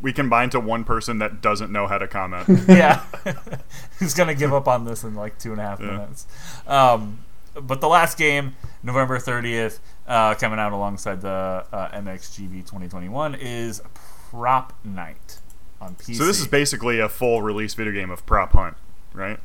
we 0.00 0.12
combine 0.12 0.50
to 0.50 0.60
one 0.60 0.84
person 0.84 1.18
that 1.18 1.40
doesn't 1.42 1.70
know 1.70 1.86
how 1.86 1.98
to 1.98 2.08
comment. 2.08 2.48
yeah, 2.68 3.04
who's 3.98 4.14
gonna 4.14 4.34
give 4.34 4.52
up 4.52 4.66
on 4.68 4.84
this 4.84 5.04
in 5.04 5.14
like 5.14 5.38
two 5.38 5.52
and 5.52 5.60
a 5.60 5.64
half 5.64 5.80
Yeah. 5.80 5.86
minutes? 5.92 6.26
Um, 6.66 7.20
but 7.54 7.80
the 7.80 7.88
last 7.88 8.16
game, 8.16 8.56
November 8.82 9.18
thirtieth, 9.18 9.80
uh, 10.06 10.34
coming 10.34 10.58
out 10.58 10.72
alongside 10.72 11.20
the 11.20 11.64
uh, 11.72 11.88
MXGP 11.90 12.60
2021, 12.60 13.34
is 13.34 13.82
Prop 14.30 14.72
Night 14.84 15.38
on 15.80 15.94
PC. 15.96 16.16
so 16.16 16.24
this 16.26 16.38
is 16.40 16.46
basically 16.46 17.00
a 17.00 17.08
full 17.08 17.42
release 17.42 17.74
video 17.74 17.92
game 17.92 18.10
of 18.10 18.24
prop 18.26 18.52
hunt, 18.52 18.76
right? 19.12 19.38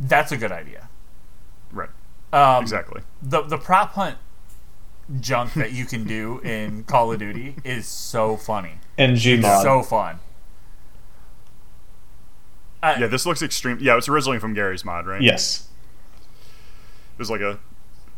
That's 0.00 0.32
a 0.32 0.36
good 0.36 0.50
idea. 0.52 0.88
Right. 1.72 1.90
Um, 2.32 2.62
Exactly. 2.62 3.02
The 3.22 3.42
the 3.42 3.58
prop 3.58 3.92
hunt 3.92 4.16
junk 5.20 5.54
that 5.54 5.72
you 5.72 5.84
can 5.84 6.04
do 6.04 6.40
in 6.40 6.84
Call 6.84 7.12
of 7.12 7.18
Duty 7.18 7.56
is 7.64 7.86
so 7.86 8.36
funny. 8.36 8.74
And 8.98 9.16
Gmod. 9.16 9.62
So 9.62 9.82
fun. 9.82 10.18
I- 12.82 12.96
Yeah, 13.00 13.06
this 13.06 13.26
looks 13.26 13.42
extreme. 13.42 13.78
Yeah, 13.80 13.96
it's 13.96 14.08
originally 14.08 14.38
from 14.38 14.54
Garry's 14.54 14.84
Mod, 14.84 15.06
right? 15.06 15.22
yes. 15.22 15.68
It 16.42 17.18
was 17.18 17.30
like 17.30 17.40
a 17.40 17.58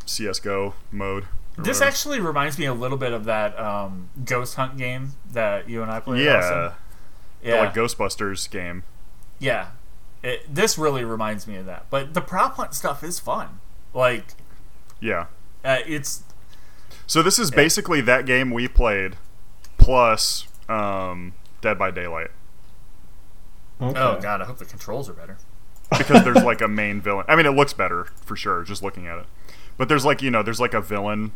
CS:GO 0.05 0.73
mode. 0.91 1.25
This 1.57 1.77
whatever. 1.77 1.83
actually 1.85 2.19
reminds 2.19 2.57
me 2.57 2.65
a 2.65 2.73
little 2.73 2.97
bit 2.97 3.13
of 3.13 3.25
that 3.25 3.57
um, 3.59 4.09
Ghost 4.25 4.55
Hunt 4.55 4.77
game 4.77 5.13
that 5.31 5.69
you 5.69 5.81
and 5.81 5.91
I 5.91 5.99
played. 5.99 6.23
yeah, 6.23 6.37
Austin. 6.37 6.71
the, 7.43 7.55
like 7.57 7.73
Ghostbusters 7.73 8.49
game. 8.49 8.83
yeah. 9.39 9.69
It, 10.21 10.53
this 10.53 10.77
really 10.77 11.05
reminds 11.05 11.47
me 11.47 11.55
of 11.55 11.65
that. 11.67 11.85
But 11.89 12.13
the 12.13 12.19
prop 12.19 12.55
hunt 12.55 12.73
stuff 12.73 13.05
is 13.05 13.19
fun. 13.21 13.61
Like, 13.93 14.33
Yeah. 14.99 15.27
uh, 15.63 15.77
it's 15.87 16.23
So 17.09 17.23
this 17.23 17.39
is 17.39 17.49
basically 17.49 18.01
that 18.01 18.27
game 18.27 18.51
we 18.51 18.67
played, 18.67 19.15
plus 19.79 20.45
um, 20.69 21.33
Dead 21.59 21.79
by 21.79 21.89
Daylight, 21.89 22.29
Okay. 23.81 23.99
oh 23.99 24.19
god, 24.21 24.41
I 24.41 24.45
hope 24.45 24.59
the 24.59 24.65
controls 24.65 25.09
are 25.09 25.13
better. 25.13 25.37
because 25.97 26.23
there's 26.23 26.43
like 26.43 26.61
a 26.61 26.67
main 26.67 27.01
villain. 27.01 27.25
I 27.27 27.35
mean, 27.35 27.47
it 27.47 27.51
looks 27.55 27.73
better 27.73 28.05
for 28.23 28.35
sure, 28.35 28.61
just 28.63 28.83
looking 28.83 29.07
at 29.07 29.17
it. 29.17 29.25
But 29.75 29.89
there's 29.89 30.05
like 30.05 30.21
you 30.21 30.29
know, 30.29 30.43
there's 30.43 30.59
like 30.59 30.75
a 30.75 30.81
villain 30.81 31.31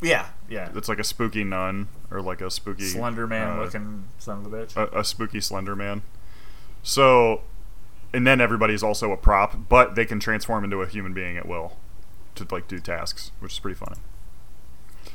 Yeah, 0.00 0.28
yeah. 0.48 0.70
It's 0.74 0.88
like 0.88 0.98
a 0.98 1.04
spooky 1.04 1.44
nun 1.44 1.88
or 2.10 2.22
like 2.22 2.40
a 2.40 2.50
spooky 2.50 2.84
Slender 2.84 3.26
Man 3.26 3.58
uh, 3.58 3.62
looking 3.62 4.04
son 4.18 4.38
of 4.46 4.50
a 4.50 4.56
bitch. 4.56 4.74
a, 4.74 5.00
a 5.00 5.04
spooky 5.04 5.42
Slender 5.42 5.76
Man. 5.76 6.00
So, 6.82 7.42
and 8.14 8.26
then 8.26 8.40
everybody's 8.40 8.82
also 8.82 9.12
a 9.12 9.18
prop, 9.18 9.68
but 9.68 9.96
they 9.96 10.06
can 10.06 10.18
transform 10.18 10.64
into 10.64 10.80
a 10.80 10.86
human 10.86 11.12
being 11.12 11.36
at 11.36 11.46
will 11.46 11.76
to 12.36 12.46
like 12.50 12.68
do 12.68 12.78
tasks, 12.78 13.32
which 13.40 13.52
is 13.52 13.58
pretty 13.58 13.76
funny. 13.76 13.98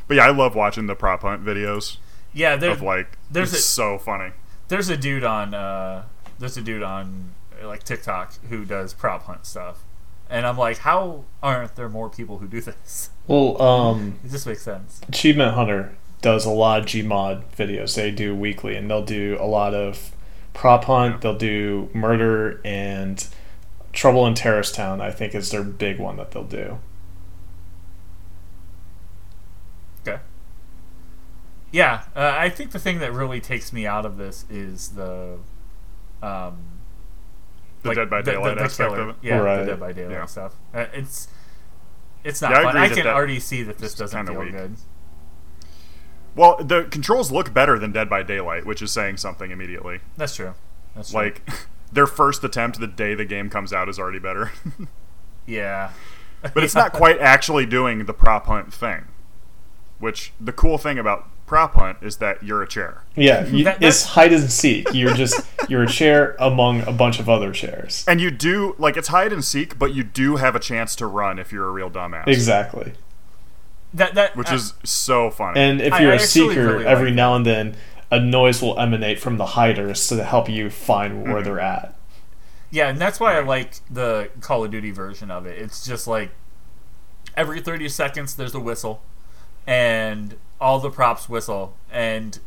But 0.07 0.18
yeah, 0.18 0.26
I 0.26 0.30
love 0.32 0.56
watching 0.56 0.88
the 0.88 0.95
prop 0.95 1.22
hunt 1.22 1.44
videos 1.44 1.98
yeah, 2.34 2.56
there, 2.56 2.72
of 2.72 2.82
like 2.82 3.18
there's 3.32 3.53
it's 3.53 3.61
a- 3.61 3.64
so 3.64 3.98
funny. 3.98 4.32
there's 4.68 4.90
a 4.90 4.98
dude 4.98 5.23
on 5.23 5.53
uh, 5.53 6.03
there's 6.40 6.57
a 6.57 6.61
dude 6.61 6.84
on 6.84 7.32
uh, 7.61 7.68
like 7.68 7.84
TikTok 7.84 8.34
who 8.49 8.65
does 8.65 8.94
prop 8.94 9.23
hunt 9.23 9.45
stuff, 9.45 9.84
and 10.30 10.45
I'm 10.45 10.57
like, 10.57 10.80
how 10.80 11.23
aren't 11.41 11.76
there 11.76 11.90
more 11.90 12.10
people 12.10 12.38
who 12.40 12.48
do 12.48 12.61
this? 12.61 13.10
Well, 13.27 13.61
um, 13.61 14.19
It 14.26 14.32
just 14.32 14.45
makes 14.45 14.61
sense. 14.61 15.02
Achievement 15.07 15.56
Hunter 15.56 15.95
does 16.22 16.45
a 16.45 16.49
lot 16.52 16.80
of 16.82 16.86
Gmod 16.86 17.44
videos. 17.57 17.95
They 17.95 18.11
do 18.11 18.36
weekly, 18.36 18.76
and 18.76 18.90
they'll 18.90 19.06
do 19.06 19.38
a 19.40 19.45
lot 19.48 19.73
of 19.73 20.11
prop 20.53 20.86
hunt. 20.86 21.22
They'll 21.22 21.38
do 21.38 21.90
murder 21.94 22.61
and 22.65 23.26
Trouble 23.94 24.27
in 24.27 24.34
Terrorist 24.36 24.76
Town. 24.76 24.99
I 25.02 25.10
think 25.11 25.34
is 25.34 25.52
their 25.52 25.64
big 25.64 25.99
one 25.99 26.18
that 26.18 26.32
they'll 26.32 26.44
do. 26.44 26.80
Okay. 30.07 30.19
Yeah, 31.76 32.03
uh, 32.15 32.34
I 32.38 32.47
think 32.49 32.72
the 32.72 32.80
thing 32.80 32.99
that 32.99 33.11
really 33.11 33.41
takes 33.41 33.73
me 33.73 33.85
out 33.85 34.06
of 34.06 34.15
this 34.15 34.45
is 34.49 34.89
the, 34.91 35.39
um, 36.23 36.57
The 37.81 37.89
like, 37.89 37.97
Dead 37.97 38.10
by 38.10 38.22
the- 38.22 38.31
the- 38.31 38.38
Daylight 38.38 38.57
the 38.57 38.64
aspect 38.64 38.89
killer. 38.91 39.02
of 39.02 39.10
it. 39.10 39.15
Yeah, 39.22 39.39
Right. 39.39 39.57
the 39.57 39.65
Dead 39.65 39.80
by 39.81 39.91
Daylight 39.91 40.11
Yeah. 40.14 40.26
stuff. 40.26 40.56
Uh, 40.73 40.85
it's 40.93 41.27
it's 42.23 42.41
not 42.41 42.52
Yeah, 42.52 42.57
I 42.60 42.64
fun. 42.64 42.76
agree 42.77 42.81
I 42.81 42.88
can 42.95 43.03
that- 43.03 43.14
already 43.14 43.39
see 43.41 43.61
that 43.64 43.77
this 43.80 43.93
doesn't 43.93 44.18
kinda 44.18 44.31
feel 44.31 44.41
weak. 44.41 44.52
good. 44.53 44.77
Well, 46.34 46.57
the 46.64 46.85
controls 46.85 47.30
look 47.31 47.53
better 47.53 47.77
than 47.77 47.91
Dead 47.91 48.10
by 48.10 48.23
Daylight, 48.23 48.65
which 48.65 48.81
is 48.81 48.91
saying 48.91 49.18
something 49.18 49.52
immediately. 49.52 49.99
That's 50.18 50.35
true. 50.35 50.53
That's 50.95 51.11
true. 51.11 51.19
Like 51.22 51.41
their 51.91 52.07
first 52.07 52.43
attempt 52.43 52.80
the 52.80 52.88
day 52.88 53.15
the 53.15 53.26
game 53.26 53.49
comes 53.49 53.72
out 53.73 53.89
is 53.89 53.99
already 53.99 54.19
better. 54.19 54.52
yeah, 55.45 55.91
but 56.53 56.64
it's 56.64 56.73
not 56.84 56.93
quite 56.93 57.19
actually 57.19 57.65
doing 57.65 58.06
the 58.06 58.14
prop 58.14 58.45
hunt 58.47 58.73
thing. 58.73 59.06
Which 59.99 60.31
the 60.39 60.52
cool 60.53 60.77
thing 60.77 60.97
about 60.97 61.27
prop 61.45 61.76
hunt 61.76 61.97
is 62.01 62.17
that 62.17 62.41
you're 62.43 62.63
a 62.63 62.67
chair. 62.67 63.03
Yeah, 63.15 63.45
you, 63.45 63.63
That- 63.65 63.81
it's 63.84 64.03
hide 64.03 64.34
and 64.34 64.51
seek. 64.51 64.88
You're 64.93 65.13
just 65.13 65.39
you're 65.69 65.84
a 65.84 65.88
chair 65.88 66.35
among 66.39 66.81
a 66.81 66.91
bunch 66.91 67.19
of 67.19 67.30
other 67.30 67.51
chairs. 67.51 68.03
And 68.07 68.19
you 68.19 68.31
do 68.31 68.76
like 68.80 68.97
it's 68.97 69.09
hide 69.09 69.31
and 69.31 69.43
seek, 69.45 69.77
but 69.77 69.93
you 69.93 70.03
do 70.03 70.38
have 70.38 70.55
a 70.55 70.59
chance 70.59 70.95
to 70.97 71.05
run 71.07 71.38
if 71.39 71.51
you're 71.51 71.67
a 71.67 71.72
real 71.72 71.89
dumbass. 71.91 72.27
Exactly. 72.27 72.93
that 73.93 74.15
that 74.15 74.35
Which 74.35 74.51
uh, 74.51 74.55
is 74.55 74.73
so 74.84 75.30
funny. 75.31 75.59
And 75.59 75.81
if 75.81 75.99
you're 75.99 76.11
I 76.11 76.15
a 76.15 76.22
actually 76.22 76.49
seeker, 76.49 76.67
really 76.73 76.85
every 76.85 77.09
like 77.09 77.15
now 77.15 77.35
and 77.35 77.45
then 77.45 77.76
a 78.11 78.19
noise 78.19 78.61
will 78.61 78.80
emanate 78.80 79.19
from 79.19 79.38
the 79.38 79.45
hiders 79.47 80.07
to 80.09 80.23
help 80.23 80.49
you 80.49 80.69
find 80.69 81.23
where 81.23 81.35
Mm-hmm. 81.35 81.43
they're 81.43 81.59
at. 81.59 81.95
Yeah, 82.72 82.89
and 82.89 82.99
that's 82.99 83.19
why 83.19 83.38
I 83.38 83.41
like 83.41 83.76
the 83.89 84.30
Call 84.41 84.63
of 84.65 84.72
Duty 84.72 84.91
version 84.91 85.31
of 85.31 85.45
it. 85.45 85.57
It's 85.59 85.85
just 85.85 86.07
like 86.07 86.31
every 87.38 87.61
30 87.61 87.88
seconds 87.89 88.35
there's 88.35 88.53
a 88.55 88.59
whistle 88.59 89.01
and 89.67 90.35
all 90.60 90.80
the 90.80 90.90
props 90.90 91.27
whistle 91.30 91.76
and 91.91 92.40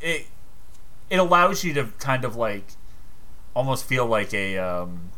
it 0.00 0.26
it 1.08 1.18
allows 1.18 1.64
you 1.64 1.72
to 1.74 1.84
kind 1.98 2.24
of 2.24 2.36
like 2.36 2.72
almost 3.54 3.84
feel 3.84 4.06
like 4.06 4.32
a 4.32 4.58
um 4.58 5.10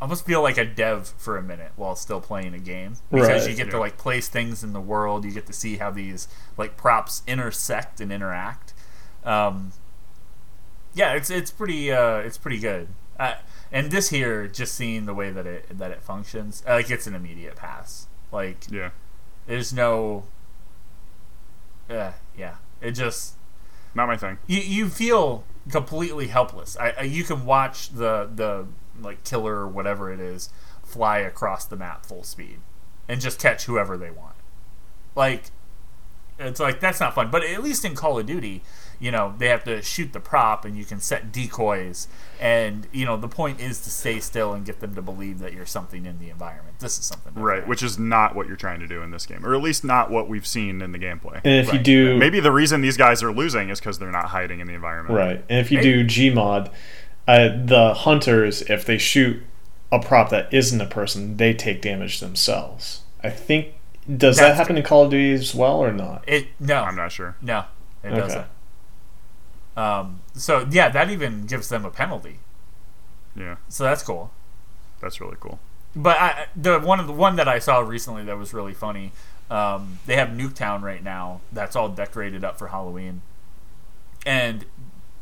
almost 0.00 0.24
feel 0.24 0.42
like 0.42 0.56
a 0.58 0.64
dev 0.64 1.08
for 1.16 1.36
a 1.36 1.42
minute 1.42 1.72
while 1.74 1.96
still 1.96 2.20
playing 2.20 2.54
a 2.54 2.58
game. 2.58 2.94
Because 3.10 3.28
Right. 3.28 3.50
you 3.50 3.56
get 3.56 3.70
to 3.70 3.78
like 3.80 3.96
place 3.96 4.28
things 4.28 4.62
in 4.62 4.72
the 4.72 4.80
world. 4.80 5.24
You 5.24 5.32
get 5.32 5.46
to 5.46 5.52
see 5.52 5.78
how 5.78 5.90
these 5.90 6.28
like 6.56 6.76
props 6.76 7.22
intersect 7.26 8.00
and 8.00 8.12
interact. 8.12 8.74
Um 9.24 9.72
yeah 10.94 11.12
it's 11.14 11.30
it's 11.30 11.50
pretty 11.50 11.90
uh 11.92 12.18
it's 12.18 12.38
pretty 12.38 12.58
good. 12.58 12.88
Uh, 13.18 13.34
and 13.72 13.90
this 13.90 14.10
here 14.10 14.46
just 14.46 14.74
seeing 14.76 15.04
the 15.06 15.14
way 15.14 15.30
that 15.30 15.44
it 15.46 15.76
that 15.76 15.90
it 15.90 16.02
functions 16.02 16.62
uh, 16.68 16.74
like 16.74 16.90
it's 16.90 17.06
an 17.08 17.14
immediate 17.14 17.56
pass. 17.56 18.06
Like 18.30 18.70
yeah. 18.70 18.90
there's 19.46 19.72
no 19.72 20.24
uh, 21.90 22.12
yeah 22.36 22.56
it 22.80 22.92
just 22.92 23.34
Not 23.94 24.06
my 24.08 24.16
thing. 24.16 24.38
you 24.46 24.60
you 24.60 24.88
feel 24.88 25.44
completely 25.70 26.28
helpless. 26.28 26.76
I, 26.78 26.90
I 26.98 27.02
you 27.02 27.24
can 27.24 27.44
watch 27.44 27.90
the 27.90 28.28
the 28.34 28.66
like 29.00 29.24
killer 29.24 29.54
or 29.56 29.68
whatever 29.68 30.12
it 30.12 30.20
is 30.20 30.50
fly 30.82 31.18
across 31.18 31.64
the 31.66 31.76
map 31.76 32.06
full 32.06 32.22
speed 32.22 32.60
and 33.08 33.20
just 33.20 33.38
catch 33.40 33.64
whoever 33.64 33.96
they 33.96 34.10
want. 34.10 34.34
Like 35.14 35.50
It's 36.38 36.60
like 36.60 36.80
that's 36.80 37.00
not 37.00 37.14
fun. 37.14 37.30
But 37.30 37.44
at 37.44 37.62
least 37.62 37.84
in 37.84 37.94
Call 37.94 38.18
of 38.18 38.26
Duty, 38.26 38.62
you 39.00 39.10
know, 39.10 39.34
they 39.38 39.48
have 39.48 39.62
to 39.64 39.80
shoot 39.82 40.12
the 40.12 40.20
prop 40.20 40.64
and 40.64 40.76
you 40.76 40.84
can 40.84 41.00
set 41.00 41.30
decoys. 41.32 42.08
And, 42.40 42.86
you 42.92 43.04
know, 43.04 43.16
the 43.16 43.28
point 43.28 43.60
is 43.60 43.80
to 43.82 43.90
stay 43.90 44.18
still 44.20 44.52
and 44.54 44.64
get 44.66 44.80
them 44.80 44.94
to 44.96 45.02
believe 45.02 45.38
that 45.38 45.52
you're 45.52 45.66
something 45.66 46.04
in 46.06 46.18
the 46.18 46.30
environment. 46.30 46.78
This 46.80 46.98
is 46.98 47.04
something. 47.04 47.32
Right, 47.34 47.54
different. 47.56 47.68
which 47.68 47.82
is 47.82 47.98
not 47.98 48.34
what 48.34 48.46
you're 48.48 48.56
trying 48.56 48.80
to 48.80 48.86
do 48.86 49.02
in 49.02 49.10
this 49.10 49.24
game, 49.26 49.44
or 49.46 49.54
at 49.54 49.62
least 49.62 49.84
not 49.84 50.10
what 50.10 50.28
we've 50.28 50.46
seen 50.46 50.82
in 50.82 50.92
the 50.92 50.98
gameplay. 50.98 51.40
And 51.44 51.66
if 51.66 51.72
you 51.72 51.78
do 51.78 52.16
Maybe 52.18 52.40
the 52.40 52.52
reason 52.52 52.80
these 52.80 52.96
guys 52.96 53.22
are 53.22 53.32
losing 53.32 53.68
is 53.70 53.78
because 53.80 53.98
they're 53.98 54.10
not 54.10 54.26
hiding 54.26 54.60
in 54.60 54.66
the 54.66 54.74
environment. 54.74 55.16
right, 55.16 55.44
and 55.48 55.60
if 55.60 55.70
you 55.70 55.78
Maybe. 55.78 56.02
do 56.04 56.32
Gmod, 56.32 56.70
uh, 57.26 57.48
the 57.64 57.94
hunters 57.94 58.62
if 58.62 58.84
they 58.84 58.98
shoot 58.98 59.42
a 59.92 59.98
prop 60.00 60.30
that 60.30 60.52
isn't 60.52 60.80
a 60.80 60.86
person, 60.86 61.36
they 61.38 61.54
take 61.54 61.82
damage 61.82 62.20
themselves. 62.20 63.02
I 63.22 63.30
think 63.30 63.74
does 64.06 64.36
that 64.36 64.48
That's 64.48 64.58
happen 64.58 64.76
in 64.78 64.82
Call 64.84 65.04
of 65.04 65.10
Duty 65.10 65.32
as 65.32 65.54
well 65.54 65.78
or 65.80 65.92
not? 65.92 66.24
It, 66.26 66.46
no. 66.58 66.82
I'm 66.82 66.96
not 66.96 67.12
sure. 67.12 67.36
No, 67.42 67.64
it 68.02 68.08
Okay. 68.08 68.16
doesn't. 68.18 68.46
Um, 69.78 70.20
so, 70.34 70.66
yeah, 70.70 70.88
that 70.88 71.10
even 71.10 71.46
gives 71.46 71.68
them 71.68 71.84
a 71.84 71.90
penalty. 71.90 72.40
Yeah, 73.36 73.56
So 73.68 73.84
that's 73.84 74.02
cool. 74.02 74.32
that's 75.00 75.20
really 75.20 75.36
cool. 75.38 75.60
But 75.94 76.16
I, 76.18 76.46
the 76.56 76.80
one 76.80 76.98
of 77.00 77.06
the 77.06 77.12
one 77.12 77.36
that 77.36 77.46
I 77.48 77.58
saw 77.60 77.78
recently 77.78 78.24
that 78.24 78.36
was 78.36 78.52
really 78.52 78.74
funny. 78.74 79.12
Um, 79.50 80.00
they 80.06 80.16
have 80.16 80.28
Nuketown 80.30 80.82
right 80.82 81.02
now. 81.02 81.40
That's 81.52 81.76
all 81.76 81.88
decorated 81.88 82.42
up 82.44 82.58
for 82.58 82.68
Halloween, 82.68 83.22
and 84.26 84.64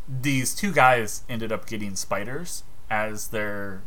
these 0.09 0.55
two 0.55 0.73
guys 0.73 1.23
ended 1.29 1.53
up 1.53 1.67
getting 1.67 1.95
spiders 1.97 2.63
as 2.91 3.29
their 3.29 3.83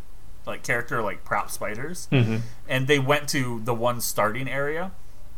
like 0.45 0.63
character, 0.63 1.01
like 1.01 1.25
prop 1.25 1.49
spiders, 1.51 2.07
Mm-hmm. 2.11 2.37
and 2.67 2.87
they 2.87 2.99
went 2.99 3.27
to 3.29 3.59
the 3.63 3.73
one 3.73 3.99
starting 4.01 4.47
area. 4.47 4.91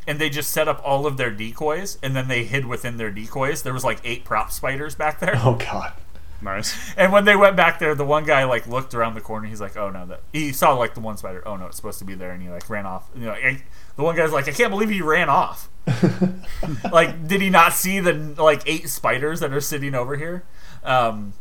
And 0.07 0.19
they 0.19 0.29
just 0.29 0.51
set 0.51 0.67
up 0.67 0.81
all 0.83 1.05
of 1.05 1.17
their 1.17 1.29
decoys, 1.29 1.99
and 2.01 2.15
then 2.15 2.27
they 2.27 2.43
hid 2.43 2.65
within 2.65 2.97
their 2.97 3.11
decoys. 3.11 3.61
There 3.61 3.73
was 3.73 3.83
like 3.83 3.99
eight 4.03 4.23
prop 4.23 4.51
spiders 4.51 4.95
back 4.95 5.19
there. 5.19 5.33
Oh 5.35 5.55
God. 5.55 5.93
Nice. 6.41 6.75
And 6.97 7.11
when 7.11 7.25
they 7.25 7.35
went 7.35 7.55
back 7.55 7.77
there, 7.77 7.93
the 7.93 8.05
one 8.05 8.25
guy 8.25 8.45
like 8.45 8.65
looked 8.65 8.93
around 8.95 9.13
the 9.13 9.21
corner. 9.21 9.47
He's 9.47 9.61
like, 9.61 9.77
"Oh 9.77 9.89
no!" 9.91 10.07
That 10.07 10.21
he 10.33 10.51
saw 10.51 10.73
like 10.73 10.95
the 10.95 10.99
one 10.99 11.17
spider. 11.17 11.47
Oh 11.47 11.55
no, 11.55 11.67
it's 11.67 11.75
supposed 11.75 11.99
to 11.99 12.05
be 12.05 12.15
there, 12.15 12.31
and 12.31 12.41
he 12.41 12.49
like 12.49 12.67
ran 12.69 12.85
off. 12.85 13.09
You 13.15 13.25
know, 13.25 13.31
I, 13.31 13.61
the 13.95 14.03
one 14.03 14.15
guy's 14.15 14.31
like, 14.31 14.47
"I 14.47 14.51
can't 14.51 14.71
believe 14.71 14.89
he 14.89 15.01
ran 15.01 15.29
off." 15.29 15.69
like, 16.91 17.27
did 17.27 17.41
he 17.41 17.49
not 17.49 17.73
see 17.73 17.99
the 17.99 18.13
like 18.13 18.63
eight 18.65 18.89
spiders 18.89 19.39
that 19.39 19.53
are 19.53 19.61
sitting 19.61 19.93
over 19.93 20.15
here? 20.15 20.43
Um, 20.83 21.33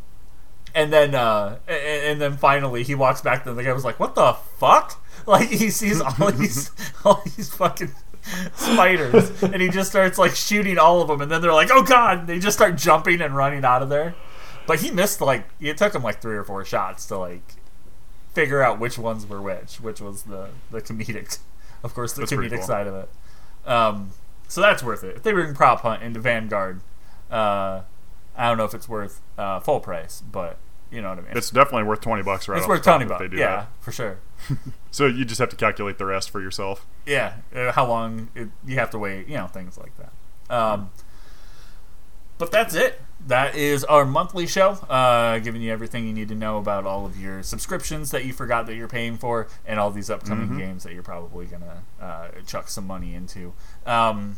and 0.73 0.93
then, 0.93 1.15
uh, 1.15 1.57
and, 1.67 2.03
and 2.05 2.21
then 2.21 2.37
finally, 2.37 2.83
he 2.83 2.95
walks 2.95 3.21
back. 3.21 3.43
to 3.43 3.53
the 3.53 3.63
guy 3.63 3.73
was 3.73 3.85
like, 3.85 3.99
"What 3.99 4.15
the 4.15 4.33
fuck?" 4.33 4.97
Like 5.27 5.49
he 5.49 5.69
sees 5.69 6.01
all 6.01 6.31
these 6.31 6.71
all 7.05 7.21
these 7.23 7.53
fucking 7.53 7.91
spiders, 8.55 9.43
and 9.43 9.61
he 9.61 9.69
just 9.69 9.89
starts 9.89 10.17
like 10.17 10.35
shooting 10.35 10.77
all 10.77 11.01
of 11.01 11.07
them. 11.07 11.21
And 11.21 11.31
then 11.31 11.41
they're 11.41 11.53
like, 11.53 11.69
"Oh 11.71 11.83
god!" 11.83 12.27
They 12.27 12.39
just 12.39 12.57
start 12.57 12.75
jumping 12.75 13.21
and 13.21 13.35
running 13.35 13.65
out 13.65 13.81
of 13.81 13.89
there. 13.89 14.15
But 14.67 14.79
he 14.81 14.91
missed 14.91 15.21
like 15.21 15.47
it 15.59 15.77
took 15.77 15.95
him 15.95 16.03
like 16.03 16.21
three 16.21 16.35
or 16.35 16.43
four 16.43 16.63
shots 16.65 17.05
to 17.07 17.17
like 17.17 17.55
figure 18.33 18.61
out 18.61 18.79
which 18.79 18.97
ones 18.97 19.27
were 19.27 19.41
which, 19.41 19.81
which 19.81 19.99
was 20.01 20.23
the 20.23 20.49
the 20.69 20.81
comedic, 20.81 21.39
of 21.83 21.93
course, 21.93 22.13
the 22.13 22.21
That's 22.21 22.31
comedic 22.31 22.57
cool. 22.57 22.61
side 22.63 22.87
of 22.87 22.95
it. 22.95 23.09
Um, 23.69 24.11
so 24.47 24.61
that's 24.61 24.83
worth 24.83 25.03
it. 25.03 25.17
If 25.17 25.23
they 25.23 25.31
bring 25.31 25.53
prop 25.53 25.81
hunt 25.81 26.03
into 26.03 26.19
Vanguard, 26.19 26.81
uh, 27.29 27.81
I 28.35 28.47
don't 28.47 28.57
know 28.57 28.65
if 28.65 28.73
it's 28.73 28.87
worth 28.89 29.21
uh, 29.37 29.59
full 29.59 29.79
price, 29.79 30.21
but 30.29 30.57
you 30.91 31.01
know 31.01 31.09
what 31.09 31.19
I 31.19 31.21
mean. 31.21 31.31
It's 31.37 31.49
definitely 31.49 31.83
worth 31.83 32.01
twenty 32.01 32.23
bucks 32.23 32.47
right 32.47 32.57
It's 32.59 32.67
worth 32.67 32.83
twenty 32.83 33.05
bucks. 33.05 33.21
They 33.21 33.27
do 33.29 33.37
Yeah, 33.37 33.55
that. 33.55 33.67
for 33.79 33.91
sure. 33.91 34.17
So 34.93 35.05
you 35.05 35.23
just 35.23 35.39
have 35.39 35.47
to 35.49 35.55
calculate 35.55 35.97
the 35.99 36.05
rest 36.05 36.29
for 36.31 36.41
yourself. 36.41 36.85
Yeah, 37.05 37.35
uh, 37.55 37.71
how 37.71 37.85
long 37.87 38.27
it, 38.35 38.49
you 38.65 38.75
have 38.75 38.89
to 38.89 38.99
wait, 38.99 39.25
you 39.29 39.35
know, 39.37 39.47
things 39.47 39.77
like 39.77 39.93
that. 39.97 40.11
Um, 40.53 40.89
but 42.37 42.51
that's 42.51 42.75
it. 42.75 42.99
That 43.27 43.55
is 43.55 43.83
our 43.85 44.03
monthly 44.03 44.47
show, 44.47 44.71
uh, 44.89 45.37
giving 45.39 45.61
you 45.61 45.71
everything 45.71 46.07
you 46.07 46.11
need 46.13 46.27
to 46.29 46.35
know 46.35 46.57
about 46.57 46.85
all 46.85 47.05
of 47.05 47.17
your 47.17 47.43
subscriptions 47.43 48.09
that 48.11 48.25
you 48.25 48.33
forgot 48.33 48.65
that 48.65 48.75
you're 48.75 48.87
paying 48.89 49.17
for, 49.17 49.47
and 49.65 49.79
all 49.79 49.91
these 49.91 50.09
upcoming 50.09 50.49
Mhm. 50.49 50.57
games 50.57 50.83
that 50.83 50.93
you're 50.93 51.03
probably 51.03 51.45
gonna 51.45 51.83
uh, 52.01 52.27
chuck 52.47 52.67
some 52.67 52.85
money 52.87 53.13
into. 53.13 53.53
Um, 53.85 54.37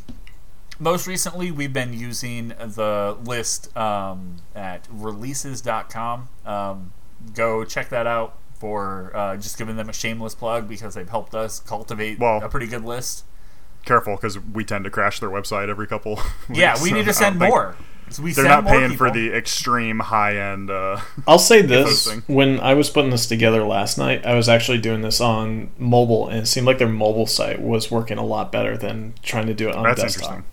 most 0.83 1.07
recently, 1.07 1.49
we've 1.51 1.73
been 1.73 1.93
using 1.93 2.49
the 2.49 3.17
list 3.23 3.75
um, 3.75 4.37
at 4.53 4.87
releases.com. 4.91 6.29
Um, 6.45 6.93
go 7.33 7.63
check 7.63 7.89
that 7.89 8.05
out 8.05 8.37
for 8.59 9.11
uh, 9.15 9.37
just 9.37 9.57
giving 9.57 9.75
them 9.77 9.89
a 9.89 9.93
shameless 9.93 10.35
plug 10.35 10.67
because 10.67 10.95
they've 10.95 11.09
helped 11.09 11.33
us 11.33 11.59
cultivate 11.59 12.19
Well, 12.19 12.43
a 12.43 12.49
pretty 12.49 12.67
good 12.67 12.83
list. 12.83 13.25
Careful, 13.85 14.15
because 14.15 14.39
we 14.39 14.63
tend 14.63 14.85
to 14.85 14.89
crash 14.89 15.19
their 15.19 15.29
website 15.29 15.69
every 15.69 15.87
couple. 15.87 16.19
Yeah, 16.53 16.81
we 16.81 16.89
so 16.89 16.95
need 16.95 17.05
to 17.05 17.13
send 17.23 17.39
more. 17.39 17.75
So 18.09 18.21
we 18.21 18.31
They're 18.31 18.45
send 18.45 18.49
not 18.49 18.63
more 18.65 18.73
paying 18.73 18.97
for 18.97 19.09
the 19.09 19.33
extreme 19.33 19.99
high 19.99 20.37
end. 20.37 20.69
Uh, 20.69 20.99
I'll 21.27 21.39
say 21.39 21.61
this: 21.61 22.05
Posting. 22.05 22.35
when 22.35 22.59
I 22.59 22.73
was 22.73 22.89
putting 22.89 23.11
this 23.11 23.27
together 23.27 23.63
last 23.63 23.97
night, 23.97 24.25
I 24.25 24.35
was 24.35 24.47
actually 24.47 24.77
doing 24.77 25.01
this 25.01 25.19
on 25.19 25.71
mobile, 25.77 26.27
and 26.27 26.39
it 26.39 26.45
seemed 26.45 26.67
like 26.67 26.77
their 26.77 26.89
mobile 26.89 27.25
site 27.25 27.61
was 27.61 27.89
working 27.89 28.17
a 28.17 28.25
lot 28.25 28.51
better 28.51 28.77
than 28.77 29.13
trying 29.23 29.47
to 29.47 29.53
do 29.53 29.69
it 29.69 29.75
on 29.75 29.83
that's 29.83 30.01
desktop. 30.01 30.43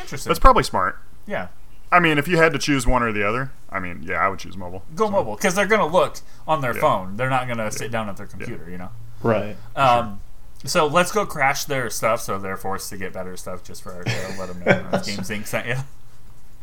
Interesting. 0.00 0.02
Interesting. 0.02 0.30
That's 0.30 0.38
probably 0.38 0.62
smart. 0.62 0.98
yeah, 1.26 1.48
I 1.92 2.00
mean, 2.00 2.18
if 2.18 2.28
you 2.28 2.36
had 2.36 2.52
to 2.52 2.58
choose 2.58 2.86
one 2.86 3.02
or 3.02 3.12
the 3.12 3.26
other, 3.26 3.50
I 3.70 3.80
mean, 3.80 4.02
yeah, 4.02 4.16
I 4.16 4.28
would 4.28 4.38
choose 4.38 4.56
mobile. 4.56 4.82
go 4.94 5.06
So, 5.06 5.10
mobile 5.12 5.36
because 5.36 5.54
they're 5.54 5.66
gonna 5.66 5.86
look 5.86 6.16
on 6.46 6.60
their 6.60 6.74
Yeah. 6.74 6.80
phone. 6.80 7.16
They're 7.16 7.30
not 7.30 7.48
gonna 7.48 7.70
sit 7.70 7.90
down 7.90 8.08
at 8.08 8.16
their 8.16 8.26
computer. 8.26 8.68
You 8.70 8.78
know. 8.78 8.90
Right. 9.22 9.56
Um, 9.76 10.20
So 10.64 10.86
let's 10.88 11.12
go 11.12 11.24
crash 11.24 11.66
their 11.66 11.88
stuff, 11.88 12.20
so 12.20 12.36
they're 12.38 12.56
forced 12.56 12.90
to 12.90 12.96
get 12.96 13.12
better 13.12 13.36
stuff 13.36 13.62
just 13.62 13.80
for 13.82 13.92
our 13.92 14.04
show. 14.08 14.28
Let 14.40 14.48
them 14.48 14.58
know 14.64 14.98
Games 15.04 15.30
Inc. 15.30 15.46
sent 15.46 15.66
you. 15.68 15.76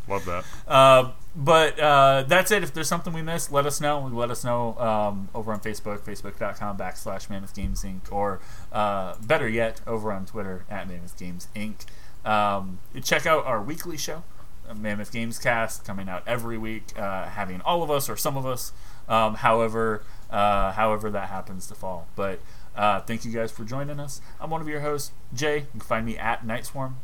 Love 0.07 0.25
that. 0.25 0.43
Uh, 0.67 1.11
but 1.35 1.79
uh, 1.79 2.23
that's 2.27 2.51
it. 2.51 2.61
If 2.61 2.73
there's 2.73 2.87
something 2.89 3.13
we 3.13 3.21
missed, 3.21 3.51
let 3.53 3.65
us 3.65 3.79
know. 3.81 4.01
Let 4.13 4.29
us 4.31 4.43
know 4.43 4.77
um, 4.77 5.29
over 5.33 5.51
on 5.53 5.61
Facebook, 5.61 5.99
facebook.com 5.99 6.77
backslash 6.77 7.29
Mammoth 7.29 7.55
Games 7.55 7.83
Inc. 7.83 8.11
Or 8.11 8.39
uh, 8.73 9.15
better 9.21 9.47
yet, 9.47 9.79
over 9.87 10.11
on 10.11 10.25
Twitter 10.25 10.65
at 10.69 10.87
Mammoth 10.89 11.17
Games 11.17 11.47
Inc. 11.55 11.85
Um, 12.25 12.79
check 13.03 13.25
out 13.25 13.45
our 13.45 13.61
weekly 13.61 13.97
show, 13.97 14.23
uh, 14.67 14.73
Mammoth 14.73 15.11
Games 15.11 15.37
Cast, 15.37 15.85
coming 15.85 16.09
out 16.09 16.23
every 16.25 16.57
week, 16.57 16.97
uh, 16.97 17.25
having 17.25 17.61
all 17.61 17.83
of 17.83 17.91
us 17.91 18.09
or 18.09 18.17
some 18.17 18.35
of 18.35 18.45
us, 18.45 18.71
um, 19.07 19.35
however, 19.35 20.01
uh, 20.31 20.71
however 20.71 21.11
that 21.11 21.29
happens 21.29 21.67
to 21.67 21.75
fall. 21.75 22.07
But 22.15 22.39
uh, 22.75 23.01
thank 23.01 23.25
you 23.25 23.31
guys 23.31 23.51
for 23.51 23.63
joining 23.63 23.99
us. 23.99 24.21
I'm 24.41 24.49
one 24.49 24.61
of 24.61 24.67
your 24.67 24.81
hosts, 24.81 25.11
Jay. 25.33 25.59
You 25.59 25.67
can 25.71 25.79
find 25.81 26.05
me 26.05 26.17
at 26.17 26.45
Night 26.45 26.65
Swarm. 26.65 26.97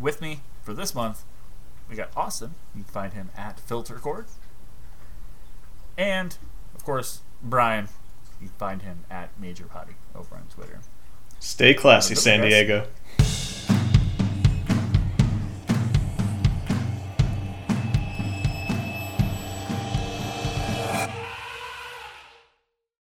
With 0.00 0.20
me 0.20 0.40
for 0.62 0.72
this 0.72 0.94
month, 0.94 1.22
we 1.88 1.96
got 1.96 2.08
Austin. 2.16 2.54
You 2.74 2.82
can 2.82 2.92
find 2.92 3.12
him 3.12 3.30
at 3.36 3.58
FilterCord. 3.58 4.24
And, 5.98 6.36
of 6.74 6.84
course, 6.84 7.20
Brian. 7.42 7.88
You 8.40 8.48
can 8.48 8.56
find 8.56 8.82
him 8.82 9.04
at 9.10 9.30
Major 9.38 9.64
Potty 9.64 9.94
over 10.14 10.34
on 10.34 10.42
Twitter. 10.52 10.80
Stay 11.38 11.74
classy, 11.74 12.14
San. 12.14 12.40
Diego. 12.40 12.88